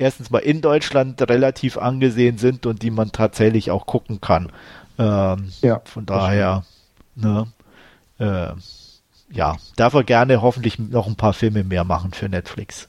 erstens 0.01 0.31
mal 0.31 0.39
in 0.39 0.60
Deutschland 0.60 1.20
relativ 1.28 1.77
angesehen 1.77 2.39
sind 2.39 2.66
und 2.66 2.82
die 2.82 2.90
man 2.90 3.12
tatsächlich 3.12 3.70
auch 3.70 3.86
gucken 3.86 4.20
kann. 4.20 4.51
Ähm, 4.98 5.52
ja, 5.60 5.81
von 5.85 6.06
daher, 6.06 6.64
ne, 7.14 7.47
äh, 8.18 8.52
ja, 9.32 9.56
darf 9.77 9.94
er 9.94 10.05
gerne 10.05 10.43
hoffentlich 10.43 10.78
noch 10.78 11.06
ein 11.06 11.16
paar 11.16 11.32
Filme 11.32 11.62
mehr 11.62 11.85
machen 11.85 12.12
für 12.12 12.28
Netflix. 12.28 12.89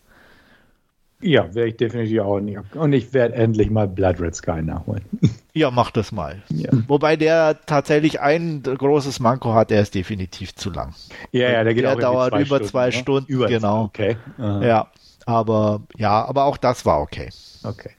Ja, 1.23 1.53
werde 1.53 1.69
ich 1.69 1.77
definitiv 1.77 2.21
auch 2.21 2.39
nicht. 2.39 2.57
Und 2.73 2.93
ich 2.93 3.13
werde 3.13 3.35
endlich 3.35 3.69
mal 3.69 3.87
Blood 3.87 4.19
Red 4.19 4.35
Sky 4.35 4.61
nachholen. 4.61 5.03
Ja, 5.53 5.69
mach 5.69 5.91
das 5.91 6.13
mal. 6.13 6.41
Ja. 6.47 6.69
Wobei 6.87 7.17
der 7.17 7.59
tatsächlich 7.65 8.21
ein 8.21 8.63
großes 8.63 9.19
Manko 9.19 9.53
hat, 9.53 9.69
der 9.69 9.81
ist 9.81 9.93
definitiv 9.93 10.55
zu 10.55 10.69
lang. 10.69 10.93
Ja, 11.33 11.51
ja, 11.51 11.65
der 11.65 11.73
geht 11.73 11.83
der 11.83 11.91
auch 11.91 11.99
dauert 11.99 12.33
über 12.35 12.45
Stunden, 12.45 12.65
zwei 12.67 12.85
ne? 12.85 12.91
Stunden. 12.93 13.29
Über 13.29 13.47
genau. 13.47 13.83
Okay. 13.83 14.15
Aha. 14.37 14.65
Ja, 14.65 14.87
aber 15.25 15.81
ja, 15.97 16.25
aber 16.25 16.45
auch 16.45 16.57
das 16.57 16.85
war 16.85 17.01
okay. 17.01 17.29
Okay. 17.63 17.91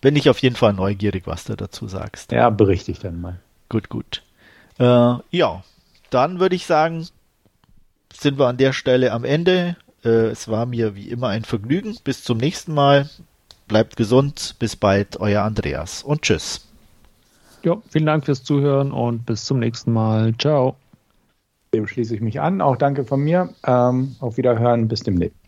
Bin 0.00 0.16
ich 0.16 0.30
auf 0.30 0.38
jeden 0.38 0.56
Fall 0.56 0.72
neugierig, 0.72 1.26
was 1.26 1.44
du 1.44 1.56
dazu 1.56 1.86
sagst. 1.86 2.32
Ja, 2.32 2.50
berichte 2.50 2.90
ich 2.90 3.00
dann 3.00 3.20
mal. 3.20 3.38
Gut, 3.68 3.88
gut. 3.88 4.22
Äh, 4.78 5.14
ja, 5.30 5.62
dann 6.08 6.40
würde 6.40 6.56
ich 6.56 6.66
sagen, 6.66 7.06
sind 8.12 8.38
wir 8.38 8.48
an 8.48 8.56
der 8.56 8.72
Stelle 8.72 9.12
am 9.12 9.24
Ende. 9.24 9.76
Äh, 10.04 10.28
es 10.28 10.48
war 10.48 10.66
mir 10.66 10.94
wie 10.94 11.08
immer 11.08 11.28
ein 11.28 11.44
Vergnügen. 11.44 11.96
Bis 12.02 12.24
zum 12.24 12.38
nächsten 12.38 12.72
Mal. 12.72 13.10
Bleibt 13.68 13.96
gesund. 13.96 14.56
Bis 14.58 14.74
bald, 14.74 15.20
euer 15.20 15.42
Andreas 15.42 16.02
und 16.02 16.22
tschüss. 16.22 16.66
Ja, 17.62 17.76
vielen 17.90 18.06
Dank 18.06 18.24
fürs 18.24 18.42
Zuhören 18.42 18.90
und 18.90 19.26
bis 19.26 19.44
zum 19.44 19.58
nächsten 19.58 19.92
Mal. 19.92 20.34
Ciao. 20.38 20.76
Dem 21.74 21.86
schließe 21.86 22.14
ich 22.14 22.20
mich 22.22 22.40
an. 22.40 22.62
Auch 22.62 22.76
danke 22.76 23.04
von 23.04 23.20
mir. 23.20 23.50
Ähm, 23.64 24.16
auf 24.18 24.38
Wiederhören. 24.38 24.88
Bis 24.88 25.02
demnächst. 25.02 25.39